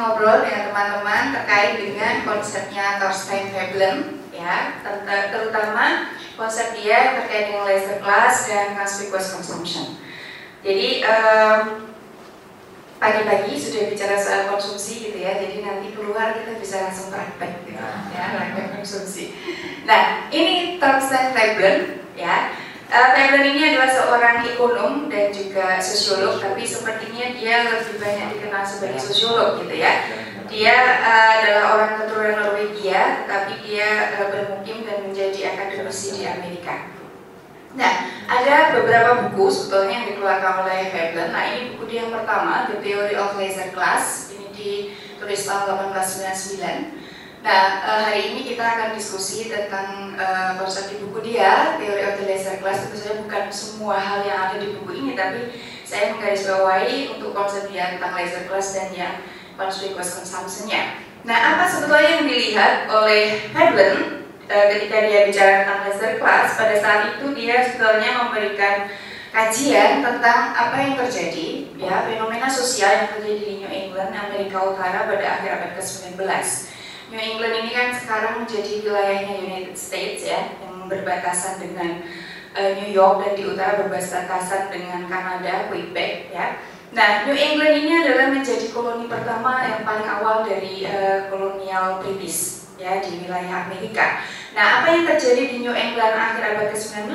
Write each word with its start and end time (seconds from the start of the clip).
ngobrol 0.00 0.40
dengan 0.40 0.72
teman-teman 0.72 1.36
terkait 1.36 1.76
dengan 1.76 2.24
konsepnya 2.24 2.96
Thorstein 2.96 3.52
Veblen 3.52 4.24
ya, 4.32 4.80
terutama 5.28 6.16
konsep 6.40 6.72
dia 6.80 7.20
terkait 7.20 7.52
dengan 7.52 7.68
laser 7.68 8.00
class 8.00 8.48
dan 8.48 8.72
conspicuous 8.72 9.36
consumption. 9.36 10.00
Jadi 10.64 11.04
pagi-pagi 12.96 13.52
sudah 13.56 13.92
bicara 13.92 14.16
soal 14.16 14.48
konsumsi 14.48 15.12
gitu 15.12 15.20
ya, 15.20 15.36
jadi 15.36 15.60
nanti 15.60 15.92
keluar 15.92 16.36
kita 16.36 16.56
bisa 16.56 16.88
langsung 16.88 17.12
praktek 17.12 17.68
gitu 17.68 17.80
ya, 18.12 18.24
praktek 18.36 18.80
konsumsi. 18.80 19.36
Nah, 19.84 20.32
ini 20.32 20.80
Thorstein 20.80 21.36
Veblen 21.36 22.08
ya. 22.16 22.56
Uh, 22.90 23.38
ini 23.46 23.70
adalah 23.70 23.86
seorang 23.86 24.36
ekonom 24.42 25.06
dan 25.06 25.30
juga 25.30 25.78
sosiolog, 25.78 26.42
tapi 26.42 26.66
sepertinya 26.66 27.38
dia 27.38 27.70
lebih 27.70 28.02
banyak 28.02 28.34
dikenal 28.34 28.66
sebagai 28.66 28.98
sosiolog 28.98 29.62
gitu 29.62 29.78
ya. 29.78 30.10
Dia 30.50 30.98
uh, 30.98 31.30
adalah 31.38 31.64
orang 31.78 31.92
keturunan 32.02 32.36
Norwegia, 32.42 33.30
tapi 33.30 33.62
dia 33.62 34.18
uh, 34.18 34.26
bermukim 34.34 34.82
dan 34.82 35.06
menjadi 35.06 35.54
akademisi 35.54 36.18
di 36.18 36.26
Amerika. 36.26 36.90
Nah, 37.78 38.10
ada 38.26 38.74
beberapa 38.74 39.30
buku 39.30 39.46
sebetulnya 39.46 40.02
yang 40.02 40.06
dikeluarkan 40.10 40.66
oleh 40.66 40.90
Veblen. 40.90 41.30
Nah, 41.30 41.46
ini 41.46 41.78
buku 41.78 41.86
dia 41.86 42.02
yang 42.02 42.10
pertama, 42.10 42.66
The 42.66 42.82
Theory 42.82 43.14
of 43.14 43.38
Laser 43.38 43.70
Class. 43.70 44.34
Ini 44.34 44.50
ditulis 44.50 45.46
tahun 45.46 45.94
1899. 45.94 46.99
Nah, 47.40 47.80
uh, 47.88 48.00
hari 48.04 48.36
ini 48.36 48.52
kita 48.52 48.60
akan 48.60 48.88
diskusi 48.92 49.48
tentang 49.48 50.12
uh, 50.20 50.60
konsep 50.60 50.92
di 50.92 51.00
buku 51.00 51.24
dia, 51.24 51.80
Theory 51.80 52.04
of 52.04 52.20
the 52.20 52.28
Laser 52.28 52.60
Class. 52.60 52.84
Tentu 52.84 53.00
saja 53.00 53.16
bukan 53.16 53.44
semua 53.48 53.96
hal 53.96 54.20
yang 54.28 54.38
ada 54.50 54.56
di 54.60 54.76
buku 54.76 54.92
ini, 55.00 55.12
tapi 55.16 55.56
saya 55.88 56.12
menggarisbawahi 56.12 57.16
untuk 57.16 57.32
konsep 57.32 57.72
dia 57.72 57.96
tentang 57.96 58.12
laser 58.14 58.44
class 58.46 58.76
dan 58.76 58.92
yang 58.92 59.14
conspicuous 59.56 60.20
consumption-nya. 60.20 61.00
Nah, 61.24 61.36
apa 61.56 61.64
sebetulnya 61.66 62.20
yang 62.20 62.24
dilihat 62.28 62.86
oleh 62.92 63.50
Veblen 63.56 64.20
Eh, 64.50 64.66
ketika 64.74 65.06
dia 65.06 65.30
bicara 65.30 65.62
tentang 65.62 65.86
laser 65.86 66.18
class 66.18 66.58
pada 66.58 66.74
saat 66.74 67.00
itu 67.14 67.30
dia 67.38 67.62
sebetulnya 67.62 68.18
memberikan 68.18 68.90
kajian 69.30 70.02
tentang 70.02 70.50
apa 70.58 70.74
yang 70.74 70.98
terjadi 70.98 71.70
ya 71.78 72.02
fenomena 72.02 72.50
sosial 72.50 72.90
yang 72.98 73.08
terjadi 73.14 73.42
di 73.46 73.54
New 73.62 73.70
England 73.70 74.10
Amerika 74.10 74.74
Utara 74.74 75.06
pada 75.06 75.38
akhir 75.38 75.54
abad 75.54 75.70
ke-19 75.78 76.18
New 77.10 77.18
England 77.18 77.54
ini 77.66 77.70
kan 77.74 77.88
sekarang 77.90 78.46
menjadi 78.46 78.86
wilayahnya 78.86 79.34
United 79.42 79.76
States 79.76 80.22
ya 80.24 80.54
yang 80.62 80.86
berbatasan 80.86 81.58
dengan 81.58 82.06
uh, 82.54 82.70
New 82.78 82.90
York 82.90 83.26
dan 83.26 83.32
di 83.34 83.44
utara 83.50 83.82
berbatasan 83.82 84.70
dengan 84.70 85.10
Kanada 85.10 85.66
Quebec 85.66 86.30
ya 86.30 86.58
Nah, 86.90 87.22
New 87.22 87.38
England 87.38 87.86
ini 87.86 88.02
adalah 88.02 88.34
menjadi 88.34 88.66
koloni 88.74 89.06
pertama 89.06 89.62
yang 89.62 89.86
paling 89.86 90.10
awal 90.10 90.42
dari 90.42 90.82
uh, 90.82 91.30
kolonial 91.30 92.02
British 92.02 92.66
ya 92.82 92.98
di 92.98 93.22
wilayah 93.22 93.70
Amerika. 93.70 94.26
Nah, 94.58 94.82
apa 94.82 94.98
yang 94.98 95.06
terjadi 95.06 95.54
di 95.54 95.56
New 95.62 95.70
England 95.70 96.18
akhir 96.18 96.42
abad 96.50 96.74
ke-19? 96.74 97.14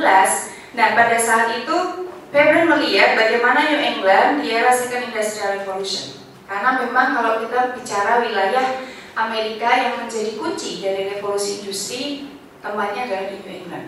Nah, 0.80 0.88
pada 0.96 1.18
saat 1.20 1.60
itu 1.60 2.08
Veblen 2.32 2.68
melihat 2.68 3.16
bagaimana 3.20 3.68
New 3.68 3.80
England 3.80 4.44
di 4.44 4.56
era 4.56 4.72
Second 4.72 5.12
Industrial 5.12 5.60
Revolution. 5.60 6.20
Karena 6.48 6.84
memang 6.84 7.16
kalau 7.16 7.34
kita 7.44 7.76
bicara 7.76 8.24
wilayah 8.24 8.80
Amerika 9.16 9.70
yang 9.72 10.04
menjadi 10.04 10.36
kunci 10.36 10.84
dari 10.84 11.16
revolusi 11.16 11.64
industri, 11.64 12.28
tempatnya 12.60 13.08
adalah 13.08 13.26
di 13.32 13.38
New. 13.42 13.84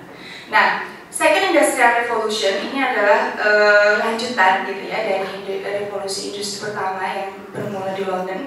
Nah, 0.47 0.67
Second 1.11 1.51
Industrial 1.51 2.03
Revolution 2.03 2.71
ini 2.71 2.79
adalah 2.79 3.35
uh, 3.35 3.91
lanjutan 3.99 4.67
gitu 4.67 4.83
ya 4.87 4.99
dari 5.03 5.83
revolusi 5.87 6.31
industri 6.31 6.67
pertama 6.67 7.03
yang 7.03 7.31
bermula 7.51 7.91
di 7.95 8.03
London 8.07 8.41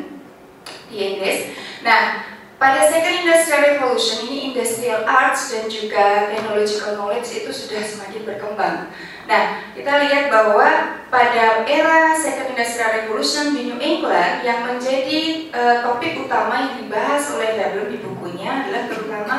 di 0.88 0.96
Inggris. 0.96 1.52
Nah, 1.84 2.24
pada 2.60 2.84
Second 2.88 3.24
Industrial 3.24 3.60
Revolution 3.74 4.28
ini 4.28 4.52
industrial 4.52 5.08
arts 5.08 5.52
dan 5.52 5.68
juga 5.72 6.28
technological 6.28 6.96
knowledge 6.96 7.44
itu 7.44 7.50
sudah 7.52 7.80
semakin 7.80 8.22
berkembang. 8.28 8.92
Nah, 9.30 9.62
kita 9.78 10.10
lihat 10.10 10.26
bahwa 10.26 10.98
pada 11.06 11.62
era 11.62 12.18
Second 12.18 12.50
Industrial 12.50 12.90
Revolution 12.98 13.54
di 13.54 13.70
New 13.70 13.78
England 13.78 14.42
yang 14.42 14.66
menjadi 14.66 15.46
uh, 15.54 15.86
topik 15.86 16.26
utama 16.26 16.66
yang 16.66 16.74
dibahas 16.82 17.30
oleh 17.38 17.54
Veblen 17.54 17.94
di 17.94 17.98
bukunya 18.02 18.66
adalah 18.66 18.90
terutama 18.90 19.36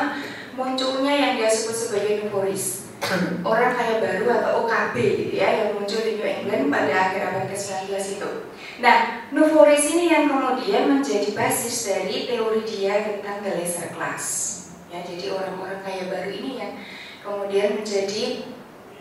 munculnya 0.56 1.12
yang 1.12 1.32
dia 1.36 1.52
sebut 1.52 1.76
sebagai 1.76 2.24
Nouveauris 2.24 2.88
orang 3.44 3.76
kaya 3.76 4.00
baru 4.00 4.26
atau 4.32 4.50
OKB 4.64 4.94
gitu 4.96 5.34
ya 5.44 5.48
yang 5.60 5.76
muncul 5.76 6.00
di 6.00 6.16
New 6.16 6.24
England 6.24 6.72
pada 6.72 6.92
akhir 7.12 7.20
abad 7.28 7.44
ke-19 7.52 7.92
itu. 8.16 8.30
Nah, 8.80 8.96
Nouveauris 9.28 9.84
ini 9.92 10.08
yang 10.08 10.24
kemudian 10.32 10.88
menjadi 10.88 11.28
basis 11.36 11.76
dari 11.84 12.24
teori 12.24 12.64
dia 12.64 13.04
tentang 13.04 13.44
the 13.44 13.60
laser 13.60 13.92
class. 13.92 14.24
Ya, 14.88 15.04
jadi 15.04 15.36
orang-orang 15.36 15.84
kaya 15.84 16.08
baru 16.08 16.32
ini 16.32 16.50
yang 16.64 16.72
kemudian 17.20 17.80
menjadi 17.80 18.44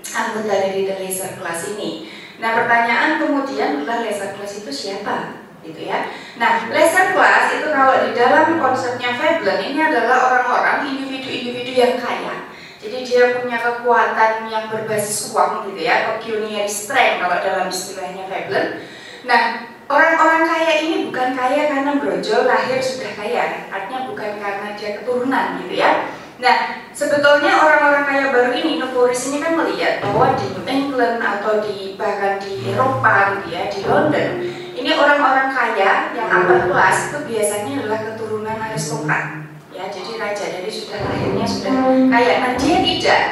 anggota 0.09 0.53
dari 0.53 0.89
the 0.89 0.95
laser 0.97 1.37
class 1.37 1.69
ini. 1.77 2.09
Nah, 2.41 2.57
pertanyaan 2.57 3.21
kemudian 3.21 3.81
adalah 3.81 4.01
laser 4.01 4.33
class 4.33 4.57
itu 4.57 4.71
siapa? 4.73 5.43
gitu 5.61 5.77
ya. 5.85 6.09
Nah, 6.41 6.73
laser 6.73 7.13
class 7.13 7.53
itu 7.53 7.69
kalau 7.69 8.01
di 8.01 8.17
dalam 8.17 8.57
konsepnya 8.57 9.13
Veblen 9.13 9.61
ini 9.61 9.77
adalah 9.77 10.33
orang-orang 10.33 10.89
individu-individu 10.89 11.77
yang 11.77 12.01
kaya 12.01 12.49
jadi 12.81 12.97
dia 13.05 13.23
punya 13.37 13.61
kekuatan 13.61 14.49
yang 14.49 14.73
berbasis 14.73 15.29
uang 15.29 15.69
gitu 15.69 15.85
ya, 15.85 16.17
pecuniary 16.17 16.65
strength 16.65 17.21
kalau 17.21 17.37
dalam 17.37 17.69
istilahnya 17.69 18.25
Veblen. 18.25 18.81
Nah, 19.21 19.69
orang-orang 19.85 20.49
kaya 20.49 20.73
ini 20.81 21.05
bukan 21.05 21.37
kaya 21.37 21.69
karena 21.69 22.01
brojol 22.01 22.49
lahir 22.49 22.81
sudah 22.81 23.13
kaya, 23.13 23.69
artinya 23.69 24.09
bukan 24.09 24.41
karena 24.41 24.73
dia 24.73 24.97
keturunan 24.97 25.61
gitu 25.61 25.77
ya. 25.77 26.09
Nah, 26.41 26.89
sebetulnya 26.89 27.53
orang-orang 27.53 28.03
kaya 28.09 28.25
baru 28.33 28.49
ini, 28.57 28.81
Nouveauris 28.81 29.29
ini 29.29 29.45
kan 29.45 29.53
melihat 29.53 30.01
bahwa 30.01 30.33
di 30.33 30.49
New 30.49 30.65
England 30.65 31.21
atau 31.21 31.61
di 31.61 31.93
bahkan 31.93 32.41
di 32.41 32.65
Eropa 32.65 33.37
gitu 33.37 33.47
ya, 33.53 33.69
di 33.69 33.79
London, 33.85 34.29
ini 34.73 34.89
orang-orang 34.89 35.53
kaya 35.53 36.09
yang 36.17 36.27
upper 36.33 36.73
class 36.73 37.13
itu 37.13 37.29
biasanya 37.29 37.85
adalah 37.85 37.99
keturunan 38.09 38.57
aristokrat. 38.57 39.45
Ya 39.69 39.85
jadi 39.93 40.17
raja 40.17 40.45
dari 40.49 40.71
sudah 40.73 40.97
lahirnya 41.05 41.45
sudah 41.45 41.73
kaya. 42.09 42.33
Nah 42.41 42.51
dia 42.57 42.77
tidak. 42.81 43.25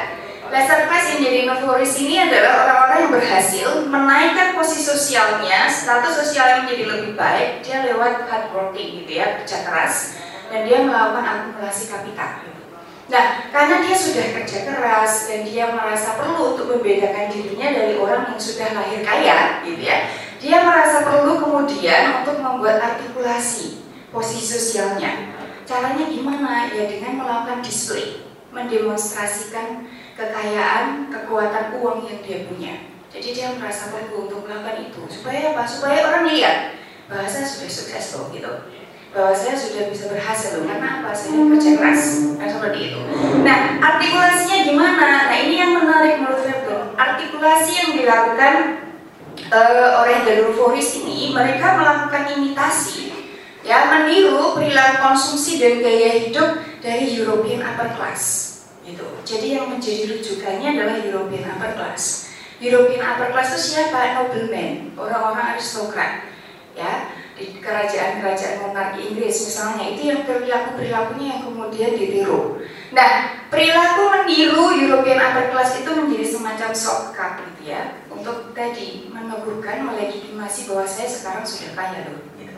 Laser 0.46 0.86
class 0.86 1.04
yang 1.10 1.20
jadi 1.26 1.40
Nouveauris 1.50 1.94
ini 1.98 2.14
adalah 2.30 2.62
orang-orang 2.62 2.98
yang 3.02 3.12
berhasil 3.18 3.68
menaikkan 3.90 4.54
posisi 4.54 4.86
sosialnya, 4.86 5.66
status 5.66 6.14
sosial 6.14 6.46
yang 6.46 6.60
menjadi 6.62 6.84
lebih 6.94 7.18
baik, 7.18 7.66
dia 7.66 7.90
lewat 7.90 8.30
hard 8.30 8.54
working 8.54 9.02
gitu 9.02 9.18
ya, 9.18 9.42
kerja 9.42 9.66
keras, 9.66 10.22
dan 10.46 10.62
dia 10.62 10.78
melakukan 10.86 11.26
akumulasi 11.26 11.90
kapital. 11.90 12.59
Nah, 13.10 13.50
karena 13.50 13.82
dia 13.82 13.96
sudah 13.98 14.26
kerja 14.38 14.58
keras 14.70 15.26
dan 15.26 15.42
dia 15.42 15.74
merasa 15.74 16.14
perlu 16.14 16.54
untuk 16.54 16.70
membedakan 16.70 17.26
dirinya 17.26 17.74
dari 17.74 17.98
orang 17.98 18.30
yang 18.30 18.38
sudah 18.38 18.70
lahir 18.70 19.02
kaya, 19.02 19.66
gitu 19.66 19.82
ya, 19.82 20.06
dia 20.38 20.62
merasa 20.62 21.02
perlu 21.02 21.42
kemudian 21.42 22.22
untuk 22.22 22.38
membuat 22.38 22.78
artikulasi 22.78 23.82
posisi 24.14 24.46
sosialnya 24.46 25.40
Caranya 25.70 26.10
gimana? 26.10 26.66
Ya 26.74 26.90
dengan 26.90 27.22
melakukan 27.22 27.62
display, 27.62 28.26
mendemonstrasikan 28.50 29.86
kekayaan, 30.18 31.06
kekuatan 31.14 31.78
uang 31.78 32.10
yang 32.10 32.18
dia 32.26 32.42
punya. 32.50 32.74
Jadi 33.06 33.38
dia 33.38 33.54
merasa 33.54 33.94
perlu 33.94 34.26
untuk 34.26 34.50
melakukan 34.50 34.90
itu. 34.90 35.06
Supaya 35.06 35.54
apa? 35.54 35.62
Supaya 35.62 36.10
orang 36.10 36.26
lihat 36.26 36.74
bahwa 37.06 37.22
saya 37.30 37.46
sudah 37.46 37.70
sukses 37.70 38.18
loh 38.18 38.34
gitu. 38.34 38.50
Bahwa 39.10 39.34
saya 39.34 39.58
sudah 39.58 39.90
bisa 39.90 40.06
berhasil 40.06 40.58
loh. 40.58 40.70
Karena 40.70 41.02
apa? 41.02 41.10
Saya 41.10 41.42
kerja 41.42 41.70
keras. 41.78 42.02
Kan 42.38 42.48
seperti 42.48 42.78
itu. 42.94 42.98
Nah, 43.42 43.58
artikulasinya 43.82 44.58
gimana? 44.66 45.08
Nah, 45.26 45.38
ini 45.38 45.54
yang 45.58 45.72
menarik 45.74 46.22
menurut 46.22 46.40
saya. 46.46 46.58
Artikulasi 46.94 47.72
yang 47.74 47.90
dilakukan 47.96 48.54
uh, 49.50 50.04
oleh 50.04 50.22
jalur 50.22 50.52
Foris 50.52 51.00
ini, 51.00 51.32
mereka 51.32 51.80
melakukan 51.80 52.36
imitasi 52.38 53.10
ya 53.60 53.92
meniru 53.92 54.56
perilaku 54.56 55.12
konsumsi 55.12 55.60
dan 55.60 55.84
gaya 55.84 56.26
hidup 56.26 56.58
dari 56.80 57.12
European 57.20 57.60
upper 57.60 57.92
class 57.94 58.48
gitu. 58.82 59.04
Jadi 59.22 59.54
yang 59.54 59.70
menjadi 59.70 60.16
rujukannya 60.16 60.68
adalah 60.74 60.96
European 60.98 61.44
upper 61.54 61.76
class. 61.76 62.32
European 62.58 63.00
upper 63.04 63.30
class 63.32 63.54
itu 63.54 63.78
siapa? 63.78 64.16
Nobleman, 64.16 64.96
orang-orang 64.96 65.56
aristokrat. 65.56 66.26
Ya, 66.74 67.12
kerajaan-kerajaan 67.60 68.60
monarki 68.60 69.12
Inggris 69.12 69.48
misalnya 69.48 69.84
itu 69.88 70.12
yang 70.12 70.22
perilaku 70.28 70.76
perilakunya 70.76 71.26
yang 71.36 71.42
kemudian 71.48 71.92
ditiru. 71.96 72.60
Nah, 72.90 73.40
perilaku 73.48 74.02
meniru 74.10 74.74
European 74.74 75.22
upper 75.22 75.54
class 75.54 75.78
itu 75.78 75.90
menjadi 75.94 76.26
semacam 76.26 76.70
shortcut 76.74 77.32
gitu 77.46 77.72
ya 77.72 78.02
untuk 78.10 78.52
tadi 78.52 79.08
meneguhkan 79.08 79.86
melegitimasi 79.86 80.68
bahwa 80.68 80.84
saya 80.84 81.08
sekarang 81.08 81.44
sudah 81.46 81.70
kaya 81.78 82.10
loh. 82.10 82.20
Gitu. 82.34 82.56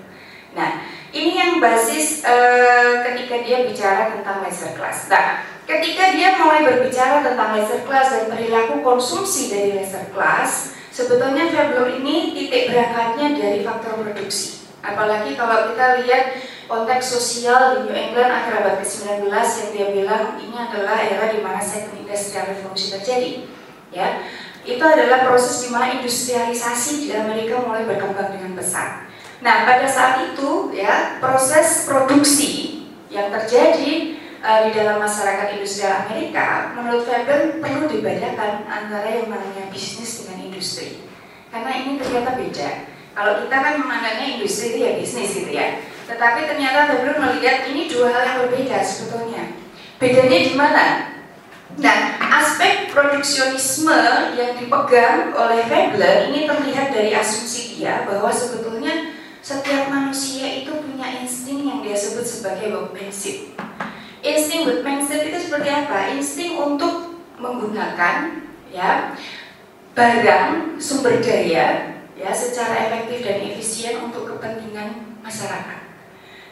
Nah, 0.57 0.85
ini 1.13 1.37
yang 1.37 1.61
basis 1.61 2.25
uh, 2.25 3.05
ketika 3.05 3.45
dia 3.45 3.69
bicara 3.69 4.17
tentang 4.17 4.41
laser 4.41 4.73
class. 4.73 5.13
Nah, 5.13 5.45
ketika 5.69 6.17
dia 6.17 6.41
mulai 6.41 6.65
berbicara 6.65 7.21
tentang 7.21 7.53
laser 7.57 7.85
class 7.85 8.09
dan 8.13 8.33
perilaku 8.33 8.81
konsumsi 8.81 9.53
dari 9.53 9.77
laser 9.77 10.09
class, 10.17 10.73
sebetulnya 10.89 11.53
Veblen 11.53 12.01
ini 12.01 12.33
titik 12.37 12.73
berangkatnya 12.73 13.37
dari 13.37 13.61
faktor 13.61 14.01
produksi. 14.01 14.62
Apalagi 14.83 15.39
kalau 15.39 15.71
kita 15.71 16.03
lihat 16.03 16.43
konteks 16.67 17.15
sosial 17.15 17.79
di 17.79 17.79
New 17.87 17.95
England 17.95 18.35
akhir 18.35 18.53
abad 18.59 18.75
ke-19 18.83 19.31
yang 19.31 19.71
dia 19.71 19.87
bilang 19.95 20.25
ini 20.43 20.57
adalah 20.59 20.99
era 20.99 21.31
di 21.31 21.39
mana 21.39 21.63
second 21.63 22.03
industrial 22.03 22.51
revolution 22.51 22.99
terjadi. 22.99 23.47
Ya, 23.95 24.27
itu 24.67 24.83
adalah 24.83 25.23
proses 25.27 25.63
di 25.63 25.69
mana 25.71 26.03
industrialisasi 26.03 27.07
di 27.07 27.09
Amerika 27.15 27.63
mulai 27.63 27.87
berkembang 27.87 28.35
dengan 28.35 28.59
besar. 28.59 29.07
Nah, 29.43 29.67
pada 29.67 29.87
saat 29.87 30.33
itu 30.33 30.71
ya 30.75 31.19
proses 31.19 31.87
produksi 31.87 32.83
yang 33.11 33.29
terjadi 33.29 34.23
uh, 34.43 34.61
di 34.67 34.71
dalam 34.75 35.03
masyarakat 35.03 35.59
industrial 35.59 36.07
Amerika, 36.07 36.73
menurut 36.79 37.07
Faber 37.07 37.59
perlu 37.59 37.91
dibedakan 37.91 38.67
antara 38.67 39.07
yang 39.07 39.29
namanya 39.31 39.67
bisnis 39.71 40.25
dengan 40.25 40.47
industri. 40.47 41.03
Karena 41.51 41.71
ini 41.75 42.01
ternyata 42.01 42.39
beda. 42.39 42.71
Kalau 43.13 43.45
kita 43.45 43.57
kan 43.61 43.75
memandangnya 43.77 44.41
industri 44.41 44.73
itu 44.73 44.79
ya 44.89 44.93
bisnis 44.97 45.31
gitu 45.37 45.53
ya. 45.53 45.85
Tetapi 46.09 46.49
ternyata 46.49 46.89
Faber 46.89 47.17
melihat 47.21 47.69
ini 47.69 47.89
dua 47.89 48.09
hal 48.09 48.23
yang 48.25 48.39
berbeda 48.49 48.79
sebetulnya. 48.81 49.53
Bedanya 50.01 50.39
di 50.41 50.53
mana? 50.57 50.87
Nah, 51.81 52.21
aspek 52.21 52.93
produksionisme 52.93 53.97
yang 54.37 54.61
dipegang 54.61 55.33
oleh 55.33 55.65
Veblen 55.65 56.29
ini 56.29 56.45
terlihat 56.45 56.93
dari 56.93 57.17
asumsi 57.17 57.81
dia 57.81 58.05
bahwa 58.05 58.29
sebetulnya 58.29 59.17
setiap 59.41 59.89
manusia 59.89 60.65
itu 60.65 60.73
punya 60.85 61.21
insting 61.25 61.65
yang 61.65 61.81
dia 61.81 61.97
sebut 61.97 62.25
sebagai 62.29 62.77
workmanship. 62.77 63.57
Insting 64.21 64.69
workmanship 64.69 65.33
itu 65.33 65.49
seperti 65.49 65.69
apa? 65.73 66.13
Insting 66.13 66.61
untuk 66.61 67.17
menggunakan 67.41 68.45
ya 68.69 69.17
barang 69.93 70.77
sumber 70.81 71.21
daya 71.21 71.92
ya 72.19 72.31
secara 72.31 72.91
efektif 72.91 73.25
dan 73.25 73.39
efisien 73.41 74.01
untuk 74.05 74.29
kepentingan 74.29 75.21
masyarakat. 75.25 75.81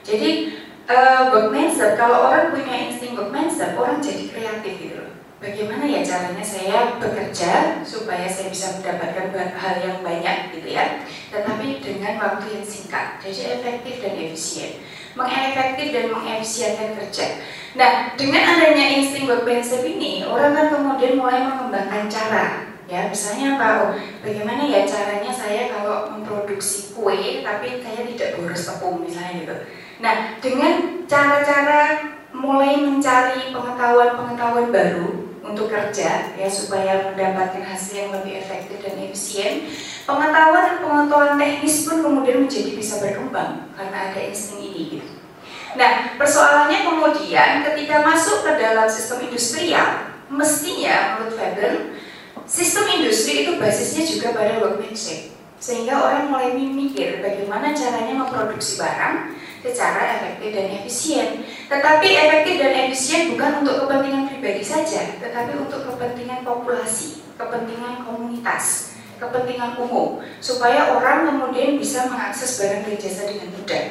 Jadi 0.01 0.57
uh, 0.89 1.31
workmanship 1.31 2.01
kalau 2.01 2.33
orang 2.33 2.57
punya 2.57 2.89
insting 2.89 3.13
workmanship 3.13 3.77
orang 3.77 4.01
jadi 4.01 4.25
kreatif 4.33 4.75
gitu. 4.81 5.05
Bagaimana 5.41 5.89
ya 5.89 6.05
caranya 6.05 6.45
saya 6.45 7.01
bekerja 7.01 7.81
supaya 7.81 8.29
saya 8.29 8.53
bisa 8.53 8.77
mendapatkan 8.77 9.33
hal 9.57 9.75
yang 9.81 10.05
banyak 10.05 10.53
gitu 10.53 10.69
ya, 10.77 11.01
tetapi 11.33 11.81
dengan 11.81 12.21
waktu 12.21 12.61
yang 12.61 12.67
singkat, 12.69 13.17
jadi 13.25 13.57
efektif 13.57 14.05
dan 14.05 14.21
efisien, 14.21 14.85
mengefektif 15.17 15.97
dan 15.97 16.13
mengefisienkan 16.13 16.93
kerja. 16.93 17.41
Nah, 17.73 18.13
dengan 18.21 18.53
adanya 18.53 19.01
insting 19.01 19.25
workmanship 19.25 19.81
ini, 19.81 20.29
orang 20.29 20.53
kan 20.53 20.77
kemudian 20.77 21.17
mulai 21.17 21.41
mengembangkan 21.41 22.05
cara 22.13 22.70
ya 22.91 23.07
misalnya 23.07 23.55
apa 23.55 23.95
bagaimana 24.19 24.67
ya 24.67 24.83
caranya 24.83 25.31
saya 25.31 25.71
kalau 25.71 26.11
memproduksi 26.11 26.91
kue 26.91 27.47
tapi 27.47 27.79
saya 27.79 28.03
tidak 28.03 28.35
boros 28.35 28.67
tepung 28.67 29.07
misalnya 29.07 29.47
gitu. 29.47 29.57
Nah 30.03 30.35
dengan 30.43 31.07
cara-cara 31.07 32.03
mulai 32.35 32.83
mencari 32.83 33.55
pengetahuan-pengetahuan 33.55 34.75
baru 34.75 35.31
untuk 35.47 35.71
kerja 35.71 36.35
ya 36.35 36.49
supaya 36.51 37.15
mendapatkan 37.15 37.63
hasil 37.63 37.95
yang 37.95 38.11
lebih 38.11 38.43
efektif 38.43 38.83
dan 38.83 38.99
efisien 39.07 39.71
pengetahuan 40.05 40.63
dan 40.67 40.77
pengetahuan 40.83 41.35
teknis 41.39 41.87
pun 41.87 42.03
kemudian 42.03 42.43
menjadi 42.43 42.75
bisa 42.75 42.99
berkembang 42.99 43.71
karena 43.79 44.11
ada 44.11 44.21
insting 44.21 44.67
ini 44.67 44.99
gitu. 44.99 45.09
Nah 45.79 46.19
persoalannya 46.19 46.83
kemudian 46.83 47.63
ketika 47.71 48.03
masuk 48.03 48.43
ke 48.43 48.51
dalam 48.59 48.91
sistem 48.91 49.31
industrial 49.31 50.11
mestinya 50.27 51.19
menurut 51.19 51.35
Faber 51.39 51.73
Sistem 52.51 52.99
industri 52.99 53.47
itu 53.47 53.63
basisnya 53.63 54.03
juga 54.03 54.35
pada 54.35 54.59
workmanship, 54.59 55.31
sehingga 55.63 56.03
orang 56.03 56.35
mulai 56.35 56.51
mikir 56.59 57.23
bagaimana 57.23 57.71
caranya 57.71 58.11
memproduksi 58.27 58.75
barang 58.75 59.39
secara 59.63 60.19
efektif 60.19 60.59
dan 60.59 60.67
efisien. 60.83 61.47
Tetapi 61.71 62.09
efektif 62.11 62.59
dan 62.59 62.91
efisien 62.91 63.31
bukan 63.31 63.63
untuk 63.63 63.87
kepentingan 63.87 64.35
pribadi 64.35 64.67
saja, 64.67 65.15
tetapi 65.23 65.63
untuk 65.63 65.95
kepentingan 65.95 66.43
populasi, 66.43 67.23
kepentingan 67.39 68.03
komunitas, 68.03 68.99
kepentingan 69.23 69.79
umum, 69.79 70.19
supaya 70.43 70.91
orang 70.91 71.31
kemudian 71.31 71.79
bisa 71.79 72.11
mengakses 72.11 72.59
barang 72.59 72.83
dan 72.83 72.99
jasa 72.99 73.31
dengan 73.31 73.55
mudah, 73.55 73.85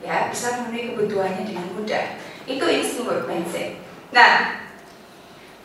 ya 0.00 0.32
bisa 0.32 0.64
memenuhi 0.64 0.96
kebutuhannya 0.96 1.44
dengan 1.44 1.68
mudah. 1.76 2.16
Itu 2.48 2.64
insting 2.72 3.04
workmanship. 3.04 3.76
Nah, 4.16 4.64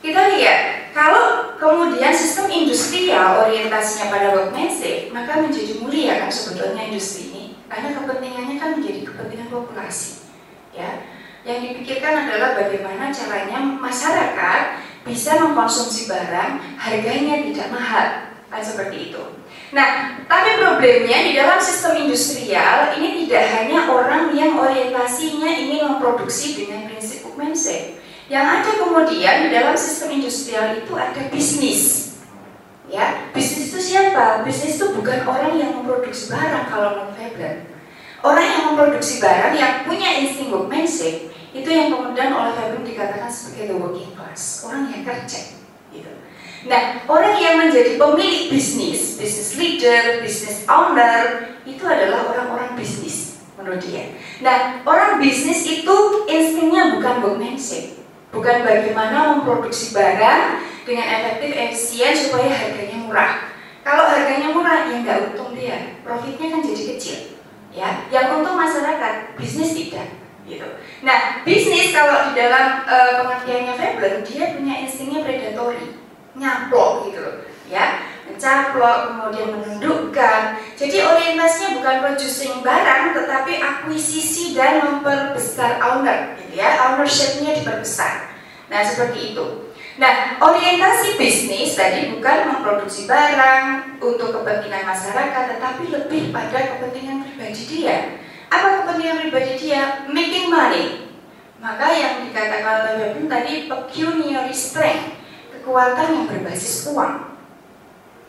kita 0.04 0.36
lihat, 0.36 0.92
kalau 0.92 1.56
kemudian 1.56 2.12
sistem 2.12 2.52
industrial 2.52 3.48
orientasinya 3.48 4.12
pada 4.12 4.36
workmanship, 4.36 5.16
maka 5.16 5.40
menjadi 5.40 5.80
mulia 5.80 6.20
kan 6.20 6.28
sebetulnya 6.28 6.92
industri 6.92 7.32
ini, 7.32 7.44
karena 7.72 7.96
kepentingannya 7.96 8.56
kan 8.60 8.70
menjadi 8.76 9.08
kepentingan 9.08 9.48
populasi. 9.48 10.28
Ya, 10.76 11.08
yang 11.48 11.64
dipikirkan 11.64 12.28
adalah 12.28 12.60
bagaimana 12.60 13.16
caranya 13.16 13.64
masyarakat 13.64 14.62
bisa 15.08 15.40
mengkonsumsi 15.40 16.12
barang 16.12 16.52
harganya 16.76 17.40
tidak 17.48 17.68
mahal, 17.72 18.08
kan 18.52 18.60
seperti 18.60 19.16
itu. 19.16 19.24
Nah, 19.72 20.20
tapi 20.28 20.60
problemnya 20.60 21.32
di 21.32 21.32
dalam 21.32 21.64
sistem 21.64 22.04
industrial 22.04 22.92
ini 23.00 23.24
tidak 23.24 23.48
hanya 23.56 23.88
orang 23.88 24.36
yang 24.36 24.60
orientasinya 24.60 25.48
ingin 25.48 25.96
memproduksi 25.96 26.60
dengan 26.60 26.92
prinsip 26.92 27.24
workmanship, 27.24 28.03
yang 28.34 28.50
ada 28.50 28.72
kemudian 28.82 29.46
di 29.46 29.50
dalam 29.54 29.78
sistem 29.78 30.18
industrial 30.18 30.74
itu 30.74 30.90
ada 30.98 31.22
bisnis. 31.30 32.18
Ya, 32.90 33.30
bisnis 33.30 33.70
itu 33.70 33.78
siapa? 33.78 34.42
Bisnis 34.42 34.82
itu 34.82 34.90
bukan 34.90 35.22
orang 35.30 35.54
yang 35.54 35.78
memproduksi 35.78 36.34
barang 36.34 36.66
kalau 36.66 36.98
menurut 36.98 37.14
Veblen. 37.14 37.70
Orang 38.26 38.42
yang 38.42 38.62
memproduksi 38.74 39.22
barang 39.22 39.54
yang 39.54 39.86
punya 39.86 40.18
insting 40.18 40.50
workmanship 40.50 41.30
itu 41.54 41.70
yang 41.70 41.94
kemudian 41.94 42.34
oleh 42.34 42.58
Veblen 42.58 42.82
dikatakan 42.82 43.30
sebagai 43.30 43.70
the 43.70 43.76
working 43.78 44.10
class, 44.18 44.66
orang 44.66 44.90
yang 44.90 45.06
kerja. 45.06 45.54
Gitu. 45.94 46.10
Nah, 46.66 47.06
orang 47.06 47.38
yang 47.38 47.62
menjadi 47.62 48.02
pemilik 48.02 48.50
bisnis, 48.50 49.14
bisnis 49.22 49.62
leader, 49.62 50.26
bisnis 50.26 50.66
owner, 50.66 51.54
itu 51.70 51.86
adalah 51.86 52.34
orang-orang 52.34 52.74
bisnis 52.74 53.38
menurut 53.62 53.78
dia. 53.78 54.10
Nah, 54.42 54.82
orang 54.82 55.22
bisnis 55.22 55.62
itu 55.70 55.96
instingnya 56.26 56.98
bukan 56.98 57.22
workmanship, 57.22 58.03
bukan 58.34 58.66
bagaimana 58.66 59.38
memproduksi 59.38 59.94
barang 59.94 60.66
dengan 60.84 61.06
efektif 61.06 61.54
efisien 61.54 62.12
supaya 62.18 62.50
harganya 62.50 62.98
murah. 63.06 63.34
Kalau 63.86 64.10
harganya 64.10 64.50
murah 64.50 64.90
ya 64.90 65.06
nggak 65.06 65.20
untung 65.32 65.54
dia, 65.54 66.02
profitnya 66.02 66.58
kan 66.58 66.62
jadi 66.66 66.84
kecil. 66.98 67.18
Ya, 67.74 68.06
yang 68.10 68.42
untung 68.42 68.58
masyarakat, 68.58 69.38
bisnis 69.38 69.78
tidak. 69.78 70.10
Gitu. 70.44 70.68
Nah, 71.08 71.46
bisnis 71.48 71.96
kalau 71.96 72.30
di 72.30 72.32
dalam 72.36 72.84
e, 72.84 72.98
pengertiannya 73.24 73.74
Veblen, 73.80 74.16
dia 74.28 74.44
punya 74.60 74.76
instingnya 74.84 75.24
predatory, 75.24 75.96
nyaplok 76.36 77.08
gitu, 77.08 77.48
ya, 77.74 78.06
mencaplok, 78.30 78.98
kemudian 79.10 79.50
menundukkan. 79.58 80.42
Jadi 80.78 80.98
orientasinya 81.02 81.82
bukan 81.82 81.96
producing 82.06 82.62
barang, 82.62 83.18
tetapi 83.18 83.54
akuisisi 83.58 84.54
dan 84.54 84.86
memperbesar 84.86 85.82
owner, 85.82 86.38
gitu 86.38 86.62
ya, 86.62 86.94
ownershipnya 86.94 87.58
diperbesar. 87.58 88.30
Nah 88.70 88.82
seperti 88.86 89.34
itu. 89.34 89.74
Nah 89.98 90.42
orientasi 90.42 91.18
bisnis 91.18 91.78
tadi 91.78 92.10
bukan 92.14 92.50
memproduksi 92.50 93.06
barang 93.06 93.98
untuk 94.02 94.30
kepentingan 94.34 94.86
masyarakat, 94.86 95.44
tetapi 95.58 95.84
lebih 95.90 96.30
pada 96.30 96.78
kepentingan 96.78 97.26
pribadi 97.26 97.62
dia. 97.66 98.22
Apa 98.54 98.86
kepentingan 98.86 99.18
pribadi 99.26 99.54
dia? 99.58 100.06
Making 100.10 100.46
money. 100.54 100.86
Maka 101.58 101.96
yang 101.96 102.28
dikatakan 102.28 102.92
oleh 103.00 103.16
tadi 103.24 103.72
pecuniary 103.72 104.52
strength, 104.52 105.16
kekuatan 105.56 106.12
yang 106.12 106.26
berbasis 106.28 106.92
uang. 106.92 107.33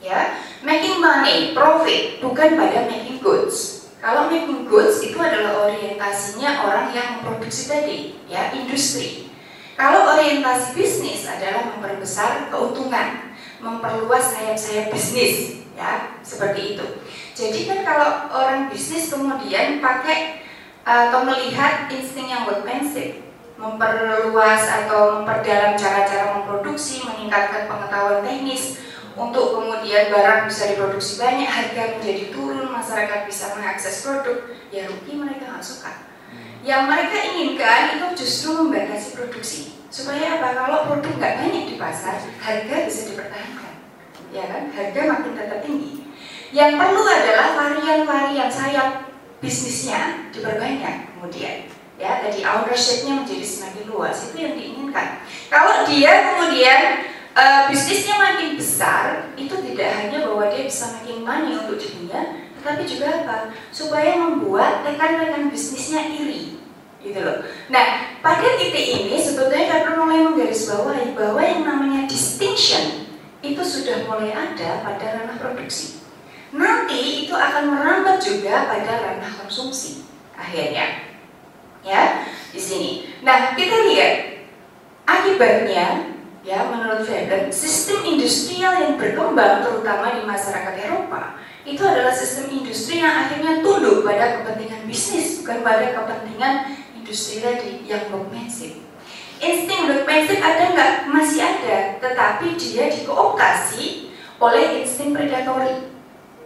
Ya, 0.04 0.37
making 0.61 1.00
money, 1.00 1.56
profit, 1.56 2.20
bukan 2.20 2.61
pada 2.61 2.84
making 2.84 3.25
goods. 3.25 3.88
Kalau 4.04 4.28
making 4.28 4.68
goods 4.68 5.00
itu 5.00 5.16
adalah 5.16 5.64
orientasinya 5.64 6.61
orang 6.61 6.92
yang 6.92 7.08
memproduksi 7.25 7.73
tadi, 7.73 8.20
ya, 8.28 8.52
industri. 8.52 9.32
Kalau 9.80 10.12
orientasi 10.12 10.76
bisnis 10.76 11.25
adalah 11.25 11.73
memperbesar 11.73 12.52
keuntungan, 12.52 13.32
memperluas 13.64 14.37
sayap-sayap 14.37 14.92
bisnis, 14.92 15.64
ya 15.73 16.20
seperti 16.20 16.76
itu. 16.76 16.87
Jadi 17.32 17.64
kan 17.64 17.80
kalau 17.80 18.28
orang 18.28 18.68
bisnis 18.68 19.08
kemudian 19.08 19.80
pakai 19.80 20.44
atau 20.84 21.25
melihat 21.25 21.88
insting 21.88 22.28
yang 22.28 22.44
workmanship, 22.44 23.25
memperluas 23.56 24.68
atau 24.68 25.16
memperdalam 25.25 25.80
cara-cara 25.80 26.37
memproduksi, 26.37 27.00
meningkatkan 27.08 27.64
pengetahuan 27.64 28.20
teknis 28.20 28.83
untuk 29.14 29.59
kemudian 29.59 30.11
barang 30.11 30.50
bisa 30.50 30.75
diproduksi 30.75 31.23
banyak, 31.23 31.47
harga 31.47 31.99
menjadi 31.99 32.35
turun, 32.35 32.66
masyarakat 32.71 33.21
bisa 33.30 33.54
mengakses 33.54 34.02
produk, 34.02 34.50
ya 34.75 34.90
rugi 34.90 35.12
mereka 35.14 35.54
nggak 35.54 35.64
suka. 35.64 35.92
Yang 36.66 36.83
mereka 36.90 37.16
inginkan 37.33 37.80
itu 37.94 38.06
justru 38.25 38.59
membatasi 38.59 39.09
produksi 39.14 39.61
supaya 39.88 40.40
apa? 40.40 40.49
Kalau 40.59 40.78
produk 40.90 41.12
nggak 41.14 41.35
banyak 41.47 41.64
di 41.71 41.76
pasar, 41.78 42.18
harga 42.18 42.76
bisa 42.90 43.00
dipertahankan, 43.14 43.75
ya 44.35 44.44
kan? 44.50 44.62
Harga 44.75 45.00
makin 45.06 45.33
tetap 45.38 45.59
tinggi. 45.62 45.92
Yang 46.54 46.71
perlu 46.78 47.02
adalah 47.02 47.49
varian-varian 47.54 48.50
sayap 48.50 49.14
bisnisnya 49.44 50.33
diperbanyak 50.33 51.12
kemudian 51.12 51.68
ya 52.00 52.25
tadi 52.25 52.40
ownershipnya 52.42 53.23
menjadi 53.23 53.44
semakin 53.44 53.85
luas 53.92 54.16
itu 54.33 54.37
yang 54.40 54.54
diinginkan 54.56 55.21
kalau 55.52 55.85
dia 55.85 56.33
kemudian 56.33 56.80
uh, 57.34 57.62
bisnisnya 57.68 58.16
makin 58.16 58.56
besar 58.56 59.34
itu 59.34 59.52
tidak 59.52 59.90
hanya 60.00 60.26
bahwa 60.26 60.48
dia 60.50 60.64
bisa 60.64 60.94
makin 60.98 61.26
money 61.26 61.52
untuk 61.58 61.76
dirinya 61.76 62.42
tapi 62.64 62.88
juga 62.88 63.20
apa? 63.22 63.52
Supaya 63.68 64.16
membuat 64.16 64.88
rekan-rekan 64.88 65.52
bisnisnya 65.52 66.08
iri 66.08 66.56
gitu 67.04 67.20
loh. 67.20 67.44
Nah 67.68 68.16
pada 68.24 68.56
titik 68.56 69.04
ini 69.04 69.20
sebetulnya 69.20 69.84
perlu 69.84 70.08
mulai 70.08 70.24
menggarisbawahi 70.24 71.12
bahwa 71.12 71.44
yang 71.44 71.68
namanya 71.68 72.08
distinction 72.08 73.04
itu 73.44 73.60
sudah 73.60 74.08
mulai 74.08 74.32
ada 74.32 74.80
pada 74.80 75.20
ranah 75.20 75.36
produksi. 75.36 76.00
Nanti 76.56 77.28
itu 77.28 77.34
akan 77.36 77.76
merambat 77.76 78.24
juga 78.24 78.64
pada 78.64 78.92
ranah 79.04 79.32
konsumsi 79.44 80.08
akhirnya. 80.32 81.12
Ya 81.84 82.24
di 82.48 82.56
sini. 82.56 83.12
Nah 83.20 83.52
kita 83.52 83.92
lihat 83.92 84.12
akibatnya 85.04 86.13
ya 86.44 86.68
menurut 86.68 87.08
Weber 87.08 87.48
sistem 87.48 88.04
industrial 88.04 88.76
yang 88.76 88.94
berkembang 89.00 89.64
terutama 89.64 90.12
di 90.12 90.28
masyarakat 90.28 90.74
Eropa 90.76 91.40
itu 91.64 91.80
adalah 91.80 92.12
sistem 92.12 92.52
industri 92.52 93.00
yang 93.00 93.24
akhirnya 93.24 93.64
tunduk 93.64 94.04
pada 94.04 94.38
kepentingan 94.38 94.84
bisnis 94.84 95.40
bukan 95.40 95.64
pada 95.64 95.96
kepentingan 95.96 96.76
industri 96.92 97.40
tadi 97.40 97.88
yang 97.88 98.12
workmanship. 98.12 98.84
Insting 99.40 99.88
workmanship 99.88 100.44
ada 100.44 100.76
nggak? 100.76 100.92
Masih 101.08 101.40
ada, 101.40 101.96
tetapi 102.04 102.60
dia 102.60 102.92
dikooptasi 102.92 104.12
oleh 104.36 104.84
insting 104.84 105.16
predatori. 105.16 105.88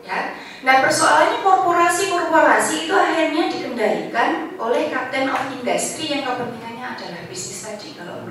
Ya, 0.07 0.39
Nah 0.59 0.83
persoalannya 0.83 1.43
korporasi-korporasi 1.47 2.91
itu 2.91 2.95
akhirnya 2.95 3.47
dikendalikan 3.47 4.59
oleh 4.59 4.91
kapten 4.91 5.31
of 5.31 5.47
industry 5.55 6.19
yang 6.19 6.27
kepentingannya 6.27 6.99
adalah 6.99 7.23
bisnis 7.31 7.63
tadi 7.63 7.95
kalau. 7.95 8.28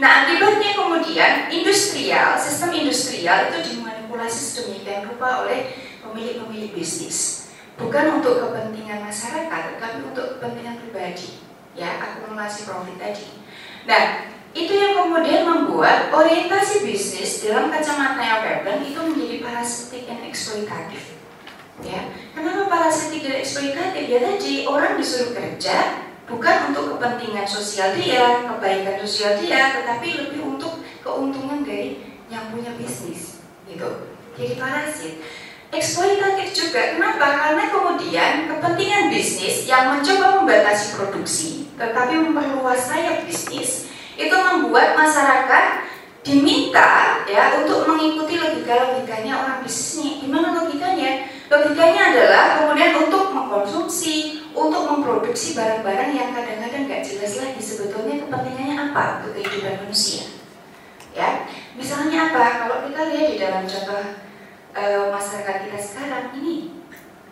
Nah 0.00 0.24
akibatnya 0.24 0.72
kemudian 0.72 1.52
industrial, 1.52 2.32
sistem 2.40 2.72
industrial 2.72 3.52
itu 3.52 3.76
dimanipulasi 3.76 4.40
sedemikian 4.40 5.04
rupa 5.12 5.44
oleh 5.44 5.76
pemilik-pemilik 6.00 6.72
bisnis. 6.72 7.52
Bukan 7.76 8.20
untuk 8.20 8.40
kepentingan 8.40 9.04
masyarakat, 9.04 9.76
tapi 9.76 9.98
untuk 10.00 10.40
kepentingan 10.40 10.80
pribadi. 10.80 11.44
Ya, 11.76 12.00
akumulasi 12.00 12.64
profit 12.64 12.96
tadi. 12.96 13.28
Nah, 13.84 14.32
itu 14.56 14.72
yang 14.72 14.98
kemudian 15.04 15.46
membuat 15.46 16.10
orientasi 16.10 16.82
bisnis 16.82 17.44
dalam 17.44 17.70
kacamata 17.70 18.42
Weber 18.42 18.82
itu 18.82 18.98
menjadi 18.98 19.36
parasitik 19.44 20.08
dan 20.08 20.24
eksploitatif. 20.26 21.20
Ya, 21.80 22.08
kenapa 22.36 22.68
parasitik 22.68 23.24
dan 23.24 23.40
eksploitatif? 23.40 24.04
Ya 24.08 24.18
tadi 24.20 24.68
orang 24.68 25.00
disuruh 25.00 25.32
kerja 25.32 26.09
bukan 26.30 26.70
untuk 26.70 26.96
kepentingan 26.96 27.44
sosial 27.44 27.98
dia, 27.98 28.46
kebaikan 28.46 29.02
sosial 29.02 29.42
dia, 29.42 29.74
tetapi 29.74 30.08
lebih 30.14 30.56
untuk 30.56 30.78
keuntungan 31.02 31.66
dari 31.66 32.06
yang 32.30 32.54
punya 32.54 32.70
bisnis, 32.78 33.42
gitu. 33.66 34.06
Jadi 34.38 34.54
parasit. 34.54 35.14
Eksploitatif 35.70 36.50
juga, 36.50 36.98
kenapa? 36.98 37.26
Karena 37.30 37.70
kemudian 37.70 38.50
kepentingan 38.50 39.10
bisnis 39.10 39.70
yang 39.70 39.94
mencoba 39.94 40.42
membatasi 40.42 40.98
produksi, 40.98 41.70
tetapi 41.78 42.14
memperluas 42.18 42.90
sayap 42.90 43.26
bisnis, 43.26 43.90
itu 44.18 44.34
membuat 44.34 44.98
masyarakat 44.98 45.90
diminta 46.20 47.22
ya 47.24 47.56
untuk 47.56 47.88
mengikuti 47.88 48.36
logika-logikanya 48.36 49.32
orang 49.40 49.58
bisnisnya. 49.62 50.20
Gimana 50.20 50.46
logikanya? 50.58 51.30
Logikanya 51.48 52.02
adalah 52.14 52.44
kemudian 52.60 52.92
untuk 53.06 53.30
mengkonsumsi, 53.32 54.46
untuk 54.60 54.82
memproduksi 54.84 55.56
barang-barang 55.56 56.10
yang 56.12 56.36
kadang-kadang 56.36 56.84
nggak 56.84 57.04
jelas 57.04 57.40
lagi 57.40 57.60
sebetulnya 57.60 58.20
kepentingannya 58.24 58.76
apa 58.76 59.24
untuk 59.24 59.40
kehidupan 59.40 59.88
manusia. 59.88 60.28
Ya, 61.16 61.48
misalnya 61.74 62.30
apa? 62.30 62.44
Kalau 62.64 62.76
kita 62.86 63.00
lihat 63.10 63.26
di 63.32 63.36
dalam 63.40 63.64
contoh 63.66 64.02
e, 64.76 64.82
masyarakat 65.10 65.56
kita 65.66 65.78
sekarang 65.80 66.26
ini 66.38 66.84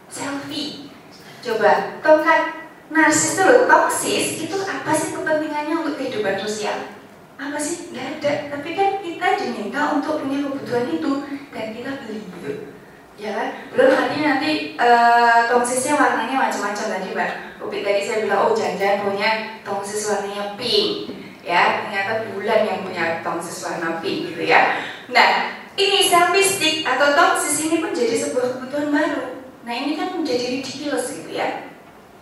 selfie. 0.09 0.91
Coba 1.39 2.01
tongkat 2.03 2.43
narsis 2.91 3.39
itu 3.39 3.47
toksis 3.69 4.27
itu 4.49 4.57
apa 4.67 4.91
sih 4.91 5.15
kepentingannya 5.15 5.75
untuk 5.85 6.01
kehidupan 6.01 6.41
sosial? 6.43 6.97
Apa 7.39 7.55
sih? 7.61 7.95
Gak 7.95 8.19
ada. 8.19 8.33
Tapi 8.57 8.75
kan 8.75 8.99
kita 8.99 9.29
diminta 9.39 9.95
untuk 9.95 10.27
punya 10.27 10.43
kebutuhan 10.43 10.91
itu 10.91 11.13
dan 11.55 11.67
kita 11.71 11.91
beli 12.03 12.27
gitu. 12.27 12.78
Ya 13.19 13.31
kan? 13.35 13.49
Belum 13.75 13.91
lagi 13.99 14.19
nanti 14.23 14.51
uh, 14.79 15.51
tongsisnya 15.51 15.99
warnanya 15.99 16.49
macam-macam 16.49 16.87
tadi 16.95 17.09
Mbak. 17.11 17.31
Upi 17.59 17.79
tadi 17.83 18.01
saya 18.07 18.23
bilang 18.23 18.47
oh 18.47 18.55
jangan-jangan 18.55 18.99
punya 19.11 19.31
tongsis 19.67 20.07
warnanya 20.07 20.55
pink. 20.55 21.19
Ya, 21.43 21.83
ternyata 21.83 22.29
bulan 22.31 22.61
yang 22.63 22.79
punya 22.87 23.05
tongsis 23.27 23.67
warna 23.67 23.99
pink 23.99 24.31
gitu 24.31 24.47
ya. 24.47 24.79
Nah, 25.11 25.59
ini 25.75 26.07
selfie 26.07 26.45
stick 26.45 26.77
atau 26.87 27.19
tongsis 27.19 27.67
ini 27.67 27.83
pun 27.83 27.91
jadi 27.91 28.15
sebuah 28.15 28.55
kebutuhan 28.55 28.95
baru. 28.95 29.25
Nah, 29.67 29.75
ini 29.75 29.99
kan 29.99 30.15
menjadi 30.15 30.61
ridiculous 30.61 31.13
gitu 31.19 31.35
ya 31.35 31.69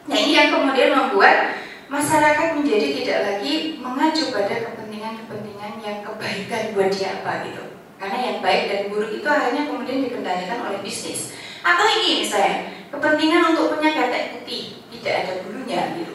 Nah 0.07 0.17
ini 0.17 0.39
yang 0.39 0.55
kemudian 0.55 0.95
membuat 0.95 1.59
masyarakat 1.91 2.55
menjadi 2.55 2.87
tidak 2.95 3.19
lagi 3.27 3.79
mengacu 3.83 4.31
pada 4.31 4.55
kepentingan-kepentingan 4.71 5.83
yang 5.83 5.99
kebaikan 6.03 6.63
buat 6.75 6.91
dia 6.95 7.23
apa 7.23 7.33
gitu. 7.47 7.66
Karena 7.97 8.19
yang 8.21 8.39
baik 8.45 8.63
dan 8.69 8.81
buruk 8.93 9.11
itu 9.17 9.29
akhirnya 9.29 9.65
kemudian 9.69 10.05
dikendalikan 10.05 10.59
oleh 10.69 10.79
bisnis. 10.85 11.33
Atau 11.65 11.85
ini 12.01 12.23
misalnya, 12.23 12.87
kepentingan 12.93 13.57
untuk 13.57 13.77
punya 13.77 13.91
ketek 13.91 14.37
putih, 14.37 14.85
tidak 14.93 15.15
ada 15.25 15.33
bulunya 15.43 15.81
gitu. 15.97 16.15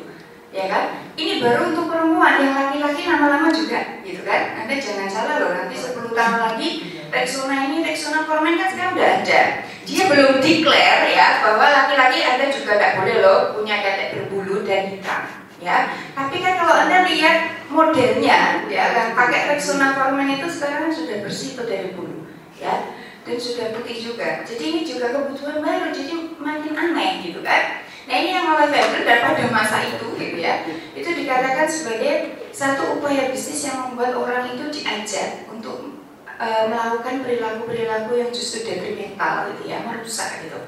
Ya 0.51 0.67
kan? 0.67 0.83
Ini 1.15 1.41
baru 1.41 1.73
untuk 1.73 1.89
perempuan, 1.89 2.43
yang 2.43 2.53
laki-laki 2.53 3.07
lama-lama 3.07 3.49
juga 3.49 4.03
gitu 4.03 4.21
kan. 4.21 4.61
Anda 4.63 4.75
jangan 4.77 5.07
salah 5.09 5.35
loh, 5.41 5.51
nanti 5.55 5.75
10 5.75 6.11
tahun 6.11 6.37
lagi 6.39 6.69
Rexona 7.11 7.67
ini, 7.67 7.83
Rexona 7.83 8.23
Formen 8.23 8.55
kan 8.55 8.71
sekarang 8.71 8.95
udah 8.95 9.09
ada 9.23 9.41
dia 9.81 10.05
belum 10.05 10.37
declare 10.39 11.09
ya 11.09 11.41
bahwa 11.41 11.65
laki-laki 11.65 12.21
anda 12.21 12.47
juga 12.53 12.77
nggak 12.77 12.93
boleh 13.01 13.17
loh 13.19 13.39
punya 13.57 13.81
ketek 13.81 14.13
berbulu 14.13 14.61
dan 14.61 14.93
hitam 14.93 15.40
ya 15.61 15.93
tapi 16.17 16.41
kan 16.41 16.57
kalau 16.57 16.75
anda 16.85 17.05
lihat 17.05 17.69
modelnya 17.69 18.65
ya 18.65 18.85
kan 18.97 19.13
pakai 19.13 19.53
Rexona 19.53 19.93
Formen 19.93 20.41
itu 20.41 20.49
sekarang 20.49 20.89
sudah 20.89 21.21
bersih 21.21 21.53
itu 21.53 21.63
dari 21.69 21.93
bulu 21.93 22.25
ya 22.57 22.97
dan 23.21 23.37
sudah 23.37 23.69
putih 23.77 23.97
juga 24.01 24.41
jadi 24.41 24.63
ini 24.73 24.81
juga 24.81 25.13
kebutuhan 25.13 25.61
baru 25.61 25.93
jadi 25.93 26.33
makin 26.41 26.73
aneh 26.73 27.21
gitu 27.21 27.45
kan 27.45 27.85
nah 28.09 28.15
ini 28.17 28.33
yang 28.33 28.49
oleh 28.49 28.67
Weber 28.73 29.05
dan 29.05 29.21
pada 29.21 29.45
masa 29.53 29.85
itu 29.85 30.17
gitu 30.17 30.37
ya 30.41 30.65
itu 30.97 31.09
dikatakan 31.13 31.69
sebagai 31.69 32.41
satu 32.51 32.99
upaya 32.99 33.31
bisnis 33.31 33.63
yang 33.63 33.89
membuat 33.89 34.17
orang 34.17 34.51
itu 34.51 34.67
diajak 34.69 35.47
untuk 35.47 36.03
e, 36.35 36.47
melakukan 36.67 37.23
perilaku-perilaku 37.23 38.11
yang 38.19 38.29
justru 38.29 38.67
detrimental 38.67 39.55
gitu 39.55 39.71
ya, 39.71 39.79
merusak 39.81 40.43
gitu. 40.43 40.59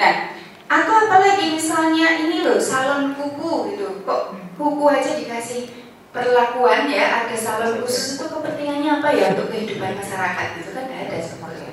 Nah, 0.00 0.32
atau 0.66 0.94
apalagi 1.06 1.54
misalnya 1.54 2.18
ini 2.18 2.42
loh 2.42 2.58
salon 2.58 3.14
kuku 3.14 3.74
gitu, 3.74 4.02
kok 4.02 4.34
kuku 4.58 4.84
aja 4.90 5.10
dikasih 5.14 5.62
perlakuan 6.10 6.90
ya, 6.90 7.22
ada 7.22 7.36
salon 7.38 7.78
khusus 7.84 8.18
itu 8.18 8.24
kepentingannya 8.26 8.98
apa 8.98 9.08
ya 9.14 9.36
untuk 9.36 9.54
kehidupan 9.54 9.94
masyarakat? 9.94 10.46
Gitu 10.58 10.70
kan 10.74 10.86
ada 10.90 11.16
semuanya, 11.22 11.70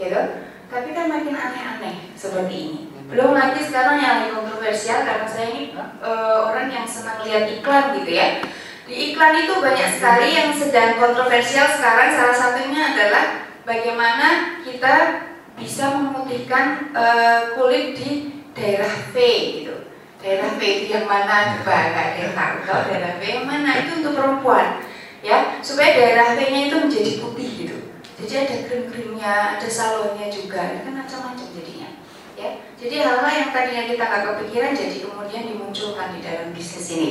ya 0.00 0.08
kan? 0.08 0.26
Tapi 0.72 0.88
kan 0.96 1.06
makin 1.12 1.36
aneh-aneh 1.36 1.96
seperti 2.16 2.54
ini. 2.56 2.80
Belum 3.12 3.36
lagi 3.36 3.60
sekarang 3.60 4.00
yang 4.00 4.24
lebih 4.24 4.40
kontroversial 4.40 5.04
karena 5.04 5.28
saya 5.28 5.52
ini 5.52 5.76
e, 5.76 6.10
orang 6.48 6.72
yang 6.72 6.88
senang 6.88 7.20
lihat 7.20 7.44
iklan 7.44 7.92
gitu 8.00 8.08
ya. 8.16 8.40
Di 8.88 9.12
iklan 9.12 9.36
itu 9.44 9.52
banyak 9.60 9.88
sekali 10.00 10.32
yang 10.32 10.48
sedang 10.56 10.96
kontroversial 10.96 11.68
sekarang. 11.76 12.16
Salah 12.16 12.32
satunya 12.32 12.96
adalah 12.96 13.52
bagaimana 13.68 14.56
kita 14.64 15.28
bisa 15.62 15.94
memutihkan 15.94 16.90
uh, 16.92 17.54
kulit 17.54 17.94
di 17.94 18.34
daerah 18.52 18.90
V 19.14 19.16
gitu. 19.62 19.74
Daerah 20.18 20.58
V 20.58 20.60
itu 20.60 20.86
yang 20.90 21.06
mana 21.06 21.56
coba 21.58 21.94
nggak 21.94 22.06
ada 22.12 22.18
yang 22.18 22.34
tahu 22.34 22.56
kalau 22.66 22.82
daerah 22.90 23.12
V 23.16 23.22
yang 23.22 23.46
mana 23.46 23.70
itu 23.86 23.90
untuk 24.02 24.12
perempuan 24.18 24.82
ya 25.22 25.62
supaya 25.62 25.94
daerah 25.94 26.34
V-nya 26.34 26.60
itu 26.68 26.76
menjadi 26.82 27.12
putih 27.22 27.50
gitu. 27.64 27.76
Jadi 28.22 28.34
ada 28.38 28.56
krim-krimnya, 28.70 29.34
ada 29.58 29.66
salonnya 29.66 30.30
juga, 30.30 30.78
itu 30.78 30.86
kan 30.86 30.94
macam-macam 30.94 31.46
jadinya. 31.58 31.90
Ya, 32.38 32.48
jadi 32.78 32.94
hal-hal 33.02 33.30
yang 33.34 33.50
tadinya 33.50 33.82
kita 33.86 34.02
nggak 34.02 34.22
kepikiran 34.30 34.72
jadi 34.78 34.96
kemudian 35.02 35.42
dimunculkan 35.46 36.08
di 36.14 36.20
dalam 36.22 36.54
bisnis 36.54 36.86
ini. 36.94 37.10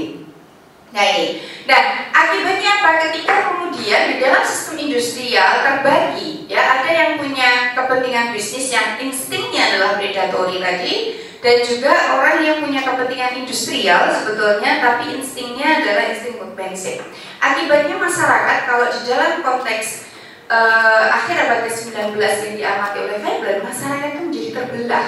Nah 0.91 1.03
ini, 1.07 1.39
nah 1.63 2.11
akibatnya 2.11 2.83
apa? 2.83 2.89
Ketika 3.07 3.35
kemudian 3.47 4.11
di 4.11 4.15
dalam 4.19 4.43
sistem 4.43 4.75
industrial 4.75 5.63
terbagi, 5.63 6.51
ya 6.51 6.59
ada 6.59 6.91
yang 6.91 7.11
punya 7.15 7.71
kepentingan 7.71 8.35
bisnis 8.35 8.75
yang 8.75 8.99
instingnya 8.99 9.71
adalah 9.71 9.95
predatory 9.95 10.59
tadi, 10.59 10.93
dan 11.39 11.63
juga 11.63 11.95
orang 12.11 12.43
yang 12.43 12.57
punya 12.59 12.83
kepentingan 12.83 13.39
industrial 13.39 14.11
sebetulnya, 14.11 14.83
tapi 14.83 15.15
instingnya 15.15 15.79
adalah 15.79 16.11
insting 16.11 16.35
workmanship. 16.35 16.99
Akibatnya 17.39 17.95
masyarakat 17.95 18.57
kalau 18.67 18.91
di 18.91 18.99
dalam 19.07 19.39
konteks 19.47 20.11
uh, 20.51 21.07
akhir 21.07 21.47
abad 21.47 21.71
ke-19 21.71 22.19
yang 22.19 22.55
diamati 22.59 22.97
oleh 22.99 23.17
Weber, 23.23 23.63
masyarakat 23.63 24.07
itu 24.11 24.19
menjadi 24.27 24.49
terbelah 24.59 25.07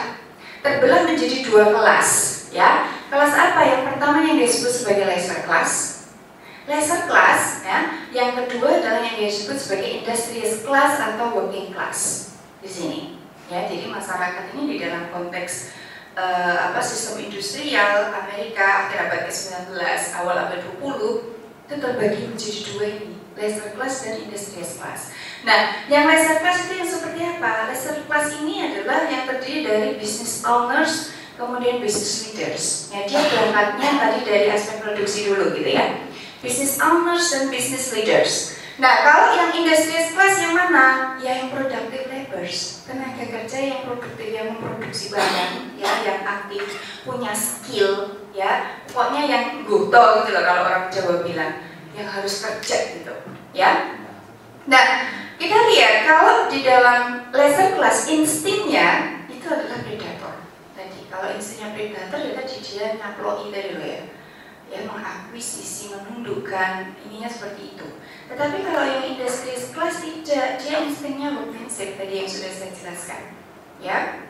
terbelah 0.64 1.04
menjadi 1.04 1.44
dua 1.44 1.76
kelas, 1.76 2.10
ya. 2.56 2.88
Kelas 3.14 3.34
apa? 3.38 3.62
Yang 3.62 3.82
pertama 3.94 4.26
yang 4.26 4.42
disebut 4.42 4.74
sebagai 4.74 5.06
leisure 5.06 5.46
class. 5.46 6.02
Leisure 6.66 7.06
class, 7.06 7.62
ya. 7.62 8.02
Yang 8.10 8.50
kedua 8.50 8.82
adalah 8.82 9.06
yang 9.06 9.22
disebut 9.22 9.54
sebagai 9.54 10.02
industrious 10.02 10.66
class 10.66 10.98
atau 10.98 11.38
working 11.38 11.70
class 11.70 12.34
di 12.58 12.70
sini. 12.74 13.00
Ya, 13.54 13.70
jadi 13.70 13.86
masyarakat 13.86 14.58
ini 14.58 14.64
di 14.66 14.78
dalam 14.82 15.14
konteks 15.14 15.78
uh, 16.18 16.74
apa 16.74 16.82
sistem 16.82 17.22
industrial 17.30 18.14
Amerika 18.14 18.90
akhir 18.90 18.98
abad 19.10 19.22
ke-19 19.30 19.78
awal 20.18 20.36
abad 20.50 20.60
20 20.82 21.70
itu 21.70 21.74
terbagi 21.80 22.22
menjadi 22.30 22.60
dua 22.70 22.86
ini 22.86 23.14
leisure 23.34 23.74
class 23.74 24.06
dan 24.06 24.22
industrious 24.22 24.78
class 24.78 25.10
nah 25.42 25.86
yang 25.90 26.06
leisure 26.06 26.40
class 26.40 26.66
itu 26.66 26.74
yang 26.78 26.90
seperti 26.90 27.20
apa 27.26 27.72
leisure 27.72 28.06
class 28.06 28.30
ini 28.42 28.62
adalah 28.62 29.10
yang 29.10 29.26
terdiri 29.26 29.60
dari 29.66 29.90
business 29.98 30.46
owners 30.46 31.14
kemudian 31.36 31.82
business 31.82 32.30
leaders 32.30 32.94
ya 32.94 33.06
dia 33.10 33.22
berangkatnya 33.22 33.90
tadi 34.00 34.20
dari 34.26 34.48
aspek 34.54 34.84
produksi 34.84 35.30
dulu 35.32 35.54
gitu 35.58 35.70
ya 35.74 36.06
business 36.44 36.78
owners 36.82 37.32
dan 37.34 37.50
business 37.50 37.94
leaders 37.96 38.54
Nah, 38.74 39.06
kalau 39.06 39.38
yang 39.38 39.54
industrious 39.54 40.18
class 40.18 40.42
yang 40.42 40.58
mana? 40.58 41.14
Ya 41.22 41.46
yang 41.46 41.54
productive 41.54 42.10
laborers, 42.10 42.82
tenaga 42.90 43.22
kerja 43.22 43.58
yang 43.62 43.80
produktif, 43.86 44.34
yang 44.34 44.58
memproduksi 44.58 45.14
barang, 45.14 45.78
ya 45.78 46.02
yang 46.02 46.26
aktif, 46.26 46.82
punya 47.06 47.38
skill, 47.38 48.18
ya 48.34 48.82
pokoknya 48.90 49.22
yang 49.30 49.44
goto 49.62 50.26
gitu 50.26 50.34
loh 50.34 50.42
kalau 50.42 50.62
orang 50.66 50.90
Jawa 50.90 51.22
bilang, 51.22 51.54
yang 51.94 52.10
harus 52.10 52.42
kerja 52.42 52.98
gitu, 52.98 53.14
ya. 53.54 54.02
Nah, 54.66 54.84
kita 55.38 55.58
lihat 55.70 56.10
kalau 56.10 56.50
di 56.50 56.66
dalam 56.66 57.30
lesser 57.30 57.78
class 57.78 58.10
instingnya 58.10 59.22
itu 59.30 59.46
adalah 59.46 59.86
predator. 59.86 60.13
Kalau 61.14 61.30
instingnya 61.30 61.78
predator 61.78 62.18
ya 62.26 62.34
tadi 62.42 62.56
dia 62.66 62.98
nyaploi 62.98 63.54
tadi 63.54 63.78
ya, 63.78 64.02
ya 64.66 64.80
mengakuisisi, 64.90 65.94
menundukkan, 65.94 66.98
ininya 67.06 67.30
seperti 67.30 67.78
itu. 67.78 67.86
Tetapi 68.34 68.66
kalau 68.66 68.82
yang 68.82 69.06
industri 69.14 69.54
class 69.54 70.02
tidak, 70.02 70.58
dia 70.58 70.82
instingnya 70.82 71.38
workmanship 71.38 72.02
tadi 72.02 72.26
yang 72.26 72.26
sudah 72.26 72.50
saya 72.50 72.72
jelaskan. 72.74 73.22
Ya. 73.78 74.26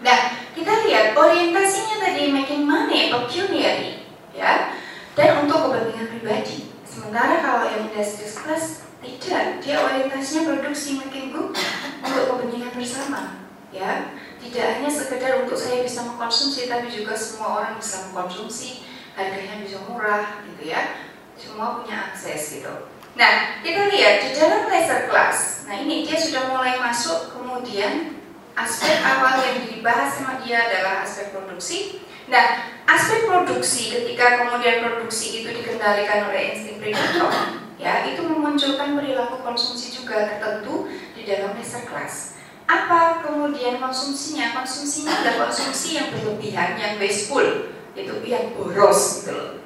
Nah, 0.00 0.18
kita 0.56 0.88
lihat 0.88 1.12
orientasinya 1.12 2.00
tadi 2.00 2.32
making 2.32 2.64
money, 2.64 3.12
pecuniary, 3.12 4.08
ya, 4.32 4.72
dan 5.12 5.44
untuk 5.44 5.68
kepentingan 5.68 6.08
pribadi. 6.08 6.72
Sementara 6.88 7.44
kalau 7.44 7.68
yang 7.68 7.84
industri 7.92 8.32
class 8.32 8.88
tidak, 9.04 9.60
dia 9.60 9.76
orientasinya 9.76 10.56
produksi 10.56 11.04
making 11.04 11.36
good 11.36 11.52
untuk 12.00 12.24
kepentingan 12.32 12.72
bersama, 12.72 13.44
ya. 13.68 14.16
Tidak 14.48 14.80
hanya 14.80 14.88
sekedar 14.88 15.44
untuk 15.44 15.60
saya 15.60 15.84
bisa 15.84 16.08
mengkonsumsi, 16.08 16.72
tapi 16.72 16.88
juga 16.88 17.12
semua 17.12 17.60
orang 17.60 17.76
bisa 17.76 18.08
mengkonsumsi, 18.08 18.80
harganya 19.12 19.60
bisa 19.60 19.84
murah, 19.84 20.40
gitu 20.48 20.72
ya. 20.72 21.04
Semua 21.36 21.84
punya 21.84 22.08
akses 22.08 22.56
gitu. 22.56 22.88
Nah, 23.12 23.60
kita 23.60 23.92
lihat 23.92 24.24
di 24.24 24.30
dalam 24.32 24.72
laser 24.72 25.04
class. 25.12 25.68
Nah, 25.68 25.76
ini 25.84 26.08
dia 26.08 26.16
sudah 26.16 26.48
mulai 26.48 26.80
masuk 26.80 27.36
kemudian 27.36 28.16
aspek 28.56 29.04
awal 29.04 29.36
yang 29.44 29.68
dibahas 29.68 30.16
sama 30.16 30.40
dia 30.40 30.64
adalah 30.64 31.04
aspek 31.04 31.28
produksi. 31.36 32.00
Nah, 32.32 32.72
aspek 32.88 33.28
produksi 33.28 33.92
ketika 33.92 34.48
kemudian 34.48 34.80
produksi 34.80 35.44
itu 35.44 35.52
dikendalikan 35.60 36.32
oleh 36.32 36.56
insting 36.56 36.80
predator, 36.80 37.58
ya, 37.76 38.08
itu 38.08 38.24
memunculkan 38.24 38.96
perilaku 38.96 39.44
konsumsi 39.44 39.92
juga 39.92 40.24
tertentu 40.24 40.88
di 41.12 41.28
dalam 41.28 41.52
laser 41.52 41.84
class. 41.84 42.37
Apa 42.68 43.24
kemudian 43.24 43.80
konsumsinya? 43.80 44.52
Konsumsinya 44.52 45.24
adalah 45.24 45.48
konsumsi 45.48 45.96
yang 45.96 46.12
berlebihan, 46.12 46.76
yang 46.76 47.00
wasteful, 47.00 47.72
itu 47.96 48.14
yang 48.28 48.52
boros 48.52 49.24
gitu. 49.24 49.64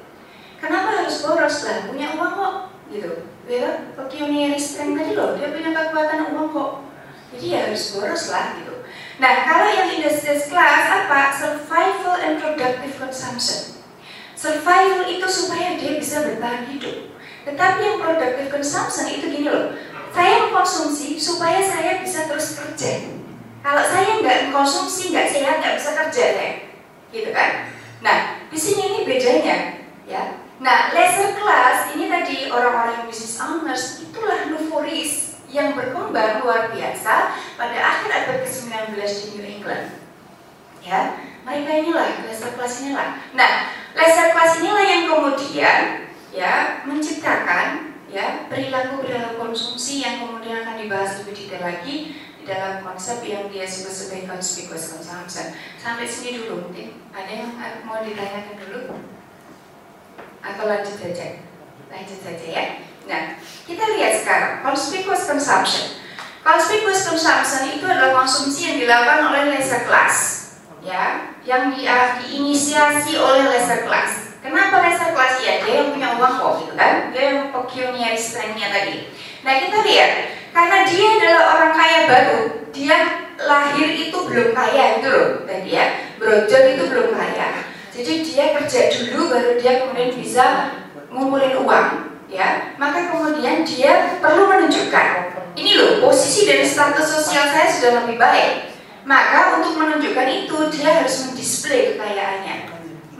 Kenapa 0.63 1.03
harus 1.03 1.19
boros 1.19 1.67
lah? 1.67 1.91
Punya 1.91 2.15
uang 2.15 2.33
kok, 2.39 2.55
gitu 2.87 3.33
ya 3.49 3.91
pioneer 3.97 4.55
strength 4.55 4.95
tadi 4.95 5.11
loh 5.19 5.35
dia 5.35 5.51
punya 5.51 5.75
kekuatan 5.75 6.31
uang 6.31 6.47
kok 6.55 6.71
jadi 7.35 7.45
ya 7.49 7.59
harus 7.67 7.83
boros 7.91 8.23
lah 8.31 8.55
gitu 8.55 8.75
nah 9.19 9.43
kalau 9.43 9.67
yang 9.67 9.89
industrial 9.91 10.39
class 10.47 10.83
apa 10.87 11.19
survival 11.35 12.15
and 12.23 12.39
productive 12.39 12.93
consumption 12.95 13.83
survival 14.37 15.03
itu 15.11 15.27
supaya 15.27 15.75
dia 15.75 15.99
bisa 15.99 16.23
bertahan 16.23 16.71
hidup 16.71 17.11
tetapi 17.43 17.79
yang 17.83 17.97
productive 17.99 18.47
consumption 18.47 19.11
itu 19.11 19.25
gini 19.27 19.51
loh 19.51 19.75
saya 20.13 20.47
mengkonsumsi 20.47 21.17
supaya 21.17 21.59
saya 21.59 21.99
bisa 21.99 22.29
terus 22.29 22.55
kerja 22.55 23.09
kalau 23.65 23.83
saya 23.83 24.21
nggak 24.21 24.53
konsumsi 24.53 25.11
nggak 25.11 25.27
sehat 25.27 25.59
nggak 25.59 25.75
bisa 25.81 25.91
kerja 25.97 26.25
ya 26.37 26.49
gitu 27.09 27.29
kan 27.33 27.73
nah 27.99 28.17
di 28.47 28.57
sini 28.57 28.81
ini 28.93 28.99
bedanya 29.09 29.81
ya 30.05 30.43
Nah, 30.63 30.95
laser 30.95 31.35
class 31.35 31.91
ini 31.91 32.07
tadi 32.07 32.47
orang-orang 32.47 33.03
yang 33.03 33.05
business 33.11 33.35
owners 33.43 33.99
itulah 33.99 34.47
Nuforis 34.47 35.43
yang 35.51 35.75
berkembang 35.75 36.39
luar 36.39 36.71
biasa 36.71 37.35
pada 37.59 37.77
akhir 37.77 38.09
abad 38.09 38.37
ke-19 38.47 38.95
di 38.95 39.27
New 39.35 39.45
England. 39.59 39.85
Ya, 40.79 41.19
mereka 41.43 41.71
inilah 41.83 42.23
laser 42.23 42.55
class 42.55 42.79
inilah. 42.79 43.19
Nah, 43.35 43.75
laser 43.91 44.31
class 44.31 44.63
inilah 44.63 44.85
yang 44.87 45.03
kemudian 45.11 45.79
ya 46.31 46.81
menciptakan 46.87 47.92
ya 48.13 48.45
perilaku-perilaku 48.45 49.41
konsumsi 49.41 50.05
yang 50.05 50.21
kemudian 50.21 50.61
akan 50.61 50.77
dibahas 50.77 51.25
lebih 51.25 51.33
detail 51.33 51.65
lagi 51.65 52.13
di 52.13 52.43
dalam 52.45 52.85
konsep 52.85 53.25
yang 53.25 53.49
dia 53.49 53.65
sebut 53.65 53.89
sebagai 53.89 54.29
conspicuous 54.29 54.93
consumption. 54.93 55.57
Sampai 55.81 56.05
sini 56.05 56.45
dulu 56.45 56.69
mungkin. 56.69 57.01
Ada 57.09 57.31
yang 57.33 57.49
mau 57.89 58.05
ditanyakan 58.05 58.55
dulu? 58.61 58.81
atau 60.43 60.63
lanjut 60.67 60.95
saja? 60.99 61.39
Lanjut 61.87 62.19
saja 62.19 62.45
ya. 62.45 62.65
Nah, 63.07 63.39
kita 63.63 63.83
lihat 63.95 64.13
sekarang 64.21 64.53
conspicuous 64.61 65.23
consumption. 65.23 66.03
Conspicuous 66.43 67.07
consumption 67.07 67.71
itu 67.71 67.87
adalah 67.87 68.19
konsumsi 68.19 68.67
yang 68.67 68.77
dilakukan 68.83 69.31
oleh 69.31 69.55
leisure 69.55 69.87
class, 69.87 70.15
ya, 70.83 71.31
yang 71.47 71.71
di, 71.71 71.87
uh, 71.87 72.19
diinisiasi 72.19 73.15
oleh 73.15 73.47
leisure 73.47 73.87
class. 73.87 74.22
Kenapa 74.43 74.83
leisure 74.83 75.15
class 75.15 75.39
ya? 75.39 75.63
Dia 75.63 75.73
yang 75.81 75.95
punya 75.95 76.19
uang 76.19 76.33
kok, 76.35 76.53
gitu 76.61 76.73
kan? 76.75 77.09
Dia 77.15 77.23
yang 77.31 77.39
pecuniary 77.55 78.19
strength-nya 78.19 78.67
tadi. 78.75 79.07
Nah, 79.47 79.53
kita 79.63 79.77
lihat, 79.87 80.11
karena 80.51 80.77
dia 80.83 81.05
adalah 81.15 81.43
orang 81.55 81.71
kaya 81.71 81.99
baru, 82.05 82.39
dia 82.75 82.97
lahir 83.39 83.87
itu 83.95 84.17
belum 84.19 84.51
kaya 84.51 84.99
gitu 84.99 85.07
loh, 85.09 85.27
tadi 85.47 85.69
ya. 85.71 85.85
Brojol 86.19 86.63
itu 86.75 86.83
belum 86.91 87.15
kaya 87.15 87.73
jadi 87.93 88.25
dia 88.25 88.45
kerja 88.57 88.79
dulu 88.89 89.29
baru 89.29 89.51
dia 89.61 89.85
kemudian 89.85 90.17
bisa 90.17 90.73
ngumpulin 91.13 91.61
uang, 91.61 91.89
ya. 92.25 92.73
Maka 92.81 93.13
kemudian 93.13 93.61
dia 93.61 94.17
perlu 94.17 94.49
menunjukkan 94.49 95.37
ini 95.53 95.77
loh 95.77 96.01
posisi 96.01 96.49
dari 96.49 96.65
status 96.65 97.05
sosial 97.05 97.53
saya 97.53 97.69
sudah 97.69 97.91
lebih 98.01 98.17
baik. 98.17 98.73
Maka 99.05 99.61
untuk 99.61 99.77
menunjukkan 99.77 100.25
itu 100.25 100.57
dia 100.73 101.05
harus 101.05 101.29
mendisplay 101.29 101.93
kekayaannya, 101.93 102.72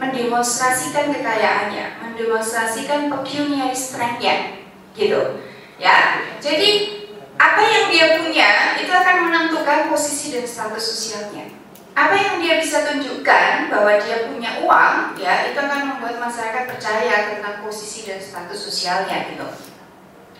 mendemonstrasikan 0.03 1.15
kekayaannya, 1.15 2.03
mendemonstrasikan 2.03 3.07
pecuniary 3.07 3.75
strength-nya, 3.75 4.63
gitu. 4.97 5.39
Ya, 5.79 6.27
jadi 6.43 7.01
apa 7.39 7.61
yang 7.63 7.85
dia 7.89 8.05
punya 8.21 8.77
itu 8.77 8.91
akan 8.91 9.31
menentukan 9.31 9.89
posisi 9.89 10.35
dan 10.35 10.45
status 10.45 10.83
sosialnya 10.83 11.63
apa 11.93 12.17
yang 12.17 12.41
dia 12.41 12.57
bisa 12.57 12.89
tunjukkan 12.89 13.69
bahwa 13.69 13.93
dia 14.01 14.25
punya 14.25 14.65
uang 14.65 15.13
ya 15.13 15.53
itu 15.53 15.57
akan 15.61 15.93
membuat 15.93 16.17
masyarakat 16.17 16.65
percaya 16.65 17.37
tentang 17.37 17.61
posisi 17.61 18.09
dan 18.09 18.17
status 18.17 18.57
sosialnya 18.57 19.29
gitu. 19.29 19.45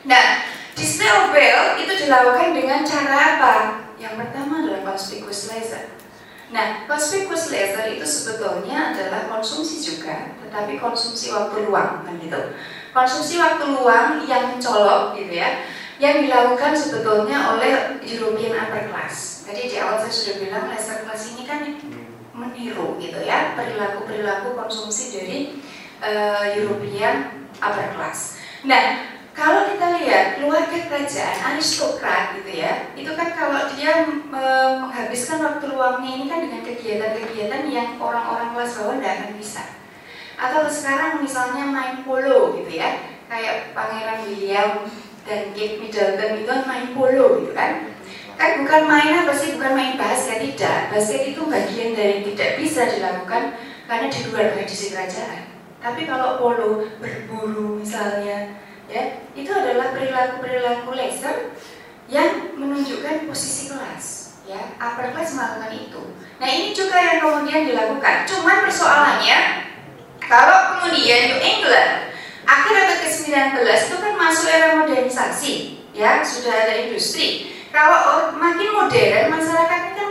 Nah, 0.10 0.50
display 0.74 1.14
of 1.14 1.30
wealth 1.30 1.78
itu 1.78 1.94
dilakukan 2.06 2.58
dengan 2.58 2.82
cara 2.82 3.38
apa? 3.38 3.54
Yang 4.02 4.14
pertama 4.26 4.66
adalah 4.66 4.82
conspicuous 4.82 5.54
laser. 5.54 5.93
Nah, 6.54 6.86
conspicuous 6.86 7.50
laser 7.50 7.98
itu 7.98 8.06
sebetulnya 8.06 8.94
adalah 8.94 9.26
konsumsi 9.26 9.82
juga, 9.82 10.38
tetapi 10.38 10.78
konsumsi 10.78 11.34
waktu 11.34 11.66
luang 11.66 12.06
kan 12.06 12.14
gitu. 12.22 12.54
Konsumsi 12.94 13.42
waktu 13.42 13.74
luang 13.74 14.22
yang 14.30 14.54
mencolok 14.54 15.18
gitu 15.18 15.34
ya, 15.34 15.66
yang 15.98 16.22
dilakukan 16.22 16.78
sebetulnya 16.78 17.58
oleh 17.58 17.98
European 18.06 18.54
upper 18.54 18.94
class 18.94 19.34
jadi 19.44 19.62
di 19.68 19.76
awal 19.78 20.00
saya 20.00 20.14
sudah 20.14 20.36
bilang 20.40 20.66
laser 20.72 21.04
class 21.04 21.36
ini 21.36 21.44
kan 21.44 21.62
meniru 22.34 22.98
gitu 22.98 23.20
ya 23.22 23.54
perilaku-perilaku 23.54 24.56
konsumsi 24.56 25.20
dari 25.20 25.38
uh, 26.00 26.48
European 26.58 27.46
upper 27.60 27.94
class. 27.94 28.40
Nah, 28.64 29.13
kalau 29.34 29.66
kita 29.74 29.98
lihat 29.98 30.38
keluarga 30.38 30.78
kerajaan 30.90 31.58
aristokrat 31.58 32.38
gitu 32.38 32.62
ya, 32.62 32.94
itu 32.94 33.12
kan 33.18 33.34
kalau 33.34 33.66
dia 33.74 34.06
menghabiskan 34.30 35.42
waktu 35.42 35.66
luangnya 35.74 36.12
ini 36.22 36.26
kan 36.30 36.40
dengan 36.46 36.62
kegiatan-kegiatan 36.62 37.62
yang 37.70 37.98
orang-orang 37.98 38.54
kelas 38.54 38.78
bawah 38.78 38.96
tidak 39.02 39.14
akan 39.18 39.32
bisa. 39.38 39.64
Atau 40.38 40.70
sekarang 40.70 41.26
misalnya 41.26 41.66
main 41.66 42.06
polo 42.06 42.58
gitu 42.62 42.78
ya, 42.78 43.02
kayak 43.26 43.74
Pangeran 43.74 44.30
William 44.30 44.86
dan 45.26 45.50
Kate 45.58 45.82
Middleton 45.82 46.32
itu 46.38 46.46
kan 46.46 46.62
main 46.70 46.88
polo 46.94 47.42
gitu 47.42 47.54
kan 47.58 47.94
Kan 48.34 48.66
bukan 48.66 48.84
main 48.90 49.14
apa 49.24 49.34
sih, 49.34 49.54
bukan 49.54 49.74
main 49.78 49.94
basket, 49.94 50.42
tidak. 50.42 50.90
Basket 50.90 51.22
itu 51.34 51.46
bagian 51.46 51.94
dari 51.94 52.26
tidak 52.26 52.58
bisa 52.58 52.90
dilakukan 52.90 53.54
karena 53.86 54.08
di 54.10 54.20
luar 54.30 54.58
tradisi 54.58 54.90
kerajaan. 54.90 55.54
Tapi 55.84 56.08
kalau 56.10 56.42
polo, 56.42 56.88
berburu 56.98 57.78
misalnya, 57.78 58.58
ya 58.94 59.26
itu 59.34 59.50
adalah 59.50 59.90
perilaku-perilaku 59.98 60.94
laser 60.94 61.58
yang 62.06 62.54
menunjukkan 62.54 63.26
posisi 63.26 63.74
kelas. 63.74 64.38
Ya, 64.44 64.76
upper 64.76 65.16
class 65.16 65.34
melakukan 65.34 65.72
itu. 65.72 66.04
Nah 66.38 66.46
ini 66.52 66.76
juga 66.76 67.00
yang 67.00 67.24
kemudian 67.24 67.64
dilakukan. 67.64 68.28
Cuman 68.28 68.68
persoalannya, 68.68 69.38
kalau 70.20 70.78
kemudian 70.78 71.32
New 71.32 71.42
England 71.42 72.12
akhir 72.44 72.76
abad 72.76 73.00
ke-19 73.08 73.64
itu 73.64 73.96
kan 74.04 74.14
masuk 74.20 74.52
era 74.52 74.84
modernisasi, 74.84 75.54
ya 75.96 76.20
sudah 76.20 76.54
ada 76.68 76.76
industri. 76.76 77.56
Kalau 77.72 78.36
makin 78.36 78.70
modern, 78.76 79.32
masyarakat 79.32 79.82
kan 79.96 80.08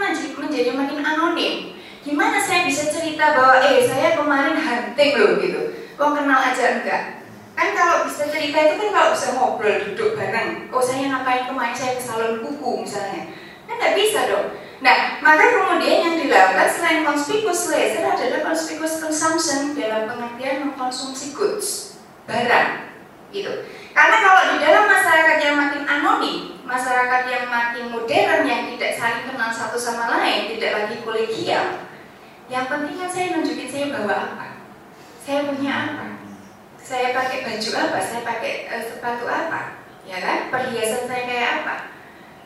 menjadi 0.53 0.75
makin 0.75 1.01
anonim. 1.01 1.55
Gimana 2.03 2.37
saya 2.42 2.66
bisa 2.66 2.90
cerita 2.90 3.38
bahwa 3.38 3.62
eh 3.62 3.87
saya 3.87 4.18
kemarin 4.18 4.59
hunting 4.59 5.12
loh 5.16 5.38
gitu, 5.38 5.61
kok 5.95 6.12
kenal 6.18 6.40
aja 6.42 6.83
enggak? 6.83 7.22
Kan 7.53 7.69
kalau 7.77 8.09
bisa 8.09 8.33
cerita 8.33 8.59
itu 8.59 8.75
kan 8.81 8.91
kalau 8.91 9.09
bisa 9.12 9.29
ngobrol 9.37 9.77
duduk 9.88 10.17
bareng. 10.17 10.73
Oh 10.73 10.81
saya 10.81 11.12
ngapain 11.12 11.49
kemarin 11.49 11.77
saya 11.77 12.01
ke 12.01 12.03
salon 12.03 12.41
kuku 12.41 12.88
misalnya, 12.88 13.33
kan 13.69 13.75
nggak 13.77 13.97
bisa 13.97 14.21
dong. 14.33 14.49
Nah, 14.83 15.23
maka 15.23 15.47
kemudian 15.47 15.99
yang 16.03 16.17
dilakukan 16.19 16.67
selain 16.67 17.07
conspicuous 17.07 17.71
laser 17.71 18.03
adalah 18.03 18.43
conspicuous 18.51 18.99
consumption 18.99 19.79
dalam 19.79 20.11
pengertian 20.11 20.67
mengkonsumsi 20.67 21.38
goods 21.38 22.03
barang 22.27 22.91
gitu. 23.31 23.62
Karena 23.95 24.17
kalau 24.19 24.43
di 24.51 24.57
dalam 24.59 24.91
masyarakat 24.91 25.38
yang 25.38 25.55
makin 25.55 25.83
anonim, 25.87 26.38
masyarakat 26.67 27.23
yang 27.31 27.47
makin 27.47 27.95
modern 27.95 28.43
yang 28.43 28.62
tidak 28.75 28.93
saling 28.99 29.23
kenal 29.29 29.55
satu 29.55 29.79
sama 29.79 30.19
lain, 30.19 30.51
tidak 30.57 30.73
lagi 30.75 30.97
kolegial, 31.07 31.87
yang 32.51 32.67
penting 32.67 32.99
kan 32.99 33.11
saya 33.12 33.27
nunjukin 33.38 33.69
saya 33.71 33.87
bawa 33.95 34.35
apa, 34.35 34.47
saya 35.23 35.47
punya 35.47 35.73
apa, 35.73 36.07
saya 36.83 37.14
pakai 37.14 37.47
baju 37.47 37.71
apa, 37.79 37.99
saya 38.03 38.21
pakai 38.27 38.53
uh, 38.66 38.83
sepatu 38.83 39.25
apa, 39.31 39.87
ya 40.03 40.18
kan, 40.18 40.51
perhiasan 40.51 41.07
saya 41.07 41.23
kayak 41.25 41.51
apa. 41.62 41.77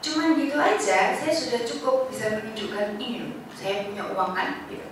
Cuman 0.05 0.37
gitu 0.37 0.61
aja, 0.61 1.17
saya 1.17 1.33
sudah 1.33 1.65
cukup 1.65 2.13
bisa 2.13 2.39
menunjukkan 2.39 3.01
ini 3.01 3.41
saya 3.57 3.89
punya 3.89 4.13
uang 4.13 4.37
kan, 4.37 4.69
gitu. 4.69 4.87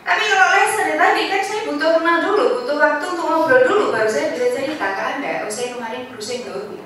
Tapi 0.00 0.22
kalau 0.32 0.48
laser 0.56 0.86
ya 0.92 0.96
tadi 0.96 1.22
kan 1.28 1.42
saya 1.44 1.60
butuh 1.68 1.90
kenal 2.00 2.16
dulu, 2.24 2.44
butuh 2.62 2.76
waktu 2.80 3.04
untuk 3.04 3.26
ngobrol 3.28 3.62
dulu 3.68 3.84
baru 3.92 4.08
saya 4.08 4.32
bisa 4.32 4.48
cerita 4.56 4.96
ke 4.96 5.02
anda. 5.02 5.44
Oh 5.44 5.52
saya 5.52 5.76
kemarin 5.76 6.08
cruising 6.08 6.48
tuh. 6.48 6.72
Gitu. 6.72 6.84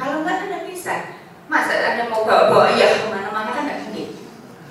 Kalau 0.00 0.24
enggak 0.24 0.48
nggak 0.48 0.64
bisa. 0.72 1.20
Masa 1.52 1.72
anda 1.76 2.08
mau 2.08 2.24
bawa-bawa 2.24 2.72
ya 2.80 2.96
ke 2.96 3.12
mana-mana 3.12 3.52
kan 3.52 3.68
nggak 3.68 3.80
mungkin. 3.84 4.08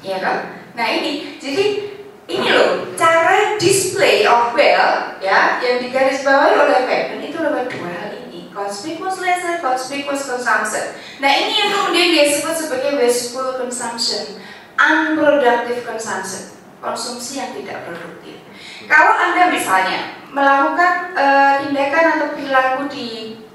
Ya 0.01 0.17
kan? 0.17 0.38
Nah 0.73 0.88
ini, 0.89 1.38
jadi 1.38 1.88
ini 2.29 2.47
loh 2.53 2.93
cara 2.93 3.57
display 3.57 4.23
of 4.29 4.53
well 4.53 5.17
ya 5.17 5.57
yang 5.57 5.81
digarisbawahi 5.81 6.53
oleh 6.53 6.79
Fairbairn 6.85 7.25
itu 7.25 7.37
lewat 7.41 7.65
dua 7.73 7.89
hal 7.89 8.11
ini 8.29 8.53
conspicuous 8.53 9.17
laser, 9.17 9.57
conspicuous 9.63 10.29
consumption. 10.29 10.93
Nah 11.17 11.31
ini 11.31 11.53
yang 11.57 11.69
kemudian 11.73 12.07
dia 12.13 12.25
sebut 12.29 12.53
sebagai 12.53 13.01
wasteful 13.01 13.57
consumption, 13.57 14.37
unproductive 14.77 15.81
consumption 15.83 16.59
konsumsi 16.79 17.39
yang 17.39 17.51
tidak 17.55 17.83
produktif. 17.87 18.39
Kalau 18.87 19.11
Anda 19.11 19.51
misalnya 19.51 20.15
melakukan 20.31 21.11
e, 21.11 21.25
tindakan 21.65 22.05
atau 22.15 22.27
perilaku 22.35 22.81
di 22.87 23.07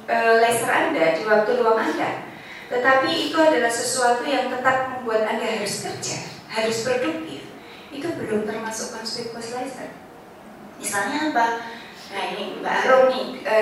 e, 0.04 0.16
laser 0.44 0.68
Anda, 0.68 1.16
di 1.16 1.24
waktu 1.24 1.50
luang 1.58 1.80
Anda, 1.80 2.28
tetapi 2.68 3.32
itu 3.32 3.37
adalah 3.40 3.72
sesuatu 3.72 4.22
yang 4.28 4.52
tetap 4.52 4.92
membuat 4.92 5.24
Anda 5.24 5.46
harus 5.60 5.88
kerja, 5.88 6.16
harus 6.52 6.84
produktif, 6.84 7.43
itu 8.05 8.21
belum 8.21 8.45
termasuk 8.45 8.93
conspicuous 8.93 9.57
laser. 9.57 9.88
Misalnya 10.77 11.33
apa? 11.33 11.47
Nah 12.12 12.25
ini 12.37 12.61
Mbak 12.61 12.75
Arum 12.85 13.05
nih 13.09 13.27
e, 13.49 13.57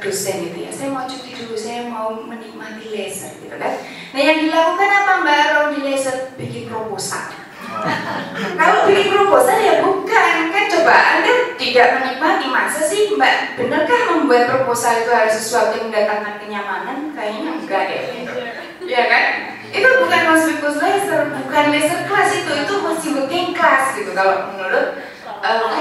dosen 0.00 0.48
gitu 0.48 0.58
ya, 0.64 0.72
saya 0.72 0.88
mau 0.96 1.04
cuti 1.04 1.36
dulu, 1.36 1.52
saya 1.52 1.84
mau 1.92 2.16
menikmati 2.24 2.88
laser 2.88 3.36
gitu 3.36 3.52
kan. 3.60 3.84
Nah 4.16 4.20
yang 4.24 4.48
dilakukan 4.48 4.88
apa 4.88 5.12
Mbak 5.20 5.36
Arum 5.44 5.68
di 5.76 5.80
laser? 5.84 6.32
Bikin 6.40 6.72
proposal 6.72 7.36
kalau 8.58 8.84
bikin 8.90 9.14
proposal 9.14 9.56
ya 9.56 9.80
bukan 9.80 10.34
kan 10.50 10.64
coba 10.66 10.92
anda 10.92 11.32
tidak 11.56 11.88
menikmati 11.94 12.46
masa 12.50 12.84
sih 12.84 13.14
mbak 13.14 13.54
benarkah 13.54 14.12
membuat 14.12 14.50
proposal 14.50 14.98
itu 14.98 15.08
harus 15.14 15.40
sesuatu 15.40 15.78
yang 15.78 15.88
mendatangkan 15.88 16.42
kenyamanan 16.42 17.14
kayaknya 17.14 17.50
enggak 17.54 17.84
ya 17.88 18.02
ya 18.82 19.02
kan 19.08 19.24
itu 19.72 19.88
bukan 20.04 20.20
conspicuous 20.28 20.76
laser 20.78 21.32
bukan 21.32 21.64
laser 21.72 22.00
kelas 22.04 22.30
itu 22.36 22.52
itu 22.52 22.74
masih 22.84 23.10
working 23.16 23.50
class 23.56 23.96
gitu 23.96 24.12
kalau 24.12 24.52
menurut 24.52 25.00
uh, 25.42 25.72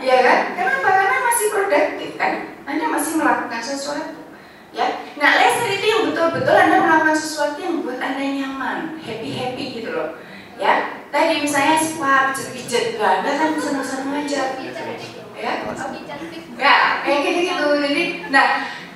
ya 0.00 0.16
kan? 0.24 0.38
Kenapa? 0.56 0.88
Karena 0.88 1.16
masih 1.28 1.46
produktif 1.52 2.10
kan? 2.16 2.32
Anda 2.64 2.86
masih 2.88 3.20
melakukan 3.20 3.60
sesuatu 3.60 4.24
ya? 4.72 4.86
Nah 5.20 5.30
laser 5.36 5.68
itu 5.74 5.86
yang 5.90 6.02
betul-betul 6.08 6.54
anda 6.54 6.76
melakukan 6.80 7.18
sesuatu 7.18 7.58
yang 7.60 7.82
membuat 7.82 8.00
anda 8.00 8.24
nyaman 8.24 8.78
happy 9.02 9.30
happy 9.36 9.64
gitu 9.82 9.90
loh 9.92 10.16
ya? 10.56 11.02
Tadi 11.10 11.42
misalnya 11.42 11.76
spa 11.82 12.30
pijat-pijat 12.30 13.02
anda 13.02 13.30
kan 13.34 13.50
senang-senang 13.58 14.24
aja 14.24 14.42
ya? 15.34 15.52
Ya 16.60 16.76
kayak 17.00 17.20
gitu 17.24 17.40
gitu 17.48 17.68
jadi 17.80 18.02
nah 18.28 18.46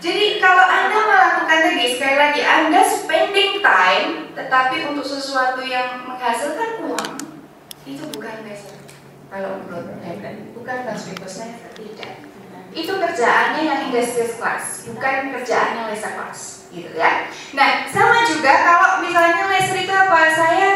jadi 0.04 0.36
kalau 0.36 0.68
anda 0.68 1.00
melakukan 1.00 1.58
tadi 1.64 1.96
sekali 1.96 2.16
lagi 2.20 2.42
anda 2.44 2.84
spending 2.84 3.64
time 3.64 4.36
tetapi 4.36 4.92
untuk 4.92 5.08
sesuatu 5.08 5.64
yang 5.64 6.04
menghasilkan 6.04 6.84
uang 6.84 7.16
itu 7.88 8.04
bukan 8.12 8.44
laser 8.44 8.76
kalau 9.32 9.64
menurut 9.64 9.96
Hebron 10.04 10.52
bukan 10.52 10.78
laser 10.84 11.16
tidak. 11.80 12.12
Itu 12.74 12.98
kerjaannya 13.00 13.62
yang 13.64 13.80
industrial 13.88 14.28
class 14.36 14.84
bukan 14.92 15.32
kerjaannya 15.32 15.88
laser 15.88 16.12
class 16.12 16.68
gitu 16.68 16.92
ya. 16.92 17.32
Nah 17.56 17.88
sama 17.88 18.28
juga 18.28 18.52
kalau 18.60 19.00
misalnya 19.00 19.48
laser 19.48 19.78
itu 19.80 19.94
apa? 19.94 20.20
Saya 20.36 20.68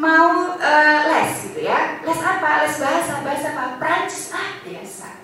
mau 0.00 0.56
uh, 0.56 0.98
les 1.04 1.52
gitu 1.52 1.68
ya. 1.68 2.00
Les 2.00 2.20
apa? 2.24 2.64
Les 2.64 2.74
bahasa 2.80 3.12
bahasa 3.20 3.48
apa? 3.52 3.76
Prancis 3.76 4.32
ah 4.32 4.56
biasa 4.64 5.19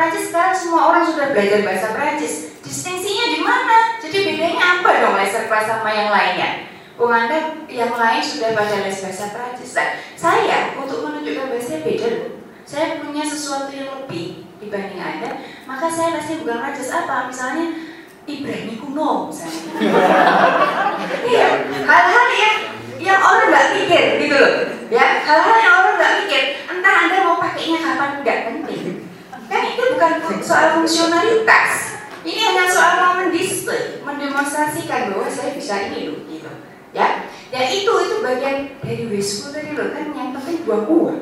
Prancis 0.00 0.32
sekarang 0.32 0.56
semua 0.56 0.88
orang 0.88 1.04
sudah 1.04 1.28
belajar 1.36 1.60
bahasa 1.60 1.92
Prancis 1.92 2.56
distingsinya 2.64 3.36
di 3.36 3.44
mana? 3.44 4.00
Jadi 4.00 4.32
bedanya 4.32 4.80
apa 4.80 4.96
dong 4.96 5.12
laser 5.20 5.44
kelas 5.44 5.68
sama 5.68 5.92
yang 5.92 6.08
lainnya 6.08 6.72
Bung 6.96 7.12
Anda 7.12 7.68
yang 7.68 7.92
lain 7.92 8.24
sudah 8.24 8.56
pada 8.56 8.80
les 8.80 8.96
bahasa 8.96 9.28
Prancis 9.28 9.76
nah, 9.76 10.00
saya 10.16 10.72
untuk 10.80 11.04
menunjukkan 11.04 11.52
bahasa 11.52 11.84
beda 11.84 12.06
loh 12.16 12.32
saya 12.64 12.96
punya 13.04 13.28
sesuatu 13.28 13.68
yang 13.76 13.92
lebih 13.92 14.48
dibanding 14.56 15.04
Anda 15.04 15.44
maka 15.68 15.92
saya 15.92 16.16
lesnya 16.16 16.48
bukan 16.48 16.56
Prancis 16.64 16.96
apa? 16.96 17.28
Misalnya 17.28 17.66
Ibrani 18.24 18.80
kuno 18.80 19.28
misalnya. 19.28 19.84
Iya. 21.28 21.48
Hal-hal 21.84 22.28
yang 22.40 22.58
yang 23.04 23.20
orang 23.20 23.52
nggak 23.52 23.68
pikir 23.76 24.04
gitu 24.24 24.36
loh. 24.40 24.52
Ya 24.88 25.20
hal-hal 25.28 25.56
yang 25.60 25.74
orang 25.84 25.94
nggak 26.00 26.14
pikir. 26.24 26.42
Entah 26.72 26.94
anda 27.04 27.16
mau 27.20 27.36
pakainya 27.36 27.84
kapan 27.84 28.24
nggak 28.24 28.40
penting 28.48 29.09
kan 29.50 29.62
itu 29.74 29.82
bukan 29.98 30.12
soal 30.38 30.78
fungsionalitas. 30.78 31.98
Ini 32.22 32.38
hanya 32.38 32.64
soal 32.70 32.92
mau 33.02 33.12
mendisplay 33.18 33.98
mendemonstrasikan 34.06 35.10
bahwa 35.10 35.26
saya 35.26 35.58
bisa 35.58 35.90
ini 35.90 36.06
loh 36.06 36.22
gitu. 36.30 36.50
Ya? 36.94 37.26
Ya 37.50 37.66
itu 37.66 37.90
itu 37.90 38.16
bagian 38.22 38.78
dari 38.78 39.10
wasteful 39.10 39.50
tadi 39.50 39.74
loh 39.74 39.90
kan 39.90 40.14
yang 40.14 40.30
penting 40.30 40.62
buang 40.62 40.86
uang 40.86 41.18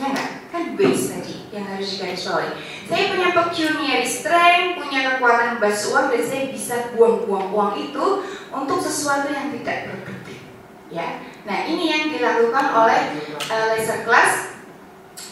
ya 0.00 0.06
nggak? 0.08 0.30
Kan 0.48 0.62
waste 0.76 1.12
tadi 1.12 1.36
yang 1.52 1.68
harus 1.68 1.88
digarisbawahi. 1.96 2.52
Saya 2.88 3.02
punya 3.12 3.28
pecuniary 3.36 4.08
strength 4.08 4.80
punya 4.80 5.00
kekuatan 5.16 5.60
bas 5.60 5.78
uang 5.92 6.06
dan 6.12 6.22
saya 6.24 6.44
bisa 6.48 6.76
buang-buang 6.96 7.52
uang 7.52 7.72
itu 7.76 8.06
untuk 8.48 8.78
sesuatu 8.80 9.28
yang 9.28 9.52
tidak 9.60 9.92
produktif 9.92 10.40
ya. 10.88 11.20
Nah 11.44 11.58
ini 11.68 11.84
yang 11.88 12.04
dilakukan 12.12 12.66
oleh 12.72 13.00
uh, 13.48 13.64
laser 13.76 14.04
class 14.04 14.52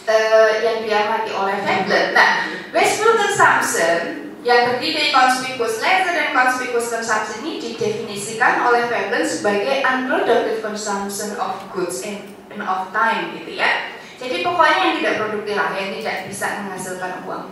uh, 0.07 0.51
yang 0.63 0.83
diamati 0.85 1.31
oleh 1.33 1.57
Veblen. 1.61 2.15
Nah, 2.15 2.47
wasteful 2.71 3.17
consumption 3.17 4.31
yang 4.41 4.73
terdiri 4.73 4.93
dari 4.97 5.09
conspicuous 5.13 5.77
laser 5.77 6.13
dan 6.17 6.33
conspicuous 6.33 6.89
consumption 6.89 7.45
ini 7.45 7.61
didefinisikan 7.61 8.65
oleh 8.65 8.89
Veblen 8.89 9.25
sebagai 9.25 9.85
unproductive 9.85 10.59
consumption 10.65 11.37
of 11.37 11.57
goods 11.69 12.01
and, 12.01 12.33
and 12.49 12.63
of 12.65 12.89
time 12.95 13.35
gitu 13.37 13.59
ya. 13.59 13.93
Jadi 14.21 14.45
pokoknya 14.45 14.77
yang 14.85 14.93
tidak 15.01 15.17
produktif 15.17 15.53
lah, 15.57 15.73
yang 15.73 15.97
tidak 15.97 16.15
bisa 16.29 16.45
menghasilkan 16.61 17.25
uang 17.25 17.45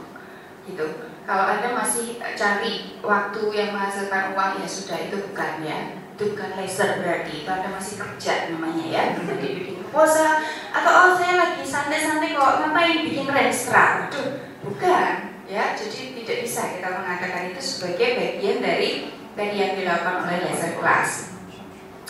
gitu. 0.69 0.85
Kalau 1.25 1.45
anda 1.45 1.77
masih 1.77 2.17
cari 2.37 2.97
waktu 3.05 3.41
yang 3.53 3.69
menghasilkan 3.73 4.33
uang 4.33 4.61
ya 4.61 4.67
sudah 4.69 4.97
itu 4.97 5.17
bukan 5.29 5.61
ya 5.61 5.98
itu 6.19 6.35
bukan 6.35 6.51
laser 6.59 6.99
berarti. 6.99 7.47
Anda 7.47 7.71
masih 7.71 7.95
kerja 7.95 8.51
namanya 8.51 8.85
ya 8.91 9.01
jadi 9.15 9.47
bikin 9.55 9.79
proposal. 9.87 10.43
Atau 10.75 10.91
oh 10.91 11.11
saya 11.15 11.39
lagi 11.39 11.63
santai-santai 11.63 12.35
kok 12.35 12.59
ngapain 12.59 13.07
bikin 13.07 13.31
renstra 13.31 14.11
Aduh, 14.11 14.43
bukan 14.67 15.39
ya. 15.47 15.79
Jadi 15.79 16.19
tidak 16.19 16.37
bisa 16.43 16.75
kita 16.75 16.91
mengatakan 16.91 17.55
itu 17.55 17.63
sebagai 17.63 18.19
bagian 18.19 18.59
dari 18.59 19.15
tadi 19.39 19.55
yang 19.55 19.79
dilakukan 19.79 20.27
oleh 20.27 20.43
laser 20.43 20.75
class 20.75 21.29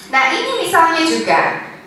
Nah 0.10 0.34
ini 0.34 0.66
misalnya 0.66 1.06
juga, 1.06 1.42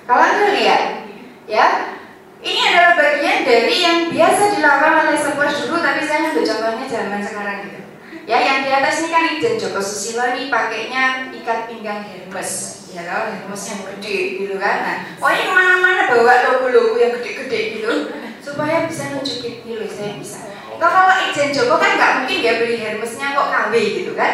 kalau 0.06 0.22
anda 0.22 0.54
lihat, 0.54 1.10
ya 1.50 1.98
ini 2.38 2.60
adalah 2.70 2.94
bagian 2.94 3.42
dari 3.42 3.76
yang 3.82 3.98
biasa 4.14 4.58
dilakukan 4.58 5.10
oleh 5.10 5.18
sebuah 5.18 5.50
dulu, 5.50 5.76
tapi 5.82 6.06
saya 6.06 6.30
ambil 6.30 6.46
contohnya 6.46 6.86
zaman 6.86 7.20
sekarang 7.22 7.58
gitu. 7.66 7.81
Ya, 8.22 8.38
yang 8.38 8.62
di 8.62 8.70
atas 8.70 9.02
ini 9.02 9.08
kan 9.10 9.24
Ijen 9.34 9.58
Joko 9.58 9.82
Susilo 9.82 10.22
ini 10.30 10.46
pakainya 10.46 11.34
ikat 11.34 11.66
pinggang 11.66 12.06
Hermes, 12.06 12.86
ya 12.94 13.02
loh, 13.02 13.34
Hermes 13.34 13.62
yang 13.66 13.80
gede 13.82 14.18
gitu 14.38 14.54
kan. 14.62 14.76
Nah, 14.86 14.96
pokoknya 15.18 15.42
ke 15.42 15.52
mana-mana 15.58 16.02
bawa 16.06 16.34
logo-logo 16.46 17.02
yang 17.02 17.18
gede-gede 17.18 17.60
gitu, 17.82 18.14
supaya 18.38 18.86
bisa 18.86 19.10
nunjukin, 19.10 19.66
nih 19.66 19.90
saya 19.90 20.14
bisa. 20.22 20.38
Kok 20.78 20.86
kalau 20.86 21.14
Ijen 21.30 21.50
Joko 21.50 21.82
kan 21.82 21.98
nggak 21.98 22.12
mungkin 22.22 22.38
dia 22.46 22.54
beli 22.62 22.76
Hermesnya 22.78 23.34
kok 23.34 23.50
KW 23.50 23.74
gitu 23.74 24.12
kan? 24.14 24.32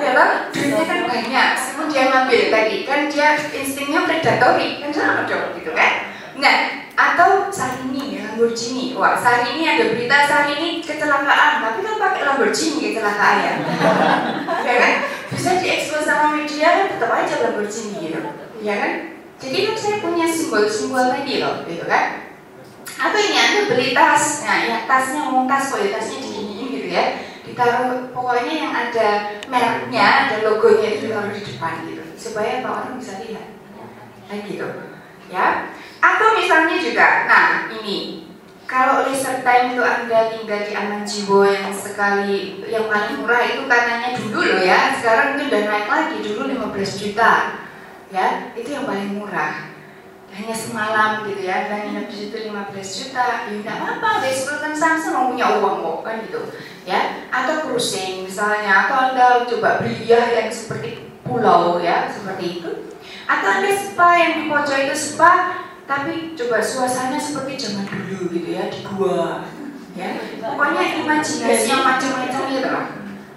ya 0.00 0.10
loh, 0.16 0.30
duitnya 0.52 0.84
kan 0.88 1.00
banyak, 1.04 1.46
meskipun 1.52 1.86
dia 1.92 2.04
ngambil 2.08 2.40
tadi 2.48 2.76
kan 2.88 3.00
dia 3.12 3.28
instingnya 3.52 4.08
predatori, 4.08 4.80
kan 4.80 4.88
sama 4.88 5.28
dong 5.28 5.52
gitu 5.52 5.76
kan? 5.76 6.16
Nah, 6.40 6.85
atau 6.96 7.52
Sarini 7.52 8.16
ya 8.16 8.32
Lamborghini. 8.32 8.96
Wah, 8.96 9.14
Sarini 9.20 9.68
ada 9.68 9.92
berita 9.92 10.24
Sarini 10.24 10.80
kecelakaan, 10.80 11.60
tapi 11.60 11.78
kan 11.84 11.94
pakai 12.00 12.22
Lamborghini 12.24 12.80
kecelakaan 12.90 13.36
ya. 13.44 13.54
ya 14.66 14.74
kan? 14.80 14.92
Bisa 15.28 15.60
diekspos 15.60 16.08
sama 16.08 16.40
media 16.40 16.68
kan 16.72 16.86
tetap 16.96 17.10
aja 17.12 17.34
Lamborghini 17.44 18.08
gitu. 18.08 18.20
Ya 18.64 18.74
kan? 18.80 18.92
Jadi 19.36 19.56
kan 19.68 19.76
saya 19.76 19.96
punya 20.00 20.24
simbol-simbol 20.24 21.12
tadi 21.12 21.44
loh, 21.44 21.60
gitu 21.68 21.84
kan? 21.84 22.32
Atau 22.96 23.20
ini 23.20 23.36
Anda 23.36 23.60
beli 23.68 23.92
tas, 23.92 24.40
nah 24.48 24.64
ya 24.64 24.88
tasnya 24.88 25.28
ngomong 25.28 25.44
tas 25.44 25.68
kok 25.68 25.84
ya 25.84 25.92
tasnya 25.92 26.16
diginiin 26.24 26.66
gitu 26.72 26.88
ya 26.88 27.04
ditaruh 27.46 28.10
pokoknya 28.10 28.54
yang 28.58 28.72
ada 28.74 29.38
mereknya, 29.46 30.06
ada 30.26 30.36
logonya 30.42 30.98
itu 30.98 31.08
ditaruh 31.08 31.30
di 31.30 31.42
depan 31.46 31.86
gitu 31.86 32.02
supaya 32.18 32.64
orang 32.66 32.98
bisa 32.98 33.22
lihat 33.22 33.54
kayak 34.26 34.42
gitu 34.50 34.66
ya 35.30 35.70
atau 36.06 36.38
misalnya 36.38 36.76
juga, 36.78 37.26
nah 37.26 37.66
ini. 37.74 38.22
Kalau 38.66 39.06
leisure 39.06 39.46
time 39.46 39.78
itu 39.78 39.82
Anda 39.86 40.26
tinggal 40.26 40.66
di 40.66 40.74
Aman 40.74 41.06
Jiwo 41.06 41.46
yang 41.46 41.70
sekali 41.70 42.66
yang 42.66 42.90
paling 42.90 43.22
murah 43.22 43.46
itu 43.46 43.62
karenanya 43.70 44.18
dulu 44.18 44.42
loh 44.42 44.58
ya, 44.58 44.90
sekarang 44.98 45.38
mungkin 45.38 45.54
udah 45.54 45.62
naik 45.70 45.86
lagi 45.86 46.16
dulu 46.18 46.40
15 46.50 46.98
juta. 46.98 47.32
Ya, 48.10 48.50
itu 48.58 48.74
yang 48.74 48.90
paling 48.90 49.22
murah. 49.22 49.70
Hanya 50.34 50.50
semalam 50.50 51.24
gitu 51.30 51.46
ya 51.46 51.70
dan 51.70 51.86
nginep 51.86 52.06
di 52.10 52.16
situ 52.26 52.36
15 52.50 52.74
juta. 52.74 53.26
Ya 53.46 53.54
tidak 53.54 53.76
apa-apa 53.78 54.26
besok 54.26 54.58
kan 54.58 54.74
Samsung 54.74 55.14
mau 55.14 55.30
punya 55.30 55.46
uang 55.62 55.76
kok 55.80 55.98
kan 56.02 56.14
gitu. 56.26 56.40
Ya 56.82 57.30
atau 57.30 57.70
cruising 57.70 58.26
misalnya 58.26 58.90
atau 58.90 58.96
anda 59.10 59.46
coba 59.46 59.78
beli 59.78 60.10
yang 60.10 60.50
seperti 60.50 61.06
pulau 61.22 61.78
ya 61.78 62.10
seperti 62.10 62.60
itu. 62.60 62.70
Atau 63.30 63.48
anda 63.48 63.70
spa 63.78 64.08
yang 64.18 64.32
di 64.38 64.42
pojok 64.50 64.78
itu 64.90 64.96
spa 64.98 65.65
tapi 65.86 66.34
coba 66.34 66.58
suasana 66.58 67.16
seperti 67.16 67.54
zaman 67.56 67.86
dulu 67.86 68.30
gitu 68.34 68.48
ya 68.52 68.68
di 68.68 68.82
gua. 68.84 69.46
Ya 69.96 70.12
pokoknya 70.42 71.00
imajinasi 71.00 71.66
yang 71.72 71.82
macam-macam 71.86 72.42
gitu 72.52 72.68
loh. 72.68 72.86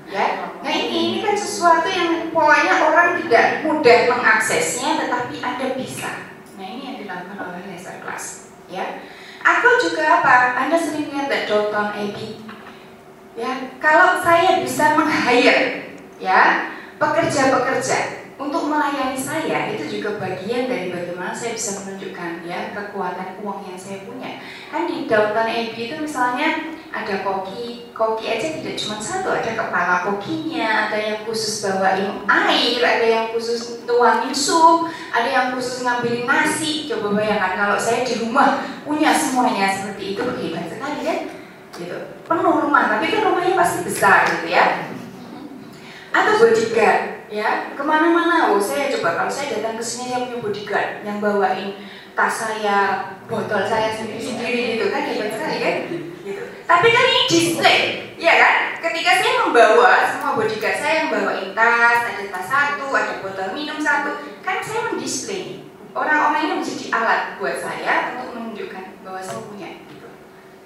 Ya 0.10 0.26
nah 0.60 0.74
ini 0.74 0.98
ini 0.98 1.18
kan 1.24 1.38
sesuatu 1.38 1.88
yang 1.88 2.34
pokoknya 2.34 2.74
orang 2.84 3.10
tidak 3.24 3.64
mudah 3.64 3.98
mengaksesnya 4.12 5.00
tetapi 5.06 5.40
anda 5.40 5.68
bisa. 5.78 6.36
Nah 6.60 6.66
ini 6.68 6.82
yang 6.84 6.98
dilakukan 7.06 7.38
oleh 7.40 7.64
laser 7.72 8.04
class. 8.04 8.52
Ya. 8.68 9.06
Atau 9.40 9.80
juga 9.80 10.20
apa? 10.20 10.60
Anda 10.68 10.76
sering 10.76 11.16
lihat 11.16 11.32
that 11.32 11.48
Downtown 11.48 11.96
Abbey 11.96 12.50
ya 13.40 13.72
kalau 13.80 14.20
saya 14.20 14.60
bisa 14.60 15.00
meng-hire 15.00 15.96
ya 16.20 16.68
pekerja-pekerja 17.00 18.19
untuk 18.40 18.72
melayani 18.72 19.20
saya 19.20 19.68
itu 19.76 20.00
juga 20.00 20.16
bagian 20.16 20.72
dari 20.72 20.88
bagaimana 20.96 21.36
saya 21.36 21.60
bisa 21.60 21.84
menunjukkan 21.84 22.48
ya 22.48 22.72
kekuatan 22.72 23.44
uang 23.44 23.68
yang 23.68 23.76
saya 23.76 24.08
punya. 24.08 24.40
Kan 24.72 24.88
di 24.88 25.12
Downtown 25.12 25.52
AB 25.52 25.76
itu 25.76 25.96
misalnya 26.00 26.72
ada 26.88 27.20
koki, 27.20 27.92
koki 27.92 28.32
aja 28.32 28.48
tidak 28.56 28.80
cuma 28.80 28.96
satu, 28.96 29.36
ada 29.36 29.52
kepala 29.60 30.08
kokinya, 30.08 30.88
ada 30.88 30.96
yang 30.96 31.20
khusus 31.28 31.68
bawain 31.68 32.24
air, 32.32 32.80
ada 32.80 33.08
yang 33.12 33.26
khusus 33.36 33.84
tuangin 33.84 34.32
sup, 34.32 34.88
ada 35.12 35.28
yang 35.28 35.48
khusus 35.52 35.84
ngambilin 35.84 36.24
nasi. 36.24 36.88
Coba 36.88 37.20
bayangkan 37.20 37.60
kalau 37.60 37.76
saya 37.76 38.08
di 38.08 38.24
rumah 38.24 38.64
punya 38.88 39.12
semuanya 39.12 39.68
seperti 39.68 40.16
itu 40.16 40.24
hebat 40.24 40.66
sekali 40.72 41.00
kan? 41.04 41.20
Gitu. 41.76 42.00
Penuh 42.24 42.56
rumah, 42.64 42.88
tapi 42.88 43.12
kan 43.12 43.22
rumahnya 43.28 43.60
pasti 43.60 43.84
besar 43.84 44.24
gitu 44.32 44.48
ya. 44.48 44.96
Atau 46.16 46.40
bodyguard, 46.40 47.19
ya 47.30 47.78
ke 47.78 47.84
mana-mana. 47.86 48.52
Oh 48.52 48.62
saya 48.62 48.90
coba. 48.90 49.16
Kalau 49.16 49.32
saya 49.32 49.62
datang 49.62 49.78
ke 49.78 49.86
sini 49.86 50.12
saya 50.12 50.26
punya 50.26 50.38
bodyguard 50.42 50.90
yang 51.06 51.18
bawain 51.22 51.78
tas 52.18 52.34
saya 52.36 52.78
botol 53.30 53.64
saya 53.64 53.94
sendiri-sendiri 53.94 54.76
gitu 54.76 54.86
kan. 54.90 55.02
Hebat 55.06 55.30
sekali 55.38 55.58
kan? 55.62 55.76
Gitu. 56.26 56.44
Tapi 56.66 56.88
kan 56.90 57.06
ini 57.06 57.22
display. 57.30 57.80
Ya 58.20 58.34
kan? 58.36 58.56
Ketika 58.84 59.12
saya 59.22 59.34
membawa 59.46 59.94
semua 60.10 60.36
bodyguard 60.36 60.78
saya 60.82 60.94
yang 61.06 61.10
bawain 61.14 61.54
tas 61.54 62.02
ada 62.10 62.24
tas 62.34 62.46
satu 62.50 62.86
ada 62.92 63.14
botol 63.22 63.54
minum 63.54 63.78
satu 63.78 64.26
kan 64.42 64.60
saya 64.60 64.90
mendisplay. 64.92 65.64
Orang-orang 65.90 66.46
ini 66.46 66.54
menjadi 66.62 66.86
alat 66.94 67.22
buat 67.42 67.58
saya 67.58 68.14
untuk 68.14 68.38
menunjukkan 68.38 69.02
bahwa 69.02 69.22
saya 69.22 69.42
punya 69.42 69.70
gitu. 69.90 70.10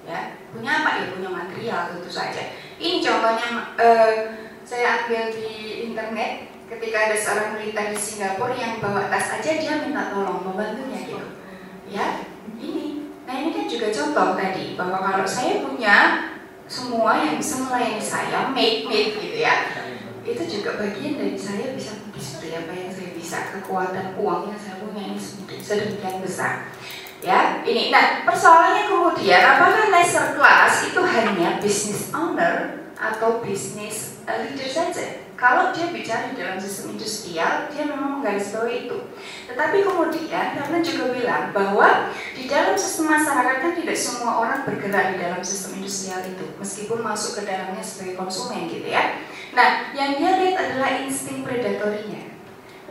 Ya 0.04 0.36
punya 0.52 0.70
apa? 0.84 0.90
Ya 1.00 1.04
punya 1.12 1.28
material 1.32 1.80
tentu 1.92 2.10
saja. 2.12 2.52
Ini 2.76 3.00
contohnya 3.00 3.72
uh, 3.80 4.12
saya 4.64 5.04
ambil 5.04 5.32
di 5.32 5.48
internet 5.88 6.53
ketika 6.64 6.96
ada 7.10 7.16
seorang 7.16 7.48
militer 7.60 7.92
di 7.92 7.98
Singapura 7.98 8.56
yang 8.56 8.80
bawa 8.80 9.12
tas 9.12 9.40
aja 9.40 9.50
dia 9.60 9.84
minta 9.84 10.08
tolong 10.08 10.40
membantunya 10.40 11.04
gitu. 11.04 11.20
Ya 11.88 12.24
ini. 12.56 13.12
Nah 13.24 13.34
ini 13.40 13.50
kan 13.52 13.66
juga 13.68 13.88
contoh 13.92 14.36
tadi 14.36 14.76
bahwa 14.76 14.98
kalau 15.00 15.26
saya 15.28 15.64
punya 15.64 15.96
semua 16.64 17.20
yang 17.20 17.36
bisa 17.36 17.60
melayani 17.60 18.00
saya 18.00 18.48
make 18.56 18.88
make 18.88 19.20
gitu 19.20 19.36
ya 19.36 19.68
itu 20.24 20.40
juga 20.48 20.80
bagian 20.80 21.20
dari 21.20 21.36
saya 21.36 21.76
bisa 21.76 22.00
display 22.16 22.56
apa 22.56 22.72
yang 22.72 22.88
saya 22.88 23.12
bisa 23.12 23.52
kekuatan 23.52 24.16
uang 24.16 24.48
yang 24.48 24.56
saya 24.56 24.80
punya 24.80 25.12
ini 25.12 25.20
sedemikian 25.60 26.24
besar. 26.24 26.72
Ya 27.20 27.60
ini. 27.64 27.92
Nah 27.92 28.24
persoalannya 28.24 28.88
kemudian 28.88 29.40
apakah 29.44 29.92
laser 29.92 30.36
class 30.36 30.88
itu 30.88 31.00
hanya 31.04 31.60
business 31.60 32.08
owner 32.16 32.88
atau 32.96 33.44
business 33.44 34.24
leader 34.24 34.68
saja 34.68 35.23
kalau 35.34 35.74
dia 35.74 35.90
bicara 35.90 36.30
di 36.30 36.38
dalam 36.38 36.58
sistem 36.62 36.94
industrial, 36.94 37.66
dia 37.70 37.84
memang 37.86 38.18
menggarisbawahi 38.18 38.86
itu. 38.86 38.98
Tetapi 39.50 39.76
kemudian 39.82 40.46
karena 40.54 40.78
juga 40.78 41.04
bilang 41.10 41.44
bahwa 41.50 42.14
di 42.34 42.46
dalam 42.46 42.78
sistem 42.78 43.10
masyarakat 43.10 43.56
kan 43.58 43.72
tidak 43.74 43.98
semua 43.98 44.42
orang 44.46 44.62
bergerak 44.62 45.14
di 45.14 45.16
dalam 45.18 45.42
sistem 45.42 45.82
industrial 45.82 46.22
itu, 46.22 46.46
meskipun 46.58 47.02
masuk 47.02 47.42
ke 47.42 47.42
dalamnya 47.50 47.82
sebagai 47.82 48.14
konsumen 48.14 48.70
gitu 48.70 48.86
ya. 48.86 49.20
Nah, 49.54 49.90
yang 49.94 50.18
dia 50.18 50.30
lihat 50.38 50.56
adalah 50.58 50.90
insting 51.02 51.42
predatorinya. 51.42 52.34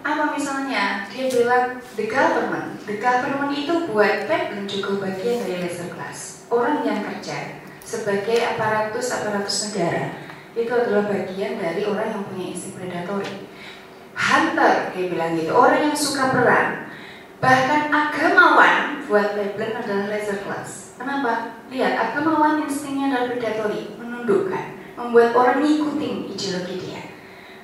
Apa 0.04 0.36
misalnya 0.36 1.08
dia 1.08 1.32
bilang 1.32 1.80
the 1.96 2.12
government, 2.12 2.76
the 2.84 3.00
government 3.00 3.56
itu 3.56 3.88
buat 3.88 4.28
dan 4.28 4.68
juga 4.68 5.08
bagian 5.08 5.48
dari 5.48 5.64
laser 5.64 5.88
class, 5.96 6.44
orang 6.52 6.84
yang 6.84 7.08
kerja 7.08 7.64
sebagai 7.84 8.36
aparatus 8.56 9.12
aparatus 9.12 9.72
negara 9.72 10.23
itu 10.54 10.70
adalah 10.70 11.10
bagian 11.10 11.58
dari 11.58 11.82
orang 11.86 12.14
yang 12.14 12.24
punya 12.30 12.46
insting 12.54 12.78
predatory. 12.78 13.50
Hunter, 14.14 14.94
dia 14.94 15.06
bilang 15.10 15.34
gitu, 15.34 15.52
orang 15.58 15.90
yang 15.90 15.98
suka 15.98 16.30
perang. 16.30 16.70
Bahkan 17.42 17.90
agamawan 17.90 19.02
buat 19.10 19.34
Veblen 19.34 19.74
adalah 19.74 20.14
laser 20.14 20.46
class. 20.46 20.96
Kenapa? 20.96 21.60
Lihat, 21.74 21.94
agamawan 21.98 22.64
instingnya 22.64 23.10
adalah 23.10 23.34
predatory, 23.34 23.98
menundukkan, 23.98 24.66
membuat 24.96 25.34
orang 25.34 25.66
ngikutin 25.66 26.30
ideologi 26.30 26.76
dia. 26.80 27.04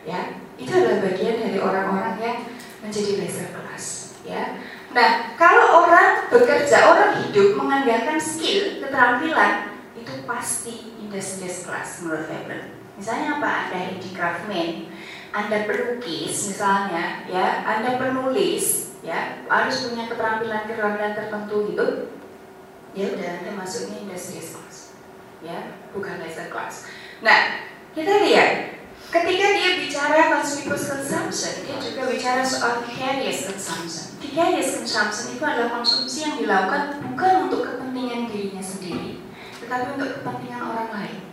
Ya, 0.04 0.19
itu 0.58 0.71
adalah 0.73 1.06
bagian 1.06 1.38
dari 1.38 1.62
orang-orang 1.62 2.17
yang 2.17 2.38
menjadi 2.82 3.21
laser 3.21 3.54
class. 3.54 4.17
Ya, 4.25 4.58
Nah, 4.89 5.38
kalau 5.38 5.86
orang 5.86 6.25
bekerja, 6.34 6.89
orang 6.89 7.21
hidup 7.21 7.54
mengandalkan 7.62 8.17
skill, 8.17 8.82
keterampilan, 8.82 9.78
itu 9.93 10.25
pasti 10.25 10.97
industries 10.97 11.62
class 11.62 12.02
menurut 12.02 12.25
Veblen. 12.25 12.78
Misalnya 12.99 13.39
apa? 13.39 13.71
Anda 13.71 13.77
handicraftman, 13.79 14.91
Anda 15.31 15.63
pelukis 15.63 16.51
misalnya, 16.51 17.23
ya, 17.31 17.63
Anda 17.63 17.95
penulis, 17.95 18.99
ya, 18.99 19.47
harus 19.47 19.88
punya 19.88 20.12
keterampilan-keterampilan 20.12 21.15
tertentu 21.15 21.71
gitu. 21.71 21.88
Ya 22.91 23.07
udah 23.15 23.29
Anda 23.39 23.55
masuknya 23.55 24.03
industri 24.03 24.43
class, 24.43 24.99
ya, 25.39 25.79
bukan 25.95 26.19
laser 26.19 26.51
class. 26.51 26.91
Nah, 27.23 27.63
kita 27.95 28.19
lihat 28.27 28.83
ketika 29.07 29.47
dia 29.55 29.79
bicara 29.79 30.35
consumers 30.35 30.91
consumption, 30.91 31.55
dia 31.63 31.79
juga 31.79 32.12
bicara 32.12 32.43
soal 32.43 32.83
vicarious 32.83 33.47
consumption. 33.47 34.19
Vicarious 34.19 34.75
consumption 34.75 35.39
itu 35.39 35.43
adalah 35.47 35.71
konsumsi 35.71 36.27
yang 36.27 36.35
dilakukan 36.35 36.99
bukan 36.99 37.47
untuk 37.47 37.63
kepentingan 37.63 38.27
dirinya 38.27 38.59
sendiri, 38.59 39.23
tetapi 39.63 39.95
untuk 39.95 40.19
kepentingan 40.19 40.62
orang 40.67 40.91
lain. 40.91 41.28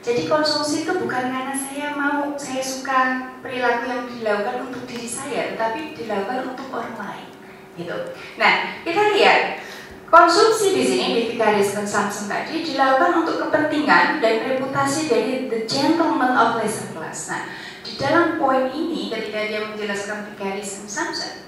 Jadi 0.00 0.32
konsumsi 0.32 0.88
itu 0.88 0.96
bukan 0.96 1.28
karena 1.28 1.52
saya 1.52 1.92
mau, 1.92 2.32
saya 2.40 2.64
suka 2.64 3.28
perilaku 3.44 3.84
yang 3.84 4.04
dilakukan 4.08 4.72
untuk 4.72 4.88
diri 4.88 5.04
saya, 5.04 5.52
tetapi 5.52 5.92
dilakukan 5.92 6.56
untuk 6.56 6.72
orang 6.72 6.96
lain. 6.96 7.28
Gitu. 7.76 7.96
Nah, 8.40 8.80
kita 8.80 9.12
lihat 9.12 9.60
konsumsi 10.08 10.72
di 10.72 10.84
sini 10.88 11.06
di 11.12 11.22
vicarious 11.36 11.76
consumption 11.76 12.32
tadi 12.32 12.64
dilakukan 12.64 13.24
untuk 13.24 13.44
kepentingan 13.44 14.24
dan 14.24 14.34
reputasi 14.48 15.12
dari 15.12 15.52
the 15.52 15.68
gentleman 15.68 16.32
of 16.32 16.56
lesser 16.56 16.88
class. 16.96 17.28
Nah, 17.28 17.52
di 17.84 18.00
dalam 18.00 18.40
poin 18.40 18.72
ini 18.72 19.12
ketika 19.12 19.52
dia 19.52 19.68
menjelaskan 19.68 20.32
vicarious 20.32 20.80
consumption, 20.80 21.44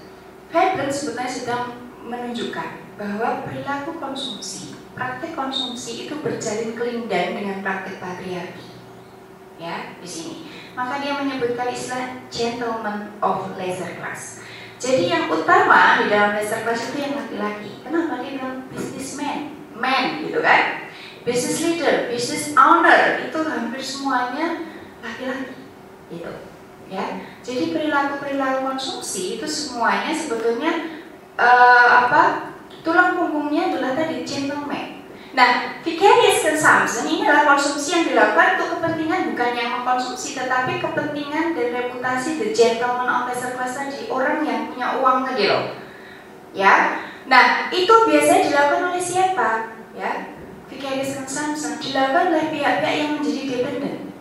Veblen 0.53 0.93
sebetulnya 0.93 1.25
sedang 1.25 1.63
menunjukkan 2.05 2.69
bahwa 3.01 3.41
perilaku 3.41 3.97
konsumsi 3.97 4.77
praktik 4.93 5.33
konsumsi 5.33 6.07
itu 6.07 6.17
berjalin 6.21 6.77
kelindan 6.77 7.37
dengan 7.37 7.57
praktik 7.65 7.97
patriarki. 7.97 8.73
Ya, 9.57 9.97
di 10.01 10.09
sini. 10.09 10.49
Maka 10.73 11.01
dia 11.05 11.21
menyebutkan 11.21 11.69
istilah 11.69 12.25
gentleman 12.33 13.13
of 13.21 13.53
lesser 13.57 13.97
class. 14.01 14.41
Jadi 14.81 15.13
yang 15.13 15.29
utama 15.29 16.01
di 16.01 16.09
dalam 16.09 16.33
lesser 16.37 16.65
class 16.65 16.89
itu 16.89 16.97
yang 16.97 17.13
laki-laki. 17.17 17.81
Kenapa 17.85 18.21
dia 18.21 18.41
bilang 18.41 18.65
businessman, 18.73 19.53
man 19.77 20.25
gitu 20.25 20.41
kan? 20.41 20.89
Business 21.23 21.63
leader, 21.63 22.11
business 22.11 22.51
owner 22.57 23.21
itu 23.23 23.39
hampir 23.45 23.79
semuanya 23.79 24.65
laki-laki. 24.99 25.55
Gitu. 26.11 26.33
Ya. 26.91 27.05
Jadi 27.41 27.71
perilaku-perilaku 27.71 28.75
konsumsi 28.75 29.39
itu 29.39 29.47
semuanya 29.47 30.11
sebetulnya 30.11 31.01
uh, 31.39 31.87
apa 32.05 32.52
Tulang 32.83 33.15
punggungnya 33.15 33.71
adalah 33.71 33.95
tadi 33.95 34.27
gentleman. 34.27 35.07
Nah, 35.33 35.81
vicarious 35.81 36.45
consumption 36.45 37.09
ini 37.09 37.25
adalah 37.25 37.57
konsumsi 37.57 37.89
yang 37.89 38.05
dilakukan 38.05 38.53
untuk 38.53 38.77
kepentingan 38.77 39.33
bukan 39.33 39.51
yang 39.57 39.69
mengkonsumsi, 39.81 40.37
tetapi 40.37 40.77
kepentingan 40.77 41.57
dan 41.57 41.67
reputasi 41.73 42.37
the 42.37 42.53
gentleman 42.53 43.09
of 43.09 43.25
lesser 43.25 43.57
class 43.57 43.73
tadi, 43.73 44.05
orang 44.13 44.45
yang 44.45 44.69
punya 44.69 45.01
uang 45.01 45.25
tadi 45.25 45.49
loh. 45.49 45.73
Ya, 46.53 47.01
nah 47.25 47.73
itu 47.73 47.89
biasanya 48.05 48.45
dilakukan 48.45 48.93
oleh 48.93 49.01
siapa? 49.01 49.49
Ya, 49.97 50.37
vicarious 50.69 51.17
consumption 51.17 51.81
dilakukan 51.81 52.29
oleh 52.29 52.53
pihak-pihak 52.53 52.93
yang 52.93 53.11
menjadi 53.17 53.41
dependent, 53.57 54.13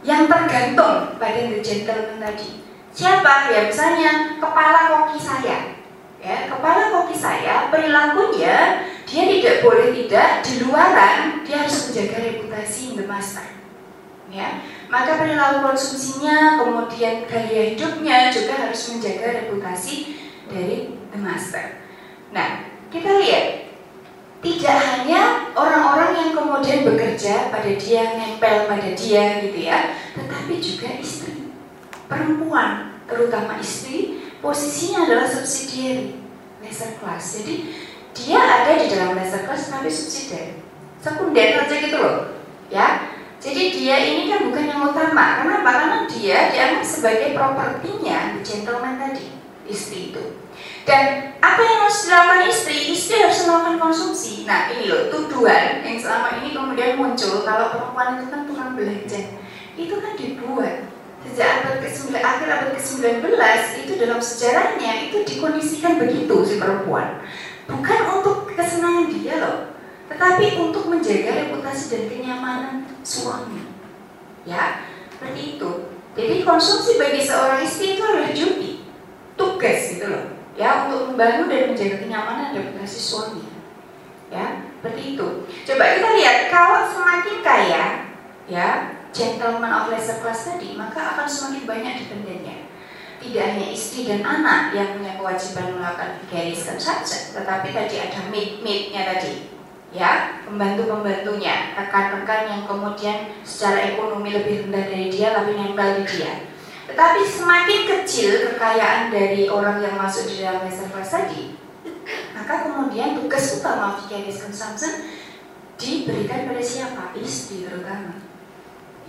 yang 0.00 0.24
tergantung 0.24 1.20
pada 1.20 1.40
the 1.52 1.60
gentleman 1.60 2.16
tadi. 2.16 2.64
Siapa? 2.96 3.52
Ya 3.52 3.68
misalnya 3.68 4.40
kepala 4.40 4.88
koki 4.88 5.20
saya, 5.20 5.75
ya 6.22 6.50
kepala 6.50 6.92
koki 6.92 7.16
saya 7.16 7.68
perilakunya 7.68 8.86
dia 9.06 9.22
tidak 9.30 9.56
boleh 9.62 9.94
tidak 9.94 10.42
di 10.42 10.52
luaran 10.64 11.44
dia 11.46 11.62
harus 11.62 11.88
menjaga 11.88 12.18
reputasi 12.20 12.82
the 12.98 13.04
master. 13.04 13.46
Ya 14.26 14.60
maka 14.90 15.18
perilaku 15.18 15.72
konsumsinya 15.72 16.62
kemudian 16.62 17.26
gaya 17.26 17.74
hidupnya 17.74 18.30
juga 18.30 18.66
harus 18.66 18.80
menjaga 18.94 19.44
reputasi 19.44 19.96
dari 20.50 20.94
the 21.10 21.18
master. 21.18 21.80
Nah 22.30 22.68
kita 22.90 23.10
lihat. 23.22 23.46
Tidak 24.36 24.78
hanya 24.78 25.50
orang-orang 25.58 26.12
yang 26.12 26.30
kemudian 26.36 26.86
bekerja 26.86 27.50
pada 27.50 27.72
dia 27.72 28.14
nempel 28.14 28.68
pada 28.68 28.94
dia 28.94 29.42
gitu 29.42 29.58
ya 29.58 29.96
tetapi 30.14 30.60
juga 30.60 30.92
istri. 31.02 31.50
Perempuan 32.06 33.00
terutama 33.10 33.58
istri 33.58 34.22
posisinya 34.46 35.10
adalah 35.10 35.26
subsidiary 35.26 36.14
lesser 36.62 36.94
class. 37.02 37.42
Jadi 37.42 37.74
dia 38.14 38.38
ada 38.38 38.78
di 38.78 38.86
dalam 38.86 39.18
lesser 39.18 39.42
class 39.42 39.66
tapi 39.66 39.90
subsidiary, 39.90 40.62
sekunder 41.02 41.66
aja 41.66 41.74
gitu 41.74 41.98
loh, 41.98 42.38
ya. 42.70 43.10
Jadi 43.36 43.62
dia 43.74 43.96
ini 44.00 44.32
kan 44.32 44.48
bukan 44.48 44.64
yang 44.64 44.80
utama. 44.86 45.42
Kenapa? 45.42 45.70
Karena 45.70 45.98
dia 46.08 46.38
dianggap 46.54 46.86
sebagai 46.86 47.36
propertinya 47.36 48.40
gentleman 48.40 48.96
tadi, 48.96 49.34
istri 49.68 50.14
itu. 50.14 50.40
Dan 50.86 51.36
apa 51.42 51.60
yang 51.60 51.84
harus 51.84 52.06
dilakukan 52.06 52.46
istri? 52.48 52.96
Istri 52.96 53.26
harus 53.26 53.44
melakukan 53.44 53.76
konsumsi. 53.82 54.46
Nah 54.48 54.72
ini 54.72 54.88
loh 54.88 55.12
tuduhan 55.12 55.82
yang 55.82 55.98
selama 55.98 56.40
ini 56.40 56.54
kemudian 56.54 56.96
muncul 56.96 57.42
kalau 57.44 57.74
perempuan 57.74 58.22
itu 58.22 58.26
kan 58.32 58.40
tukang 58.48 58.72
belanja. 58.78 59.20
Itu 59.76 59.94
kan 60.00 60.16
dibuat 60.16 60.95
sejak 61.32 61.66
abad 61.66 61.76
ke-9 61.82 62.14
akhir 62.16 62.48
abad 62.48 62.70
ke-19 62.78 63.26
itu 63.84 63.92
dalam 63.98 64.20
sejarahnya 64.22 65.10
itu 65.10 65.16
dikondisikan 65.26 65.98
begitu 65.98 66.34
si 66.46 66.54
perempuan. 66.56 67.20
Bukan 67.66 68.00
untuk 68.22 68.46
kesenangan 68.54 69.10
dia 69.10 69.42
loh 69.42 69.58
tetapi 70.06 70.54
untuk 70.62 70.86
menjaga 70.86 71.44
reputasi 71.44 71.84
dan 71.90 72.02
kenyamanan 72.06 72.76
suami. 73.02 73.66
Ya 74.46 74.86
seperti 75.10 75.58
itu. 75.58 75.70
Jadi 76.16 76.36
konsumsi 76.46 76.96
bagi 76.96 77.20
seorang 77.20 77.60
istri 77.60 77.98
itu 77.98 78.02
adalah 78.06 78.32
duty 78.32 78.86
tugas 79.36 79.78
gitu 79.92 80.06
loh. 80.08 80.24
Ya 80.56 80.88
untuk 80.88 81.12
membangun 81.12 81.52
dan 81.52 81.74
menjaga 81.74 81.96
kenyamanan 82.00 82.56
reputasi 82.56 82.98
suami. 83.02 83.44
Ya 84.30 84.64
seperti 84.78 85.18
itu. 85.18 85.26
Coba 85.66 85.84
kita 85.98 86.08
lihat 86.16 86.38
kalau 86.48 86.86
semakin 86.88 87.36
kaya 87.42 87.84
ya 88.46 88.95
gentleman 89.16 89.72
of 89.72 89.88
lesser 89.88 90.20
class 90.20 90.44
tadi, 90.44 90.76
maka 90.76 91.16
akan 91.16 91.24
semakin 91.24 91.64
banyak 91.64 91.94
dependennya. 92.04 92.68
Tidak 93.16 93.42
hanya 93.42 93.66
istri 93.72 94.04
dan 94.04 94.20
anak 94.20 94.76
yang 94.76 94.92
punya 94.92 95.16
kewajiban 95.16 95.80
melakukan 95.80 96.20
vicarious 96.20 96.68
consumption, 96.68 97.32
tetapi 97.32 97.72
tadi 97.72 97.96
ada 97.96 98.20
maid-maidnya 98.28 99.02
tadi, 99.08 99.48
ya 99.88 100.44
pembantu-pembantunya, 100.44 101.72
rekan-rekan 101.72 102.42
yang 102.44 102.62
kemudian 102.68 103.32
secara 103.40 103.96
ekonomi 103.96 104.36
lebih 104.36 104.68
rendah 104.68 104.84
dari 104.84 105.08
dia 105.08 105.32
tapi 105.32 105.56
nempel 105.56 106.04
di 106.04 106.04
dia. 106.04 106.44
Tetapi 106.86 107.20
semakin 107.24 107.80
kecil 107.88 108.52
kekayaan 108.52 109.08
dari 109.10 109.48
orang 109.48 109.80
yang 109.80 109.96
masuk 109.96 110.28
di 110.28 110.44
dalam 110.44 110.68
lesser 110.68 110.92
class 110.92 111.16
tadi, 111.16 111.56
maka 112.36 112.68
kemudian 112.68 113.16
tugas 113.16 113.58
utama 113.58 113.96
vicarious 113.96 114.44
consumption 114.44 115.08
diberikan 115.80 116.46
pada 116.46 116.62
siapa? 116.62 117.16
Istri 117.16 117.66
terutama 117.66 118.25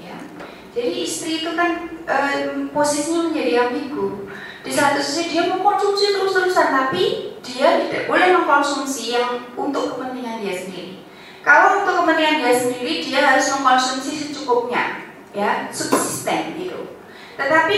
ya. 0.02 0.18
Jadi 0.78 0.92
istri 1.02 1.42
itu 1.42 1.58
kan 1.58 1.90
um, 2.06 2.70
posisinya 2.70 3.34
menjadi 3.34 3.70
ambigu. 3.70 4.30
Di 4.62 4.70
satu 4.70 5.00
sisi 5.00 5.34
dia 5.34 5.48
mengkonsumsi 5.50 6.14
terus-terusan, 6.14 6.70
tapi 6.70 7.34
dia 7.40 7.82
tidak 7.88 8.06
boleh 8.12 8.36
mengkonsumsi 8.36 9.16
yang 9.16 9.48
untuk 9.56 9.96
kepentingan 9.96 10.44
dia 10.44 10.54
sendiri. 10.54 11.02
Kalau 11.42 11.82
untuk 11.82 12.04
kepentingan 12.04 12.44
dia 12.44 12.54
sendiri, 12.54 12.94
dia 13.00 13.20
harus 13.24 13.48
mengkonsumsi 13.58 14.12
secukupnya, 14.28 15.08
ya, 15.32 15.72
subsisten 15.72 16.60
gitu. 16.60 17.00
Tetapi 17.40 17.78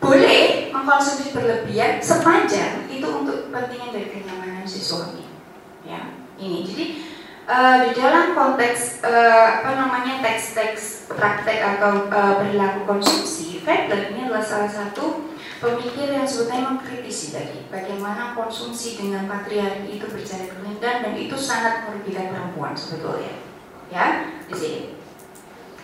boleh 0.00 0.70
mengkonsumsi 0.72 1.34
berlebihan 1.34 2.00
sepanjang 2.00 2.86
itu 2.88 3.04
untuk 3.04 3.50
kepentingan 3.50 3.90
dari 3.92 4.08
kenyamanan 4.14 4.64
si 4.64 4.80
suami. 4.80 5.26
Ya, 5.84 6.14
ini 6.38 6.62
jadi 6.64 6.84
uh, 7.50 7.76
di 7.84 7.90
dalam 7.98 8.38
konteks 8.38 9.02
uh, 9.02 9.60
apa 9.60 9.74
namanya 9.74 10.22
teks-teks 10.22 11.10
praktek 11.10 11.58
atau 11.58 12.06
uh, 12.06 12.38
perilaku 12.38 12.86
konsumsi, 12.86 13.58
Veblen 13.66 14.14
ini 14.14 14.30
adalah 14.30 14.44
salah 14.46 14.70
satu 14.70 15.34
pemikir 15.58 16.14
yang 16.14 16.24
sebetulnya 16.24 16.72
mengkritisi 16.72 17.36
tadi 17.36 17.68
bagaimana 17.68 18.32
konsumsi 18.38 18.96
dengan 18.96 19.28
patriarki 19.28 20.00
itu 20.00 20.06
berjalan 20.08 20.48
kelindan 20.48 20.96
dan 21.04 21.12
itu 21.18 21.36
sangat 21.36 21.84
merugikan 21.90 22.32
perempuan 22.32 22.72
sebetulnya, 22.72 23.34
ya 23.92 24.30
di 24.48 24.54
sini. 24.56 24.82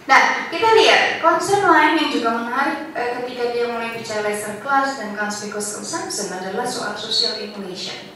Nah, 0.06 0.46
kita 0.54 0.70
lihat 0.78 1.18
konsep 1.18 1.66
lain 1.66 1.98
yang 1.98 2.10
juga 2.14 2.30
menarik 2.38 2.94
eh, 2.94 3.18
ketika 3.20 3.50
dia 3.50 3.66
mulai 3.66 3.90
bicara 3.90 4.22
lesser 4.22 4.62
class 4.62 5.02
dan 5.02 5.18
conspicuous 5.18 5.74
consumption 5.74 6.30
adalah 6.30 6.62
soal 6.62 6.94
social 6.94 7.34
emulation 7.42 8.14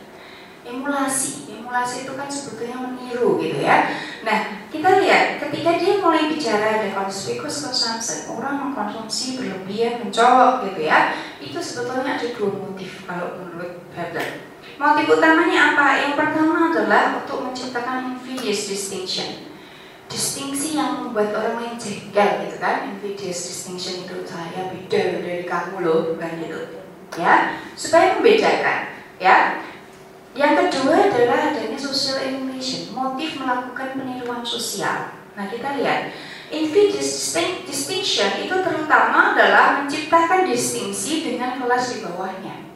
emulasi. 0.63 1.50
Emulasi 1.71 2.03
itu 2.03 2.19
kan 2.19 2.27
sebetulnya 2.27 2.83
meniru 2.83 3.39
gitu 3.39 3.63
ya. 3.63 3.87
Nah, 4.27 4.67
kita 4.75 5.07
lihat 5.07 5.39
ketika 5.39 5.79
dia 5.79 6.03
mulai 6.03 6.27
bicara 6.27 6.83
ada 6.83 6.91
conspicuous 6.91 7.63
consumption, 7.63 8.27
orang 8.27 8.59
mengkonsumsi 8.59 9.39
berlebihan, 9.39 10.03
mencolok 10.03 10.67
gitu 10.67 10.91
ya. 10.91 11.15
Itu 11.39 11.63
sebetulnya 11.63 12.19
ada 12.19 12.27
dua 12.27 12.51
motif 12.51 13.07
kalau 13.07 13.39
menurut 13.39 13.87
Butler. 13.95 14.51
Motif 14.83 15.07
utamanya 15.15 15.79
apa? 15.79 15.87
Yang 15.95 16.15
pertama 16.19 16.75
adalah 16.75 17.23
untuk 17.23 17.39
menciptakan 17.47 18.19
invidious 18.19 18.67
distinction. 18.67 19.55
Distingsi 20.11 20.75
yang 20.75 21.07
membuat 21.07 21.31
orang 21.39 21.55
lain 21.55 21.79
jengkel 21.79 22.51
gitu 22.51 22.59
kan. 22.59 22.99
Invidious 22.99 23.47
distinction 23.47 24.11
itu 24.11 24.27
saya 24.27 24.75
beda 24.75 25.23
dari 25.23 25.47
kamu 25.47 25.87
loh, 25.87 26.19
bukan 26.19 26.35
gitu. 26.35 26.83
Ya, 27.15 27.63
supaya 27.79 28.19
membedakan 28.19 28.91
ya 29.23 29.63
yang 30.31 30.55
kedua 30.55 31.11
adalah 31.11 31.51
adanya 31.51 31.75
social 31.75 32.23
emulation, 32.23 32.95
motif 32.95 33.35
melakukan 33.35 33.99
peniruan 33.99 34.47
sosial. 34.47 35.19
Nah 35.35 35.47
kita 35.51 35.75
lihat, 35.83 36.15
invidious 36.55 37.35
distinction 37.67 38.39
itu 38.39 38.55
terutama 38.63 39.35
adalah 39.35 39.83
menciptakan 39.83 40.47
distingsi 40.47 41.27
dengan 41.27 41.59
kelas 41.59 41.85
di 41.95 42.07
bawahnya. 42.07 42.71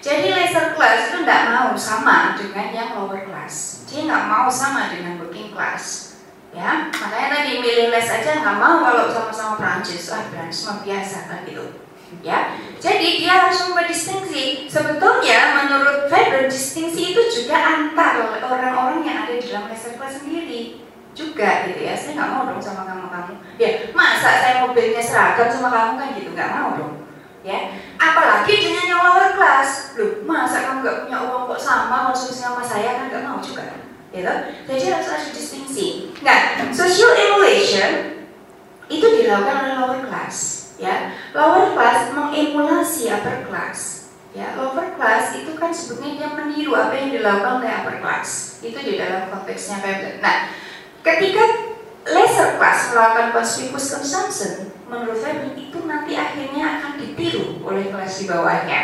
Jadi 0.00 0.32
lesser 0.32 0.72
class 0.74 1.12
itu 1.12 1.22
tidak 1.22 1.52
mau 1.52 1.76
sama 1.76 2.32
dengan 2.32 2.72
yang 2.72 2.90
lower 2.96 3.28
class. 3.28 3.84
Dia 3.84 4.08
nggak 4.08 4.24
mau 4.26 4.48
sama 4.48 4.88
dengan 4.88 5.20
working 5.20 5.52
class. 5.52 6.16
Ya, 6.50 6.90
makanya 6.90 7.28
tadi 7.30 7.62
milih 7.62 7.94
les 7.94 8.08
aja 8.10 8.42
nggak 8.42 8.58
mau 8.58 8.82
kalau 8.82 9.06
sama-sama 9.06 9.54
Prancis 9.54 10.10
ah 10.10 10.26
Prancis 10.34 10.66
mah 10.66 10.82
biasa 10.82 11.30
kan 11.30 11.46
gitu 11.46 11.79
ya. 12.20 12.58
Jadi 12.80 13.22
dia 13.22 13.46
harus 13.46 13.68
membuat 13.68 13.86
distingsi. 13.86 14.66
Sebetulnya 14.66 15.62
menurut 15.62 16.08
Weber 16.08 16.48
distingsi 16.48 17.14
itu 17.14 17.22
juga 17.28 17.56
antar 17.60 18.40
orang-orang 18.42 19.04
yang 19.04 19.16
ada 19.28 19.36
di 19.36 19.44
dalam 19.44 19.68
kelas 19.70 20.14
sendiri. 20.24 20.82
Juga 21.12 21.68
gitu 21.68 21.80
ya. 21.84 21.94
Saya 21.94 22.16
nggak 22.16 22.30
mau 22.32 22.42
dong 22.48 22.62
sama 22.62 22.88
kamu 22.88 23.06
kamu. 23.12 23.34
Ya 23.60 23.70
masa 23.92 24.30
saya 24.40 24.54
mobilnya 24.64 25.02
seragam 25.02 25.48
sama 25.52 25.68
kamu 25.68 25.92
kan 26.00 26.08
gitu? 26.16 26.28
Nggak 26.32 26.52
mau 26.56 26.68
dong. 26.76 26.94
Ya. 27.40 27.76
Apalagi 28.00 28.52
dengan 28.58 28.84
yang 28.88 29.02
lower 29.04 29.36
class. 29.36 29.94
Loh 30.00 30.24
masa 30.24 30.64
kamu 30.64 30.78
nggak 30.82 30.96
punya 31.06 31.18
uang 31.28 31.44
kok 31.52 31.60
sama 31.60 32.10
konsumsi 32.10 32.40
sama 32.40 32.64
saya 32.64 32.96
kan? 32.96 33.12
Nggak 33.12 33.24
mau 33.28 33.38
juga. 33.38 33.62
Gitu 34.10 34.34
jadi 34.66 34.84
harus 34.90 35.06
ada 35.06 35.28
distingsi. 35.30 36.10
Nah 36.22 36.58
social 36.74 37.14
evaluation 37.14 38.22
itu 38.90 39.06
dilakukan 39.06 39.56
oleh 39.62 39.74
lower 39.78 40.00
class 40.10 40.59
ya 40.80 41.12
lower 41.36 41.76
class 41.76 42.16
mengemulasi 42.16 43.12
upper 43.12 43.44
class. 43.44 44.08
Ya 44.32 44.56
lower 44.56 44.96
class 44.96 45.36
itu 45.36 45.52
kan 45.60 45.68
sebetulnya 45.68 46.16
dia 46.16 46.28
meniru 46.32 46.72
apa 46.72 46.96
yang 46.96 47.12
dilakukan 47.12 47.60
oleh 47.60 47.70
upper 47.70 47.96
class. 48.00 48.58
Itu 48.64 48.80
di 48.80 48.96
dalam 48.96 49.28
konteksnya 49.28 49.84
Weber 49.84 50.24
nah 50.24 50.48
ketika 51.04 51.44
lesser 52.08 52.56
class 52.56 52.96
melakukan 52.96 53.36
conspicuous 53.36 53.92
consumption 53.92 54.72
menurut 54.88 55.20
saya 55.20 55.46
itu 55.54 55.78
nanti 55.86 56.16
akhirnya 56.16 56.80
akan 56.80 56.92
ditiru 56.98 57.60
oleh 57.62 57.92
kelas 57.92 58.14
di 58.18 58.24
bawahnya. 58.26 58.80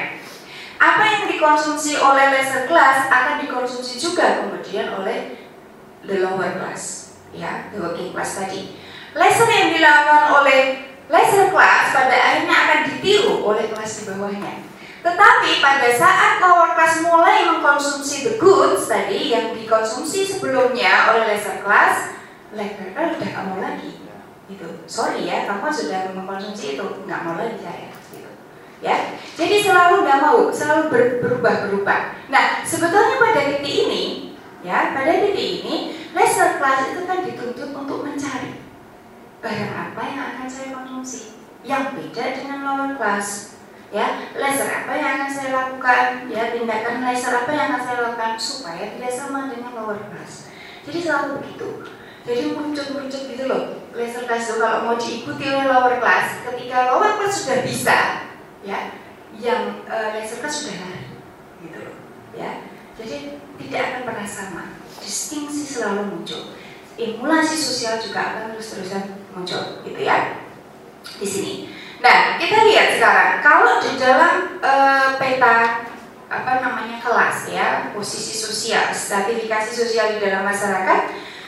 Apa 0.77 1.03
yang 1.09 1.25
dikonsumsi 1.33 1.97
oleh 1.97 2.37
lesser 2.37 2.69
class 2.69 3.09
akan 3.09 3.41
dikonsumsi 3.43 3.97
juga 3.97 4.45
kemudian 4.45 4.93
oleh 4.93 5.41
the 6.05 6.23
lower 6.23 6.53
class, 6.61 7.17
ya, 7.35 7.73
the 7.75 7.81
working 7.83 8.15
class 8.15 8.39
tadi. 8.39 8.77
Lesson 9.17 9.49
yang 9.49 9.73
dilakukan 9.73 10.25
oleh 10.37 10.86
lesser 11.07 11.55
class 11.55 11.95
pada 11.95 12.15
akhirnya 12.15 12.55
akan 12.55 12.81
ditiru 12.91 13.43
oleh 13.43 13.71
kelas 13.71 13.93
di 13.99 14.03
bawahnya. 14.11 14.55
Tetapi 15.07 15.51
pada 15.63 15.89
saat 15.95 16.43
lower 16.43 16.75
class 16.75 17.03
mulai 17.07 17.47
mengkonsumsi 17.47 18.27
the 18.27 18.35
goods 18.43 18.91
tadi 18.91 19.31
yang 19.31 19.55
dikonsumsi 19.55 20.27
sebelumnya 20.27 21.15
oleh 21.15 21.31
lesser 21.31 21.63
class, 21.63 22.19
lesser 22.51 22.91
class 22.91 23.15
sudah 23.15 23.29
nggak 23.31 23.47
mau 23.47 23.59
lagi. 23.63 24.03
Gitu. 24.47 24.67
Sorry 24.87 25.27
ya, 25.27 25.47
kamu 25.47 25.71
sudah 25.71 26.15
mengkonsumsi 26.15 26.79
itu, 26.79 26.87
nggak 27.07 27.21
mau 27.23 27.39
lagi 27.39 27.59
saya 27.63 27.97
ya 28.85 29.17
jadi 29.33 29.57
selalu 29.65 30.05
nggak 30.05 30.21
mau 30.21 30.53
selalu 30.53 30.93
ber, 30.93 31.03
berubah-berubah 31.25 32.29
nah 32.29 32.61
sebetulnya 32.61 33.17
pada 33.17 33.41
titik 33.57 33.75
ini 33.89 34.05
ya 34.61 34.93
pada 34.93 35.17
titik 35.25 35.65
ini 35.65 35.77
lesser 36.13 36.61
class 36.61 36.93
itu 36.93 37.09
kan 37.09 37.25
dituntut 37.25 37.73
untuk 37.73 38.05
mencari 38.05 38.66
barang 39.47 39.75
apa 39.79 40.01
yang 40.03 40.25
akan 40.35 40.49
saya 40.51 40.69
konsumsi? 40.75 41.39
Yang 41.63 41.85
beda 41.95 42.25
dengan 42.35 42.59
lower 42.67 42.91
class 42.99 43.55
ya 43.95 44.35
lesser 44.35 44.67
apa 44.67 44.93
yang 44.99 45.11
akan 45.23 45.31
saya 45.31 45.51
lakukan? 45.55 46.27
Ya 46.27 46.51
tindakan 46.51 47.07
lesser 47.07 47.31
apa 47.31 47.51
yang 47.55 47.71
akan 47.71 47.83
saya 47.87 47.99
lakukan 48.11 48.35
supaya 48.35 48.85
tidak 48.99 49.13
sama 49.15 49.55
dengan 49.55 49.71
lower 49.79 50.03
class 50.11 50.51
jadi 50.87 50.99
selalu 51.03 51.43
begitu. 51.43 51.69
Jadi 52.27 52.43
merucut-merucut 52.59 53.23
gitu 53.31 53.45
loh 53.47 53.63
lesser 53.95 54.27
class 54.27 54.51
itu 54.51 54.59
kalau 54.59 54.79
mau 54.83 54.97
diikuti 54.99 55.47
oleh 55.47 55.67
lower 55.71 56.03
class 56.03 56.43
ketika 56.43 56.91
lower 56.91 57.17
class 57.17 57.47
sudah 57.47 57.59
bisa 57.63 57.99
ya 58.67 58.93
yang 59.39 59.81
uh, 59.87 60.11
laser 60.13 60.43
kan 60.43 60.51
sudah 60.51 60.75
lari 60.75 61.07
gitu 61.63 61.79
loh 61.87 61.97
ya. 62.35 62.67
Jadi 62.97 63.39
tidak 63.63 63.83
akan 63.83 64.03
pernah 64.11 64.27
sama. 64.27 64.63
Distingsi 64.99 65.63
selalu 65.63 66.03
muncul. 66.17 66.51
Emulasi 66.97 67.55
sosial 67.55 68.01
juga 68.01 68.21
akan 68.25 68.57
terus 68.57 68.75
terusan 68.75 69.05
muncul 69.37 69.85
gitu 69.85 70.01
ya 70.01 70.41
di 71.05 71.29
sini 71.29 71.55
nah 72.01 72.41
kita 72.41 72.65
lihat 72.65 72.97
sekarang 72.97 73.45
kalau 73.45 73.77
di 73.85 74.01
dalam 74.01 74.57
uh, 74.65 75.21
peta 75.21 75.85
apa 76.27 76.53
namanya 76.65 76.99
kelas 77.05 77.53
ya 77.53 77.69
posisi 77.93 78.33
sosial 78.33 78.91
stratifikasi 78.91 79.71
sosial 79.71 80.17
di 80.17 80.19
dalam 80.25 80.43
masyarakat 80.43 81.01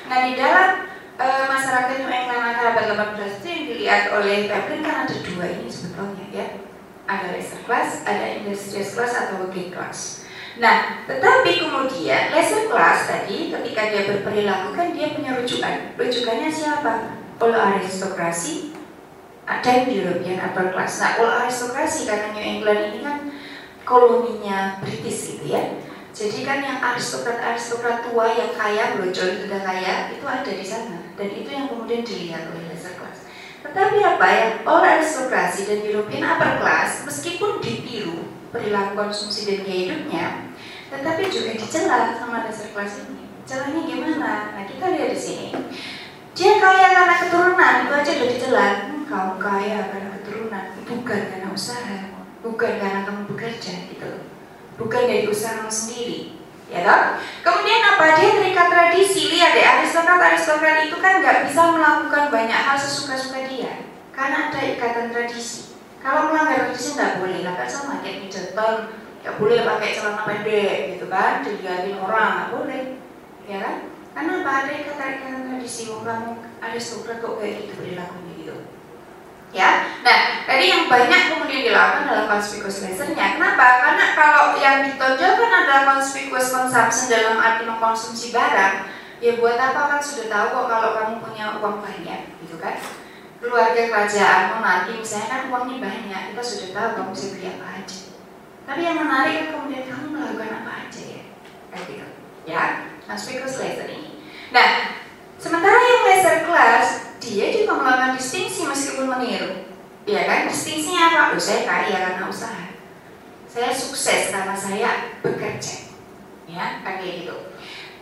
nah 0.06 0.18
di 0.28 0.36
dalam 0.36 0.84
uh, 1.16 1.44
masyarakat 1.48 2.04
New 2.04 2.12
England 2.12 2.60
abad 2.60 2.84
18 3.16 3.40
itu 3.40 3.46
yang 3.48 3.64
dilihat 3.72 4.02
oleh 4.12 4.46
Veblen 4.46 4.84
kan 4.84 5.08
ada 5.08 5.16
dua 5.24 5.44
ini 5.48 5.66
sebetulnya 5.66 6.26
ya 6.30 6.46
ada 7.08 7.32
lesser 7.32 7.64
class, 7.64 8.04
ada 8.04 8.36
industrious 8.36 8.92
class 8.92 9.16
atau 9.16 9.48
working 9.48 9.72
class. 9.72 10.28
Nah, 10.60 11.08
tetapi 11.08 11.64
kemudian 11.64 12.36
lesser 12.36 12.68
class 12.68 13.08
tadi 13.08 13.48
ketika 13.48 13.82
dia 13.88 14.02
berperilaku 14.12 14.76
kan 14.76 14.92
dia 14.92 15.16
punya 15.16 15.40
rujukan. 15.40 15.96
Rujukannya 15.96 16.52
siapa? 16.52 17.17
All 17.38 17.54
aristokrasi 17.54 18.74
dan 19.46 19.86
European 19.86 20.42
upper 20.42 20.74
class. 20.74 20.98
Nah, 20.98 21.22
all 21.22 21.32
aristokrasi 21.46 22.10
karena 22.10 22.34
New 22.34 22.42
England 22.42 22.80
ini 22.92 22.98
kan 23.00 23.18
koloninya 23.86 24.82
British 24.82 25.38
gitu 25.38 25.54
ya. 25.54 25.62
Jadi 26.10 26.42
kan 26.42 26.58
yang 26.58 26.82
aristokrat-aristokrat 26.82 28.10
tua 28.10 28.26
yang 28.34 28.50
kaya, 28.58 28.98
brojol 28.98 29.38
sudah 29.38 29.62
kaya 29.62 30.10
itu 30.10 30.26
ada 30.26 30.50
di 30.50 30.66
sana 30.66 30.98
dan 31.14 31.30
itu 31.30 31.46
yang 31.46 31.70
kemudian 31.70 32.02
dilihat 32.02 32.50
oleh 32.50 32.74
lesser 32.74 32.98
class. 32.98 33.30
Tetapi 33.62 34.02
apa 34.02 34.26
ya, 34.26 34.46
all 34.66 34.82
aristokrasi 34.82 35.70
dan 35.70 35.78
European 35.86 36.26
upper 36.26 36.58
class 36.58 37.06
meskipun 37.06 37.62
ditiru 37.62 38.34
perilaku 38.50 38.98
konsumsi 38.98 39.46
dan 39.46 39.58
gaya 39.62 39.80
hidupnya, 39.86 40.26
tetapi 40.90 41.30
juga 41.30 41.54
dicela 41.54 42.18
sama 42.18 42.42
dasar 42.42 42.74
kelas 42.74 43.06
ini. 43.06 43.28
Celahnya 43.46 43.80
gimana? 43.86 44.58
Nah 44.58 44.64
kita 44.66 44.84
lihat 44.92 45.14
di 45.14 45.20
sini. 45.20 45.48
Dia 46.38 46.62
kaya 46.62 46.94
karena 46.94 47.14
keturunan, 47.18 47.74
itu 47.82 47.92
aja 47.98 48.12
dicela. 48.14 48.68
Hmm, 48.86 49.02
kamu 49.10 49.34
kaya 49.42 49.90
karena 49.90 50.08
keturunan, 50.22 50.64
bukan 50.86 51.20
karena 51.34 51.48
usaha, 51.50 52.14
bukan 52.46 52.72
karena 52.78 53.02
kamu 53.02 53.22
bekerja 53.34 53.90
gitu. 53.90 54.22
Bukan 54.78 55.02
dari 55.10 55.26
usaha 55.26 55.58
kamu 55.58 55.72
sendiri 55.74 56.38
ya 56.68 56.84
kan? 56.84 57.00
Kemudian 57.40 57.80
apa 57.80 58.20
dia 58.20 58.30
terikat 58.36 58.68
tradisi 58.68 59.32
lihat 59.32 59.56
deh 59.56 59.64
aristokrat 59.64 60.20
aristokrat 60.20 60.84
itu 60.84 60.96
kan 61.00 61.24
nggak 61.24 61.48
bisa 61.48 61.72
melakukan 61.72 62.28
banyak 62.28 62.60
hal 62.60 62.76
sesuka-suka 62.76 63.48
dia 63.48 63.88
karena 64.12 64.52
ada 64.52 64.60
ikatan 64.60 65.08
tradisi. 65.10 65.74
Kalau 65.98 66.30
melanggar 66.30 66.68
tradisi 66.68 66.94
nggak 66.94 67.18
boleh, 67.18 67.40
lah 67.42 67.54
kan 67.58 67.68
sama 67.68 68.04
kayak 68.04 68.28
Middleton 68.28 68.76
nggak 69.18 69.34
boleh 69.34 69.58
pakai 69.66 69.90
celana 69.96 70.22
pendek 70.28 70.76
gitu 70.94 71.06
kan, 71.10 71.42
dilihatin 71.42 71.98
orang 71.98 72.30
nggak 72.36 72.50
boleh, 72.54 72.82
ya 73.50 73.58
kan? 73.64 73.76
Karena 74.16 74.32
apa 74.42 74.50
ada 74.64 74.72
ikatan-ikatan 74.72 75.42
tradisi, 75.46 75.88
kamu 75.88 76.30
aristokrat 76.58 77.18
kok 77.22 77.36
kayak 77.38 77.54
gitu 77.64 77.72
perilakunya 77.78 78.32
gitu 78.40 78.56
ya. 79.52 79.96
Nah, 80.04 80.44
tadi 80.44 80.64
yang 80.68 80.84
banyak 80.92 81.32
kemudian 81.32 81.72
dilakukan 81.72 82.04
adalah 82.04 82.26
conspicuous 82.36 82.84
leisure-nya. 82.84 83.40
Kenapa? 83.40 83.66
Karena 83.80 84.06
kalau 84.12 84.44
yang 84.60 84.84
ditonjolkan 84.84 85.50
adalah 85.64 85.82
conspicuous 85.96 86.52
consumption 86.52 87.08
dalam 87.08 87.40
arti 87.40 87.64
mengkonsumsi 87.64 88.28
barang, 88.32 88.74
ya 89.24 89.32
buat 89.40 89.56
apa 89.56 89.80
kan 89.96 90.00
sudah 90.00 90.26
tahu 90.28 90.46
kok 90.52 90.66
kalau 90.68 90.90
kamu 91.00 91.14
punya 91.24 91.44
uang 91.58 91.80
banyak, 91.80 92.20
gitu 92.44 92.56
kan? 92.60 92.76
Keluarga 93.38 93.82
kerajaan 93.86 94.58
nanti 94.58 94.98
misalnya 94.98 95.28
kan 95.30 95.42
uangnya 95.48 95.76
banyak, 95.78 96.22
kita 96.34 96.42
sudah 96.42 96.68
tahu 96.74 96.88
kamu 96.98 97.10
bisa 97.14 97.26
beli 97.32 97.46
apa 97.48 97.66
aja. 97.80 98.00
Tapi 98.68 98.80
yang 98.84 98.98
menarik 99.00 99.34
kan 99.40 99.48
kemudian 99.56 99.84
kamu 99.88 100.06
melakukan 100.12 100.50
apa 100.60 100.70
aja 100.84 101.02
ya, 101.02 101.22
kayak 101.72 101.84
gitu. 101.88 102.06
Ya, 102.48 102.62
conspicuous 103.08 103.56
leisure 103.56 103.88
ini. 103.88 104.20
Nah, 104.52 105.00
sementara 105.40 105.80
yang 105.80 106.02
leisure 106.04 106.40
class 106.44 107.16
dia 107.18 107.48
juga 107.50 107.80
melakukan 107.80 108.20
distingsi 108.20 108.68
meskipun 108.68 109.08
meniru. 109.08 109.64
Ya 110.04 110.28
kan? 110.28 110.48
Distingsinya 110.48 111.02
apa? 111.12 111.20
Oh, 111.32 111.40
saya 111.40 111.64
kaya 111.64 111.96
karena 111.96 112.24
usaha. 112.28 112.68
Saya 113.48 113.72
sukses 113.72 114.28
karena 114.28 114.52
saya 114.52 115.16
bekerja. 115.24 115.88
Ya 116.48 116.84
kan 116.84 117.00
kayak 117.00 117.24
gitu. 117.24 117.36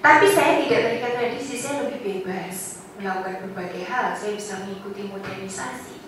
Tapi 0.03 0.27
saya 0.31 0.63
tidak 0.63 0.81
terikat 0.87 1.13
tradisi 1.19 1.55
saya 1.59 1.87
lebih 1.87 1.99
bebas 2.03 2.87
melakukan 2.99 3.51
berbagai 3.51 3.91
hal. 3.91 4.15
Saya 4.15 4.39
bisa 4.39 4.63
mengikuti 4.63 5.11
modernisasi. 5.11 5.99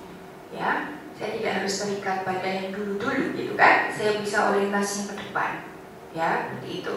Ya 0.55 0.95
saya 1.19 1.35
tidak 1.35 1.53
harus 1.59 1.75
terikat 1.83 2.23
pada 2.23 2.47
yang 2.47 2.71
dulu-dulu 2.71 3.35
gitu 3.35 3.59
kan? 3.59 3.91
Saya 3.91 4.23
bisa 4.23 4.55
orientasi 4.55 5.11
ke 5.11 5.15
depan. 5.19 5.67
Ya 6.15 6.47
seperti 6.47 6.87
itu. 6.87 6.95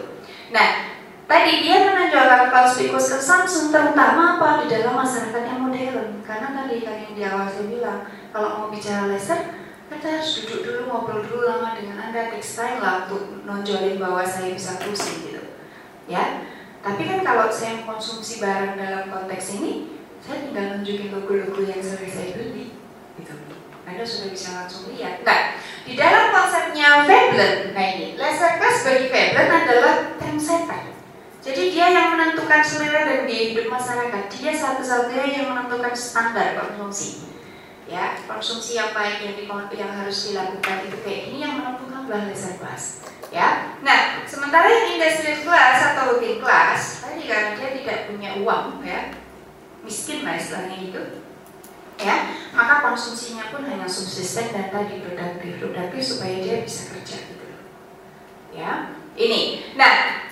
Nah 0.54 1.01
Tadi 1.32 1.64
dia 1.64 1.88
menonjolkan 1.88 2.52
conspicuous 2.52 3.08
consumption 3.08 3.72
terutama 3.72 4.36
apa 4.36 4.60
di 4.60 4.66
dalam 4.68 5.00
masyarakat 5.00 5.42
yang 5.48 5.64
modern. 5.64 6.20
Karena 6.20 6.52
tadi 6.52 6.84
kan 6.84 7.00
yang 7.00 7.16
di 7.16 7.24
awal 7.24 7.48
saya 7.48 7.72
bilang, 7.72 8.04
kalau 8.36 8.48
mau 8.60 8.68
bicara 8.68 9.08
laser, 9.08 9.40
kita 9.88 10.20
harus 10.20 10.44
duduk 10.44 10.60
dulu 10.60 10.80
ngobrol 10.92 11.24
dulu 11.24 11.48
lama 11.48 11.72
dengan 11.72 12.04
anda 12.04 12.28
tekstil 12.28 12.84
lah 12.84 13.08
untuk 13.08 13.48
nonjolin 13.48 13.96
bahwa 13.96 14.20
saya 14.20 14.52
bisa 14.52 14.76
pusing 14.84 15.32
gitu, 15.32 15.56
ya. 16.04 16.44
Tapi 16.84 17.00
kan 17.00 17.24
kalau 17.24 17.48
saya 17.48 17.80
mengkonsumsi 17.80 18.44
barang 18.44 18.76
dalam 18.76 19.08
konteks 19.08 19.56
ini, 19.56 20.04
saya 20.20 20.44
tinggal 20.44 20.76
nunjukin 20.76 21.16
logo-logo 21.16 21.64
yang 21.64 21.80
sering 21.80 22.12
saya 22.12 22.36
beli, 22.36 22.76
gitu. 23.16 23.32
Anda 23.88 24.04
sudah 24.04 24.28
bisa 24.36 24.48
langsung 24.52 24.92
lihat. 24.92 25.24
Nah, 25.24 25.56
di 25.88 25.96
dalam 25.96 26.28
konsepnya 26.28 27.08
Veblen, 27.08 27.72
nah 27.72 27.86
ini, 27.88 28.20
laser 28.20 28.60
class 28.60 28.84
bagi 28.84 29.08
Veblen 29.08 29.48
adalah 29.48 30.12
trendsetter 30.20 30.91
Jadi 31.42 31.74
dia 31.74 31.90
yang 31.90 32.14
menentukan 32.14 32.62
selera 32.62 33.02
dan 33.02 33.26
gaya 33.26 33.44
hidup 33.50 33.66
masyarakat. 33.66 34.30
Dia 34.30 34.52
satu-satunya 34.54 35.42
yang 35.42 35.46
menentukan 35.50 35.90
standar 35.90 36.54
konsumsi. 36.54 37.26
Ya, 37.90 38.14
konsumsi 38.30 38.78
yang 38.78 38.94
baik 38.94 39.26
yang, 39.26 39.34
di, 39.34 39.44
yang 39.74 39.90
harus 39.90 40.30
dilakukan 40.30 40.86
itu 40.86 40.96
kayak 41.02 41.22
ini 41.34 41.42
yang 41.42 41.58
menentukan 41.58 42.06
laser 42.06 42.56
class. 42.62 43.02
Ya, 43.32 43.74
nah 43.80 44.22
sementara 44.28 44.68
yang 44.68 44.96
industrial 44.96 45.40
class 45.42 45.92
atau 45.92 46.14
working 46.14 46.36
class 46.38 47.00
tadi 47.00 47.24
kan 47.24 47.56
dia 47.56 47.72
tidak 47.80 48.12
punya 48.12 48.36
uang, 48.44 48.84
ya, 48.84 49.08
miskin 49.82 50.20
lah 50.22 50.36
istilahnya 50.36 50.78
itu. 50.78 51.02
Ya, 51.96 52.32
maka 52.52 52.84
konsumsinya 52.86 53.48
pun 53.48 53.64
hanya 53.64 53.88
subsisten 53.88 54.52
dan 54.52 54.68
tadi 54.68 55.00
produktif, 55.00 55.52
produktif 55.60 56.02
supaya 56.02 56.36
dia 56.40 56.56
bisa 56.64 56.92
kerja 56.92 57.16
gitu. 57.28 57.46
Ya, 58.52 58.92
ini. 59.16 59.72
Nah, 59.76 60.28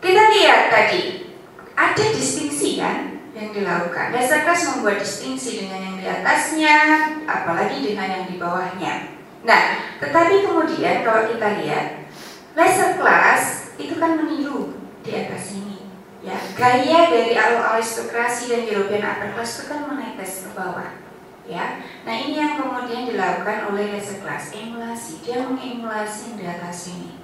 kita 0.00 0.22
lihat 0.32 0.72
tadi 0.72 1.30
ada 1.76 2.04
distingsi 2.12 2.80
kan 2.80 3.20
yang 3.36 3.52
dilakukan. 3.54 4.12
Dasar 4.12 4.44
kelas 4.44 4.62
membuat 4.74 5.00
distingsi 5.00 5.64
dengan 5.64 5.80
yang 5.80 5.96
di 5.96 6.06
atasnya, 6.08 6.76
apalagi 7.24 7.84
dengan 7.84 8.08
yang 8.08 8.24
di 8.28 8.36
bawahnya. 8.36 9.16
Nah, 9.40 9.96
tetapi 9.96 10.44
kemudian 10.44 11.00
kalau 11.00 11.24
kita 11.32 11.48
lihat, 11.64 12.04
lesser 12.52 13.00
class 13.00 13.72
itu 13.80 13.96
kan 13.96 14.20
meniru 14.20 14.76
di 15.00 15.16
atas 15.16 15.56
ini. 15.56 15.88
Ya, 16.20 16.36
gaya 16.52 17.08
dari 17.08 17.32
aristokrasi 17.32 18.52
dan 18.52 18.68
European 18.68 19.08
upper 19.08 19.32
class 19.32 19.56
itu 19.56 19.72
kan 19.72 19.88
menetes 19.88 20.44
ke 20.44 20.50
bawah. 20.52 21.00
Ya, 21.48 21.82
nah 22.04 22.14
ini 22.14 22.36
yang 22.36 22.60
kemudian 22.60 23.08
dilakukan 23.08 23.72
oleh 23.72 23.96
class, 23.98 24.52
emulasi. 24.52 25.24
Dia 25.24 25.48
mengemulasi 25.48 26.36
di 26.36 26.44
atas 26.44 26.92
ini. 26.92 27.16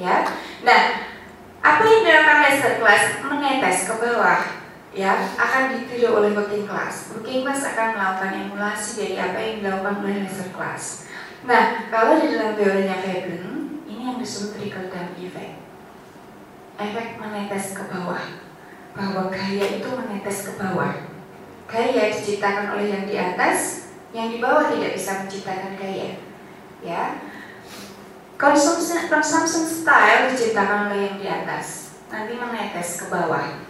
Ya, 0.00 0.24
nah 0.64 1.15
apa 1.60 1.82
yang 1.84 2.02
dilakukan 2.04 2.38
laser 2.46 2.74
class 2.80 3.02
menetes 3.24 3.78
ke 3.88 3.94
bawah 3.96 4.40
ya 4.96 5.12
akan 5.36 5.76
ditiru 5.76 6.16
oleh 6.16 6.32
working 6.32 6.64
class. 6.64 7.12
Working 7.12 7.44
class 7.44 7.68
akan 7.68 8.00
melakukan 8.00 8.32
emulasi 8.48 8.90
dari 8.96 9.16
apa 9.20 9.38
yang 9.38 9.54
dilakukan 9.60 9.96
oleh 10.00 10.14
laser 10.24 10.48
class. 10.56 11.06
Nah, 11.44 11.86
kalau 11.92 12.16
di 12.18 12.32
dalam 12.32 12.56
teorinya 12.56 12.96
Veblen, 13.04 13.84
ini 13.84 14.02
yang 14.02 14.16
disebut 14.16 14.56
trickle 14.56 14.88
down 14.88 15.12
effect. 15.20 15.60
Efek 16.80 17.20
menetes 17.20 17.76
ke 17.76 17.84
bawah. 17.86 18.24
Bahwa 18.96 19.28
gaya 19.28 19.76
itu 19.76 19.88
menetes 19.92 20.48
ke 20.48 20.52
bawah. 20.56 20.96
Gaya 21.68 22.02
diciptakan 22.08 22.74
oleh 22.74 22.88
yang 22.88 23.04
di 23.04 23.14
atas, 23.20 23.92
yang 24.16 24.32
di 24.32 24.40
bawah 24.40 24.72
tidak 24.72 24.96
bisa 24.96 25.22
menciptakan 25.22 25.76
gaya. 25.76 26.16
Ya, 26.80 27.20
Consumption, 28.36 29.08
consumption 29.08 29.64
style 29.64 30.28
diciptakan 30.28 30.92
oleh 30.92 31.08
yang 31.08 31.16
di 31.16 31.24
atas, 31.24 31.96
nanti 32.12 32.36
menetes 32.36 33.00
ke 33.00 33.08
bawah. 33.08 33.64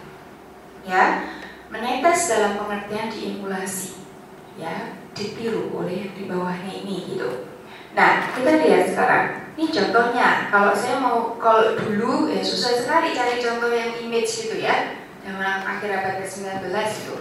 Ya, 0.83 1.23
menetes 1.71 2.27
dalam 2.27 2.59
pengertian 2.59 3.07
diemulasi. 3.07 3.95
Ya, 4.59 4.91
ditiru 5.15 5.71
oleh 5.71 6.03
yang 6.03 6.11
di 6.19 6.23
bawahnya 6.27 6.83
ini 6.83 7.15
gitu. 7.15 7.47
Nah, 7.95 8.27
kita 8.35 8.59
lihat 8.59 8.91
sekarang. 8.91 9.25
Ini 9.55 9.71
contohnya. 9.71 10.51
Kalau 10.51 10.75
saya 10.75 10.99
mau 10.99 11.39
kalau 11.39 11.79
dulu 11.79 12.27
ya 12.27 12.43
susah 12.43 12.75
sekali 12.75 13.15
cari 13.15 13.39
contoh 13.39 13.71
yang 13.71 13.95
image 14.03 14.27
gitu 14.27 14.59
ya. 14.59 14.99
Zaman 15.23 15.63
akhir 15.63 15.95
abad 15.95 16.13
ke-19 16.19 16.67
itu. 16.75 17.15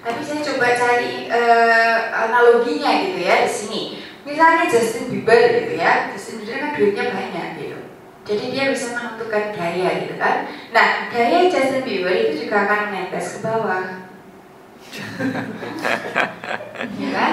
Tapi 0.00 0.20
saya 0.24 0.40
coba 0.40 0.66
cari 0.72 1.28
uh, 1.28 1.98
analoginya 2.24 2.90
gitu 3.04 3.20
ya 3.20 3.44
di 3.44 3.52
sini 3.52 3.82
misalnya 4.26 4.66
Justin 4.66 5.06
Bieber 5.14 5.38
gitu 5.62 5.72
ya 5.78 6.10
Justin 6.10 6.42
Bieber 6.42 6.58
kan 6.58 6.70
duitnya 6.74 7.04
banyak 7.14 7.48
gitu. 7.62 7.78
Jadi 8.26 8.44
dia 8.50 8.74
bisa 8.74 8.90
menentukan 8.90 9.54
gaya 9.54 9.88
gitu 10.02 10.14
kan. 10.18 10.50
Nah 10.74 11.06
gaya 11.14 11.46
Justin 11.46 11.86
Bieber 11.86 12.10
itu 12.10 12.44
juga 12.44 12.66
akan 12.66 12.80
menetes 12.90 13.38
ke 13.38 13.46
bawah. 13.46 13.84
Ya 16.76 17.08
kan? 17.08 17.32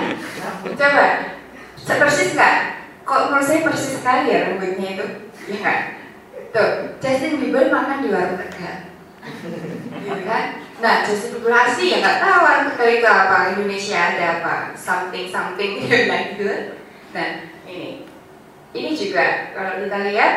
Coba 0.74 1.06
persis 1.84 2.32
nggak? 2.32 2.56
Kok 3.04 3.22
menurut 3.28 3.44
saya 3.44 3.60
persis 3.68 4.00
sekali 4.00 4.32
ya 4.32 4.48
rambutnya 4.48 4.88
itu? 4.96 5.06
Ya 5.52 5.60
kan 5.60 5.80
tuh 6.54 6.70
Justin 7.02 7.42
Bieber 7.42 7.74
makan 7.74 8.06
di 8.06 8.14
warung 8.14 8.38
tegal. 8.38 8.94
Gitu 10.06 10.22
kan? 10.24 10.46
Nah 10.80 11.02
Justin 11.02 11.42
Bieber 11.42 11.54
asli 11.58 11.86
ya 11.92 11.98
nggak 12.00 12.20
tahu 12.22 12.38
warung 12.46 12.68
tegal 12.78 12.90
itu 12.94 13.08
apa 13.10 13.38
Indonesia 13.58 14.00
ada 14.00 14.26
apa 14.40 14.56
something 14.78 15.26
something 15.34 15.72
gitu. 15.82 15.90
kan 16.46 16.83
Nah, 17.14 17.32
ini. 17.70 18.10
Ini 18.74 18.90
juga 18.98 19.54
kalau 19.54 19.86
kita 19.86 19.98
lihat 20.10 20.34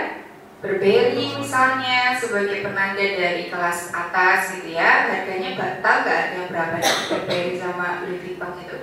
Berberi 0.57 1.37
misalnya 1.37 2.17
sebagai 2.17 2.65
penanda 2.65 3.01
dari 3.01 3.49
kelas 3.49 3.93
atas 3.93 4.57
gitu 4.57 4.73
ya 4.73 5.05
harganya 5.09 5.53
batal 5.57 6.05
gak 6.05 6.21
ada 6.33 6.41
berapa 6.49 6.77
Berberi 7.13 7.57
sama 7.57 8.05
Louis 8.05 8.21
Vuitton 8.21 8.61
itu. 8.61 8.79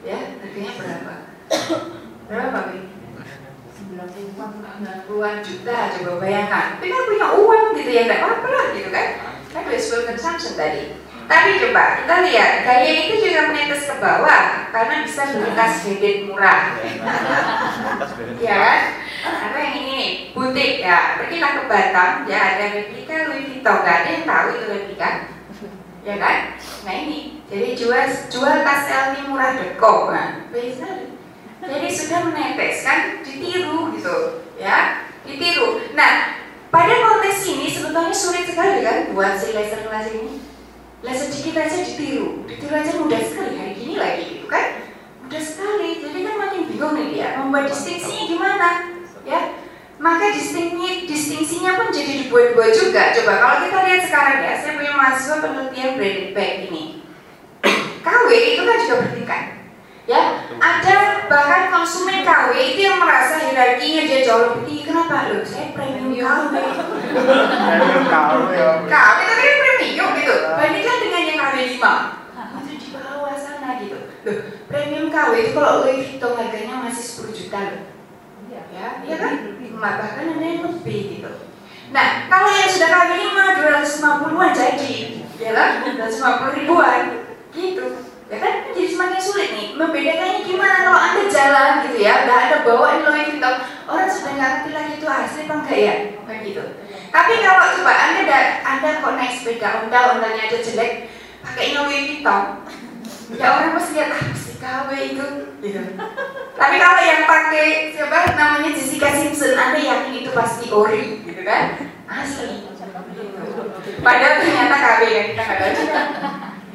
Ya 0.00 0.16
harganya 0.40 0.72
berapa? 0.80 1.14
Berapa 2.24 2.58
Bi? 2.72 2.80
90-an 4.00 5.36
juta 5.44 5.76
coba 5.92 6.12
bayangkan. 6.24 6.66
Tapi 6.80 6.88
kan 6.88 7.04
punya 7.04 7.28
uang 7.36 7.64
gitu 7.76 7.90
ya 7.92 8.02
nggak 8.08 8.20
apa-apa 8.24 8.72
gitu 8.80 8.88
kan. 8.88 9.08
Kan 9.52 9.62
wasteful 9.68 10.08
consumption 10.08 10.56
tadi 10.56 10.99
tapi 11.30 11.62
coba 11.62 12.02
kita 12.02 12.14
lihat 12.26 12.66
gaya 12.66 12.90
itu 13.06 13.14
juga 13.22 13.54
menetes 13.54 13.86
ke 13.86 13.94
bawah 14.02 14.66
karena 14.74 15.06
bisa 15.06 15.30
tas 15.54 15.86
kredit 15.86 16.26
murah. 16.26 16.74
ya 18.42 18.54
kan? 18.58 18.80
Atau 19.22 19.58
yang 19.62 19.74
ini 19.78 19.92
nih, 19.94 20.10
butik 20.34 20.82
ya. 20.82 21.22
Pergilah 21.22 21.52
ke 21.54 21.62
Batam, 21.70 22.10
ya 22.26 22.58
ada 22.58 22.74
replika 22.74 23.30
Louis 23.30 23.46
Vuitton. 23.46 23.78
Gak 23.86 23.96
ada 24.02 24.10
yang 24.10 24.26
tahu 24.26 24.46
itu 24.58 24.66
replika. 24.74 25.10
Ya 26.02 26.14
kan? 26.18 26.36
Nah 26.82 26.94
ini, 26.98 27.18
jadi 27.46 27.78
jual 27.78 28.04
jual 28.26 28.56
tas 28.66 28.90
LV 28.90 29.30
murah 29.30 29.54
deko. 29.54 30.10
Nah, 30.10 30.50
bisa. 30.50 31.14
Jadi 31.62 31.88
sudah 31.94 32.26
menetes 32.26 32.82
kan, 32.82 33.22
ditiru 33.22 33.94
gitu, 33.94 34.48
ya, 34.58 35.06
ditiru. 35.22 35.92
Nah, 35.94 36.42
pada 36.74 36.94
konteks 37.06 37.46
ini 37.54 37.70
sebetulnya 37.70 38.16
sulit 38.16 38.48
sekali 38.48 38.80
kan 38.82 39.12
buat 39.12 39.36
si 39.36 39.52
laser 39.52 39.84
ini 39.86 40.49
lah 41.00 41.16
sedikit 41.16 41.56
aja 41.56 41.80
ditiru, 41.80 42.44
ditiru 42.44 42.74
aja 42.76 42.92
mudah 43.00 43.20
sekali 43.24 43.56
hari 43.56 43.74
ini 43.80 43.94
lagi 43.96 44.22
gitu 44.36 44.46
kan? 44.52 44.84
Mudah 45.24 45.40
sekali, 45.40 45.96
jadi 45.96 46.18
kan 46.28 46.34
makin 46.36 46.62
bingung 46.68 46.92
nih 46.92 47.06
dia 47.16 47.28
membuat 47.40 47.72
distingsinya 47.72 48.24
gimana, 48.28 48.68
ya? 49.24 49.56
Maka 49.96 50.36
distingsinya, 50.36 51.08
distingsinya 51.08 51.70
pun 51.80 51.88
jadi 51.88 52.24
dibuat-buat 52.24 52.72
juga. 52.76 53.16
Coba 53.16 53.32
kalau 53.40 53.56
kita 53.64 53.78
lihat 53.88 54.02
sekarang 54.04 54.38
ya, 54.44 54.52
saya 54.60 54.76
punya 54.76 54.92
mahasiswa 54.92 55.36
penelitian 55.40 55.96
branded 55.96 56.30
bag 56.36 56.52
ini. 56.68 56.84
KW 58.04 58.28
itu 58.32 58.62
kan 58.64 58.76
juga 58.84 58.96
bertingkat, 59.04 59.42
ya 60.04 60.22
ada 60.60 60.96
bahkan 61.32 61.72
konsumen 61.72 62.24
KW 62.24 62.52
itu 62.56 62.80
yang 62.84 63.00
merasa 63.00 63.40
hierarkinya 63.40 64.02
dia 64.08 64.20
jauh 64.24 64.42
lebih 64.52 64.62
tinggi 64.68 64.82
kenapa 64.88 65.30
lo 65.30 65.44
saya 65.44 65.70
premium 65.76 66.50
KW 66.50 66.52
premium 67.68 68.04
KW 68.08 68.40
KW 68.88 69.20
tapi 69.28 69.69
premium 70.00 70.16
gitu. 70.16 70.34
Bandingkan 70.56 70.96
dengan 71.04 71.22
yang 71.28 71.38
KW 71.38 71.56
5 71.76 72.16
itu 72.60 72.72
di 72.80 72.88
bawah 72.96 73.36
sana 73.36 73.68
gitu. 73.84 73.98
Loh 74.24 74.36
premium 74.70 75.06
KW 75.12 75.32
itu 75.44 75.50
kalau 75.52 75.84
Louis 75.84 76.00
Vuitton 76.06 76.32
harganya 76.40 76.74
masih 76.88 77.04
10 77.28 77.36
juta 77.36 77.58
loh. 77.60 77.84
Ya 78.48 78.62
iya 79.04 79.16
kan? 79.18 79.34
bahkan 79.80 80.36
ada 80.36 80.44
yang 80.44 80.60
lebih 80.68 81.00
gitu. 81.16 81.30
Nah 81.92 82.28
kalau 82.28 82.48
yang 82.52 82.70
sudah 82.70 82.88
KW 82.88 83.10
5 83.16 83.60
250-an 83.60 84.50
jadi 84.56 84.96
ya 85.40 85.50
lah 85.52 85.68
250 85.84 86.56
ribuan. 86.64 87.02
Gitu. 87.50 87.84
Ya 88.30 88.36
kan? 88.38 88.54
Jadi 88.70 88.86
semakin 88.86 89.20
sulit 89.20 89.50
nih. 89.52 89.68
Membedakannya 89.74 90.46
gimana 90.46 90.76
kalau 90.86 91.00
anda 91.00 91.24
jalan 91.26 91.72
gitu 91.88 91.98
ya 92.00 92.24
nggak 92.24 92.40
ada 92.48 92.56
bawaan 92.62 93.04
Louis 93.04 93.36
Vuitton 93.36 93.56
orang 93.90 94.08
sudah 94.08 94.32
nggak 94.38 94.50
ngerti 94.54 94.70
lagi 94.70 94.92
itu 94.96 95.06
asli 95.08 95.40
apa 95.44 95.54
enggak 95.60 95.78
ya? 95.80 95.94
Kan 96.24 96.36
gitu 96.46 96.64
tapi 97.10 97.32
kalau 97.42 97.74
coba 97.78 97.92
anda 97.94 98.22
da, 98.26 98.40
anda 98.62 98.88
kok 99.02 99.14
naik 99.18 99.34
sepeda 99.34 99.68
ondal 99.86 100.18
ondalnya 100.18 100.46
aja 100.46 100.58
jelek 100.62 101.10
pakai 101.42 101.74
Louis 101.74 102.00
Vuitton 102.06 102.42
ya 103.34 103.46
orang 103.46 103.74
pasti 103.78 103.92
lihat 103.98 104.10
ah 104.14 104.22
pasti 104.30 104.52
KW 104.58 104.88
itu 105.14 105.26
tapi 106.60 106.76
kalau 106.76 107.00
yang 107.00 107.24
pakai 107.24 107.92
siapa 107.96 108.36
namanya 108.36 108.70
Jessica 108.76 109.08
Simpson 109.16 109.56
anda 109.56 109.80
yakin 109.80 110.24
itu 110.24 110.30
pasti 110.32 110.68
ori 110.68 111.24
gitu 111.24 111.40
kan? 111.40 111.88
Asli. 112.04 112.68
Padahal 114.00 114.34
ternyata 114.44 114.76
KW 114.76 115.00
yang 115.08 115.26
kita 115.32 115.42
nggak 115.44 115.58
tahu 115.60 115.72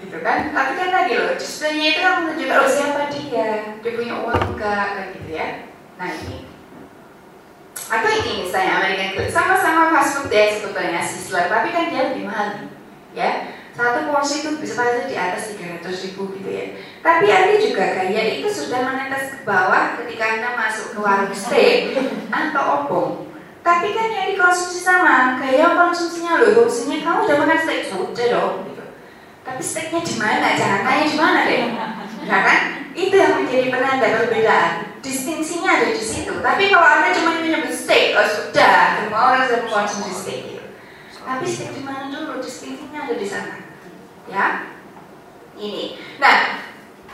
gitu 0.01 0.17
kan? 0.25 0.37
Tapi 0.53 0.71
kan 0.73 0.89
tadi 0.89 1.11
loh 1.17 1.33
display 1.37 1.93
itu 1.93 1.99
kan 2.01 2.13
menunjukkan 2.25 2.57
oh 2.61 2.69
siapa 2.69 3.01
dia? 3.13 3.49
Dia 3.81 3.91
punya 3.93 4.13
uang 4.25 4.41
enggak? 4.57 4.87
Kan 4.97 5.07
gitu 5.13 5.29
ya. 5.33 5.47
Nah 6.01 6.09
ini 6.13 6.37
atau 7.85 8.09
ini 8.09 8.45
misalnya 8.45 8.81
American 8.81 9.09
Club 9.13 9.29
sama-sama 9.29 9.93
fast 9.93 10.17
food 10.17 10.33
ya 10.33 10.49
sebetulnya 10.49 11.01
Sizzler 11.05 11.45
tapi 11.45 11.69
kan 11.69 11.93
dia 11.93 12.01
lebih 12.09 12.25
mahal 12.25 12.71
ya 13.13 13.53
satu 13.75 14.07
porsi 14.07 14.41
itu 14.41 14.55
bisa 14.57 14.79
pada 14.79 15.03
di 15.05 15.13
atas 15.19 15.53
300 15.53 15.83
ribu 15.83 16.33
gitu 16.39 16.49
ya 16.49 16.65
tapi 17.05 17.29
ada 17.29 17.53
juga 17.61 17.83
gaya 17.93 18.41
itu 18.41 18.47
sudah 18.49 18.81
menetes 18.89 19.37
ke 19.37 19.37
bawah 19.45 19.99
ketika 20.01 20.23
anda 20.39 20.57
masuk 20.57 20.95
ke 20.95 20.99
warung 21.03 21.35
steak 21.35 21.93
atau 22.33 22.63
opong 22.81 23.11
Tapi 23.65 23.97
kan 23.97 24.13
yang 24.13 24.29
dikonsumsi 24.29 24.85
sama, 24.85 25.41
gaya 25.41 25.73
konsumsinya 25.73 26.37
loh, 26.37 26.53
konsumsinya 26.53 27.01
kamu 27.01 27.19
udah 27.25 27.37
makan 27.41 27.59
steak 27.65 27.89
sudah 27.89 28.27
dong. 28.29 28.53
Gitu. 28.69 28.85
Tapi 29.41 29.61
steaknya 29.65 30.01
di 30.05 30.15
mana? 30.21 30.53
Jangan 30.53 30.81
tanya 30.85 31.05
di 31.09 31.17
mana 31.17 31.39
deh. 31.49 31.61
Ya 32.29 32.39
kan? 32.45 32.59
Itu 32.93 33.15
yang 33.17 33.41
menjadi 33.41 33.73
penanda 33.73 34.05
perbedaan. 34.21 34.94
Distingsinya 35.05 35.69
ada 35.69 35.93
di 35.93 36.01
situ. 36.01 36.33
Tapi 36.41 36.73
kalau 36.73 36.89
anda 36.89 37.13
cuma 37.13 37.37
menyebut 37.37 37.69
steak, 37.69 38.17
oh 38.17 38.25
sudah, 38.25 39.05
semua 39.05 39.21
orang 39.29 39.45
sudah 39.45 39.59
mengkonsumsi 39.61 40.13
steak. 40.17 40.43
Tapi 41.21 41.45
steak 41.45 41.77
di 41.77 41.81
mana 41.85 42.09
dulu? 42.09 42.41
Distingsinya 42.41 43.05
ada 43.05 43.13
di 43.13 43.27
sana. 43.29 43.55
Ya, 44.25 44.73
ini. 45.61 46.01
Nah, 46.17 46.65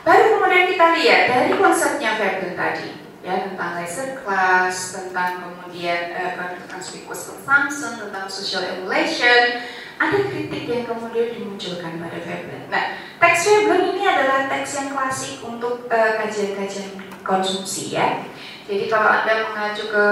baru 0.07 0.39
kemudian 0.39 0.71
kita 0.71 0.85
lihat 0.95 1.21
dari 1.27 1.51
konsepnya 1.59 2.15
Veblen 2.15 2.55
tadi 2.55 2.89
ya 3.21 3.45
tentang 3.45 3.77
laser 3.77 4.17
class, 4.23 4.97
tentang 4.97 5.45
kemudian 5.45 6.15
uh, 6.17 6.81
speakers 6.81 7.29
consumption, 7.29 8.01
tentang 8.07 8.25
social 8.25 8.65
emulation, 8.65 9.61
ada 10.01 10.17
kritik 10.25 10.65
yang 10.65 10.89
kemudian 10.89 11.37
dimunculkan 11.37 12.01
pada 12.01 12.17
Veblen. 12.17 12.65
Nah, 12.73 12.97
teks 13.21 13.45
Veblen 13.45 13.93
ini 13.93 14.03
adalah 14.07 14.49
teks 14.49 14.71
yang 14.81 14.89
klasik 14.89 15.37
untuk 15.45 15.85
eh, 15.93 16.17
kajian-kajian 16.17 16.97
uh, 16.97 17.10
konsumsi 17.23 17.95
ya. 17.95 18.25
Jadi 18.65 18.89
kalau 18.89 19.09
anda 19.09 19.49
mengacu 19.49 19.89
ke 19.89 20.05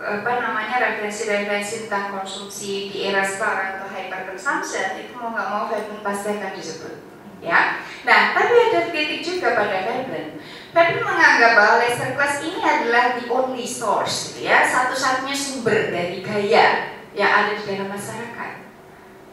apa 0.00 0.30
namanya 0.40 0.80
referensi-referensi 0.80 1.84
tentang 1.86 2.16
konsumsi 2.16 2.88
di 2.88 3.12
era 3.12 3.20
sekarang 3.20 3.76
atau 3.76 3.88
hyper 3.92 4.32
consumption 4.32 4.96
itu 4.96 5.12
mau 5.12 5.36
nggak 5.36 5.48
mau 5.52 5.68
Veblen 5.68 6.00
pasti 6.00 6.40
akan 6.40 6.56
disebut 6.56 6.94
ya. 7.44 7.84
Nah, 8.08 8.32
tapi 8.32 8.52
ada 8.72 8.88
kritik 8.88 9.20
juga 9.20 9.52
pada 9.52 9.84
Veblen 9.84 10.40
tapi 10.70 11.02
menganggap 11.02 11.58
bahwa 11.58 11.82
laser 11.82 12.14
class 12.14 12.38
ini 12.46 12.62
adalah 12.62 13.18
the 13.18 13.26
only 13.26 13.66
source, 13.66 14.30
gitu 14.30 14.46
ya, 14.46 14.62
satu-satunya 14.62 15.34
sumber 15.34 15.90
dari 15.90 16.22
gaya 16.22 16.94
yang 17.10 17.30
ada 17.30 17.58
di 17.58 17.64
dalam 17.66 17.90
masyarakat. 17.90 18.52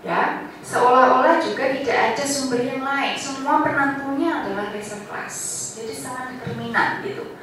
Ya, 0.07 0.47
seolah-olah 0.63 1.43
juga 1.43 1.75
tidak 1.75 2.15
ada 2.15 2.23
sumber 2.23 2.63
yang 2.63 2.79
lain. 2.79 3.19
Semua 3.19 3.59
penentunya 3.59 4.31
adalah 4.39 4.71
laser 4.71 5.03
class. 5.03 5.35
Jadi 5.75 5.91
sangat 5.91 6.39
determinan 6.39 7.03
gitu. 7.03 7.35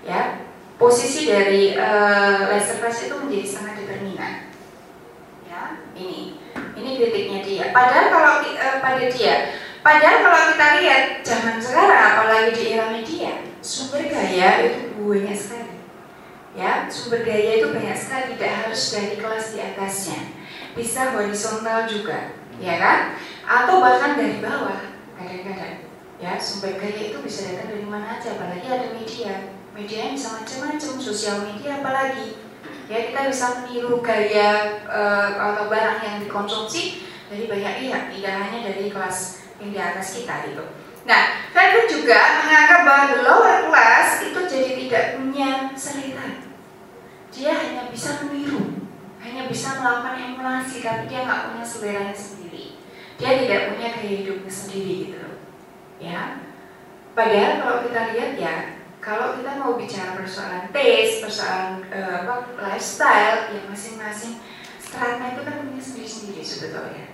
Ya, 0.00 0.48
posisi 0.80 1.28
dari 1.28 1.76
uh, 1.76 2.48
laser 2.48 2.80
class 2.80 3.04
itu 3.04 3.20
menjadi 3.20 3.44
sangat 3.44 3.84
determinan. 3.84 4.48
Ya, 5.44 5.84
ini, 5.92 6.40
ini 6.72 6.90
kritiknya 6.96 7.40
dia. 7.44 7.64
Padahal 7.76 8.08
kalau 8.08 8.32
uh, 8.40 8.76
pada 8.80 9.04
dia 9.12 9.52
Padahal 9.86 10.18
kalau 10.18 10.40
kita 10.50 10.66
lihat 10.82 11.04
zaman 11.22 11.62
sekarang, 11.62 12.02
apalagi 12.18 12.58
di 12.58 12.74
era 12.74 12.90
media, 12.90 13.38
sumber 13.62 14.02
gaya 14.10 14.66
itu 14.66 14.98
banyak 14.98 15.38
sekali. 15.38 15.78
Ya, 16.58 16.90
sumber 16.90 17.22
gaya 17.22 17.62
itu 17.62 17.70
banyak 17.70 17.94
sekali, 17.94 18.34
tidak 18.34 18.66
harus 18.66 18.82
dari 18.90 19.14
kelas 19.14 19.54
di 19.54 19.62
atasnya, 19.62 20.20
bisa 20.76 21.16
horizontal 21.16 21.88
juga, 21.88 22.36
ya 22.60 22.76
kan? 22.76 23.16
Atau 23.48 23.80
bahkan 23.80 24.20
dari 24.20 24.44
bawah, 24.44 24.92
kadang-kadang. 25.16 25.88
Ya, 26.16 26.36
sumber 26.40 26.76
gaya 26.76 27.12
itu 27.12 27.18
bisa 27.20 27.52
datang 27.52 27.72
dari 27.72 27.88
mana 27.88 28.20
aja, 28.20 28.36
apalagi 28.36 28.68
ada 28.68 28.92
media. 28.92 29.52
Media 29.72 30.12
bisa 30.12 30.40
macam-macam, 30.40 30.92
sosial 31.00 31.44
media 31.48 31.80
apalagi. 31.80 32.40
Ya, 32.88 33.08
kita 33.08 33.28
bisa 33.28 33.44
meniru 33.64 34.00
gaya 34.04 34.80
uh, 34.84 35.36
atau 35.36 35.68
barang 35.72 36.00
yang 36.04 36.16
dikonsumsi 36.24 37.04
dari 37.28 37.48
banyak 37.48 37.74
pihak, 37.82 38.02
tidak 38.12 38.34
hanya 38.36 38.58
dari 38.70 38.88
kelas 38.92 39.48
yang 39.58 39.70
di 39.72 39.80
atas 39.80 40.06
kita 40.20 40.46
gitu. 40.52 40.64
Nah, 41.06 41.50
Frederick 41.50 41.88
juga 41.90 42.44
menganggap 42.44 42.80
bahwa 42.82 43.04
the 43.10 43.18
lower 43.24 43.58
class 43.70 44.22
itu 44.26 44.40
jadi 44.46 44.70
tidak 44.74 45.04
punya 45.18 45.48
selera. 45.76 46.42
Dia 47.30 47.52
hanya 47.52 47.82
bisa 47.92 48.24
meniru, 48.24 48.88
hanya 49.20 49.46
bisa 49.46 49.78
melakukan 49.78 50.16
tapi 50.86 51.10
dia 51.10 51.26
nggak 51.26 51.42
punya 51.50 51.64
selera 51.66 52.14
sendiri. 52.14 52.78
Dia 53.18 53.30
tidak 53.42 53.74
punya 53.74 53.88
gaya 53.98 54.14
hidupnya 54.22 54.52
sendiri 54.52 54.92
gitu 55.10 55.16
loh. 55.18 55.36
Ya, 55.98 56.46
padahal 57.18 57.52
kalau 57.58 57.78
kita 57.90 58.00
lihat 58.14 58.32
ya, 58.38 58.54
kalau 59.02 59.34
kita 59.34 59.50
mau 59.58 59.74
bicara 59.74 60.14
persoalan 60.14 60.70
taste, 60.70 61.26
persoalan 61.26 61.82
uh, 61.90 62.46
lifestyle, 62.62 63.50
ya 63.50 63.60
masing-masing 63.66 64.38
strata 64.86 65.34
itu 65.34 65.42
kan 65.42 65.66
punya 65.66 65.82
sendiri-sendiri 65.82 66.42
sebetulnya 66.46 67.06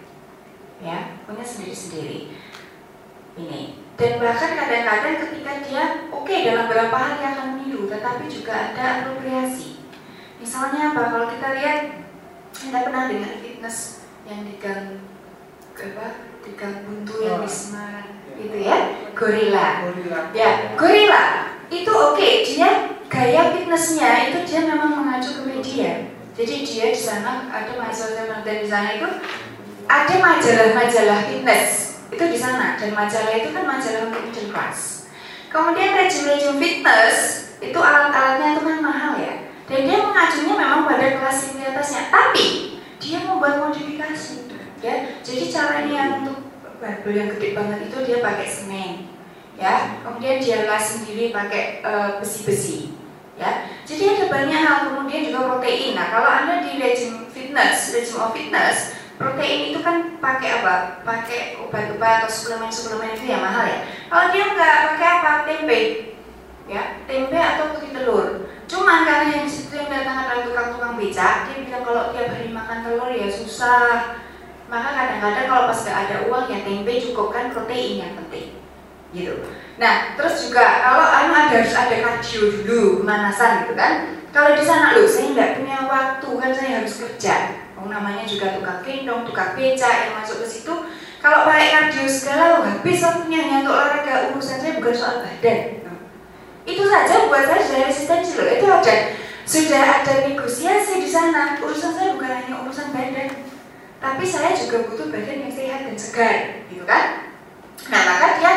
ya 0.83 1.17
punya 1.25 1.47
sendiri-sendiri 1.47 2.35
ini 3.39 3.81
dan 3.97 4.19
bahkan 4.21 4.59
kadang-kadang 4.59 5.17
ketika 5.25 5.53
dia 5.65 5.85
oke 6.11 6.27
okay, 6.27 6.45
dalam 6.45 6.69
beberapa 6.69 6.93
hal 6.93 7.13
dia 7.17 7.29
akan 7.33 7.47
meniru 7.57 7.89
tetapi 7.89 8.29
juga 8.29 8.53
ada 8.53 8.83
apropriasi 9.01 9.81
misalnya 10.43 10.93
apa 10.93 11.03
kalau 11.09 11.27
kita 11.31 11.49
lihat 11.57 11.81
kita 12.53 12.79
pernah 12.85 13.09
dengar 13.09 13.35
fitness 13.41 14.05
yang 14.29 14.45
di 14.45 14.55
gang 14.61 15.01
apa 15.73 16.09
di 16.45 16.53
gang 16.55 16.87
buntu 16.87 17.27
yang 17.27 17.43
di 17.43 17.51
Semarang 17.51 18.23
gitu 18.39 18.57
ya 18.61 18.79
gorila 19.17 19.67
ya 20.31 20.51
gorila 20.79 21.25
itu 21.73 21.89
oke 21.89 22.21
okay, 22.21 22.45
dia 22.45 22.93
gaya 23.13 23.53
fitnessnya 23.53 24.33
itu 24.33 24.39
dia 24.49 24.61
memang 24.65 25.05
mengacu 25.05 25.41
ke 25.41 25.43
media. 25.45 26.09
Jadi 26.33 26.65
dia 26.65 26.87
di 26.97 26.97
sana 26.97 27.45
ada 27.53 27.77
mahasiswa 27.77 28.41
dan 28.41 28.57
di 28.57 28.69
sana 28.69 28.97
itu 28.97 29.09
ada 29.85 30.15
majalah-majalah 30.17 31.29
fitness. 31.29 32.01
Itu 32.09 32.25
di 32.25 32.39
sana. 32.41 32.81
Dan 32.81 32.97
majalah 32.97 33.37
itu 33.37 33.53
kan 33.53 33.65
majalah 33.69 34.09
untuk 34.09 34.21
middle 34.25 34.49
class. 34.49 35.09
Kemudian 35.53 35.93
rejim-rejim 35.93 36.57
fitness 36.57 37.17
itu 37.61 37.77
alat-alatnya 37.77 38.57
itu 38.57 38.63
kan 38.65 38.79
mahal 38.81 39.13
ya 39.21 39.52
dan 39.71 39.81
dia 39.87 39.99
mengacunya 40.03 40.55
memang 40.59 40.83
pada 40.87 41.07
kelas 41.19 41.39
di 41.55 41.63
atasnya 41.63 42.03
tapi 42.11 42.47
dia 42.99 43.19
membuat 43.23 43.69
modifikasi 43.69 44.51
ya 44.83 44.95
jadi 45.23 45.45
caranya 45.51 45.93
yang 45.95 46.11
untuk 46.23 46.39
barbel 46.83 47.15
yang 47.15 47.29
gede 47.39 47.55
banget 47.55 47.79
itu 47.87 47.97
dia 48.03 48.19
pakai 48.19 48.47
semen 48.47 48.93
ya 49.55 50.03
kemudian 50.03 50.43
dia 50.43 50.67
las 50.67 50.99
sendiri 50.99 51.31
pakai 51.31 51.83
eh, 51.83 52.11
besi-besi 52.19 52.99
ya 53.39 53.71
jadi 53.87 54.19
ada 54.19 54.25
banyak 54.31 54.59
hal 54.59 54.79
kemudian 54.91 55.31
juga 55.31 55.41
protein 55.47 55.95
nah 55.95 56.11
kalau 56.11 56.31
anda 56.31 56.67
di 56.67 56.83
rejim 56.83 57.31
fitness 57.31 57.95
rejim 57.95 58.19
of 58.19 58.35
fitness 58.35 58.99
protein 59.23 59.71
itu 59.71 59.79
kan 59.81 60.19
pakai 60.19 60.63
apa? 60.63 61.05
Pakai 61.07 61.63
obat-obat 61.63 62.27
atau 62.27 62.31
suplemen-suplemen 62.31 63.15
itu 63.15 63.31
ya 63.31 63.39
mahal 63.39 63.65
ya. 63.71 63.79
Kalau 64.11 64.27
dia 64.35 64.45
nggak 64.51 64.77
pakai 64.93 65.09
apa? 65.21 65.31
Tempe, 65.47 65.81
ya 66.67 66.83
tempe 67.07 67.39
atau 67.39 67.65
putih 67.77 67.91
telur. 67.95 68.51
Cuman 68.73 69.05
karena 69.05 69.29
yang 69.37 69.45
situ 69.45 69.77
yang 69.77 69.93
datang 69.93 70.25
adalah 70.25 70.49
tukang-tukang 70.49 70.97
becak, 70.97 71.45
dia 71.45 71.61
bilang 71.61 71.85
kalau 71.85 72.09
tiap 72.09 72.33
hari 72.33 72.49
makan 72.49 72.81
telur 72.81 73.13
ya 73.13 73.29
susah. 73.29 74.17
Maka 74.73 74.89
kadang-kadang 74.97 75.45
kalau 75.45 75.69
pas 75.69 75.77
nggak 75.85 75.99
ada 76.09 76.17
uang 76.33 76.49
ya 76.49 76.59
tempe 76.65 76.93
cukup 77.05 77.29
kan 77.29 77.53
protein 77.53 78.01
yang 78.01 78.17
penting, 78.17 78.57
gitu. 79.13 79.45
Nah 79.77 80.17
terus 80.17 80.49
juga 80.49 80.81
kalau 80.81 81.05
anu 81.05 81.37
ada 81.37 81.61
harus 81.61 81.77
ada 81.77 81.93
kardio 82.01 82.65
dulu 82.65 83.05
pemanasan 83.05 83.69
gitu 83.69 83.77
kan. 83.77 84.25
Kalau 84.33 84.57
di 84.57 84.65
sana 84.65 84.97
loh 84.97 85.05
saya 85.05 85.37
nggak 85.37 85.61
punya 85.61 85.79
waktu 85.85 86.29
kan 86.41 86.51
saya 86.57 86.71
harus 86.81 87.05
kerja 87.05 87.37
Oh, 87.83 87.91
namanya 87.91 88.23
juga 88.23 88.55
tukang 88.55 88.79
gendong, 88.87 89.27
tukang 89.27 89.59
beca 89.59 89.91
yang 89.91 90.15
masuk 90.15 90.47
ke 90.47 90.47
situ. 90.47 90.75
Kalau 91.19 91.43
pakai 91.43 91.75
kardio 91.75 92.07
segala, 92.07 92.63
habis 92.63 93.03
waktunya 93.03 93.43
hanya 93.43 93.67
untuk 93.67 93.75
olahraga. 93.75 94.31
Urusan 94.31 94.63
saya 94.63 94.79
bukan 94.79 94.95
soal 94.95 95.17
badan. 95.27 95.82
Itu 96.63 96.87
saja 96.87 97.27
buat 97.27 97.45
saya 97.47 97.61
sudah 97.63 97.81
resistensi 97.91 98.33
loh. 98.39 98.47
Itu 98.47 98.67
ada 98.71 98.97
sudah 99.43 99.83
ada 100.03 100.15
negosiasi 100.31 101.03
di 101.03 101.09
sana. 101.11 101.59
Urusan 101.59 101.93
saya 101.95 102.15
bukan 102.15 102.31
hanya 102.31 102.63
urusan 102.63 102.95
badan, 102.95 103.31
tapi 103.99 104.25
saya 104.27 104.55
juga 104.55 104.87
butuh 104.87 105.11
badan 105.11 105.47
yang 105.47 105.53
sehat 105.53 105.87
dan 105.87 105.97
segar, 105.99 106.37
gitu 106.71 106.87
kan? 106.87 107.35
Nah 107.91 108.01
maka 108.07 108.27
dia 108.39 108.53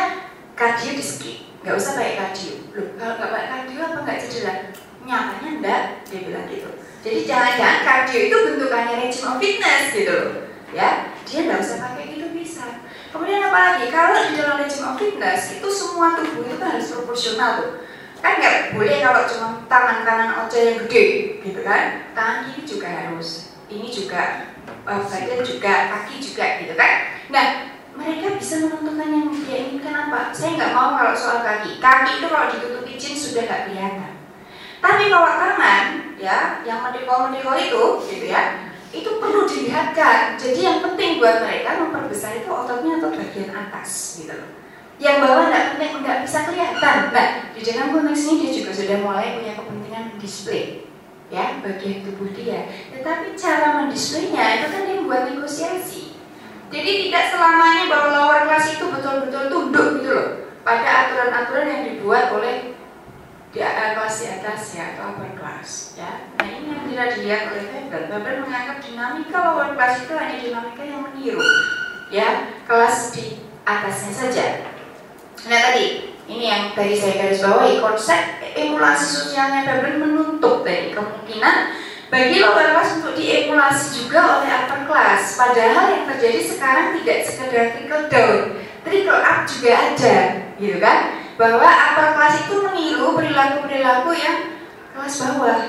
kardio 0.53 0.93
di 0.93 1.05
skip, 1.05 1.37
nggak 1.65 1.75
usah 1.77 1.97
pakai 1.97 2.15
kardio. 2.17 2.53
Loh, 2.77 2.87
kalau 2.97 3.13
nggak 3.17 3.31
pakai 3.33 3.47
kardio 3.49 3.79
apa 3.81 3.97
nggak 4.05 4.19
cedera? 4.21 4.53
Nyatanya 5.05 5.49
enggak, 5.61 5.81
dia 6.09 6.19
bilang 6.25 6.45
gitu. 6.49 6.69
Jadi 7.05 7.19
jangan-jangan 7.29 7.79
kardio 7.85 8.19
itu 8.25 8.37
bentukannya 8.49 8.95
rejim 9.05 9.25
of 9.29 9.37
fitness 9.37 9.93
gitu 9.93 10.17
Ya, 10.73 11.13
dia 11.21 11.39
nggak 11.45 11.61
usah 11.61 11.77
pakai 11.77 12.17
itu 12.17 12.27
bisa. 12.33 12.81
Kemudian 13.13 13.45
apa 13.45 13.59
lagi? 13.77 13.85
Kalau 13.93 14.17
di 14.25 14.33
dalam 14.33 14.57
rejim 14.57 14.81
of 14.81 14.97
fitness 14.97 15.61
itu 15.61 15.67
semua 15.69 16.17
tubuh 16.17 16.49
itu 16.49 16.57
harus 16.65 16.89
proporsional 16.89 17.51
tuh. 17.61 17.71
Kan 18.19 18.33
nggak 18.39 18.57
boleh 18.75 18.97
kalau 19.03 19.21
cuma 19.27 19.47
tangan 19.67 20.03
kanan 20.03 20.31
oce 20.45 20.59
yang 20.59 20.77
gede 20.85 21.05
gitu 21.43 21.61
kan. 21.63 22.11
Tangan 22.15 22.51
kiri 22.51 22.61
juga 22.63 22.87
harus. 22.87 23.57
Ini 23.65 23.87
juga 23.89 24.21
uh, 24.85 25.01
badan 25.01 25.41
juga, 25.41 25.73
kaki 25.89 26.15
juga 26.21 26.45
gitu 26.61 26.73
kan. 26.77 26.93
Nah, 27.33 27.45
mereka 27.95 28.37
bisa 28.37 28.67
menentukan 28.67 29.09
yang 29.09 29.27
dia 29.33 29.57
inginkan 29.65 29.95
apa. 30.07 30.29
Saya 30.35 30.59
nggak 30.59 30.73
mau 30.75 30.95
kalau 30.95 31.13
soal 31.17 31.41
kaki. 31.41 31.81
Kaki 31.81 32.21
itu 32.21 32.27
kalau 32.29 32.47
ditutupi 32.51 32.93
jeans 32.95 33.21
sudah 33.31 33.43
nggak 33.47 33.61
kelihatan. 33.71 34.13
Tapi 34.83 35.03
kalau 35.09 35.31
tangan 35.33 35.85
ya 36.15 36.63
yang 36.63 36.79
mendeko-mendeko 36.85 37.51
itu 37.59 37.83
gitu 38.07 38.25
ya 38.31 38.71
itu 38.95 39.09
perlu 39.19 39.43
dilihatkan 39.43 40.39
jadi 40.39 40.59
yang 40.71 40.79
penting 40.79 41.19
buat 41.19 41.43
mereka 41.43 41.83
memperbesar 41.83 42.39
itu 42.39 42.47
ototnya 42.47 43.03
atau 43.03 43.11
bagian 43.11 43.51
atas 43.51 44.23
gitu 44.23 44.31
loh 44.31 44.49
yang 44.95 45.19
bawah 45.19 45.45
tidak 46.05 46.21
bisa 46.21 46.39
kelihatan. 46.45 46.97
Nah 47.09 47.27
di 47.49 47.61
dalam 47.65 47.89
konteks 47.97 48.21
ini 48.29 48.35
dia 48.45 48.51
juga 48.61 48.71
sudah 48.77 48.97
mulai 49.01 49.41
punya 49.41 49.53
kepentingan 49.57 50.05
display 50.21 50.85
ya 51.33 51.57
bagian 51.65 52.05
tubuh 52.05 52.29
dia. 52.29 52.69
Tetapi 52.93 53.33
cara 53.33 53.81
mendisplaynya 53.81 54.61
itu 54.61 54.67
kan 54.69 54.81
dia 54.85 54.95
membuat 55.01 55.33
negosiasi. 55.33 56.13
Jadi 56.69 57.09
tidak 57.09 57.33
selamanya 57.33 57.83
bahwa 57.89 58.07
lower 58.13 58.41
class 58.45 58.77
itu 58.77 58.85
betul-betul 58.85 59.43
tunduk 59.49 59.87
gitu 60.01 60.09
loh 60.13 60.29
pada 60.61 61.09
aturan-aturan 61.09 61.69
yang 61.69 61.83
dibuat 61.89 62.33
oleh 62.33 62.77
di 63.49 63.63
kelas 63.63 64.15
di 64.19 64.27
atas 64.27 64.61
ya 64.75 64.83
atau 64.93 65.15
upper 65.15 65.31
class 65.33 65.97
ya. 65.97 66.29
Nah 66.37 66.45
ini 66.45 66.69
yang 66.69 66.83
tidak 66.85 67.07
dilihat 67.17 67.41
oleh 67.49 67.65
Weber 67.65 68.01
Weber 68.13 68.33
menganggap 68.45 68.77
dinamika 68.85 69.37
lower 69.41 69.73
class 69.73 70.05
itu 70.05 70.13
hanya 70.13 70.37
dinamika 70.37 70.83
yang 70.85 71.01
meniru 71.01 71.41
ya 72.13 72.53
kelas 72.69 73.15
di 73.17 73.41
atasnya 73.65 74.13
saja 74.13 74.74
nah 75.45 75.59
tadi 75.71 76.15
ini 76.25 76.45
yang 76.49 76.73
tadi 76.73 76.95
saya 76.97 77.13
garis 77.21 77.43
bawahi 77.43 77.83
konsep 77.83 78.41
emulasi 78.55 79.05
sosialnya 79.05 79.61
Weber 79.67 80.01
menuntut 80.01 80.65
dari 80.65 80.89
kemungkinan 80.89 81.57
bagi 82.09 82.37
lower 82.39 82.71
class 82.71 83.01
untuk 83.01 83.17
diemulasi 83.17 83.85
juga 84.05 84.39
oleh 84.39 84.49
upper 84.49 84.85
class. 84.85 85.35
Padahal 85.35 85.85
yang 85.91 86.05
terjadi 86.15 86.39
sekarang 86.47 86.95
tidak 87.01 87.17
sekedar 87.25 87.65
trickle 87.75 88.07
down 88.07 88.41
trickle 88.85 89.21
up 89.25 89.43
juga 89.49 89.71
ada 89.73 90.17
gitu 90.61 90.77
kan? 90.77 90.99
Bahwa 91.35 91.65
upper 91.67 92.07
class 92.15 92.45
itu 92.45 92.55
meniru 92.61 93.17
perilaku-perilaku 93.17 94.11
yang 94.15 94.37
kelas 94.95 95.15
bawah. 95.27 95.59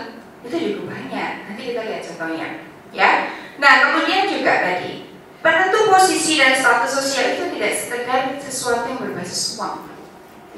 Itu 0.46 0.56
juga 0.56 0.80
banyak. 0.94 1.30
Nanti 1.50 1.62
kita 1.72 1.80
lihat 1.82 2.02
contohnya 2.04 2.46
ya? 2.92 3.10
Nah 3.56 3.72
kemudian 3.88 4.28
juga 4.28 4.52
tadi 4.60 5.05
penentu 5.46 5.78
posisi 5.86 6.42
dan 6.42 6.58
status 6.58 6.90
sosial 6.90 7.38
itu 7.38 7.44
tidak 7.54 7.72
sekedar 7.78 8.20
sesuatu 8.42 8.90
yang 8.90 8.98
berbasis 8.98 9.54
uang. 9.54 9.86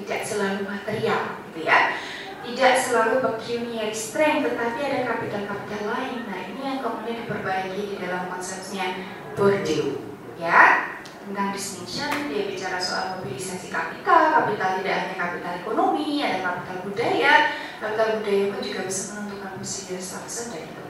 Tidak 0.01 0.21
selalu 0.25 0.65
material 0.65 1.45
gitu 1.53 1.69
ya. 1.69 1.93
Tidak 2.41 2.73
selalu 2.81 3.21
pecuniary 3.21 3.93
strength 3.93 4.49
tetapi 4.49 4.81
ada 4.81 5.05
kapital-kapital 5.05 5.83
lain. 5.93 6.25
Nah 6.25 6.41
ini 6.49 6.61
yang 6.65 6.79
kemudian 6.81 7.29
diperbaiki 7.29 7.83
di 7.93 7.97
dalam 8.01 8.33
konsepnya 8.33 9.05
Bourdieu 9.37 10.01
ya. 10.41 10.97
Tentang 11.29 11.53
distinction 11.53 12.33
dia 12.33 12.49
bicara 12.49 12.81
soal 12.81 13.21
mobilisasi 13.21 13.69
kapital. 13.69 14.33
Kapital 14.33 14.81
tidak 14.81 14.97
hanya 15.05 15.17
kapital 15.21 15.53
ekonomi 15.61 16.25
ada 16.25 16.41
kapital 16.41 16.77
budaya. 16.89 17.35
Kapital 17.77 18.09
budaya 18.25 18.45
pun 18.57 18.61
juga 18.65 18.81
bisa 18.89 19.01
menentukan 19.13 19.53
posisi 19.61 19.93
dan 19.93 20.01
status 20.01 20.37
dari 20.49 20.65
itu 20.65 20.85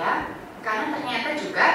ya. 0.00 0.12
Karena 0.64 0.96
ternyata 0.96 1.28
juga 1.36 1.66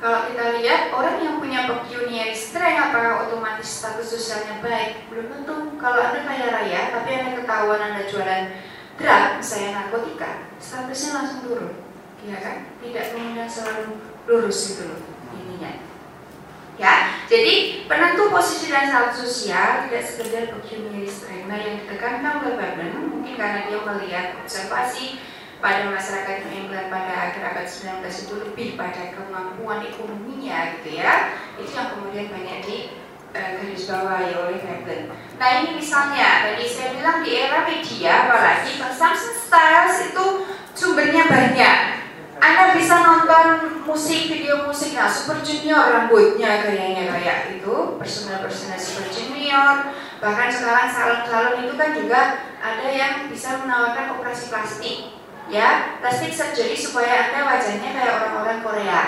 kalau 0.00 0.32
kita 0.32 0.44
lihat 0.56 0.88
orang 0.96 1.20
yang 1.20 1.36
punya 1.36 1.68
pecuniary 1.68 2.32
strength 2.32 2.88
apakah 2.88 3.28
otomatis 3.28 3.68
status 3.68 4.08
sosialnya 4.08 4.64
baik? 4.64 5.12
Belum 5.12 5.28
tentu. 5.28 5.76
Kalau 5.76 6.00
Anda 6.00 6.24
kaya 6.24 6.46
raya 6.48 6.80
tapi 6.88 7.08
Anda 7.20 7.30
ketahuan 7.36 7.80
Anda 7.84 8.08
jualan 8.08 8.44
drug, 8.96 9.24
misalnya 9.36 9.70
narkotika, 9.76 10.48
statusnya 10.56 11.10
langsung 11.20 11.40
turun. 11.44 11.74
Ya 12.24 12.36
kan? 12.40 12.56
Tidak 12.80 13.04
kemudian 13.12 13.44
selalu 13.44 14.00
lurus 14.24 14.72
gitu 14.72 14.88
loh 14.88 15.00
ininya. 15.36 15.84
Ya, 16.80 17.20
jadi 17.28 17.84
penentu 17.84 18.32
posisi 18.32 18.72
dan 18.72 18.88
status 18.88 19.28
sosial 19.28 19.84
tidak 19.84 20.04
sekedar 20.08 20.48
pecuniary 20.48 21.04
strength. 21.04 21.44
Nah, 21.44 21.60
yang 21.60 21.84
ditekankan 21.84 22.40
oleh 22.40 22.56
Babin 22.56 23.04
mungkin 23.04 23.36
karena 23.36 23.68
dia 23.68 23.84
melihat 23.84 24.26
observasi 24.40 25.20
pada 25.60 25.92
masyarakat 25.92 26.48
England 26.48 26.88
pada 26.88 27.12
akhir 27.30 27.42
abad 27.52 27.68
19 27.68 28.08
itu 28.08 28.34
lebih 28.48 28.68
pada 28.80 29.12
kemampuan 29.12 29.84
ekonominya 29.84 30.80
gitu 30.80 30.96
ya 30.96 31.36
itu 31.60 31.70
yang 31.76 31.92
kemudian 31.92 32.26
banyak 32.32 32.58
di 32.64 32.76
uh, 33.36 33.50
garis 33.60 33.84
bawahi 33.84 34.32
oleh 34.34 34.56
Veblen. 34.56 35.12
Nah 35.36 35.48
ini 35.60 35.76
misalnya 35.76 36.48
tadi 36.48 36.64
saya 36.64 36.96
bilang 36.96 37.20
di 37.20 37.30
era 37.36 37.68
media 37.68 38.26
apalagi 38.26 38.80
consumption 38.80 39.36
styles 39.36 39.96
itu 40.10 40.26
sumbernya 40.72 41.28
banyak. 41.28 41.76
Anda 42.40 42.72
bisa 42.72 43.04
nonton 43.04 43.84
musik, 43.84 44.32
video 44.32 44.64
musik, 44.64 44.96
nah 44.96 45.12
Super 45.12 45.44
Junior 45.44 45.92
rambutnya 45.92 46.64
gayanya 46.64 47.12
kayak 47.12 47.60
itu, 47.60 48.00
personal-personal 48.00 48.80
Super 48.80 49.12
Junior, 49.12 49.92
bahkan 50.24 50.48
sekarang 50.48 50.88
salon-salon 50.88 51.68
itu 51.68 51.76
kan 51.76 51.92
juga 51.92 52.20
ada 52.56 52.88
yang 52.88 53.28
bisa 53.28 53.60
menawarkan 53.60 54.16
operasi 54.16 54.48
plastik 54.48 55.19
ya 55.48 55.98
plastik 56.04 56.34
surgery 56.34 56.76
supaya 56.76 57.30
anda 57.30 57.48
wajahnya 57.48 57.88
kayak 57.96 58.14
orang-orang 58.20 58.60
Korea 58.60 59.02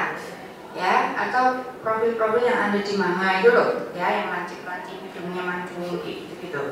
ya 0.72 1.12
atau 1.12 1.76
profil-profil 1.84 2.48
yang 2.48 2.72
ada 2.72 2.80
di 2.80 2.94
manga 2.96 3.44
itu 3.44 3.52
loh 3.52 3.92
ya 3.92 4.08
yang 4.08 4.28
lancip-lancip 4.32 5.04
hidungnya 5.04 5.44
mancung 5.44 5.84
gitu 5.84 6.32
gitu 6.40 6.62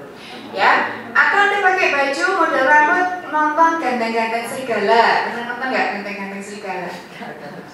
ya 0.56 0.88
atau 1.12 1.36
anda 1.36 1.58
pakai 1.61 1.88
baju 1.92 2.24
model 2.40 2.64
rambut 2.64 3.20
nonton 3.30 3.70
ganteng-ganteng 3.78 4.44
serigala. 4.50 5.30
Pernah 5.30 5.44
nonton 5.54 5.66
nggak 5.70 5.86
ganteng-ganteng 5.94 6.42
serigala? 6.42 6.90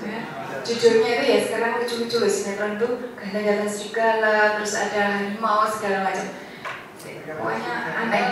Ya. 0.06 0.20
jujurnya 0.66 1.08
itu 1.16 1.24
ya 1.24 1.38
sekarang 1.46 1.72
lucu-lucu 1.80 2.16
loh 2.20 2.30
sinetron 2.30 2.76
tuh 2.76 2.92
ganteng-ganteng 3.16 3.70
serigala 3.70 4.60
terus 4.60 4.74
ada 4.76 5.00
harimau 5.16 5.64
segala 5.66 5.98
macam. 6.06 6.26
Pokoknya 7.26 7.72
aneh. 8.06 8.26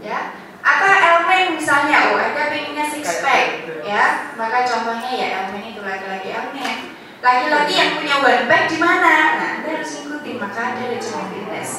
Ya 0.00 0.18
atau 0.66 0.90
elemen 0.90 1.54
misalnya, 1.54 2.10
oh 2.10 2.18
ada 2.18 2.50
pengennya 2.50 2.82
six 2.90 3.22
pack, 3.22 3.70
ya, 3.86 4.34
maka 4.34 4.66
contohnya 4.66 5.10
ya 5.14 5.26
elemen 5.30 5.70
itu 5.70 5.80
laki-laki 5.86 6.34
elemen. 6.34 6.76
Laki-laki 7.22 7.74
yang 7.78 7.90
punya 7.94 8.16
one 8.18 8.44
pack 8.50 8.66
di 8.66 8.78
mana? 8.82 9.14
Nah, 9.38 9.48
anda 9.62 9.70
harus 9.78 10.02
ikutin, 10.02 10.36
maka 10.42 10.74
ada 10.74 10.82
regimen 10.90 11.26
fitness. 11.30 11.70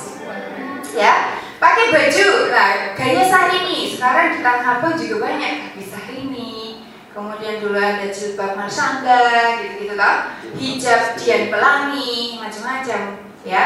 Ya, 0.96 1.44
pakai 1.60 1.94
baju, 1.94 2.30
nah 2.50 2.96
gaya 2.96 3.22
Syahrini, 3.22 3.92
sekarang 3.92 4.34
di 4.34 4.40
Tanah 4.42 4.80
Abang 4.80 4.96
juga 4.96 5.30
banyak, 5.30 5.76
bisa 5.76 6.00
ini. 6.10 6.82
Kemudian 7.14 7.62
dulu 7.62 7.78
ada 7.78 8.08
jilbab 8.08 8.54
Marsanda, 8.56 9.58
gitu-gitu 9.62 9.94
toh. 9.98 10.16
Hijab 10.58 11.02
Dian 11.18 11.50
Pelangi, 11.50 12.38
macam-macam, 12.42 13.02
ya. 13.46 13.64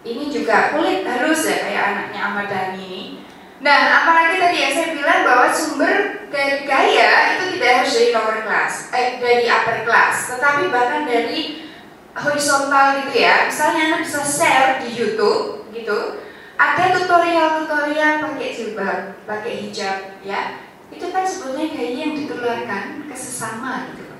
Ini 0.00 0.32
juga 0.32 0.72
kulit 0.72 1.04
halus 1.04 1.44
ya 1.44 1.56
kayak 1.60 1.84
anaknya 1.92 2.20
Ahmad 2.24 2.48
Dhani 2.48 2.80
ini 2.80 3.19
Nah, 3.60 3.80
apalagi 4.02 4.40
tadi 4.40 4.56
yang 4.56 4.72
saya 4.72 4.88
bilang 4.96 5.20
bahwa 5.20 5.52
sumber 5.52 6.24
dari 6.32 6.64
gaya 6.64 7.36
itu 7.36 7.60
tidak 7.60 7.84
harus 7.84 7.92
dari 7.92 8.08
lower 8.16 8.38
class, 8.48 8.88
eh, 8.88 9.20
dari 9.20 9.44
upper 9.52 9.84
class, 9.84 10.32
tetapi 10.32 10.72
bahkan 10.72 11.04
dari 11.04 11.68
horizontal 12.16 13.04
gitu 13.04 13.20
ya. 13.20 13.44
Misalnya 13.52 13.80
Anda 13.92 13.98
bisa 14.00 14.24
share 14.24 14.80
di 14.80 14.96
YouTube 14.96 15.68
gitu, 15.76 16.24
ada 16.56 16.84
tutorial-tutorial 16.96 18.24
pakai 18.24 18.48
jilbab, 18.48 19.00
pakai 19.28 19.52
hijab 19.68 20.24
ya. 20.24 20.64
Itu 20.88 21.12
kan 21.12 21.28
sebetulnya 21.28 21.68
gaya 21.76 21.92
yang 21.92 22.16
ditularkan 22.16 23.12
ke 23.12 23.14
sesama 23.14 23.92
gitu. 23.92 24.16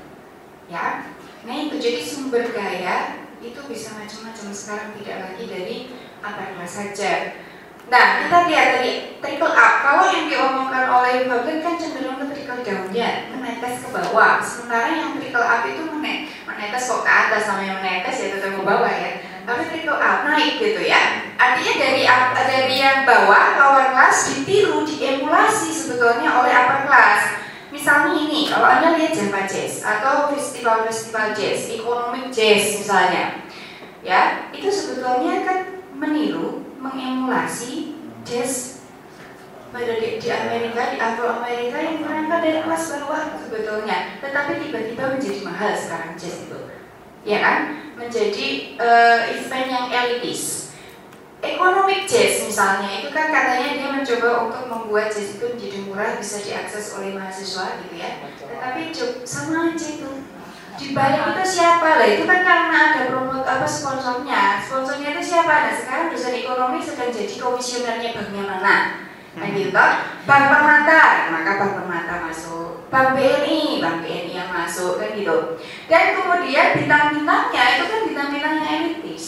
Ya. 0.68 1.08
Nah, 1.48 1.56
itu 1.56 1.80
jadi 1.80 2.04
sumber 2.04 2.52
gaya 2.52 3.24
itu 3.40 3.56
bisa 3.64 3.96
macam-macam 3.96 4.52
sekarang 4.52 4.92
tidak 5.00 5.16
lagi 5.32 5.44
dari 5.48 5.76
upper 6.20 6.60
class 6.60 6.72
saja 6.76 7.40
Nah, 7.90 8.22
kita 8.22 8.46
lihat 8.46 8.66
tadi 8.78 9.18
trickle 9.18 9.50
up. 9.50 9.72
Kalau 9.82 10.06
yang 10.14 10.30
diomongkan 10.30 10.86
oleh 10.86 11.26
Bagian 11.26 11.58
kan 11.58 11.74
cenderung 11.74 12.22
ke 12.22 12.30
trickle 12.30 12.62
down 12.62 12.86
ya, 12.94 13.26
menetes 13.34 13.82
ke 13.82 13.88
bawah. 13.90 14.38
Sementara 14.38 14.94
yang 14.94 15.18
trickle 15.18 15.42
up 15.42 15.66
itu 15.66 15.82
menetes, 15.90 16.30
menetes 16.46 16.86
kok 16.86 17.02
ke 17.02 17.10
atas 17.10 17.50
namanya 17.50 17.82
menetes 17.82 18.16
ya 18.22 18.26
tetap 18.38 18.54
ke 18.54 18.62
bawah 18.62 18.94
ya. 18.94 19.26
Tapi 19.42 19.62
trickle 19.74 19.98
up 19.98 20.22
naik 20.22 20.62
gitu 20.62 20.86
ya. 20.86 21.34
Artinya 21.34 21.74
dari 21.82 22.02
dari 22.38 22.76
yang 22.78 23.02
bawah 23.02 23.58
lower 23.58 23.86
class 23.90 24.38
ditiru, 24.38 24.86
diemulasi 24.86 25.74
sebetulnya 25.74 26.30
oleh 26.30 26.52
upper 26.54 26.86
class. 26.86 27.42
Misalnya 27.74 28.14
ini, 28.14 28.50
kalau 28.50 28.66
anda 28.70 28.98
lihat 28.98 29.14
Java 29.14 29.46
Jazz 29.46 29.82
atau 29.82 30.30
festival-festival 30.34 31.34
jazz, 31.38 31.70
economic 31.70 32.30
jazz 32.34 32.82
misalnya, 32.82 33.46
ya 34.02 34.50
itu 34.50 34.66
sebetulnya 34.66 35.46
kan 35.46 35.58
meniru 35.94 36.69
mengemulasi 36.80 37.94
jazz 38.24 38.82
pada 39.70 40.00
di, 40.02 40.18
di 40.18 40.28
Amerika, 40.32 40.90
di 40.90 40.98
Afro 40.98 41.44
Amerika 41.44 41.78
yang 41.78 42.02
berangkat 42.02 42.40
dari 42.42 42.58
kelas 42.66 42.84
bawah 42.98 43.38
sebetulnya, 43.38 44.18
tetapi 44.18 44.66
tiba-tiba 44.66 45.14
menjadi 45.14 45.40
mahal 45.46 45.70
sekarang 45.76 46.18
jazz 46.18 46.48
itu, 46.48 46.58
ya 47.22 47.38
kan? 47.38 47.58
Menjadi 47.94 48.74
uh, 48.80 49.30
event 49.30 49.68
yang 49.70 49.86
elitis. 49.92 50.74
Economic 51.40 52.04
jazz 52.04 52.44
misalnya 52.44 53.00
itu 53.00 53.08
kan 53.16 53.32
katanya 53.32 53.72
dia 53.72 53.88
mencoba 53.88 54.28
untuk 54.50 54.64
membuat 54.68 55.08
jazz 55.08 55.38
itu 55.38 55.44
menjadi 55.56 55.78
murah 55.88 56.18
bisa 56.20 56.36
diakses 56.42 56.96
oleh 56.98 57.16
mahasiswa 57.16 57.80
gitu 57.80 57.94
ya. 57.96 58.26
Tetapi 58.44 58.92
sama 59.24 59.72
aja 59.72 59.86
itu 59.88 60.10
di 60.80 60.96
balik 60.96 61.36
itu 61.36 61.44
siapa? 61.44 62.00
Lah 62.00 62.08
itu 62.08 62.24
kan 62.24 62.40
karena 62.40 62.76
ada 62.90 63.12
promote 63.12 63.44
apa 63.44 63.68
sponsornya. 63.68 64.64
Sponsornya 64.64 65.12
itu 65.12 65.22
siapa? 65.36 65.68
Nah 65.68 65.74
sekarang 65.76 66.08
dosen 66.08 66.40
ekonomi 66.40 66.80
sedang 66.80 67.12
jadi 67.12 67.36
komisionernya 67.36 68.16
banknya 68.16 68.42
mana? 68.48 68.76
Nah 69.36 69.44
hmm. 69.44 69.56
gitu. 69.60 69.84
Bank 70.24 70.44
permata. 70.48 71.02
Maka 71.36 71.50
bank 71.60 71.72
permata 71.76 72.14
masuk. 72.24 72.88
Bank 72.88 73.12
BNI 73.12 73.84
bank 73.84 74.00
BNI 74.00 74.32
yang 74.32 74.48
masuk 74.48 74.96
kan 74.96 75.12
gitu. 75.12 75.60
Dan 75.84 76.16
kemudian 76.16 76.66
bintang-bintangnya 76.80 77.64
itu 77.76 77.84
kan 77.84 78.00
bintang-bintang 78.08 78.54
yang 78.64 78.68
elitis. 78.80 79.24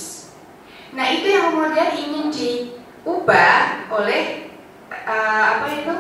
Nah 0.97 1.05
itu 1.13 1.29
yang 1.29 1.53
kemudian 1.53 1.93
ingin 1.93 2.27
diubah 2.33 3.93
oleh 3.93 4.49
uh, 4.89 5.45
apa 5.61 5.67
itu? 5.69 5.95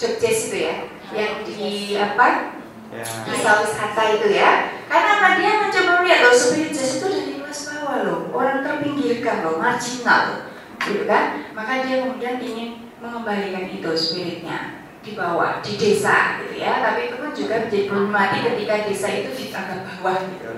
Job 0.00 0.16
itu 0.18 0.56
ya? 0.66 0.74
Yang 1.14 1.32
di 1.46 1.94
apa 1.94 2.59
Ya. 2.90 3.06
desa 3.06 3.62
wisata 3.62 4.02
itu 4.18 4.28
ya. 4.34 4.82
Karena 4.90 5.22
apa? 5.22 5.28
Dia 5.38 5.62
mencoba 5.62 6.02
melihat 6.02 6.26
loh 6.26 6.34
spirit 6.34 6.74
jazz 6.74 6.98
itu 6.98 7.06
dari 7.06 7.38
kelas 7.38 7.60
bawah 7.70 7.96
loh. 8.02 8.18
Orang 8.34 8.66
terpinggirkan 8.66 9.46
loh 9.46 9.62
marginal 9.62 10.20
loh. 10.26 10.40
Gitu 10.82 11.06
kan? 11.06 11.54
Maka 11.54 11.86
dia 11.86 12.02
kemudian 12.02 12.42
ingin 12.42 12.90
mengembalikan 12.98 13.70
itu 13.70 13.90
spiritnya 13.94 14.82
di 15.06 15.14
bawah 15.14 15.62
di 15.62 15.78
desa 15.78 16.42
gitu 16.42 16.58
ya. 16.58 16.82
Tapi 16.82 17.14
itu 17.14 17.16
pun 17.22 17.30
juga 17.30 17.54
menjadi 17.62 17.86
problematik 17.86 18.40
ketika 18.50 18.74
desa 18.90 19.08
itu 19.14 19.30
dianggap 19.38 19.80
bawah 19.86 20.16
gitu. 20.26 20.50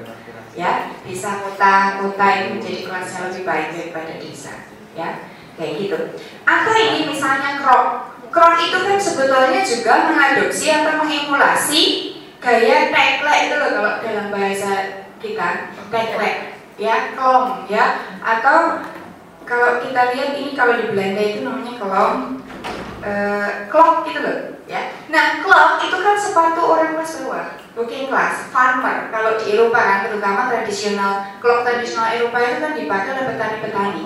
Ya 0.56 0.88
desa 1.04 1.44
kota 1.44 2.00
kota 2.00 2.26
itu 2.32 2.48
menjadi 2.56 2.80
kelas 2.88 3.08
yang 3.12 3.24
lebih 3.28 3.44
baik 3.44 3.68
daripada 3.76 4.12
desa 4.16 4.52
ya. 4.96 5.28
Kayak 5.60 5.72
gitu. 5.84 5.98
Atau 6.48 6.72
ini 6.80 7.12
misalnya 7.12 7.60
krok. 7.60 8.08
Krok 8.32 8.56
itu 8.64 8.78
kan 8.80 8.96
sebetulnya 8.96 9.60
juga 9.60 10.08
mengadopsi 10.08 10.72
atau 10.72 11.04
mengemulasi 11.04 11.82
gaya 12.42 12.90
teklek 12.90 13.38
itu 13.46 13.54
loh 13.54 13.70
kalau 13.70 13.92
dalam 14.02 14.26
bahasa 14.34 14.70
kita 15.22 15.48
teklek. 15.88 16.58
Ya 16.74 17.14
klom 17.14 17.70
ya. 17.70 18.18
Atau 18.18 18.82
kalau 19.46 19.78
kita 19.78 20.10
lihat 20.12 20.34
ini 20.34 20.50
kalau 20.58 20.74
di 20.74 20.90
Belanda 20.90 21.22
itu 21.22 21.46
namanya 21.46 21.78
klom 21.78 22.42
eh, 23.06 23.48
klok 23.70 24.02
gitu 24.10 24.20
loh 24.26 24.38
ya. 24.66 24.90
Nah 25.06 25.38
klok 25.46 25.86
itu 25.86 25.96
kan 26.02 26.16
sepatu 26.18 26.60
orang 26.66 26.98
kelas 26.98 27.22
bawah 27.22 27.46
working 27.78 28.10
class 28.10 28.50
farmer. 28.50 29.06
Kalau 29.14 29.38
di 29.38 29.46
Eropa 29.54 29.78
kan 29.78 29.98
terutama 30.10 30.50
tradisional 30.50 31.38
klok 31.38 31.62
tradisional 31.62 32.10
Eropa 32.10 32.42
itu 32.42 32.58
kan 32.58 32.72
dipakai 32.74 33.10
oleh 33.14 33.24
petani-petani 33.30 34.04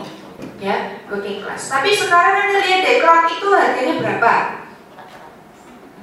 ya 0.60 1.00
working 1.08 1.40
class. 1.40 1.72
Tapi 1.72 1.88
sekarang 1.96 2.36
anda 2.36 2.60
lihat 2.60 2.80
deh 2.84 2.96
klok 3.00 3.32
itu 3.32 3.48
harganya 3.48 3.94
berapa? 3.96 4.34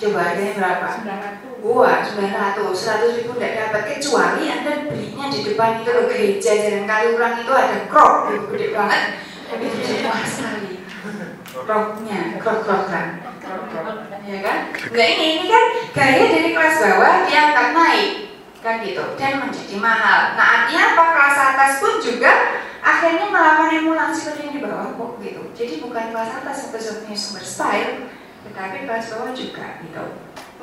Coba 0.02 0.20
harganya 0.26 0.54
berapa? 0.58 0.88
900. 1.06 1.53
Wah, 1.64 2.04
900, 2.04 2.60
100 2.76 3.24
ribu 3.24 3.40
tidak 3.40 3.72
dapat 3.72 3.96
kecuali 3.96 4.52
Anda 4.52 4.84
belinya 4.84 5.32
di 5.32 5.40
depan 5.48 5.80
itu 5.80 5.90
loh 5.96 6.06
gereja 6.12 6.52
Jalan 6.60 6.84
Kaliurang 6.84 7.40
itu 7.40 7.54
ada 7.56 7.88
krok, 7.88 8.36
itu 8.36 8.46
gede 8.52 8.68
banget. 8.76 9.04
Tapi 9.48 9.64
itu 9.72 9.94
mahal 10.04 10.28
sekali. 10.28 10.84
Kroknya, 11.56 12.20
krok-krokan. 12.44 13.08
Ya 14.28 14.38
kan? 14.44 14.58
Nah 14.76 15.08
ini, 15.08 15.26
ini 15.40 15.46
kan 15.48 15.66
gaya 15.96 16.24
dari 16.28 16.52
kelas 16.52 16.76
bawah 16.84 17.16
diangkat 17.32 17.68
naik 17.72 18.12
kan 18.64 18.80
gitu 18.80 19.04
dan 19.20 19.44
menjadi 19.44 19.76
mahal. 19.80 20.20
Nah 20.40 20.48
artinya 20.64 20.96
apa 20.96 21.04
kelas 21.16 21.38
atas 21.52 21.72
pun 21.84 22.00
juga 22.00 22.32
akhirnya 22.80 23.28
melakukan 23.28 23.76
emulasi 23.84 24.32
pada 24.32 24.40
yang 24.40 24.54
di 24.56 24.62
bawah 24.64 24.88
kok 24.96 25.12
gitu. 25.20 25.42
Jadi 25.56 25.74
bukan 25.84 26.12
kelas 26.12 26.44
atas 26.44 26.68
satu-satunya 26.68 27.16
sumber 27.16 27.44
style, 27.44 27.92
tetapi 28.48 28.88
kelas 28.88 29.12
bawah 29.16 29.32
juga 29.32 29.80
gitu. 29.84 30.04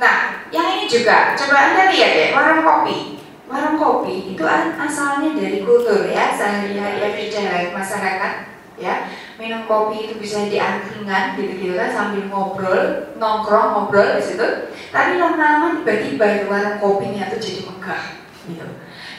Nah, 0.00 0.48
yang 0.48 0.80
ini 0.80 0.88
juga, 0.88 1.36
coba 1.36 1.54
Anda 1.60 1.92
lihat 1.92 2.12
ya, 2.16 2.26
warung 2.32 2.64
kopi. 2.64 3.20
Warung 3.44 3.76
kopi 3.76 4.32
itu 4.32 4.40
asalnya 4.80 5.36
dari 5.36 5.60
kultur 5.60 6.08
ya, 6.08 6.32
sehari-hari 6.32 7.04
everyday 7.04 7.44
life 7.52 7.76
masyarakat 7.76 8.32
ya. 8.80 9.12
Minum 9.36 9.68
kopi 9.68 10.08
itu 10.08 10.16
bisa 10.16 10.48
di 10.48 10.56
angkringan 10.56 11.36
gitu-gitu 11.36 11.76
kan 11.76 11.92
sambil 11.92 12.24
ngobrol, 12.32 13.12
nongkrong 13.20 13.76
ngobrol 13.76 14.16
di 14.16 14.24
situ. 14.24 14.72
Tapi 14.88 15.20
lama-lama 15.20 15.84
tiba-tiba 15.84 16.48
warung 16.48 16.80
kopinya 16.80 17.28
tuh 17.28 17.36
jadi 17.36 17.68
megah 17.68 18.02
gitu. 18.48 18.66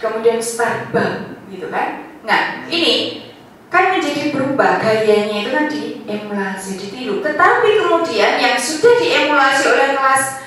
Kemudian 0.01 0.41
Starbucks 0.41 1.45
gitu 1.53 1.69
kan. 1.69 2.09
Nah, 2.25 2.65
ini 2.73 3.21
kan 3.69 3.93
menjadi 3.93 4.33
berubah 4.33 4.81
gayanya 4.81 5.45
itu 5.45 5.49
kan 5.53 5.65
diemulasi, 5.69 6.81
ditiru. 6.81 7.21
Tetapi 7.21 7.69
kemudian 7.85 8.41
yang 8.41 8.57
sudah 8.57 8.97
diemulasi 8.97 9.63
oleh 9.69 9.89
kelas 9.93 10.41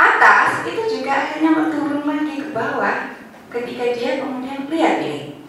atas 0.00 0.64
itu 0.64 0.82
juga 1.00 1.10
akhirnya 1.12 1.68
turun 1.68 2.04
lagi 2.08 2.34
ke 2.40 2.48
bawah 2.56 3.12
ketika 3.52 3.84
dia 3.92 4.10
kemudian 4.24 4.64
lihat 4.72 5.04
ini. 5.04 5.44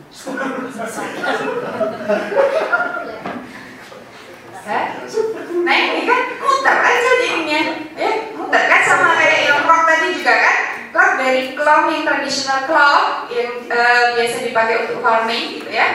Nah 5.62 5.78
ini 5.78 6.02
kan 6.04 6.22
muter 6.42 6.76
aja 6.84 7.00
jadinya? 7.24 7.62
Ya 7.96 8.12
muter 8.36 8.64
kan 8.68 8.82
sama 8.84 9.16
kayak 9.16 9.40
yang 9.48 9.62
rock 9.64 9.82
tadi 9.88 10.08
juga 10.20 10.34
kan? 10.36 10.58
Rock 10.92 11.12
dari 11.16 11.42
klong 11.56 11.86
yang 11.96 12.04
tradisional 12.04 12.60
klong 12.68 13.06
yang 13.32 13.52
eh, 13.72 14.04
biasa 14.20 14.36
dipakai 14.44 14.76
untuk 14.88 15.00
farming 15.00 15.46
gitu 15.62 15.70
ya. 15.72 15.88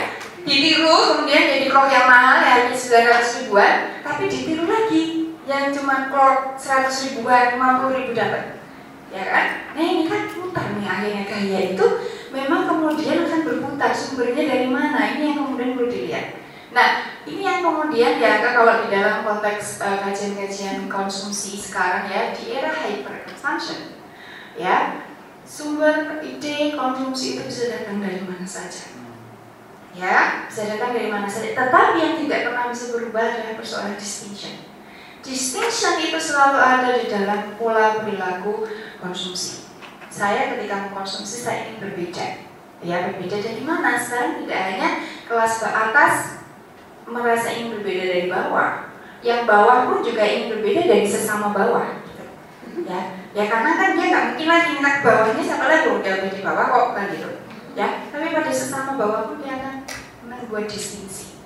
Ditiru 0.47 0.97
kemudian 1.13 1.45
jadi 1.53 1.67
klok 1.69 1.89
yang 1.91 2.07
mahal 2.09 2.41
ya 2.41 2.51
harganya 2.57 2.79
900 2.79 3.39
ribuan 3.45 3.73
tapi 4.07 4.23
ditiru 4.31 4.65
lagi 4.65 5.16
yang 5.47 5.71
cuma 5.71 6.11
klok 6.11 6.59
100 6.59 6.91
ribuan 6.91 7.55
50 7.55 7.97
ribu 7.97 8.13
dapat. 8.19 8.59
Ya 9.15 9.23
kan? 9.23 9.47
Nah 9.79 9.85
ini 9.87 10.03
kan 10.11 10.27
putar 10.35 10.75
nih 10.75 10.91
akhirnya 10.91 11.23
gaya 11.23 11.61
itu 11.73 11.87
memang 12.35 12.67
kemudian 12.67 13.23
akan 13.23 13.41
berputar 13.47 13.95
sumbernya 13.95 14.43
dari 14.43 14.67
mana? 14.67 15.15
Ini 15.15 15.23
yang 15.33 15.39
kemudian 15.47 15.79
perlu 15.79 15.87
dilihat. 15.87 16.43
Nah 16.75 17.15
ini 17.23 17.47
yang 17.47 17.63
kemudian 17.63 18.19
dianggap 18.19 18.53
kalau 18.59 18.75
di 18.83 18.87
dalam 18.91 19.23
konteks 19.23 19.79
eh, 19.87 19.99
kajian-kajian 20.03 20.91
konsumsi 20.91 21.55
sekarang 21.55 22.11
ya 22.11 22.35
di 22.35 22.51
era 22.51 22.75
hyper 22.75 23.31
consumption 23.31 23.95
ya 24.59 25.07
sumber 25.47 26.19
ide 26.27 26.75
konsumsi 26.75 27.39
itu 27.39 27.43
bisa 27.47 27.63
datang 27.71 28.03
dari 28.03 28.27
mana 28.27 28.43
saja. 28.43 28.91
Ya 29.95 30.51
bisa 30.51 30.75
datang 30.75 30.91
dari 30.91 31.07
mana 31.07 31.31
saja. 31.31 31.55
Tetapi 31.55 31.97
yang 32.03 32.15
tidak 32.27 32.51
pernah 32.51 32.67
bisa 32.75 32.91
berubah 32.91 33.23
adalah 33.23 33.55
persoalan 33.55 33.95
distinction 33.95 34.76
distinction 35.27 35.99
itu 35.99 36.19
selalu 36.23 36.59
ada 36.63 36.89
di 37.03 37.11
dalam 37.11 37.59
pola 37.59 38.01
perilaku 38.01 38.71
konsumsi. 39.03 39.67
Saya 40.07 40.55
ketika 40.55 40.89
mengkonsumsi 40.89 41.43
saya 41.43 41.59
ingin 41.67 41.83
berbeda. 41.83 42.47
Ya 42.81 43.11
berbeda 43.11 43.37
dari 43.43 43.63
mana? 43.67 43.99
Sekarang 43.99 44.47
tidak 44.47 44.61
hanya 44.71 44.89
kelas 45.27 45.53
ke 45.59 45.69
atas 45.69 46.15
merasa 47.11 47.51
ingin 47.51 47.77
berbeda 47.77 48.05
dari 48.07 48.27
bawah 48.31 48.95
yang 49.27 49.43
bawah 49.43 49.91
pun 49.91 49.99
juga 50.07 50.23
ingin 50.23 50.59
berbeda 50.59 50.87
dari 50.87 51.07
sesama 51.07 51.51
bawah 51.51 51.99
ya 52.87 53.01
ya 53.33 53.45
karena 53.49 53.71
kan 53.75 53.89
dia 53.97 54.07
nggak 54.13 54.25
mungkin 54.33 54.49
lagi 54.53 54.71
ke 54.79 55.01
bawahnya 55.03 55.43
siapa 55.43 55.65
lagi 55.67 55.87
udah 55.89 56.13
udah 56.23 56.31
di 56.31 56.43
bawah 56.43 56.67
kok 56.71 56.89
kan 56.95 57.07
gitu. 57.11 57.31
Ya 57.77 57.89
tapi 58.13 58.33
pada 58.33 58.53
sesama 58.53 58.95
bawah 58.95 59.33
pun 59.33 59.43
dia 59.43 59.59
akan 59.59 59.75
membuat 60.27 60.67
distingsi 60.71 61.41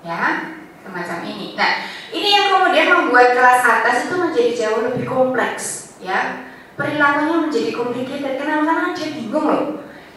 ya 0.00 0.56
semacam 0.84 1.18
ini. 1.26 1.54
Nah 1.54 1.84
ini 2.10 2.28
yang 2.34 2.46
kemudian 2.52 2.88
membuat 2.90 3.36
kelas 3.36 3.62
atas 3.62 3.96
itu 4.08 4.14
menjadi 4.18 4.50
jauh 4.56 4.80
lebih 4.90 5.06
kompleks 5.06 5.96
ya. 6.02 6.46
Perilakunya 6.74 7.36
menjadi 7.44 7.70
complicated 7.76 8.40
karena 8.40 8.96
dia 8.96 9.08
bingung 9.12 9.46
loh. 9.46 9.64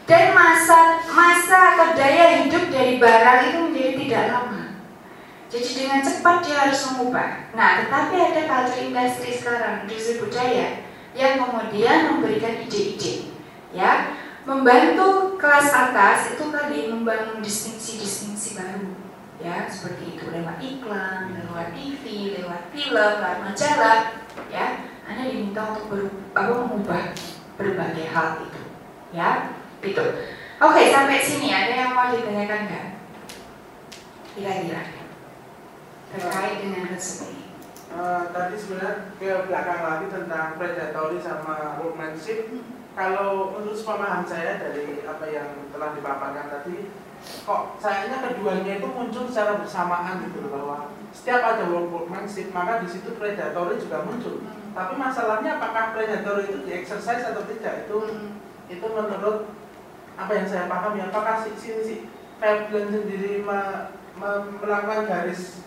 Dan 0.03 0.35
masa 0.35 0.99
masa 1.07 1.75
atau 1.75 1.95
daya 1.95 2.43
hidup 2.43 2.71
dari 2.71 2.99
barang 2.99 3.39
itu 3.51 3.57
menjadi 3.67 3.91
tidak 3.99 4.23
lama. 4.35 4.63
Jadi 5.53 5.69
dengan 5.85 6.01
cepat 6.01 6.35
dia 6.41 6.55
harus 6.65 6.81
mengubah. 6.89 7.53
Nah, 7.53 7.85
tetapi 7.85 8.15
ada 8.17 8.41
culture 8.49 8.89
industri 8.89 9.31
sekarang, 9.37 9.85
industri 9.85 10.17
budaya 10.17 10.81
yang 11.13 11.37
kemudian 11.45 12.09
memberikan 12.09 12.57
ide-ide, 12.65 13.29
ya, 13.69 14.17
membantu 14.49 15.37
kelas 15.37 15.69
atas 15.69 16.33
itu 16.33 16.49
tadi 16.49 16.89
membangun 16.89 17.37
distingsi-distingsi 17.37 18.57
baru, 18.57 18.97
ya, 19.43 19.67
seperti 19.67 20.17
itu. 20.17 20.23
Lewat 20.31 20.57
iklan, 20.63 21.35
lewat 21.35 21.75
TV, 21.75 22.03
lewat 22.39 22.71
film, 22.71 23.11
lewat 23.19 23.37
majalah, 23.43 23.99
ya, 24.47 24.87
Anda 25.03 25.27
diminta 25.27 25.75
untuk 25.75 25.85
ber, 25.91 26.01
apa, 26.31 26.53
mengubah 26.63 27.03
berbagai 27.59 28.07
hal 28.09 28.41
itu, 28.47 28.61
ya, 29.11 29.53
itu. 29.83 30.05
Oke, 30.63 30.81
sampai 30.87 31.19
sini. 31.19 31.51
Ada 31.51 31.73
yang 31.75 31.91
mau 31.91 32.07
ditanyakan 32.07 32.71
nggak? 32.71 32.87
Kira-kira. 34.31 34.83
Terkait 36.13 36.57
dengan 36.63 36.87
resep 36.87 37.35
ini. 37.35 37.43
Eh, 37.93 38.23
tadi 38.33 38.55
sebenarnya 38.57 39.13
ke 39.21 39.45
belakang 39.45 39.81
lagi 39.85 40.05
tentang 40.09 40.57
predatory 40.57 41.19
sama 41.19 41.77
workmanship. 41.77 42.49
Kalau 42.93 43.53
menurut 43.53 43.77
pemahaman 43.81 44.25
saya 44.25 44.61
dari 44.61 45.01
apa 45.05 45.25
yang 45.29 45.49
telah 45.73 45.97
dipaparkan 45.97 46.47
tadi 46.47 46.93
kok 47.23 47.79
sayangnya 47.79 48.19
keduanya 48.23 48.79
itu 48.79 48.87
muncul 48.87 49.23
secara 49.27 49.59
bersamaan 49.59 50.27
gitu 50.27 50.43
loh 50.43 50.51
bahwa 50.51 50.77
setiap 51.15 51.41
ada 51.43 51.63
work 51.71 51.87
workmanship 51.91 52.51
maka 52.51 52.83
di 52.83 52.87
situ 52.89 53.15
predatory 53.15 53.79
juga 53.79 54.03
muncul. 54.03 54.43
Tapi 54.73 54.93
masalahnya 54.97 55.61
apakah 55.61 55.93
predatory 55.93 56.49
itu 56.49 56.57
diexercise 56.65 57.23
atau 57.31 57.45
tidak 57.45 57.85
itu 57.85 57.97
itu 58.71 58.85
menurut 58.85 59.53
apa 60.13 60.31
yang 60.33 60.47
saya 60.47 60.65
pahami 60.67 60.99
apakah 61.03 61.41
si 61.41 61.51
si, 61.57 61.69
si 61.83 61.95
Veblen 62.41 62.89
sendiri 62.91 63.41
me- 63.45 63.91
me- 64.19 64.45
melakukan 64.61 65.05
garis 65.07 65.63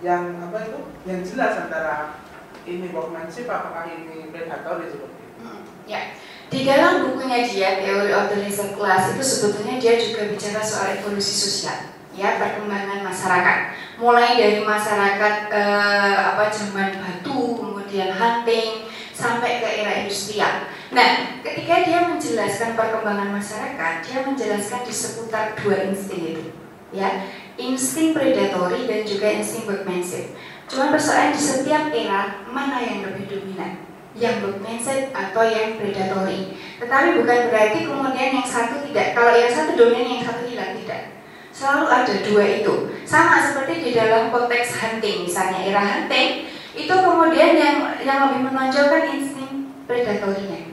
yang 0.00 0.38
apa 0.40 0.56
itu 0.64 0.78
yang 1.04 1.20
jelas 1.24 1.68
antara 1.68 2.16
ini 2.64 2.92
workmanship 2.92 3.48
apakah 3.48 3.88
ini 3.88 4.28
predatory 4.30 4.88
seperti 4.88 5.22
itu? 5.26 5.40
Ya, 5.88 6.14
di 6.50 6.66
dalam 6.66 7.06
bukunya 7.06 7.46
dia 7.46 7.78
Theory 7.78 8.10
of 8.10 8.26
the 8.34 8.42
Reserve 8.42 8.74
Class 8.74 9.14
itu 9.14 9.22
sebetulnya 9.22 9.78
dia 9.78 9.94
juga 10.02 10.26
bicara 10.26 10.58
soal 10.58 10.98
evolusi 10.98 11.30
sosial, 11.30 11.94
ya 12.10 12.42
perkembangan 12.42 13.06
masyarakat. 13.06 13.58
Mulai 14.02 14.34
dari 14.34 14.58
masyarakat 14.66 15.34
eh, 15.54 16.16
apa 16.34 16.50
zaman 16.50 16.98
batu, 16.98 17.54
kemudian 17.54 18.10
hunting, 18.10 18.90
sampai 19.14 19.62
ke 19.62 19.68
era 19.84 20.02
industrial. 20.02 20.66
Nah, 20.90 21.38
ketika 21.46 21.86
dia 21.86 22.10
menjelaskan 22.10 22.74
perkembangan 22.74 23.30
masyarakat, 23.30 23.92
dia 24.02 24.18
menjelaskan 24.26 24.82
di 24.82 24.90
seputar 24.90 25.54
dua 25.54 25.86
insting 25.86 26.34
itu, 26.34 26.44
ya, 26.90 27.30
insting 27.54 28.10
predatory 28.10 28.90
dan 28.90 29.06
juga 29.06 29.30
insting 29.30 29.70
workmanship. 29.70 30.34
Cuma 30.66 30.90
persoalan 30.90 31.30
di 31.30 31.38
setiap 31.38 31.94
era 31.94 32.42
mana 32.50 32.82
yang 32.82 33.06
lebih 33.06 33.30
dominan, 33.30 33.86
yang 34.18 34.42
workmanship 34.42 35.14
atau 35.14 35.44
yang 35.46 35.78
predatory. 35.78 36.56
Tetapi 36.82 37.08
bukan 37.22 37.40
berarti 37.50 37.78
kemudian 37.86 38.30
yang 38.42 38.48
satu 38.48 38.82
tidak, 38.86 39.14
kalau 39.14 39.32
yang 39.34 39.52
satu 39.52 39.78
dominan 39.78 40.18
yang 40.18 40.24
satu 40.26 40.42
hilang 40.46 40.74
tidak. 40.82 41.22
Selalu 41.50 41.86
ada 41.90 42.14
dua 42.24 42.44
itu. 42.62 42.74
Sama 43.06 43.42
seperti 43.42 43.84
di 43.84 43.90
dalam 43.92 44.30
konteks 44.30 44.78
hunting, 44.80 45.26
misalnya 45.26 45.60
era 45.66 45.82
hunting, 45.82 46.46
itu 46.74 46.94
kemudian 46.94 47.58
yang 47.58 47.76
yang 48.02 48.30
lebih 48.30 48.50
menonjolkan 48.50 49.10
insting 49.18 49.74
predatorinya 49.84 50.70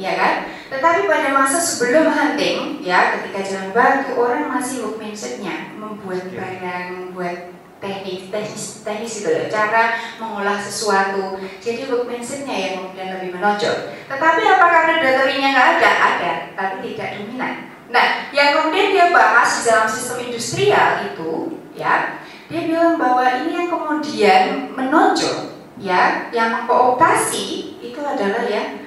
ya 0.00 0.12
kan? 0.16 0.34
Tetapi 0.70 1.10
pada 1.10 1.28
masa 1.34 1.58
sebelum 1.58 2.08
hunting, 2.08 2.80
ya 2.80 3.18
ketika 3.18 3.42
zaman 3.42 3.70
batu 3.74 4.14
orang 4.16 4.48
masih 4.48 4.86
workmanshipnya 4.86 5.74
membuat 5.76 6.30
barang, 6.30 6.86
membuat 6.94 7.50
teknik, 7.80 8.28
teknis, 8.28 8.84
teknis 8.84 9.24
itu 9.24 9.28
loh, 9.32 9.48
cara 9.48 9.96
mengolah 10.20 10.60
sesuatu. 10.60 11.40
Jadi 11.58 11.88
workmanshipnya 11.88 12.54
yang 12.54 12.72
kemudian 12.84 13.08
lebih 13.16 13.30
menonjol. 13.40 13.96
Tetapi 14.06 14.40
apakah 14.44 14.80
predatorinya 14.86 15.48
nggak 15.56 15.68
ada? 15.80 15.90
Ada, 15.90 16.32
tapi 16.54 16.76
tidak 16.92 17.08
dominan. 17.16 17.54
Nah, 17.90 18.30
yang 18.30 18.54
kemudian 18.54 18.94
dia 18.94 19.06
bahas 19.10 19.48
di 19.50 19.60
dalam 19.66 19.88
sistem 19.90 20.30
industrial 20.30 21.10
itu, 21.10 21.58
ya, 21.74 22.22
dia 22.46 22.60
bilang 22.68 23.00
bahwa 23.00 23.24
ini 23.42 23.50
yang 23.64 23.68
kemudian 23.72 24.70
menonjol, 24.76 25.58
ya, 25.80 26.30
yang 26.30 26.62
mengkooptasi 26.62 27.80
itu 27.82 27.98
adalah 27.98 28.46
ya 28.46 28.78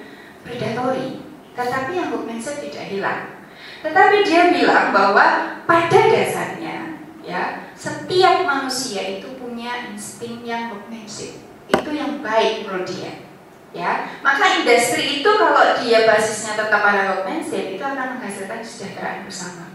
predatory, 0.46 1.20
tetapi 1.58 1.92
yang 2.00 2.16
mindset 2.24 2.64
tidak 2.64 2.88
hilang. 2.88 3.44
Tetapi 3.84 4.24
dia 4.24 4.56
bilang 4.56 4.96
bahwa 4.96 5.60
pada 5.68 6.00
dasarnya, 6.08 6.96
ya, 7.20 7.73
setiap 7.84 8.48
manusia 8.48 9.20
itu 9.20 9.36
punya 9.36 9.92
insting 9.92 10.48
yang 10.48 10.72
mindset. 10.88 11.44
Itu 11.68 11.92
yang 11.92 12.24
baik 12.24 12.64
menurut 12.64 12.88
dia. 12.88 13.28
Ya, 13.74 14.06
maka 14.22 14.62
industri 14.62 15.20
itu 15.20 15.30
kalau 15.34 15.82
dia 15.82 16.06
basisnya 16.06 16.54
tetap 16.56 16.80
pada 16.80 17.26
mindset 17.28 17.74
itu 17.76 17.84
akan 17.84 18.22
menghasilkan 18.22 18.62
kesejahteraan 18.64 19.26
bersama. 19.28 19.66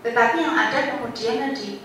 Tetapi 0.00 0.36
yang 0.40 0.54
ada 0.56 0.94
kemudian 0.94 1.50
tadi 1.50 1.82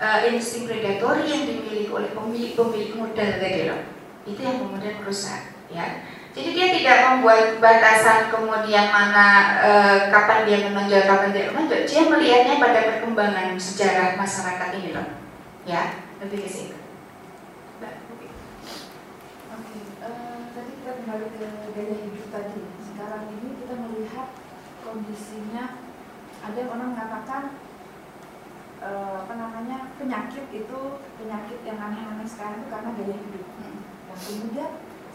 uh, 0.00 0.24
insting 0.32 0.64
predatory 0.64 1.28
yang 1.28 1.44
dimiliki 1.44 1.92
oleh 1.92 2.10
pemilik-pemilik 2.16 2.96
modal 2.96 3.30
tadi 3.36 3.60
loh, 3.68 3.80
itu 4.24 4.40
yang 4.40 4.56
kemudian 4.64 4.98
merusak. 4.98 5.54
Ya, 5.68 6.08
jadi 6.34 6.50
dia 6.50 6.66
tidak 6.74 6.98
membuat 7.06 7.62
batasan 7.62 8.26
kemudian 8.26 8.90
mana 8.90 9.54
e, 9.62 9.70
kapan 10.10 10.42
dia 10.42 10.66
menonjol, 10.66 11.06
kapan 11.06 11.30
tidak 11.30 11.54
menonjol. 11.54 11.86
Dia 11.86 12.02
melihatnya 12.10 12.58
pada 12.58 12.80
perkembangan 12.90 13.54
sejarah 13.54 14.18
masyarakat 14.18 14.68
ini 14.82 14.90
loh. 14.98 15.06
Ya, 15.62 16.02
lebih 16.18 16.42
ke 16.42 16.50
situ. 16.50 16.74
Oke, 19.54 19.78
uh, 20.02 20.36
tadi 20.50 20.70
kita 20.82 20.92
kembali 20.98 21.26
ke 21.38 21.46
gaya 21.70 21.96
hidup 22.02 22.26
tadi. 22.34 22.62
Sekarang 22.82 23.30
ini 23.30 23.48
kita 23.62 23.74
melihat 23.78 24.28
kondisinya 24.82 25.64
ada 26.42 26.60
orang 26.66 26.98
mengatakan 26.98 27.42
uh, 28.82 29.22
apa 29.22 29.34
namanya 29.38 29.94
penyakit 30.02 30.50
itu 30.50 30.80
penyakit 31.14 31.58
yang 31.62 31.78
aneh-aneh 31.78 32.26
sekarang 32.26 32.66
itu 32.66 32.68
karena 32.74 32.90
gaya 32.98 33.16
hidup. 33.22 33.46
Hmm. 33.62 33.78
Dan 34.10 34.18
kemudian 34.18 34.70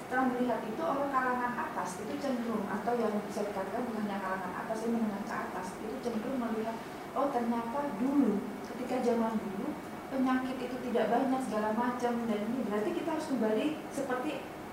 setelah 0.10 0.26
melihat 0.26 0.66
itu 0.66 0.82
orang 0.82 1.14
kalangan 1.14 1.54
atas 1.54 2.02
itu 2.02 2.18
cenderung 2.18 2.66
atau 2.66 2.98
yang 2.98 3.14
bisa 3.30 3.46
dikatakan 3.46 3.86
bukan 3.94 4.10
yang 4.10 4.18
kalangan 4.18 4.54
atas 4.66 4.78
yang 4.82 4.98
menengah 4.98 5.22
ke 5.22 5.36
atas 5.38 5.68
itu 5.86 5.96
cenderung 6.02 6.42
melihat 6.42 6.74
oh 7.14 7.30
ternyata 7.30 7.94
dulu 8.02 8.42
ketika 8.74 9.06
zaman 9.06 9.38
dulu 9.38 9.70
penyakit 10.10 10.58
itu 10.66 10.78
tidak 10.90 11.14
banyak 11.14 11.42
segala 11.46 11.78
macam 11.78 12.26
dan 12.26 12.40
ini 12.42 12.66
berarti 12.66 12.90
kita 12.98 13.10
harus 13.14 13.30
kembali 13.30 13.66
seperti 13.94 14.32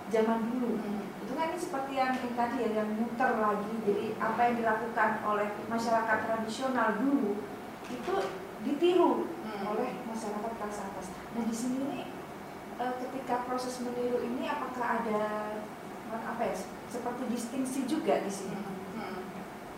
zaman 0.09 0.41
dulu 0.49 0.81
hmm. 0.81 1.05
itu 1.29 1.33
kan 1.37 1.53
ini 1.53 1.61
seperti 1.61 1.93
yang, 2.01 2.17
yang 2.17 2.33
tadi 2.33 2.57
ya 2.57 2.69
yang 2.81 2.89
muter 2.97 3.33
lagi 3.37 3.73
jadi 3.85 4.17
apa 4.17 4.41
yang 4.41 4.55
dilakukan 4.57 5.11
oleh 5.21 5.49
masyarakat 5.69 6.19
tradisional 6.25 6.97
dulu 6.97 7.45
itu 7.93 8.15
ditiru 8.65 9.29
hmm. 9.45 9.69
oleh 9.69 10.01
masyarakat 10.09 10.53
kelas 10.57 10.79
atas 10.81 11.13
nah 11.37 11.45
di 11.45 11.53
sini 11.53 11.77
ini 11.85 12.16
ketika 12.77 13.49
proses 13.49 13.81
meniru 13.81 14.21
ini 14.21 14.45
apakah 14.45 15.01
ada 15.03 15.23
apa 16.13 16.43
ya 16.45 16.55
seperti 16.89 17.23
distingsi 17.33 17.81
juga 17.89 18.21
di 18.23 18.31
sini? 18.31 18.57
Hmm. 18.97 19.25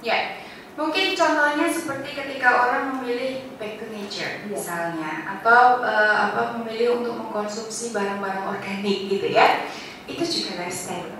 Ya, 0.03 0.39
mungkin 0.79 1.19
contohnya 1.19 1.67
seperti 1.67 2.15
ketika 2.15 2.49
orang 2.69 2.99
memilih 2.99 3.55
back 3.59 3.83
to 3.83 3.87
nature 3.91 4.47
ya. 4.47 4.47
misalnya, 4.47 5.13
atau 5.39 5.83
uh, 5.83 6.17
apa 6.31 6.59
memilih 6.59 7.03
untuk 7.03 7.15
mengkonsumsi 7.19 7.91
barang-barang 7.91 8.47
organik 8.47 9.11
gitu 9.11 9.27
ya, 9.31 9.67
itu 10.07 10.23
juga 10.23 10.63
lifestyle 10.63 11.11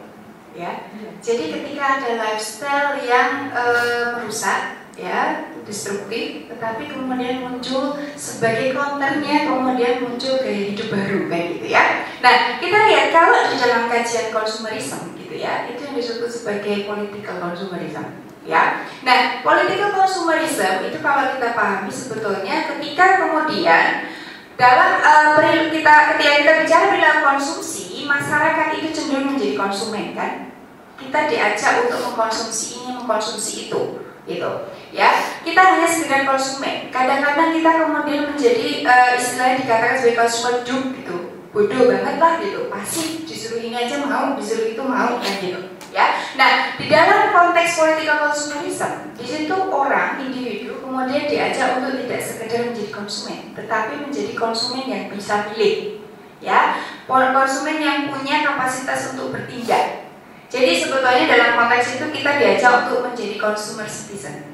ya. 0.55 0.87
ya. 0.95 1.11
Jadi 1.19 1.45
ketika 1.51 1.85
ada 1.99 2.11
lifestyle 2.19 3.03
yang 3.03 3.51
uh, 3.51 4.19
merusak 4.19 4.78
ya 4.99 5.47
destruktif 5.63 6.51
tetapi 6.51 6.91
kemudian 6.91 7.47
muncul 7.47 7.95
sebagai 8.19 8.75
konternya 8.75 9.47
kemudian 9.47 10.03
muncul 10.03 10.43
gaya 10.43 10.75
hidup 10.75 10.91
baru 10.91 11.31
kayak 11.31 11.47
gitu 11.55 11.67
ya. 11.71 11.85
Nah 12.19 12.59
kita 12.59 12.79
lihat 12.91 13.09
kalau 13.15 13.47
di 13.47 13.57
dalam 13.63 13.87
kajian 13.87 14.35
konsumerisme 14.35 15.15
gitu 15.23 15.39
ya 15.39 15.71
itu 15.71 15.87
yang 15.87 15.95
disebut 15.95 16.31
sebagai 16.35 16.91
political 16.91 17.37
consumerism 17.39 18.27
ya. 18.43 18.83
Nah 19.07 19.39
political 19.47 19.95
consumerism 19.95 20.91
itu 20.91 20.99
kalau 20.99 21.31
kita 21.39 21.55
pahami 21.55 21.93
sebetulnya 21.95 22.67
ketika 22.75 23.07
kemudian 23.23 24.11
dalam 24.59 24.99
uh, 24.99 25.39
kita 25.71 25.95
ketika 26.19 26.33
kita 26.43 26.53
bicara 26.67 26.85
perilaku 26.91 27.21
konsumsi 27.23 28.03
masyarakat 28.03 28.69
itu 28.83 28.89
cenderung 28.91 29.39
menjadi 29.39 29.55
konsumen 29.55 30.19
kan? 30.19 30.51
Kita 30.99 31.31
diajak 31.31 31.87
untuk 31.87 32.11
mengkonsumsi 32.11 32.83
ini 32.83 32.99
mengkonsumsi 32.99 33.71
itu 33.71 34.03
gitu 34.29 34.53
ya. 34.93 35.11
Kita 35.43 35.61
hanya 35.61 35.89
sekedar 35.89 36.29
konsumen. 36.29 36.93
Kadang-kadang 36.93 37.57
kita 37.57 37.71
kemudian 37.85 38.23
menjadi 38.33 38.69
uh, 38.85 39.11
istilahnya 39.17 39.57
dikatakan 39.65 39.97
sebagai 39.97 40.19
konsumen 40.21 40.57
duk 40.65 40.85
gitu. 41.01 41.17
Bodoh 41.49 41.83
banget 41.89 42.17
lah 42.21 42.33
gitu. 42.39 42.61
Pasti 42.69 43.25
disuruh 43.25 43.61
ini 43.65 43.77
aja 43.77 44.05
mau 44.05 44.37
disuruh 44.37 44.69
itu 44.69 44.83
mau 44.85 45.17
kan 45.17 45.35
gitu 45.41 45.79
ya. 45.93 46.07
Nah 46.37 46.77
di 46.77 46.87
dalam 46.87 47.33
konteks 47.33 47.81
political 47.81 48.29
consumerism 48.29 48.93
di 49.17 49.25
situ 49.25 49.57
orang 49.57 50.21
individu 50.23 50.79
kemudian 50.85 51.27
diajak 51.27 51.81
untuk 51.81 51.99
tidak 52.05 52.21
sekedar 52.23 52.61
menjadi 52.71 52.91
konsumen 52.93 53.39
tetapi 53.57 53.93
menjadi 54.05 54.33
konsumen 54.37 54.85
yang 54.87 55.05
bisa 55.11 55.49
pilih 55.51 56.05
ya. 56.39 56.79
Konsumen 57.09 57.81
yang 57.81 57.99
punya 58.13 58.45
kapasitas 58.45 59.17
untuk 59.17 59.33
bertindak. 59.33 60.13
Jadi 60.49 60.81
sebetulnya 60.81 61.29
dalam 61.29 61.51
konteks 61.61 62.01
itu 62.01 62.07
kita 62.09 62.41
diajak 62.41 62.89
untuk 62.89 63.05
menjadi 63.09 63.37
consumer 63.37 63.85
citizen. 63.85 64.48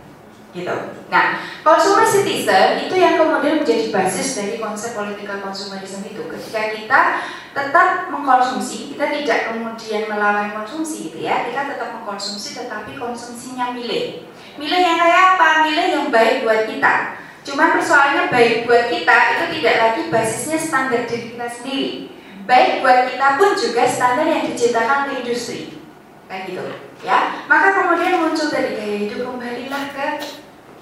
Gitu. 0.55 0.70
Nah, 1.11 1.24
consumer 1.66 2.07
citizen 2.07 2.86
itu 2.86 2.94
yang 2.94 3.18
kemudian 3.18 3.59
menjadi 3.59 3.90
basis 3.90 4.38
dari 4.38 4.62
konsep 4.62 4.94
political 4.94 5.42
consumerism 5.42 6.07
itu. 6.07 6.22
Ketika 6.30 6.62
kita 6.78 7.00
tetap 7.50 8.07
mengkonsumsi, 8.14 8.94
kita 8.94 9.11
tidak 9.11 9.50
kemudian 9.50 10.07
melawan 10.07 10.55
konsumsi 10.55 11.11
gitu 11.11 11.26
ya. 11.26 11.50
Kita 11.50 11.74
tetap 11.74 11.98
mengkonsumsi 11.98 12.55
tetapi 12.55 12.94
konsumsinya 12.94 13.74
milih. 13.74 14.30
Milih 14.55 14.78
yang 14.78 14.98
kayak 15.02 15.22
apa? 15.34 15.48
Milih 15.66 15.86
yang 15.90 16.07
baik 16.14 16.46
buat 16.46 16.70
kita. 16.70 17.18
Cuma 17.42 17.74
persoalannya 17.74 18.30
baik 18.30 18.70
buat 18.70 18.88
kita 18.88 19.16
itu 19.36 19.44
tidak 19.59 19.74
lagi 19.76 20.02
basisnya 20.09 20.59
standar 20.62 21.02
diri 21.11 21.34
kita 21.34 21.50
sendiri. 21.50 21.90
Baik 22.46 22.78
buat 22.80 23.11
kita 23.11 23.42
pun 23.42 23.59
juga 23.59 23.82
standar 23.90 24.24
yang 24.30 24.46
diciptakan 24.46 25.11
oleh 25.11 25.26
industri 25.26 25.74
kayak 26.34 26.50
gitu 26.50 26.64
ya 27.05 27.44
maka 27.46 27.68
kemudian 27.78 28.18
muncul 28.18 28.48
dari 28.48 28.74
gaya 28.74 28.96
hidup 29.07 29.20
kembalilah 29.28 29.84
ke 29.92 30.07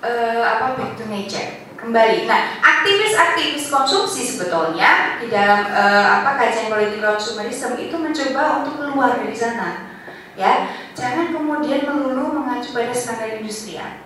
uh, 0.03 0.43
apa 0.43 0.77
back 0.77 0.93
to 0.99 1.07
nature 1.07 1.63
kembali. 1.79 2.27
Nah 2.27 2.59
aktivis-aktivis 2.63 3.71
konsumsi 3.71 4.23
sebetulnya 4.27 5.19
di 5.23 5.31
dalam 5.31 5.71
uh, 5.71 6.21
apa 6.21 6.39
kajian 6.39 6.71
politik 6.71 7.03
konsumerisme 7.03 7.79
itu 7.79 7.97
mencoba 7.97 8.63
untuk 8.63 8.75
keluar 8.83 9.19
dari 9.19 9.35
sana. 9.35 9.95
Ya 10.35 10.69
jangan 10.93 11.31
kemudian 11.33 11.87
melulu 11.87 12.43
mengacu 12.43 12.75
pada 12.75 12.93
standar 12.93 13.39
industrial. 13.39 14.03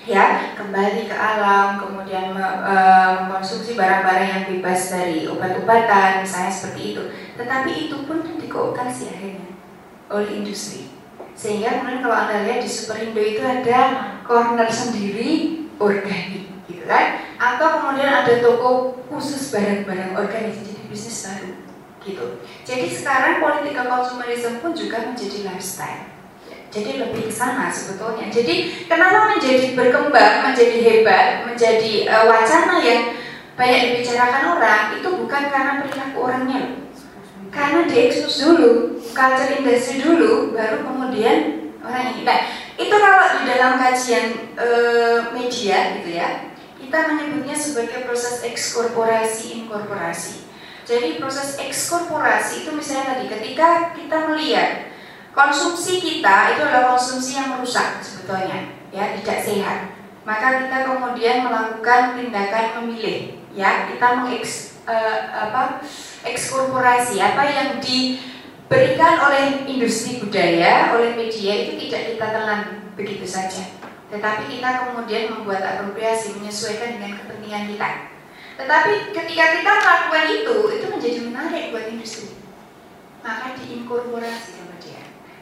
Ya 0.00 0.56
kembali 0.56 1.12
ke 1.12 1.16
alam 1.16 1.76
kemudian 1.76 2.32
uh, 2.32 3.26
mengkonsumsi 3.26 3.76
barang-barang 3.76 4.28
yang 4.32 4.44
bebas 4.48 4.90
dari 4.90 5.28
obat-obatan 5.28 6.24
misalnya 6.24 6.52
seperti 6.52 6.96
itu. 6.96 7.02
Tetapi 7.36 7.70
itu 7.90 7.96
pun 8.08 8.24
dikooptasi 8.24 9.02
akhirnya 9.12 9.50
oleh 10.10 10.42
industri. 10.42 10.99
Sehingga 11.36 11.80
kemudian 11.80 12.04
kalau 12.04 12.16
anda 12.16 12.44
lihat 12.44 12.60
di 12.60 12.70
Superindo 12.70 13.20
itu 13.20 13.40
ada 13.40 13.80
corner 14.26 14.68
sendiri 14.68 15.64
organik, 15.80 16.52
gitu 16.68 16.84
kan? 16.84 17.24
Atau 17.40 17.80
kemudian 17.80 18.12
ada 18.12 18.32
toko 18.44 19.00
khusus 19.08 19.50
barang-barang 19.50 20.12
organik 20.14 20.54
jadi 20.60 20.82
bisnis 20.90 21.26
baru. 21.26 21.52
gitu. 22.00 22.40
Jadi 22.64 22.88
sekarang 22.88 23.44
political 23.44 23.84
consumerism 23.84 24.64
pun 24.64 24.72
juga 24.72 25.04
menjadi 25.04 25.44
lifestyle. 25.44 26.08
Jadi 26.70 27.02
lebih 27.02 27.26
ke 27.26 27.34
sana 27.34 27.66
sebetulnya. 27.66 28.30
Jadi 28.30 28.86
kenapa 28.86 29.34
menjadi 29.36 29.74
berkembang, 29.74 30.48
menjadi 30.48 30.78
hebat, 30.80 31.44
menjadi 31.44 32.06
uh, 32.06 32.24
wacana 32.30 32.78
yang 32.78 33.12
banyak 33.58 33.80
dibicarakan 33.90 34.56
orang 34.56 34.82
itu 34.96 35.08
bukan 35.10 35.42
karena 35.52 35.82
perilaku 35.82 36.18
orangnya 36.24 36.60
Karena 37.50 37.84
diekspos 37.90 38.46
dulu, 38.46 38.99
culture 39.12 39.56
industry 39.58 40.02
dulu, 40.02 40.54
baru 40.54 40.82
kemudian 40.86 41.70
orang 41.82 42.16
ini. 42.16 42.22
Nah, 42.26 42.40
itu 42.76 42.94
kalau 42.94 43.26
di 43.40 43.42
dalam 43.48 43.72
kajian 43.76 44.26
uh, 44.56 45.18
media 45.32 46.00
gitu 46.00 46.10
ya, 46.16 46.50
kita 46.80 46.98
menyebutnya 47.12 47.56
sebagai 47.56 48.06
proses 48.08 48.42
ekskorporasi 48.44 49.64
inkorporasi. 49.64 50.48
Jadi 50.88 51.22
proses 51.22 51.60
ekskorporasi 51.60 52.66
itu 52.66 52.70
misalnya 52.74 53.14
tadi 53.14 53.30
ketika 53.30 53.94
kita 53.94 54.26
melihat 54.26 54.90
Konsumsi 55.30 56.02
kita 56.02 56.58
itu 56.58 56.62
adalah 56.66 56.98
konsumsi 56.98 57.38
yang 57.38 57.54
merusak 57.54 58.02
sebetulnya, 58.02 58.66
ya 58.90 59.14
tidak 59.14 59.38
sehat. 59.46 59.78
Maka 60.26 60.66
kita 60.66 60.90
kemudian 60.90 61.46
melakukan 61.46 62.18
tindakan 62.18 62.82
memilih, 62.82 63.38
ya 63.54 63.86
kita 63.86 64.20
mengeks 64.20 64.82
uh, 64.90 65.30
apa 65.30 65.86
ekskorporasi 66.26 67.22
apa 67.22 67.46
yang 67.46 67.68
diberikan 68.70 69.18
oleh 69.26 69.66
industri 69.66 70.22
budaya, 70.22 70.94
oleh 70.94 71.18
media 71.18 71.66
itu 71.66 71.74
tidak 71.74 72.14
kita 72.14 72.26
telan 72.30 72.62
begitu 72.94 73.26
saja. 73.26 73.66
Tetapi 74.14 74.46
kita 74.46 74.86
kemudian 74.86 75.34
membuat 75.34 75.66
apropriasi 75.66 76.38
menyesuaikan 76.38 77.02
dengan 77.02 77.18
kepentingan 77.18 77.66
kita. 77.74 77.88
Tetapi 78.62 79.10
ketika 79.10 79.44
kita 79.58 79.70
melakukan 79.74 80.26
itu, 80.30 80.56
itu 80.70 80.86
menjadi 80.86 81.18
menarik 81.26 81.64
buat 81.74 81.86
industri. 81.90 82.30
Maka 83.26 83.58
diinkorporasi 83.58 84.62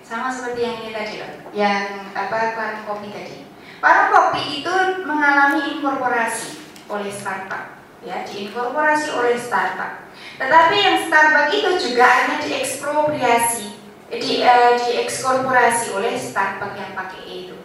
sama 0.08 0.32
seperti 0.32 0.64
yang 0.64 0.80
ini 0.80 0.90
tadi 0.96 1.20
loh, 1.20 1.32
yang 1.52 2.08
apa 2.16 2.56
warung 2.56 2.84
kopi 2.88 3.12
tadi. 3.12 3.44
Warung 3.84 4.08
kopi 4.08 4.64
itu 4.64 4.74
mengalami 5.04 5.76
inkorporasi 5.76 6.64
oleh 6.88 7.12
startup, 7.12 7.76
ya 8.00 8.24
diinkorporasi 8.24 9.12
oleh 9.12 9.36
startup. 9.36 10.07
Tetapi 10.38 10.76
yang 10.78 10.98
startup 11.10 11.50
itu 11.50 11.70
juga 11.82 12.06
hanya 12.06 12.38
diekspropriasi, 12.38 13.74
di, 14.06 14.32
uh, 14.46 14.78
diekskorporasi 14.78 15.98
oleh 15.98 16.14
startup 16.14 16.78
yang 16.78 16.94
pakai 16.94 17.20
E 17.26 17.34
itu, 17.50 17.58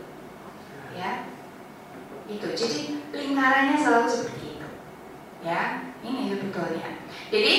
ya 0.98 1.30
itu. 2.26 2.48
Jadi 2.58 2.80
lingkarannya 3.14 3.78
selalu 3.78 4.10
seperti 4.10 4.58
itu, 4.58 4.68
ya 5.46 5.86
ini 6.02 6.34
sebetulnya. 6.34 6.98
Jadi 7.30 7.54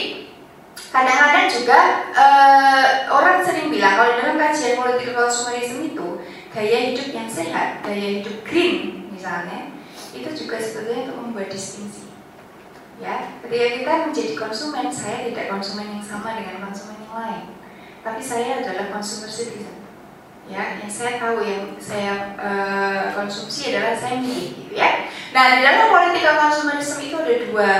kadang-kadang 0.90 1.46
juga 1.46 1.78
uh, 2.10 2.86
orang 3.14 3.38
sering 3.46 3.70
bilang 3.70 3.94
kalau 3.94 4.18
dalam 4.18 4.34
kajian 4.34 4.82
politik 4.82 5.14
konsumerisme 5.14 5.94
itu 5.94 6.26
gaya 6.50 6.90
hidup 6.90 7.08
yang 7.14 7.30
sehat, 7.30 7.86
gaya 7.86 8.18
hidup 8.18 8.42
green 8.42 9.08
misalnya, 9.14 9.70
itu 10.10 10.26
juga 10.34 10.58
sebetulnya 10.58 11.06
untuk 11.06 11.18
membuat 11.22 11.48
distingsi. 11.54 12.03
Ya, 13.02 13.26
ketika 13.42 13.66
kita 13.74 13.92
menjadi 14.06 14.32
konsumen, 14.38 14.86
saya 14.86 15.26
tidak 15.26 15.50
konsumen 15.50 15.98
yang 15.98 16.04
sama 16.04 16.38
dengan 16.38 16.62
konsumen 16.70 17.02
yang 17.02 17.14
lain, 17.14 17.44
tapi 18.06 18.22
saya 18.22 18.62
adalah 18.62 18.94
consumer 18.94 19.26
citizen. 19.26 19.82
Ya, 20.44 20.78
yang 20.78 20.92
saya 20.92 21.18
tahu 21.18 21.40
yang 21.40 21.74
saya 21.80 22.36
uh, 22.36 23.10
konsumsi 23.16 23.72
adalah 23.74 23.96
saya 23.96 24.20
milih, 24.20 24.54
gitu 24.60 24.76
ya. 24.76 25.10
Nah, 25.34 25.58
di 25.58 25.60
dalam 25.64 25.90
politik 25.90 26.22
konsumerisme 26.22 27.00
itu 27.00 27.16
ada 27.16 27.34
dua 27.48 27.70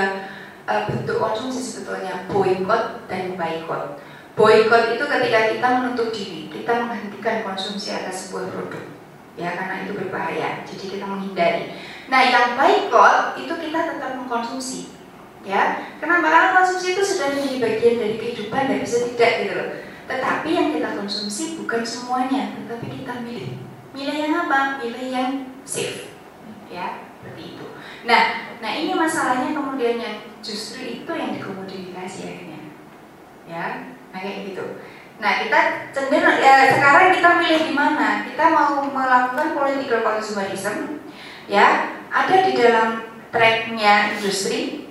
uh, 0.65 0.83
bentuk 0.89 1.17
konsumsi 1.21 1.61
sebetulnya 1.61 2.25
boykot 2.27 3.05
dan 3.07 3.37
boykot. 3.37 4.01
Boykot 4.35 4.83
itu 4.97 5.03
ketika 5.05 5.39
kita 5.53 5.67
menutup 5.79 6.09
diri, 6.11 6.51
kita 6.51 6.73
menghentikan 6.75 7.45
konsumsi 7.45 7.93
atas 7.93 8.27
sebuah 8.27 8.49
produk, 8.51 8.83
ya 9.37 9.53
karena 9.55 9.85
itu 9.85 9.95
berbahaya. 9.95 10.65
Jadi 10.65 10.97
kita 10.97 11.05
menghindari. 11.07 11.71
Nah, 12.09 12.21
yang 12.25 12.57
boykot 12.57 13.39
itu 13.45 13.53
kita 13.61 13.79
tetap 13.93 14.11
mengkonsumsi, 14.17 14.94
ya. 15.45 15.93
Kenapa? 16.01 16.27
Karena 16.27 16.49
konsumsi 16.57 16.97
itu 16.97 17.03
sudah 17.05 17.37
menjadi 17.37 17.57
bagian 17.61 17.95
dari 18.01 18.15
kehidupan 18.19 18.63
dan 18.67 18.77
bisa 18.81 18.97
tidak 19.13 19.31
gitu. 19.45 19.55
Tetapi 20.05 20.49
yang 20.51 20.67
kita 20.73 20.89
konsumsi 20.97 21.57
bukan 21.61 21.81
semuanya, 21.81 22.53
tetapi 22.65 22.85
kita 23.01 23.13
milih. 23.21 23.61
Milih 23.95 24.15
yang 24.17 24.33
apa? 24.45 24.83
Milih 24.83 25.05
yang 25.07 25.29
safe, 25.63 26.11
ya 26.69 27.07
seperti 27.21 27.57
itu. 27.57 27.65
Nah, 28.05 28.53
nah 28.61 28.71
ini 28.73 28.93
masalahnya 28.93 29.53
kemudian 29.55 29.97
yang 29.97 30.17
justru 30.45 31.01
itu 31.01 31.09
yang 31.09 31.33
dikomodifikasi 31.37 32.19
akhirnya 32.29 32.55
ya 33.45 33.93
nah 34.13 34.19
kayak 34.21 34.53
gitu 34.53 34.65
nah 35.15 35.41
kita 35.41 35.59
cenderung 35.95 36.37
ya 36.37 36.75
sekarang 36.75 37.15
kita 37.15 37.29
milih 37.39 37.61
di 37.71 37.73
mana 37.73 38.27
kita 38.27 38.45
mau 38.51 38.83
melakukan 38.83 39.55
political 39.55 40.01
consumerism 40.03 40.99
ya 41.47 41.97
ada 42.11 42.35
di 42.45 42.51
dalam 42.53 42.89
tracknya 43.31 44.17
industri 44.17 44.84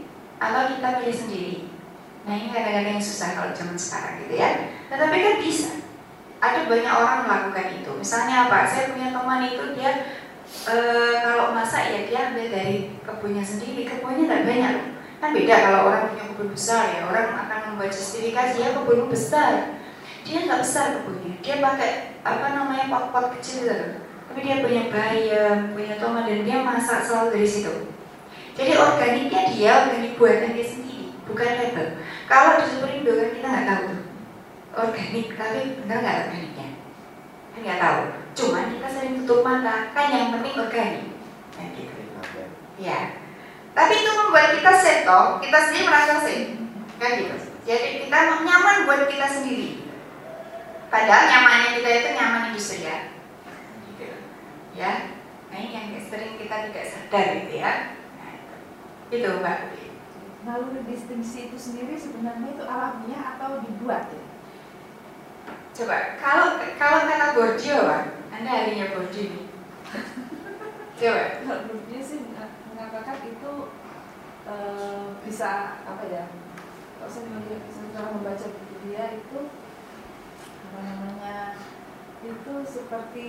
atau 0.51 0.63
kita 0.77 0.89
pilih 1.01 1.17
sendiri. 1.17 1.55
Nah 2.25 2.35
ini 2.37 2.49
kadang-kadang 2.53 2.97
yang 2.97 3.05
susah 3.05 3.37
kalau 3.37 3.51
zaman 3.53 3.77
sekarang 3.77 4.25
gitu 4.25 4.35
ya. 4.41 4.51
Tetapi 4.93 5.17
kan 5.17 5.35
bisa. 5.41 5.71
Ada 6.45 6.69
banyak 6.69 6.93
orang 6.93 7.21
melakukan 7.25 7.67
itu. 7.81 7.91
Misalnya 7.97 8.49
apa? 8.49 8.69
Saya 8.69 8.93
punya 8.93 9.09
teman 9.17 9.41
itu 9.49 9.65
dia 9.73 9.91
e, 10.69 10.77
kalau 11.25 11.57
masak 11.57 11.89
ya 11.89 12.01
dia 12.05 12.21
ambil 12.33 12.47
dari 12.53 12.77
kebunnya 13.01 13.45
sendiri. 13.45 13.89
Kebunnya 13.89 14.25
tidak 14.29 14.43
banyak 14.45 14.75
kan 15.25 15.31
beda 15.33 15.57
kalau 15.57 15.81
orang 15.89 16.03
punya 16.13 16.25
kebun 16.33 16.49
besar 16.53 16.83
ya. 16.93 17.01
Orang 17.09 17.29
akan 17.33 17.61
membuat 17.73 17.93
justifikasi 17.93 18.57
ya 18.61 18.77
kebunmu 18.77 19.09
besar. 19.09 19.81
Dia 20.25 20.39
nggak 20.45 20.61
besar 20.61 20.85
kebunnya. 21.01 21.33
Dia 21.41 21.65
pakai 21.65 21.91
apa 22.25 22.47
namanya 22.57 22.89
pot-pot 22.89 23.37
kecil 23.37 23.69
gitu 23.69 24.05
tapi 24.35 24.41
dia 24.51 24.65
punya 24.65 24.91
bayam 24.91 25.77
punya 25.77 25.95
tomat 26.01 26.27
dan 26.27 26.41
dia 26.43 26.59
masak 26.65 27.05
selalu 27.05 27.39
dari 27.39 27.49
situ 27.49 27.94
jadi 28.55 28.73
organiknya 28.79 29.41
dia 29.53 29.71
organik 29.87 30.15
buatan 30.19 30.55
dia 30.55 30.67
sendiri 30.67 31.11
bukan 31.27 31.51
label 31.59 31.89
kalau 32.31 32.63
di 32.63 32.67
Superindo 32.71 33.13
kan 33.15 33.29
kita 33.35 33.47
nggak 33.51 33.67
tahu 33.67 33.83
tuh 33.91 34.03
organik 34.75 35.27
tapi 35.35 35.61
benar 35.83 35.99
nggak 36.03 36.19
organiknya 36.27 36.69
kan 37.55 37.61
nggak 37.63 37.81
tahu 37.83 38.01
cuman 38.35 38.65
kita 38.75 38.89
sering 38.91 39.15
tutup 39.23 39.41
mata 39.47 39.91
kan 39.95 40.07
yang 40.11 40.35
penting 40.39 40.55
organik 40.59 41.07
nah, 41.55 41.67
gitu 41.75 41.95
ya 42.79 43.25
tapi 43.75 43.93
itu 44.07 44.11
membuat 44.15 44.55
kita 44.55 44.73
seto, 44.79 45.21
kita 45.43 45.59
sendiri 45.67 45.85
merasa 45.91 46.23
safe. 46.23 46.55
Kan 47.03 47.11
gitu. 47.19 47.37
Jadi 47.67 48.07
kita 48.07 48.19
nyaman 48.47 48.87
buat 48.87 49.11
kita 49.11 49.27
sendiri. 49.27 49.83
Padahal 50.95 51.27
nyamannya 51.27 51.83
kita 51.83 51.89
itu 51.91 52.09
nyaman 52.15 52.43
industri 52.55 52.87
ya. 52.87 53.11
Gitu. 53.91 54.07
Ya. 54.79 55.11
Nah 55.51 55.59
ini 55.59 55.75
yang 55.75 55.87
sering 56.07 56.39
kita 56.39 56.71
tidak 56.71 56.87
sadar 56.87 57.27
gitu 57.43 57.55
ya. 57.59 57.99
Nah, 59.15 59.21
itu. 59.23 59.31
Mbak. 59.39 59.61
Lalu 60.45 60.67
distingsi 60.91 61.39
itu 61.49 61.57
sendiri 61.57 61.95
sebenarnya 61.97 62.53
itu 62.53 62.65
alamiah 62.67 63.39
atau 63.39 63.63
dibuat 63.65 64.11
ya? 64.11 64.25
Coba, 65.75 65.99
kalau 66.23 66.63
kalau 66.79 66.99
kata 67.11 67.35
Bordio, 67.35 67.79
Anda 68.31 68.51
harinya 68.51 68.95
Bordio 68.95 69.51
Coba. 70.95 71.25
Kalau 71.43 72.03
sih 72.05 72.21
mengatakan 72.71 73.19
itu 73.27 73.53
e, 74.47 74.55
bisa 75.27 75.83
apa 75.83 76.05
ya 76.07 76.25
kalau 76.99 77.11
saya 77.11 77.59
setelah 77.71 78.15
membaca 78.15 78.47
buku 78.49 78.75
dia 78.87 79.19
itu 79.19 79.41
apa 80.71 80.79
namanya 80.81 81.37
itu 82.25 82.53
seperti 82.65 83.29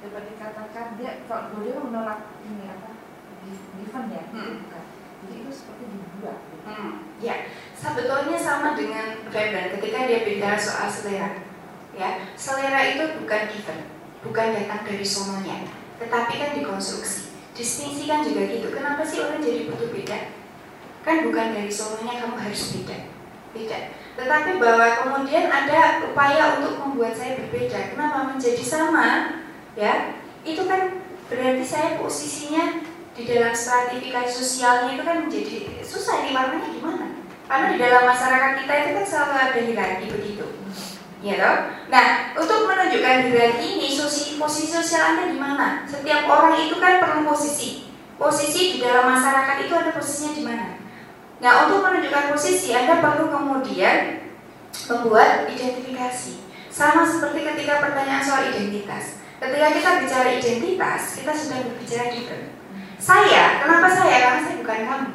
dapat 0.00 0.24
dikatakan 0.32 0.86
dia 0.96 1.22
kalau 1.28 1.60
dia 1.60 1.76
menolak 1.76 2.20
ini 2.46 2.64
apa 2.72 2.90
given 3.76 4.04
ya 4.10 4.24
hmm. 4.32 4.54
bukan 4.64 4.84
jadi 5.26 5.36
itu 5.44 5.50
seperti 5.52 5.84
dibuat 5.90 6.38
gitu. 6.40 6.66
hmm. 6.68 6.92
ya 7.20 7.36
sebetulnya 7.76 8.38
sama 8.38 8.76
dengan 8.76 9.06
Veblen 9.28 9.66
ketika 9.78 9.98
dia 10.08 10.20
bicara 10.24 10.56
soal 10.56 10.88
selera. 10.88 11.30
Ya 11.90 12.22
selera 12.38 12.80
itu 12.86 13.04
bukan 13.18 13.42
given 13.50 13.80
bukan 14.22 14.48
datang 14.54 14.82
dari 14.86 15.04
sononya 15.04 15.66
tetapi 16.00 16.32
kan 16.38 16.50
dikonstruksi. 16.56 17.28
Distingsi 17.50 18.08
kan 18.08 18.24
juga 18.24 18.48
gitu 18.48 18.72
kenapa 18.72 19.04
sih 19.04 19.20
orang 19.20 19.42
jadi 19.44 19.68
butuh 19.68 19.92
beda? 19.92 20.18
Kan 21.04 21.28
bukan 21.28 21.46
dari 21.52 21.68
solonya 21.68 22.24
kamu 22.24 22.36
harus 22.40 22.62
beda 22.78 23.20
beda. 23.50 23.78
Tetapi 24.14 24.50
bahwa 24.62 24.86
kemudian 25.02 25.50
ada 25.50 26.04
upaya 26.06 26.60
untuk 26.60 26.78
membuat 26.82 27.14
saya 27.14 27.38
berbeda 27.38 27.94
kenapa 27.94 28.30
menjadi 28.34 28.62
sama? 28.62 29.38
Ya 29.74 30.14
itu 30.46 30.62
kan 30.66 31.02
berarti 31.30 31.64
saya 31.64 31.98
posisinya 31.98 32.82
di 33.20 33.28
dalam 33.28 33.52
stratifikasi 33.52 34.32
sosialnya 34.32 34.96
itu 34.96 35.02
kan 35.04 35.16
menjadi 35.28 35.56
susah 35.84 36.24
ini 36.24 36.32
warnanya 36.32 36.68
gimana 36.72 37.06
karena 37.44 37.66
di 37.68 37.76
dalam 37.76 38.02
masyarakat 38.08 38.52
kita 38.64 38.72
itu 38.72 38.90
kan 38.96 39.04
selalu 39.04 39.32
ada 39.36 39.60
hierarki 39.60 40.06
begitu 40.08 40.46
ya 41.20 41.36
toh? 41.36 41.56
Nah, 41.92 42.32
untuk 42.32 42.64
menunjukkan 42.64 43.28
hierarki 43.28 43.76
ini, 43.76 43.92
posisi, 43.92 44.40
posisi 44.40 44.72
sosial 44.72 45.14
Anda 45.14 45.24
di 45.28 45.36
mana? 45.36 45.84
Setiap 45.84 46.24
orang 46.24 46.56
itu 46.64 46.80
kan 46.80 46.96
perlu 46.96 47.28
posisi. 47.28 47.92
Posisi 48.16 48.76
di 48.76 48.78
dalam 48.80 49.04
masyarakat 49.04 49.68
itu 49.68 49.72
ada 49.72 49.92
posisinya 49.92 50.32
di 50.32 50.42
mana? 50.44 50.66
Nah, 51.40 51.52
untuk 51.68 51.84
menunjukkan 51.84 52.32
posisi, 52.32 52.72
Anda 52.72 53.04
perlu 53.04 53.32
kemudian 53.32 54.28
membuat 54.88 55.48
identifikasi. 55.48 56.40
Sama 56.72 57.04
seperti 57.04 57.44
ketika 57.44 57.84
pertanyaan 57.84 58.24
soal 58.24 58.48
identitas. 58.48 59.20
Ketika 59.40 59.68
kita 59.72 59.90
bicara 60.04 60.28
identitas, 60.36 61.00
kita 61.16 61.32
sudah 61.32 61.58
berbicara 61.64 62.12
different. 62.12 62.49
Saya, 63.00 63.64
kenapa 63.64 63.88
saya? 63.88 64.16
Karena 64.20 64.40
saya 64.44 64.56
bukan 64.60 64.80
kamu. 64.84 65.08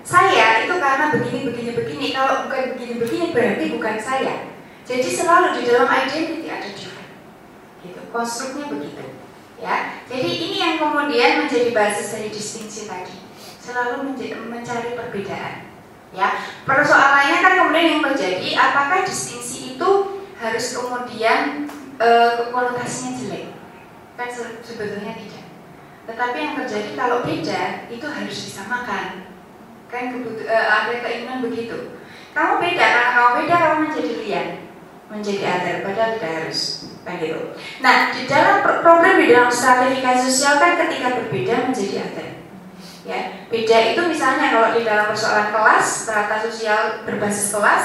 Saya 0.00 0.64
itu 0.64 0.74
karena 0.80 1.12
begini, 1.12 1.40
begini, 1.52 1.70
begini. 1.76 2.06
Kalau 2.16 2.48
bukan 2.48 2.62
begini, 2.72 2.92
begini 2.96 3.24
berarti 3.36 3.64
bukan 3.76 3.96
saya. 4.00 4.34
Jadi 4.88 5.08
selalu 5.12 5.60
di 5.60 5.62
dalam 5.68 5.84
identity 5.92 6.48
ada 6.48 6.72
different. 6.72 7.12
Gitu. 7.84 8.00
Konstruknya 8.08 8.72
begitu. 8.72 9.04
Ya. 9.60 10.00
Jadi 10.08 10.30
ini 10.48 10.56
yang 10.56 10.74
kemudian 10.80 11.44
menjadi 11.44 11.68
basis 11.76 12.16
dari 12.16 12.32
distingsi 12.32 12.88
tadi. 12.88 13.20
Selalu 13.60 14.16
mencari 14.48 14.96
perbedaan. 14.96 15.68
Ya, 16.16 16.40
persoalannya 16.64 17.44
kan 17.44 17.52
kemudian 17.60 18.00
yang 18.00 18.02
terjadi 18.08 18.56
apakah 18.56 19.04
distingsi 19.04 19.76
itu 19.76 20.24
harus 20.40 20.66
kemudian 20.72 21.68
e, 22.00 22.08
konotasinya 22.48 23.12
jelek? 23.20 23.52
Kan 24.16 24.28
sebetulnya 24.64 25.12
tidak. 25.20 25.37
Tetapi 26.08 26.36
yang 26.40 26.54
terjadi 26.56 26.90
kalau 26.96 27.20
beda 27.20 27.92
itu 27.92 28.06
harus 28.08 28.36
disamakan. 28.48 29.28
Kan 29.92 30.16
kebutuh, 30.16 30.48
e, 30.48 30.56
ada 30.56 30.94
keinginan 31.04 31.44
begitu. 31.44 32.00
Kamu 32.32 32.60
beda 32.60 32.86
kamu 33.12 33.30
beda 33.44 33.54
kamu 33.56 33.76
menjadi 33.88 34.12
lian, 34.24 34.48
menjadi 35.12 35.42
other, 35.44 35.76
padahal 35.84 36.10
tidak 36.16 36.32
harus. 36.44 36.60
Kan 37.04 37.20
gitu. 37.20 37.40
Nah, 37.84 38.12
di 38.12 38.24
dalam 38.24 38.64
problem 38.64 39.20
di 39.20 39.32
dalam 39.32 39.52
stratifikasi 39.52 40.28
sosial 40.28 40.56
kan 40.56 40.80
ketika 40.80 41.08
berbeda 41.20 41.68
menjadi 41.68 41.96
other 42.04 42.28
ya 43.08 43.48
beda 43.48 43.96
itu 43.96 44.00
misalnya 44.04 44.52
kalau 44.52 44.68
di 44.76 44.84
dalam 44.84 45.08
persoalan 45.08 45.48
kelas 45.48 45.86
strata 46.04 46.36
sosial 46.44 46.80
berbasis 47.08 47.48
kelas 47.56 47.84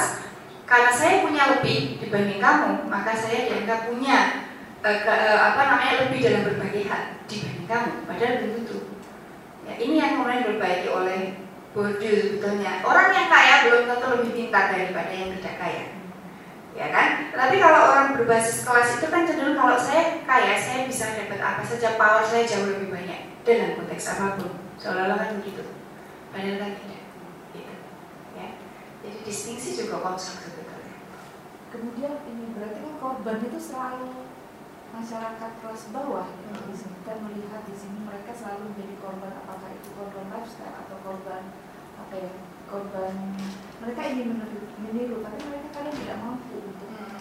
karena 0.68 0.92
saya 0.92 1.24
punya 1.24 1.56
lebih 1.56 1.96
dibanding 1.96 2.44
kamu 2.44 2.84
maka 2.92 3.16
saya 3.16 3.48
dianggap 3.48 3.88
punya 3.88 4.44
ke, 4.84 5.08
uh, 5.08 5.40
apa 5.48 5.60
namanya 5.64 5.94
lebih 6.04 6.18
dalam 6.20 6.42
berbagai 6.44 6.82
hal 6.92 7.02
dibanding 7.24 7.64
kamu. 7.64 7.92
Padahal 8.04 8.34
belum 8.36 8.52
tentu 8.60 8.78
ya 9.64 9.74
ini 9.80 9.94
yang 9.96 10.10
kemudian 10.20 10.44
diperbaiki 10.44 10.88
oleh 10.92 11.20
Bourdieu 11.72 12.14
sebetulnya. 12.14 12.84
Orang 12.86 13.10
yang 13.10 13.26
kaya 13.26 13.66
belum 13.66 13.90
tentu 13.90 14.06
lebih 14.14 14.30
pintar 14.36 14.70
daripada 14.70 15.10
yang 15.10 15.34
tidak 15.40 15.56
kaya. 15.58 15.84
Ya 16.74 16.86
kan? 16.90 17.34
Tapi 17.34 17.58
kalau 17.58 17.80
orang 17.90 18.14
berbasis 18.14 18.62
kelas 18.62 18.98
itu 18.98 19.06
kan 19.10 19.26
cenderung 19.26 19.58
kalau 19.58 19.78
saya 19.78 20.22
kaya, 20.22 20.54
saya 20.54 20.86
bisa 20.86 21.18
dapat 21.18 21.38
apa 21.42 21.62
saja, 21.66 21.98
power 21.98 22.22
saya 22.22 22.46
jauh 22.46 22.66
lebih 22.66 22.94
banyak 22.94 23.42
dalam 23.42 23.74
konteks 23.78 24.10
apa 24.14 24.38
pun. 24.38 24.54
Seolah-olah 24.78 25.18
kan 25.18 25.30
begitu. 25.42 25.66
Padahal 26.30 26.58
kan 26.62 26.72
tidak. 26.78 27.02
Gitu. 27.54 27.74
Ya. 28.38 28.46
Jadi 29.02 29.18
distingsi 29.26 29.70
juga 29.82 30.02
konstruk 30.02 30.46
sebetulnya. 30.46 30.98
Kemudian 31.74 32.22
ini 32.30 32.54
berarti 32.54 32.78
kan 32.86 32.94
korban 33.02 33.38
itu 33.42 33.58
selalu 33.58 34.23
masyarakat 34.94 35.50
kelas 35.60 35.82
bawah 35.90 36.26
ya, 36.30 36.54
di 36.70 36.74
sini 36.74 36.94
kita 37.02 37.12
melihat 37.26 37.62
di 37.66 37.74
sini 37.74 37.98
mereka 38.06 38.30
selalu 38.30 38.70
menjadi 38.70 38.94
korban 39.02 39.32
apakah 39.34 39.70
itu 39.74 39.88
korban 39.98 40.24
lifestyle 40.30 40.74
atau 40.86 40.96
korban 41.02 41.42
apa 41.98 42.14
ya 42.14 42.32
korban 42.70 43.14
mereka 43.82 44.00
ingin 44.08 44.28
meniru, 44.38 44.66
meniru 44.80 45.16
tapi 45.20 45.38
mereka 45.50 45.68
kadang 45.74 45.96
tidak 45.98 46.18
mampu 46.22 46.56
untuk 46.62 46.90
hmm. 46.90 47.18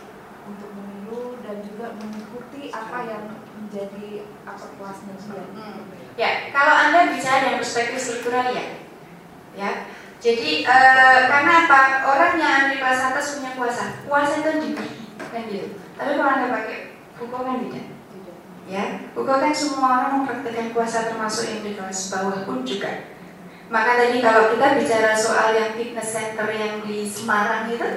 untuk 0.53 0.69
meniru 0.77 1.23
dan 1.41 1.57
juga 1.65 1.85
mengikuti 1.97 2.61
apa 2.69 2.97
yang 3.09 3.25
menjadi 3.57 4.07
apa 4.45 4.65
kelasnya 4.77 5.13
dia 5.17 5.45
hmm 5.49 5.83
Ya, 6.13 6.53
kalau 6.53 6.77
Anda 6.77 7.09
bicara 7.09 7.41
dengan 7.41 7.57
perspektif 7.57 7.97
struktural 7.97 8.53
ya. 8.53 8.65
Ya. 9.57 9.89
Jadi 10.21 10.61
e, 10.61 10.77
karena 11.25 11.65
apa? 11.65 12.05
Orang 12.05 12.37
yang 12.37 12.69
di 12.69 12.77
kelas 12.77 13.01
atas 13.01 13.41
punya 13.41 13.57
kuasa. 13.57 14.05
Kuasa 14.05 14.45
itu 14.45 14.61
dimiliki 14.61 15.09
kan 15.17 15.49
gitu. 15.49 15.73
Tapi 15.97 16.11
kalau 16.13 16.31
Anda 16.37 16.53
pakai 16.53 16.92
buku 17.23 17.37
kan 17.39 17.57
tidak. 17.63 17.85
Ya, 18.63 18.83
buku 19.11 19.31
semua 19.51 19.87
orang 19.99 20.11
mempraktekkan 20.23 20.71
kuasa 20.71 21.11
termasuk 21.11 21.51
yang 21.51 21.61
di 21.67 21.71
kelas 21.75 22.11
bawah 22.11 22.47
pun 22.47 22.63
juga. 22.63 23.11
Maka 23.67 23.99
tadi 23.99 24.23
kalau 24.23 24.55
kita 24.55 24.79
bicara 24.79 25.11
soal 25.15 25.55
yang 25.55 25.75
fitness 25.75 26.13
center 26.13 26.47
yang 26.47 26.83
di 26.83 27.03
Semarang 27.07 27.67
itu, 27.71 27.87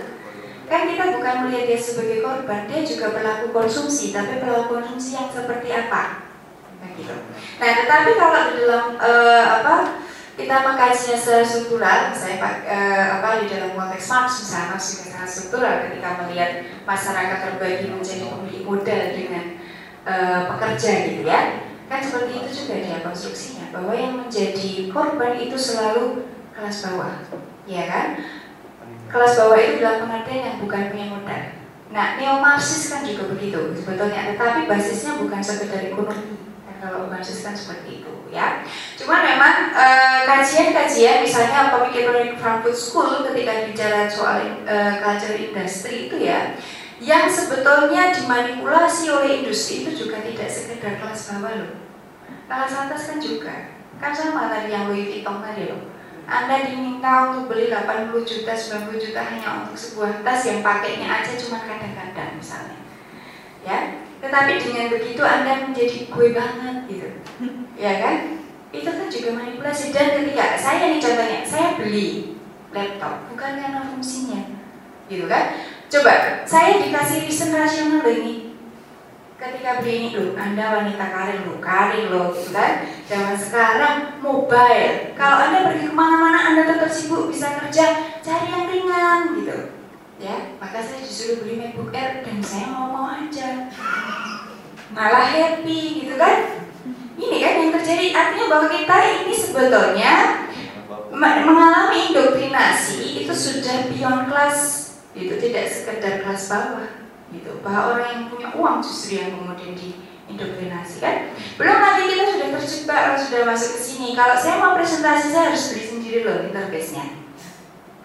kan 0.66 0.90
kita 0.90 1.14
bukan 1.14 1.36
melihat 1.46 1.64
dia 1.70 1.78
sebagai 1.78 2.18
korban, 2.22 2.66
dia 2.66 2.82
juga 2.82 3.14
pelaku 3.14 3.54
konsumsi, 3.54 4.10
tapi 4.10 4.42
pelaku 4.42 4.78
konsumsi 4.78 5.14
yang 5.14 5.30
seperti 5.30 5.68
apa? 5.70 6.26
gitu. 6.96 7.14
Nah, 7.60 7.70
tetapi 7.84 8.10
kalau 8.16 8.40
di 8.50 8.54
dalam 8.64 8.84
uh, 8.96 9.44
apa 9.60 9.74
kita 10.36 10.54
mengkajinya 10.68 11.16
secara 11.16 11.44
struktural, 11.48 12.00
saya 12.12 12.36
uh, 12.44 13.06
apa 13.18 13.40
di 13.40 13.48
dalam 13.48 13.72
konteks 13.72 14.06
Marx 14.12 14.44
misalnya 14.44 14.76
Marx 14.76 14.84
juga 14.92 15.24
struktural 15.24 15.74
ketika 15.88 16.08
melihat 16.22 16.50
masyarakat 16.84 17.38
terbagi 17.40 17.88
menjadi 17.88 18.28
pemilik 18.28 18.62
modal 18.68 19.02
dengan 19.16 19.44
uh, 20.04 20.40
pekerja 20.54 20.90
gitu 21.08 21.22
ya. 21.24 21.40
Kan 21.86 22.00
seperti 22.02 22.32
itu 22.42 22.50
juga 22.52 22.74
dia 22.82 22.98
konstruksinya 23.00 23.70
bahwa 23.72 23.92
yang 23.96 24.12
menjadi 24.18 24.90
korban 24.92 25.38
itu 25.40 25.56
selalu 25.56 26.28
kelas 26.52 26.84
bawah, 26.84 27.14
ya 27.64 27.84
kan? 27.88 28.06
Kelas 29.08 29.32
bawah 29.38 29.56
itu 29.56 29.80
dalam 29.80 30.04
pengertian 30.04 30.42
yang 30.52 30.56
bukan 30.60 30.82
punya 30.92 31.06
modal. 31.14 31.42
Nah, 31.94 32.18
neo 32.18 32.42
kan 32.42 33.00
juga 33.06 33.24
begitu 33.30 33.72
sebetulnya, 33.78 34.34
tetapi 34.34 34.66
basisnya 34.66 35.22
bukan 35.22 35.38
sekedar 35.38 35.86
ekonomi, 35.86 36.55
kalau 36.80 37.08
Marxis 37.08 37.42
seperti 37.42 38.02
itu 38.02 38.12
ya. 38.30 38.62
Cuma 38.98 39.22
memang 39.22 39.72
eh, 39.72 40.20
kajian-kajian 40.28 41.20
uh, 41.20 41.24
misalnya 41.24 41.72
pemikir 41.72 42.08
Frankfurt 42.36 42.76
School 42.76 43.24
ketika 43.30 43.68
bicara 43.68 44.00
soal 44.10 44.64
uh, 44.66 44.92
culture 45.00 45.36
industry 45.36 46.10
itu 46.10 46.16
ya 46.20 46.56
yang 46.96 47.28
sebetulnya 47.28 48.08
dimanipulasi 48.16 49.12
oleh 49.12 49.44
industri 49.44 49.84
itu 49.84 50.06
juga 50.06 50.24
tidak 50.24 50.48
sekedar 50.48 50.96
kelas 50.96 51.28
bawah 51.28 51.52
loh. 51.60 51.72
Kelas 52.48 52.72
atas 52.72 53.02
kan 53.12 53.18
juga. 53.20 53.54
Kan 54.00 54.12
sama 54.16 54.48
tadi 54.48 54.72
yang 54.72 54.88
Louis 54.88 55.08
Vuitton 55.08 55.44
tadi 55.44 55.68
loh. 55.68 55.92
Anda 56.26 56.66
diminta 56.66 57.30
untuk 57.30 57.54
beli 57.54 57.70
80 57.70 58.10
juta, 58.26 58.50
90 58.50 58.98
juta 58.98 59.20
hanya 59.22 59.62
untuk 59.62 59.78
sebuah 59.78 60.26
tas 60.26 60.42
yang 60.42 60.58
pakainya 60.58 61.06
aja 61.06 61.38
cuma 61.38 61.62
kadang-kadang 61.62 62.34
misalnya. 62.34 62.80
Ya, 63.62 64.05
tetapi 64.22 64.52
dengan 64.58 64.86
begitu 64.92 65.22
Anda 65.22 65.52
menjadi 65.68 65.98
gue 66.08 66.28
banget 66.32 66.76
gitu. 66.88 67.08
ya 67.84 67.92
kan? 68.00 68.16
Itu 68.72 68.88
kan 68.90 69.08
juga 69.08 69.30
manipulasi 69.36 69.94
dan 69.94 70.20
ketika 70.20 70.56
saya 70.58 70.92
nih 70.92 71.00
contohnya, 71.00 71.40
saya 71.46 71.68
beli 71.78 72.38
laptop 72.72 73.28
bukan 73.32 73.52
karena 73.60 73.80
fungsinya. 73.88 74.42
Gitu 75.06 75.24
kan? 75.30 75.60
Coba 75.86 76.12
saya 76.48 76.82
dikasih 76.82 77.28
reason 77.28 77.54
rasional 77.54 78.02
ini 78.08 78.58
ketika 79.36 79.84
beli 79.84 79.92
ini 80.00 80.08
loh, 80.16 80.32
Anda 80.32 80.80
wanita 80.80 81.06
karir 81.12 81.44
loh, 81.44 81.60
karir 81.60 82.08
loh, 82.08 82.32
gitu 82.32 82.56
kan? 82.56 82.88
Zaman 83.04 83.36
sekarang 83.36 83.96
mobile. 84.24 85.12
Kalau 85.12 85.36
Anda 85.44 85.68
pergi 85.68 85.92
ke 85.92 85.94
mana-mana, 85.94 86.40
Anda 86.50 86.64
tetap 86.64 86.88
sibuk 86.88 87.28
bisa 87.28 87.52
kerja, 87.60 88.16
cari 88.24 88.48
yang 88.48 88.64
ringan 88.64 89.36
gitu 89.36 89.75
ya 90.16 90.56
maka 90.56 90.80
saya 90.80 91.04
disuruh 91.04 91.44
beli 91.44 91.60
MacBook 91.60 91.92
Air 91.92 92.24
dan 92.24 92.40
saya 92.40 92.72
mau-mau 92.72 93.12
aja. 93.12 93.68
Malah 94.92 95.28
happy 95.28 96.04
gitu 96.04 96.14
kan? 96.16 96.64
Ini 97.16 97.36
kan 97.40 97.52
yang 97.60 97.72
terjadi. 97.76 98.06
Artinya 98.16 98.46
bahwa 98.48 98.66
kita 98.72 98.96
ini 99.24 99.34
sebetulnya 99.36 100.12
mengalami 101.16 102.12
indoktrinasi 102.12 103.24
itu 103.24 103.32
sudah 103.32 103.92
beyond 103.92 104.32
class. 104.32 104.84
Itu 105.16 105.36
tidak 105.40 105.68
sekedar 105.68 106.24
kelas 106.24 106.48
bawah 106.48 106.88
gitu. 107.32 107.60
Bahwa 107.60 107.96
orang 107.96 108.08
yang 108.12 108.24
punya 108.32 108.48
uang 108.56 108.80
justru 108.80 109.20
yang 109.20 109.36
kemudian 109.36 109.76
diindoktrinasi 109.76 110.96
kan? 111.00 111.16
Belum 111.60 111.76
lagi 111.76 112.08
kita 112.08 112.24
sudah 112.36 112.48
terjebak 112.56 113.02
sudah 113.20 113.40
masuk 113.44 113.70
ke 113.76 113.80
sini. 113.84 114.08
Kalau 114.16 114.36
saya 114.36 114.56
mau 114.64 114.72
presentasi 114.76 115.28
saya 115.28 115.52
harus 115.52 115.72
beli 115.72 115.84
sendiri 115.84 116.18
loh 116.24 116.40
interface-nya. 116.48 117.04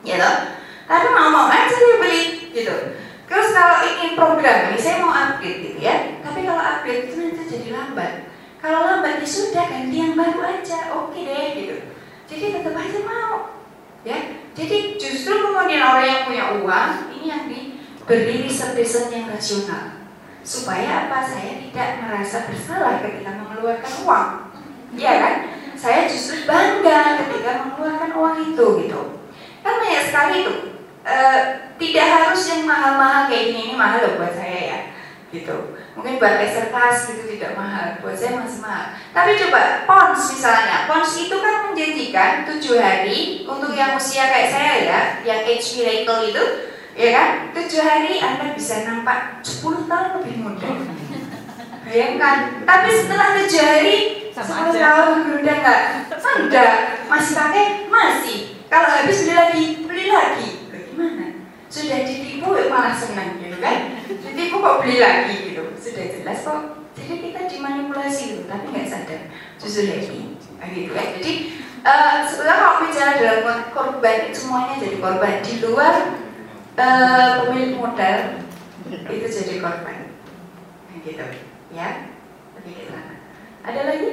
Ya 0.02 0.18
loh 0.18 0.61
tapi 0.92 1.08
mau-mau 1.08 1.48
aja 1.48 1.72
dia 1.72 2.04
beli 2.04 2.52
gitu. 2.52 2.76
Terus 3.32 3.48
kalau 3.56 3.80
ingin 3.88 4.20
program 4.20 4.68
ini 4.68 4.76
saya 4.76 5.00
mau 5.00 5.16
upgrade 5.16 5.64
gitu 5.64 5.80
ya. 5.80 6.20
Tapi 6.20 6.44
kalau 6.44 6.60
upgrade 6.60 7.08
itu 7.08 7.16
nanti 7.16 7.48
jadi 7.48 7.70
lambat. 7.72 8.28
Kalau 8.60 8.84
lambat 8.84 9.24
ya 9.24 9.28
sudah 9.28 9.72
ganti 9.72 9.96
yang 9.96 10.20
baru 10.20 10.44
aja 10.44 10.92
oke 10.92 11.16
deh 11.16 11.48
gitu. 11.56 11.76
Jadi 12.28 12.60
tetap 12.60 12.76
aja 12.76 13.00
mau 13.08 13.56
ya. 14.04 14.20
Jadi 14.52 15.00
justru 15.00 15.32
kemudian 15.40 15.80
orang 15.80 16.08
yang 16.12 16.22
punya 16.28 16.44
uang 16.60 16.92
ini 17.16 17.26
yang 17.32 17.44
diberi 17.48 18.44
reason 18.44 18.76
yang 19.16 19.32
rasional. 19.32 20.04
Supaya 20.44 21.08
apa? 21.08 21.24
Saya 21.24 21.56
tidak 21.56 22.04
merasa 22.04 22.52
bersalah 22.52 23.00
ketika 23.00 23.40
mengeluarkan 23.40 23.94
uang. 24.04 24.28
Ya 25.00 25.24
kan? 25.24 25.36
Saya 25.80 26.04
justru 26.12 26.44
bangga 26.44 27.24
ketika 27.24 27.64
mengeluarkan 27.64 28.12
uang 28.12 28.36
itu 28.44 28.66
gitu. 28.84 29.02
Kan 29.64 29.80
banyak 29.80 30.04
sekali 30.04 30.36
itu 30.44 30.71
uh, 31.06 31.40
tidak 31.78 32.08
harus 32.08 32.42
yang 32.50 32.64
mahal-mahal 32.66 33.30
kayak 33.30 33.54
gini 33.54 33.62
ini 33.72 33.76
mahal 33.76 34.00
loh 34.02 34.14
buat 34.22 34.34
saya 34.34 34.60
ya 34.62 34.80
gitu 35.32 35.80
mungkin 35.96 36.20
buat 36.20 36.44
laser 36.44 36.72
class 36.72 37.08
gitu 37.08 37.24
tidak 37.38 37.56
mahal 37.56 38.00
buat 38.04 38.16
saya 38.16 38.40
masih 38.40 38.60
mahal 38.60 38.96
tapi 39.16 39.40
coba 39.40 39.88
pons 39.88 40.22
misalnya 40.36 40.92
pons 40.92 41.12
itu 41.16 41.36
kan 41.40 41.72
menjanjikan 41.72 42.32
tujuh 42.48 42.76
hari 42.80 43.48
untuk 43.48 43.72
yang 43.72 43.96
usia 43.96 44.28
kayak 44.28 44.52
saya 44.52 44.74
ya 44.84 45.02
yang 45.24 45.40
age 45.48 45.80
miracle 45.80 46.28
itu 46.28 46.72
ya 46.96 47.10
kan? 47.16 47.30
Tujuh 47.56 47.82
hari 47.84 48.20
Anda 48.20 48.52
bisa 48.56 48.84
nampak 48.88 49.44
10 49.44 49.88
tahun 49.88 50.10
lebih 50.22 50.36
muda. 50.44 50.70
Bayangkan, 51.88 52.64
tapi 52.64 52.90
setelah 52.94 53.36
tujuh 53.36 53.60
hari 53.60 53.96
Sama 54.32 54.72
10 54.72 54.80
aja. 54.80 54.80
tahun 54.80 55.08
lebih 55.12 55.28
muda 55.44 55.54
nggak? 55.60 55.82
Enggak, 56.32 56.74
masih 57.12 57.34
pakai 57.36 57.66
masih. 57.92 58.38
Kalau 58.72 58.88
habis 58.88 59.28
beli 59.28 59.36
lagi, 59.36 59.66
beli 59.84 60.06
lagi. 60.08 60.50
Bagaimana? 61.02 61.50
Sudah 61.72 62.00
ditipu 62.06 62.54
malah 62.70 62.94
senang 62.94 63.42
gitu 63.42 63.58
kan? 63.58 63.98
Ditipu 64.06 64.56
kok 64.62 64.80
beli 64.86 65.02
lagi 65.02 65.36
gitu. 65.50 65.64
Sudah 65.74 66.06
jelas 66.14 66.40
kok. 66.46 66.62
Jadi 66.94 67.14
kita 67.26 67.42
dimanipulasi 67.50 68.22
gitu, 68.38 68.44
tapi 68.46 68.70
nggak 68.70 68.86
sadar. 68.86 69.22
Justru 69.58 69.82
Nah, 70.62 70.70
gitu 70.70 70.94
ya. 70.94 71.18
Jadi 71.18 71.34
eh, 71.82 72.18
sebenarnya 72.30 72.62
kalau 72.62 72.78
bicara 72.86 73.12
dalam 73.18 73.60
korban 73.74 74.20
semuanya 74.30 74.78
jadi 74.78 74.98
korban 75.02 75.42
di 75.42 75.54
luar 75.66 75.96
eh, 76.78 77.30
pemilik 77.42 77.74
modal 77.82 78.20
itu 78.86 79.26
jadi 79.26 79.58
korban. 79.58 80.14
Gitu 81.02 81.26
ya. 81.74 82.14
Lebih. 82.62 82.94
Ada 83.66 83.82
lagi? 83.90 84.12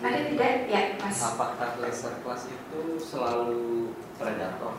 Ada 0.00 0.18
tidak? 0.32 0.52
Ya, 0.66 0.82
Mas. 0.98 1.18
Apakah 1.22 1.78
laser 1.78 2.14
class 2.24 2.50
itu 2.50 2.80
selalu 2.98 3.94
predator? 4.18 4.74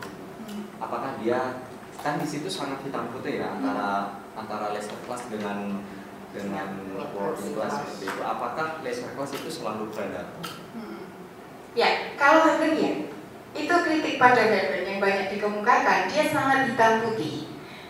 Apakah 0.81 1.19
dia 1.21 1.63
kan 2.03 2.19
di 2.19 2.27
situ 2.27 2.51
sangat 2.51 2.83
hitam 2.83 3.09
putih 3.09 3.41
ya 3.41 3.55
antara 3.55 4.19
antara 4.35 4.75
laser 4.75 4.99
class 5.07 5.25
dengan 5.31 5.81
dengan 6.35 6.67
working 7.15 7.55
class 7.55 7.79
seperti 7.79 8.11
itu. 8.11 8.21
Apakah 8.21 8.83
laser 8.83 9.09
class 9.15 9.31
itu 9.31 9.49
selalu 9.49 9.87
predator? 9.95 10.43
Ya, 11.75 12.15
kalau 12.15 12.55
ya, 12.59 12.91
itu 13.55 13.75
kritik 13.83 14.15
pada 14.15 14.47
Weber 14.47 14.83
yang 14.87 14.99
banyak 15.03 15.27
dikemukakan, 15.31 16.07
dia 16.07 16.23
sangat 16.31 16.71
hitam 16.71 17.03
putih. 17.03 17.44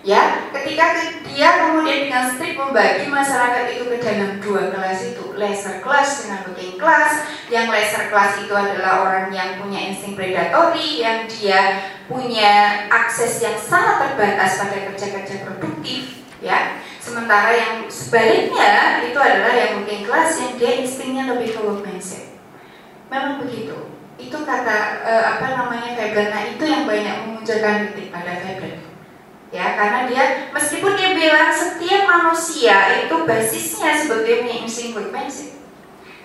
Ya, 0.05 0.53
ketika 0.53 0.93
ke- 0.93 1.25
dia 1.33 1.65
kemudian 1.65 2.05
dengan 2.05 2.29
strict 2.29 2.61
membagi 2.61 3.09
masyarakat 3.09 3.73
itu 3.73 3.89
ke 3.89 3.97
dalam 3.97 4.37
dua 4.37 4.69
kelas 4.69 5.01
itu, 5.01 5.33
laser 5.33 5.81
class 5.81 6.21
dengan 6.21 6.45
working 6.45 6.77
class. 6.77 7.25
Yang 7.49 7.73
laser 7.73 8.03
class 8.13 8.37
itu 8.37 8.53
adalah 8.53 9.01
orang 9.01 9.33
yang 9.33 9.57
punya 9.57 9.81
insting 9.81 10.13
predatory, 10.13 11.01
yang 11.01 11.25
dia 11.25 11.89
punya 12.05 12.85
akses 12.93 13.41
yang 13.41 13.57
sangat 13.57 14.13
terbatas 14.13 14.61
pada 14.61 14.77
kerja-kerja 14.93 15.41
produktif, 15.41 16.21
ya. 16.37 16.77
Sementara 17.01 17.49
yang 17.57 17.89
sebaliknya 17.89 19.01
itu 19.09 19.17
adalah 19.17 19.57
yang 19.57 19.81
working 19.81 20.05
class 20.05 20.37
yang 20.37 20.53
dia 20.61 20.85
instingnya 20.85 21.33
lebih 21.33 21.49
ke 21.49 21.59
workmanship. 21.65 22.37
Memang 23.09 23.41
begitu. 23.41 23.89
Itu 24.21 24.37
kata 24.45 25.01
eh, 25.01 25.25
apa 25.33 25.45
namanya 25.49 25.97
Weber. 25.97 26.29
Nah 26.29 26.41
itu 26.45 26.61
yang 26.61 26.85
banyak 26.85 27.15
memunculkan 27.25 27.89
kritik 27.89 28.13
pada 28.13 28.37
Weber. 28.41 28.94
Ya, 29.55 29.79
karena 29.79 30.03
dia 30.11 30.51
meskipun 30.51 30.99
dia 30.99 31.15
bilang 31.15 31.47
setiap 31.47 32.03
manusia 32.03 33.07
itu 33.07 33.15
basisnya 33.23 33.95
sebetulnya 33.95 34.51
insting 34.67 34.91
workmanship. 34.91 35.55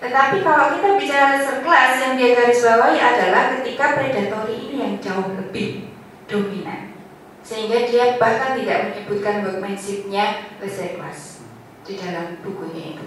Tetapi 0.03 0.43
kalau 0.43 0.75
kita 0.75 0.99
bicara 0.99 1.39
laser 1.39 1.63
class 1.63 2.03
yang 2.03 2.19
dia 2.19 2.35
garis 2.35 2.59
bawahi 2.59 2.99
adalah 2.99 3.55
ketika 3.55 3.95
predatory 3.95 4.67
ini 4.67 4.75
yang 4.83 4.95
jauh 4.99 5.31
lebih 5.39 5.87
dominan. 6.27 6.91
Sehingga 7.39 7.87
dia 7.87 8.19
bahkan 8.19 8.59
tidak 8.59 8.91
menyebutkan 8.91 9.47
workmanship-nya 9.47 10.51
laser 10.59 10.99
class 10.99 11.47
di 11.87 11.95
dalam 11.95 12.35
bukunya 12.43 12.99
itu. 12.99 13.05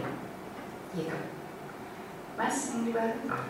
Gitu. 0.96 1.18
Mas, 2.40 2.56
yang 2.72 2.88
di 2.88 2.90
bawah? 2.96 3.44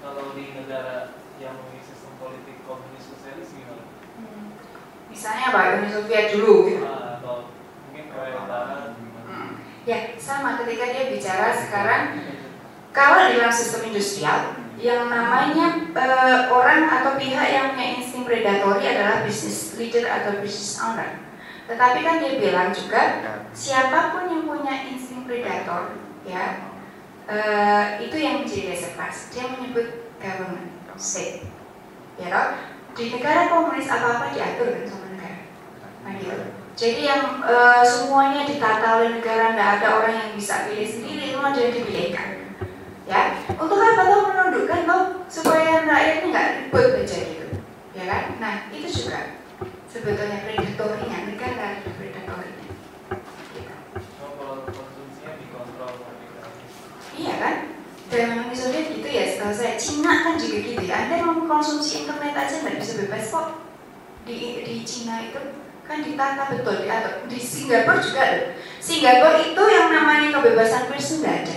kalau 0.00 0.32
di 0.32 0.56
negara 0.56 1.12
yang 1.36 1.60
memiliki 1.60 1.92
sistem 1.92 2.16
politik 2.16 2.56
komunis 2.64 3.04
sosialis 3.04 3.52
gimana? 3.52 3.84
Misalnya 5.10 5.46
Pak 5.50 5.64
Uni 5.82 5.88
Soviet 5.90 6.26
dulu 6.38 6.54
gitu. 6.70 6.86
Ah, 6.86 7.18
atau 7.18 7.50
mungkin 7.90 8.04
Korea 8.14 8.34
Utara 8.38 8.94
gimana? 8.94 9.26
Hmm. 9.26 9.50
Ya, 9.82 10.14
sama 10.14 10.62
ketika 10.62 10.84
dia 10.94 11.04
bicara 11.10 11.50
sekarang 11.50 12.02
kalau 12.94 13.18
di 13.26 13.38
dalam 13.38 13.50
sistem 13.50 13.90
industrial 13.90 14.54
yang 14.80 15.12
namanya 15.12 15.92
eh, 15.92 16.40
orang 16.48 16.88
atau 16.88 17.20
pihak 17.20 17.48
yang 17.52 17.76
punya 17.76 18.00
insting 18.00 18.24
predatory 18.24 18.86
adalah 18.86 19.26
business 19.26 19.76
leader 19.76 20.06
atau 20.08 20.40
business 20.40 20.80
owner. 20.80 21.20
Tetapi 21.68 21.98
kan 22.02 22.18
dia 22.22 22.38
bilang 22.38 22.70
juga 22.72 23.02
siapa 23.54 24.14
pun 24.14 24.30
yang 24.30 24.42
punya 24.46 24.74
insting 24.88 25.26
predator 25.28 25.94
ya 26.24 26.70
eh, 27.28 27.84
itu 28.08 28.16
yang 28.16 28.42
menjadi 28.42 28.72
dasar 28.72 28.90
kelas. 28.96 29.16
Dia 29.34 29.44
menyebut 29.52 29.86
government, 30.22 30.70
state. 30.96 31.44
Ya 32.20 32.28
toh? 32.28 32.48
Di 32.96 33.04
negara 33.14 33.48
komunis 33.48 33.88
apa-apa 33.88 34.34
diatur 34.34 34.68
kan 34.74 34.84
sama 34.84 35.06
negara. 35.14 35.38
Nah, 36.04 36.12
gitu. 36.18 36.44
Jadi 36.80 37.02
yang 37.04 37.44
eh, 37.44 37.84
semuanya 37.84 38.42
ditata 38.48 38.86
oleh 39.00 39.20
negara, 39.20 39.52
nggak 39.52 39.70
ada 39.80 39.88
orang 40.00 40.14
yang 40.16 40.30
bisa 40.32 40.68
pilih 40.68 40.88
sendiri, 40.88 41.32
semua 41.32 41.52
jadi 41.52 41.76
dipilihkan. 41.76 42.28
Ya, 43.10 43.34
untuk 43.58 43.82
apa 43.82 44.06
tuh 44.06 44.22
menundukkan 44.22 44.80
loh 44.86 45.02
supaya 45.26 45.82
rakyatnya 45.82 46.30
nggak 46.30 46.48
ribut 46.62 46.94
aja 47.02 47.18
gitu, 47.26 47.46
ya 47.90 48.04
kan? 48.06 48.22
Nah 48.38 48.54
itu 48.70 48.86
juga 48.86 49.42
sebetulnya 49.90 50.46
predatorinya 50.46 51.18
negara 51.26 51.82
predatorinya. 51.82 52.66
Gitu. 53.50 53.74
Oh, 54.22 54.30
kalau 54.38 54.56
konsumsinya 54.62 55.32
dikontrol 55.42 55.90
oleh 56.06 56.16
negara. 56.22 56.48
Iya 57.18 57.34
kan? 57.42 57.54
Uni 58.10 58.56
Soviet 58.56 58.90
gitu 58.90 59.06
ya, 59.06 59.24
setahu 59.30 59.54
saya 59.54 59.74
Cina 59.78 60.26
kan 60.26 60.34
juga 60.34 60.58
gitu 60.66 60.82
ya. 60.82 61.06
Anda 61.06 61.22
mau 61.22 61.46
konsumsi 61.46 62.02
internet 62.02 62.34
aja 62.34 62.54
nggak 62.66 62.76
bisa 62.82 62.92
bebas 63.06 63.24
kok. 63.30 63.46
Di 64.26 64.66
di 64.66 64.74
Cina 64.82 65.22
itu 65.30 65.38
kan 65.86 66.02
ditata 66.02 66.50
betul 66.50 66.82
diatur. 66.82 67.22
Di 67.30 67.38
Singapura 67.38 68.02
juga 68.02 68.22
loh. 68.26 68.46
Singapura 68.82 69.38
itu 69.38 69.62
yang 69.70 69.88
namanya 69.94 70.28
kebebasan 70.34 70.90
pers 70.90 71.22
nggak 71.22 71.36
ada. 71.46 71.56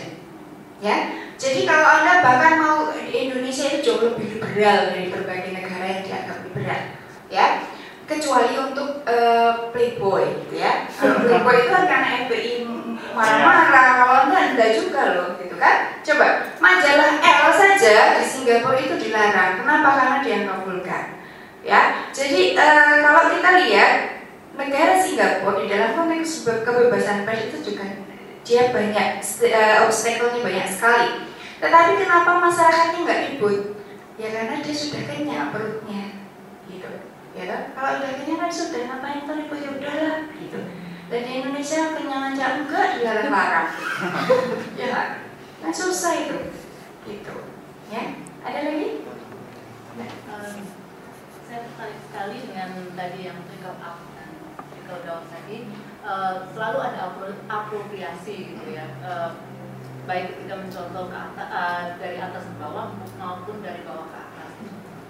Ya, 0.84 0.96
jadi 1.40 1.64
kalau 1.64 1.88
anda 1.88 2.20
bahkan 2.20 2.60
mau 2.60 2.92
di 2.92 3.32
Indonesia 3.32 3.72
itu 3.72 3.80
jauh 3.88 4.04
lebih 4.04 4.36
liberal 4.36 4.92
dari 4.92 5.08
berbagai 5.08 5.56
negara 5.56 5.86
yang 5.88 6.04
dianggap 6.04 6.38
liberal, 6.44 6.82
ya. 7.32 7.48
Kecuali 8.04 8.52
untuk 8.60 9.08
eh, 9.08 9.72
playboy, 9.72 10.28
gitu 10.44 10.60
ya. 10.60 10.92
Kalau 10.92 11.24
playboy 11.24 11.56
itu 11.56 11.70
kan 11.72 11.86
karena 11.88 12.08
FPI 12.28 12.54
marah-marah, 13.14 13.88
kalau 14.02 14.18
enggak 14.27 14.44
enggak 14.53 14.69
juga 14.77 15.02
loh, 15.18 15.30
gitu 15.38 15.56
kan. 15.57 15.98
Coba 16.03 16.27
majalah 16.60 17.22
L 17.22 17.48
saja 17.53 18.19
di 18.19 18.26
Singapura 18.26 18.77
itu 18.77 18.95
dilarang. 18.99 19.64
Kenapa? 19.64 19.90
Karena 19.95 20.18
dianggap 20.19 20.57
vulgar. 20.68 21.06
Ya, 21.64 22.11
jadi 22.11 22.60
eh, 22.60 22.95
kalau 22.99 23.31
kita 23.31 23.49
lihat 23.64 23.91
negara 24.53 24.99
Singapura 24.99 25.64
di 25.64 25.72
dalam 25.72 25.95
konteks 25.95 26.44
kebebasan 26.44 27.23
pers 27.23 27.49
itu 27.49 27.73
juga 27.73 27.88
dia 28.44 28.76
banyak 28.76 29.23
uh, 29.23 29.88
obstacle-nya 29.88 30.44
banyak 30.44 30.68
sekali. 30.68 31.31
Tetapi 31.64 31.91
kenapa 31.95 32.44
masyarakatnya 32.44 32.99
nggak 33.07 33.22
ribut? 33.31 33.80
Ya 34.19 34.27
karena 34.35 34.60
dia 34.60 34.76
sudah 34.76 35.02
kenyang 35.07 35.56
perutnya, 35.56 36.19
gitu. 36.68 36.91
Ya? 37.34 37.72
Kalau 37.72 37.91
udah 38.03 38.11
kenyang 38.19 38.40
kan 38.44 38.52
sudah 38.52 38.84
ngapain 38.84 39.23
tuh 39.23 39.40
ribut 39.40 39.60
ya 39.64 39.69
udahlah, 39.72 40.18
gitu. 40.35 40.60
Dan 41.14 41.30
di 41.30 41.45
Indonesia 41.45 41.94
kenyang 41.94 42.34
aja 42.34 42.57
enggak 42.57 42.98
dilarang-larang. 42.98 43.69
ya 44.81 44.88
kan? 44.90 45.07
Kan 45.61 45.69
susah 45.69 46.26
itu, 46.26 46.49
gitu. 47.06 47.35
Ya, 47.94 48.18
ada 48.41 48.60
lagi? 48.65 49.06
Um, 50.26 50.57
saya 51.45 51.69
tertarik 51.69 52.02
sekali 52.10 52.38
dengan 52.49 52.98
tadi 52.98 53.30
yang 53.30 53.38
trickle 53.45 53.77
up 53.77 54.02
dan 54.18 54.30
trickle 54.73 55.06
down 55.06 55.30
tadi. 55.30 55.69
Uh, 56.02 56.49
selalu 56.49 56.77
ada 56.81 56.99
apro- 57.14 57.45
apropriasi 57.45 58.57
gitu 58.57 58.73
ya, 58.73 58.90
Uh, 59.06 59.38
baik 60.10 60.34
ketika 60.34 60.65
mencontoh 60.65 61.14
ke 61.14 61.18
atas, 61.30 61.48
uh, 61.53 61.84
dari 62.02 62.18
atas 62.18 62.41
ke 62.49 62.57
bawah 62.57 62.90
maupun 63.22 63.61
dari 63.61 63.85
bawah 63.85 64.10
ke 64.10 64.18
atas. 64.18 64.52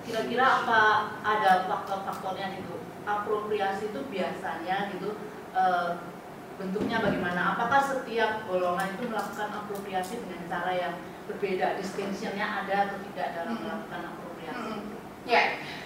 Kira-kira 0.03 0.67
apa 0.67 0.81
ada 1.23 1.63
faktor-faktornya 1.71 2.59
gitu? 2.59 2.83
Apropriasi 3.07 3.95
itu 3.95 4.03
biasanya 4.11 4.91
gitu 4.91 5.15
uh, 5.53 5.89
bentuknya 6.59 7.01
bagaimana? 7.01 7.57
Apakah 7.57 7.81
setiap 7.81 8.45
golongan 8.45 8.93
itu 8.97 9.09
melakukan 9.09 9.49
apropriasi 9.53 10.21
dengan 10.21 10.41
cara 10.49 10.73
yang 10.73 10.93
berbeda? 11.25 11.79
Distinctionnya 11.79 12.65
ada 12.65 12.75
atau 12.89 12.97
tidak 13.09 13.27
dalam 13.37 13.53
Hmm. 13.57 13.63
melakukan 13.65 14.01
apropriasi? 14.13 14.71
Hmm. 14.73 14.81
Ya, 15.23 15.43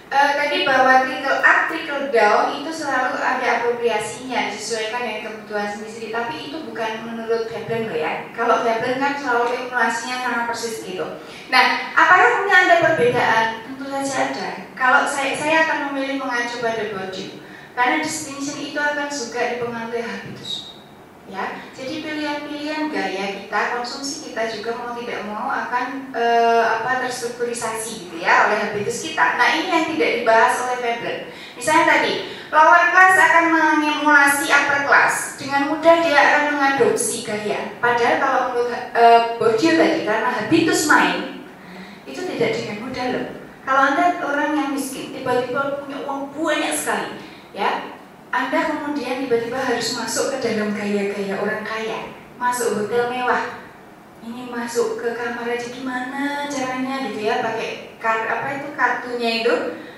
Eh, 0.08 0.30
tadi 0.40 0.64
bahwa 0.64 1.04
trickle 1.04 1.44
up, 1.44 1.68
trickle 1.68 2.08
down 2.08 2.56
itu 2.56 2.72
selalu 2.72 3.20
ada 3.20 3.60
apropriasinya 3.60 4.48
disesuaikan 4.48 5.04
dengan 5.04 5.20
kebutuhan 5.28 5.68
sendiri. 5.68 6.08
Tapi 6.08 6.34
itu 6.48 6.64
bukan 6.64 6.92
menurut 7.04 7.44
Veblen 7.44 7.92
loh 7.92 7.98
ya. 8.00 8.24
Kalau 8.32 8.64
Veblen 8.64 8.96
kan 8.96 9.20
selalu 9.20 9.68
inflasinya 9.68 10.16
sama 10.24 10.40
persis 10.48 10.80
gitu. 10.80 11.04
Nah, 11.52 11.92
apakah 11.92 12.40
kemudian 12.40 12.60
ada 12.64 12.76
perbedaan? 12.88 13.46
Tentu 13.68 13.84
saja 13.84 14.32
ada. 14.32 14.48
Kalau 14.72 15.04
saya 15.04 15.36
saya 15.36 15.68
akan 15.68 15.92
memilih 15.92 16.24
mengacu 16.24 16.64
pada 16.64 16.88
Bourdieu 16.88 17.44
karena 17.78 18.02
distinction 18.02 18.58
itu 18.58 18.74
akan 18.74 19.06
juga 19.06 19.54
dipengaruhi 19.54 20.02
habitus. 20.02 20.74
ya. 21.30 21.62
Jadi 21.70 22.02
pilihan-pilihan 22.02 22.90
gaya 22.90 23.38
kita, 23.38 23.78
konsumsi 23.78 24.26
kita 24.26 24.50
juga 24.50 24.74
mau 24.74 24.98
tidak 24.98 25.22
mau 25.30 25.46
akan 25.46 26.10
eh, 26.10 26.64
apa 26.66 27.06
terstrukturisasi 27.06 28.10
gitu 28.10 28.18
ya 28.18 28.50
oleh 28.50 28.58
habitus 28.58 29.06
kita. 29.06 29.38
Nah 29.38 29.54
ini 29.54 29.70
yang 29.70 29.86
tidak 29.94 30.10
dibahas 30.18 30.58
oleh 30.66 30.76
Veblen. 30.82 31.18
Misalnya 31.54 31.84
tadi, 31.86 32.12
lower 32.50 32.84
class 32.90 33.14
akan 33.14 33.44
mengemulasi 33.54 34.50
upper 34.50 34.82
class. 34.90 35.38
Dengan 35.38 35.70
mudah 35.70 35.94
dia 36.02 36.18
akan 36.18 36.42
mengadopsi 36.58 37.22
gaya. 37.22 37.78
Padahal 37.78 38.16
kalau 38.18 38.40
menurut 38.50 38.74
eh, 38.74 39.20
Bourdieu 39.38 39.78
tadi, 39.78 40.02
karena 40.02 40.34
habitus 40.34 40.90
main 40.90 41.46
itu 42.10 42.26
tidak 42.26 42.58
dengan 42.58 42.76
mudah 42.82 43.06
loh. 43.14 43.26
Kalau 43.62 43.82
anda 43.94 44.18
orang 44.24 44.50
yang 44.56 44.70
miskin, 44.74 45.14
tiba-tiba 45.14 45.84
punya 45.84 46.00
uang 46.08 46.32
banyak 46.32 46.72
sekali, 46.72 47.27
ya 47.58 47.98
anda 48.30 48.60
kemudian 48.60 49.24
tiba-tiba 49.24 49.56
harus 49.56 49.96
masuk 49.96 50.36
ke 50.36 50.44
dalam 50.44 50.76
gaya-gaya 50.76 51.40
orang 51.40 51.64
kaya, 51.64 52.12
masuk 52.36 52.84
hotel 52.84 53.08
mewah. 53.08 53.64
Ini 54.20 54.52
masuk 54.52 55.00
ke 55.00 55.16
kamar 55.16 55.48
aja 55.48 55.68
gimana 55.72 56.44
caranya 56.44 57.08
gitu 57.08 57.24
ya, 57.24 57.40
pakai 57.40 57.96
kar 57.96 58.28
apa 58.28 58.60
itu 58.60 58.68
kartunya 58.76 59.30
itu. 59.40 59.54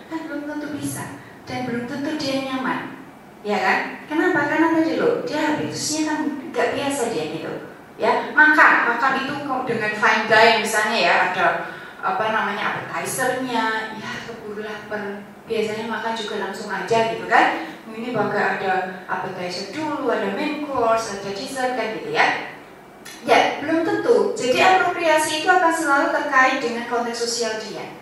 Kan 0.06 0.30
belum 0.30 0.46
tentu 0.46 0.78
bisa. 0.78 1.18
Dan 1.42 1.66
belum 1.66 1.90
tentu 1.90 2.14
dia 2.14 2.46
nyaman, 2.46 2.94
ya 3.42 3.58
kan? 3.58 3.78
Kenapa? 4.06 4.46
Karena 4.46 4.78
tadi 4.78 4.94
loh 5.02 5.26
dia 5.26 5.40
habitusnya 5.50 6.00
kan 6.06 6.18
nggak 6.54 6.68
biasa 6.78 7.02
dia 7.10 7.24
gitu, 7.34 7.52
ya 7.98 8.30
makan. 8.30 8.94
Makan 8.94 9.12
itu 9.26 9.34
dengan 9.66 9.92
fine 9.98 10.24
dining 10.30 10.62
misalnya 10.62 10.98
ya 11.02 11.14
ada 11.34 11.46
apa 11.98 12.24
namanya 12.30 12.62
appetizernya, 12.78 13.98
ya 13.98 14.10
keburu 14.30 14.62
lapar 14.62 15.26
biasanya 15.50 15.90
makan 15.90 16.14
juga 16.14 16.34
langsung 16.46 16.70
aja 16.70 17.10
gitu 17.10 17.26
kan 17.26 17.66
ini 17.90 18.14
bakal 18.14 18.38
ada 18.38 19.02
appetizer 19.04 19.74
dulu, 19.74 20.08
ada 20.08 20.32
main 20.32 20.62
course, 20.64 21.18
ada 21.18 21.30
dessert 21.34 21.74
kan 21.74 21.98
gitu 21.98 22.14
ya. 22.14 22.54
Ya, 23.26 23.60
belum 23.60 23.84
tentu. 23.84 24.32
Jadi 24.32 24.56
apropriasi 24.62 25.44
itu 25.44 25.48
akan 25.50 25.72
selalu 25.72 26.06
terkait 26.14 26.58
dengan 26.64 26.88
konteks 26.88 27.20
sosial 27.20 27.60
dia. 27.60 27.99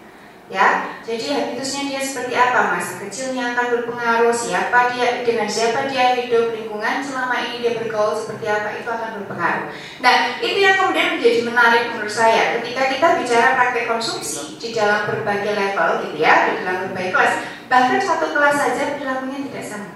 Ya, 0.48 0.96
jadi 1.04 1.36
habitusnya 1.36 1.92
dia 1.92 2.00
seperti 2.00 2.32
apa, 2.32 2.72
masa 2.72 3.04
kecilnya 3.04 3.52
akan 3.52 3.68
berpengaruh, 3.68 4.32
siapa 4.32 4.96
dia, 4.96 5.20
dengan 5.20 5.44
siapa 5.44 5.92
dia 5.92 6.16
hidup, 6.16 6.56
lingkungan 6.56 7.04
selama 7.04 7.36
ini 7.36 7.60
dia 7.60 7.76
bergaul 7.76 8.16
seperti 8.16 8.48
apa, 8.48 8.80
itu 8.80 8.88
akan 8.88 9.20
berpengaruh. 9.20 9.68
Nah, 10.00 10.40
itu 10.40 10.56
yang 10.56 10.80
kemudian 10.80 11.20
menjadi 11.20 11.40
menarik 11.44 11.92
menurut 11.92 12.08
saya 12.08 12.56
ketika 12.56 12.88
kita 12.88 13.06
bicara 13.20 13.60
praktek 13.60 13.92
konsumsi 13.92 14.56
di 14.56 14.72
dalam 14.72 15.04
berbagai 15.12 15.52
level 15.52 16.08
gitu 16.08 16.16
ya, 16.16 16.48
di 16.48 16.64
dalam 16.64 16.88
berbagai 16.88 17.12
kelas, 17.12 17.34
bahkan 17.68 18.00
satu 18.00 18.32
kelas 18.32 18.56
saja 18.56 18.96
perilakunya 18.96 19.52
tidak 19.52 19.64
sama, 19.68 19.90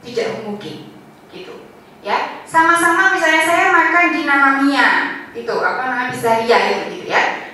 tidak 0.00 0.48
mungkin, 0.48 0.96
gitu. 1.28 1.68
Ya, 2.00 2.40
sama-sama 2.48 3.12
misalnya 3.12 3.44
saya 3.44 3.68
makan 3.68 4.16
di 4.16 4.24
Namamia, 4.24 4.88
itu 5.36 5.54
apa 5.60 5.82
namanya 5.92 6.08
Bisaria 6.08 6.58
itu 6.72 6.82
gitu 6.96 7.06
ya 7.12 7.47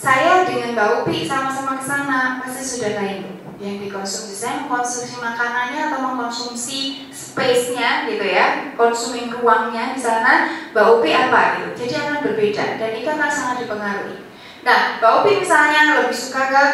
saya 0.00 0.48
dengan 0.48 0.72
Mbak 0.72 1.04
Upi 1.04 1.28
sama-sama 1.28 1.76
ke 1.76 1.84
sana 1.84 2.40
pasti 2.40 2.64
sudah 2.64 2.96
lain 2.96 3.36
yang 3.60 3.76
dikonsumsi. 3.84 4.32
Saya 4.32 4.64
mengkonsumsi 4.64 5.20
makanannya 5.20 5.92
atau 5.92 6.00
mengkonsumsi 6.00 7.12
space-nya 7.12 8.08
gitu 8.08 8.24
ya 8.24 8.72
konsumsi 8.80 9.28
ruangnya 9.28 9.92
di 9.92 10.00
sana. 10.00 10.48
Mbak 10.72 10.86
Upi 10.96 11.12
apa 11.12 11.60
gitu? 11.60 11.84
Jadi 11.84 11.94
akan 12.00 12.16
berbeda 12.24 12.80
dan 12.80 12.90
itu 12.96 13.08
akan 13.12 13.28
sangat 13.28 13.56
dipengaruhi. 13.68 14.24
Nah 14.64 14.96
Mbak 15.04 15.12
Upi 15.20 15.30
misalnya 15.44 16.00
lebih 16.00 16.16
suka 16.16 16.42
ke 16.48 16.64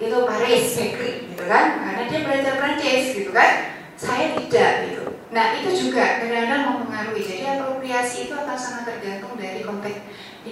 itu 0.00 0.18
Paris 0.24 0.64
bakery 0.72 1.12
gitu 1.36 1.44
kan 1.44 1.84
karena 1.84 2.02
dia 2.08 2.20
belajar 2.24 2.52
Prancis 2.56 3.12
gitu 3.12 3.30
kan. 3.36 3.76
Saya 4.00 4.32
tidak 4.40 4.72
gitu. 4.88 5.04
Nah 5.36 5.60
itu 5.60 5.68
juga 5.76 6.24
kadang-kadang 6.24 6.64
mempengaruhi 6.64 7.20
jadi 7.20 7.60
apropriasi 7.60 8.32
itu 8.32 8.32
akan 8.32 8.56
sangat 8.56 8.96
tergantung 8.96 9.36
dari 9.36 9.60
konteks 9.60 10.00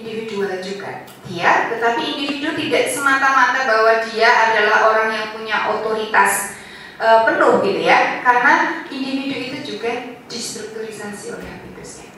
individual 0.01 0.61
juga. 0.61 1.05
Dia 1.25 1.73
tetapi 1.73 2.01
individu 2.15 2.53
tidak 2.53 2.93
semata-mata 2.93 3.65
bahwa 3.65 3.93
dia 4.07 4.29
adalah 4.29 4.93
orang 4.93 5.09
yang 5.11 5.27
punya 5.33 5.57
otoritas 5.73 6.57
e, 7.01 7.07
penuh 7.25 7.61
gitu 7.65 7.81
ya. 7.81 8.21
Karena 8.21 8.85
individu 8.87 9.35
itu 9.37 9.57
juga 9.75 9.91
distrukturisasi 10.29 11.33
oleh 11.33 11.47
habitusnya 11.47 12.09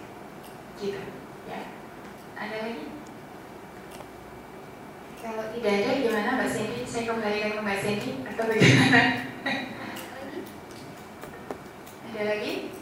gitu 0.80 1.02
ya. 1.48 1.60
Ada 2.36 2.58
lagi? 2.68 2.86
Kalau 5.20 5.46
tidak 5.52 5.74
ada 5.84 5.92
gimana 6.00 6.30
Mbak 6.40 6.50
Sandy 6.50 6.82
saya 6.88 7.04
kembalikan 7.12 7.52
ke 7.60 7.62
Mbak 7.62 7.80
Sandy 7.84 8.12
atau 8.24 8.44
bagaimana? 8.48 9.02
Ada 12.10 12.22
lagi 12.24 12.79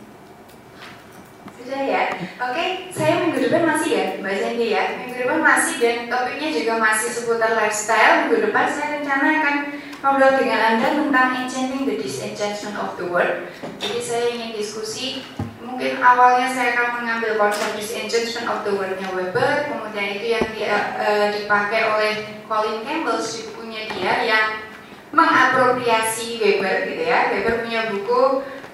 sudah 1.57 1.81
ya, 1.83 2.03
oke. 2.39 2.65
Saya 2.93 3.13
minggu 3.25 3.49
depan 3.49 3.63
masih 3.65 3.91
ya, 3.91 4.05
Mbak 4.21 4.35
Sandy 4.37 4.67
ya. 4.71 4.83
Minggu 5.01 5.15
depan 5.25 5.39
masih 5.41 5.75
dan 5.81 5.97
topiknya 6.07 6.49
juga 6.53 6.73
masih 6.77 7.09
seputar 7.11 7.51
lifestyle. 7.57 8.13
Minggu 8.25 8.37
depan 8.49 8.65
saya 8.69 9.01
rencana 9.01 9.27
akan 9.41 9.55
ngobrol 9.97 10.33
dengan 10.37 10.59
anda 10.61 10.87
tentang 10.93 11.29
enchanting 11.43 11.83
the 11.89 11.97
disenchantment 11.97 12.77
of 12.77 12.95
the 13.01 13.05
world. 13.09 13.49
Jadi 13.81 13.99
saya 13.99 14.25
ingin 14.31 14.51
diskusi. 14.55 15.25
Mungkin 15.67 15.99
awalnya 15.99 16.47
saya 16.49 16.73
akan 16.73 17.03
mengambil 17.03 17.37
konsep 17.37 17.75
disenchantment 17.75 18.47
of 18.49 18.65
the 18.65 18.71
world-nya 18.73 19.13
Weber, 19.13 19.67
kemudian 19.67 20.07
itu 20.17 20.27
yang 20.33 20.47
dia, 20.55 20.73
uh, 20.97 21.27
dipakai 21.29 21.85
oleh 21.85 22.13
Colin 22.49 22.81
Campbell 22.81 23.19
di 23.21 23.39
bukunya 23.51 23.81
dia 23.91 24.13
yang 24.25 24.47
mengapropriasi 25.11 26.39
Weber 26.39 26.87
gitu 26.87 27.03
ya. 27.03 27.29
Weber 27.29 27.61
punya 27.61 27.93
buku 27.93 28.21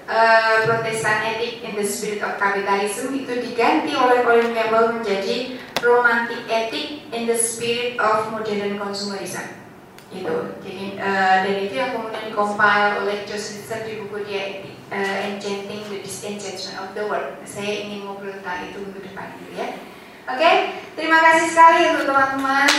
uh, 0.08 0.64
Protestan 0.68 1.34
Ethic 1.34 1.64
in 1.64 1.72
the 1.76 1.86
Spirit 1.86 2.20
of 2.24 2.36
Capitalism 2.36 3.12
itu 3.16 3.32
diganti 3.40 3.92
oleh 3.96 4.24
Colin 4.24 4.52
Campbell 4.52 5.00
menjadi 5.00 5.56
Romantic 5.80 6.44
Ethic 6.48 7.08
in 7.12 7.28
the 7.28 7.36
Spirit 7.36 8.00
of 8.00 8.32
Modern 8.32 8.80
Consumerism. 8.80 9.44
Itu 10.14 10.56
jadi 10.62 11.00
uh, 11.00 11.36
dan 11.42 11.56
itu 11.58 11.74
yang 11.74 11.90
kemudian 11.98 12.30
dikompil 12.30 13.02
oleh 13.02 13.26
Joseph 13.26 13.66
Litzer 13.66 13.80
di 13.82 13.98
buku 14.04 14.22
dia 14.28 14.62
uh, 14.94 15.16
Enchanting 15.26 15.82
the 15.90 15.98
Disenchantment 16.04 16.78
of 16.78 16.88
the 16.94 17.04
World. 17.04 17.34
Saya 17.42 17.82
ingin 17.82 18.06
ngobrol 18.06 18.30
tentang 18.38 18.70
itu 18.70 18.78
minggu 18.78 19.00
depan 19.02 19.34
gitu 19.42 19.52
ya. 19.58 19.68
Oke 20.24 20.40
okay? 20.40 20.54
terima 20.96 21.20
kasih 21.20 21.52
sekali 21.52 21.80
untuk 21.92 22.08
teman-teman 22.08 22.70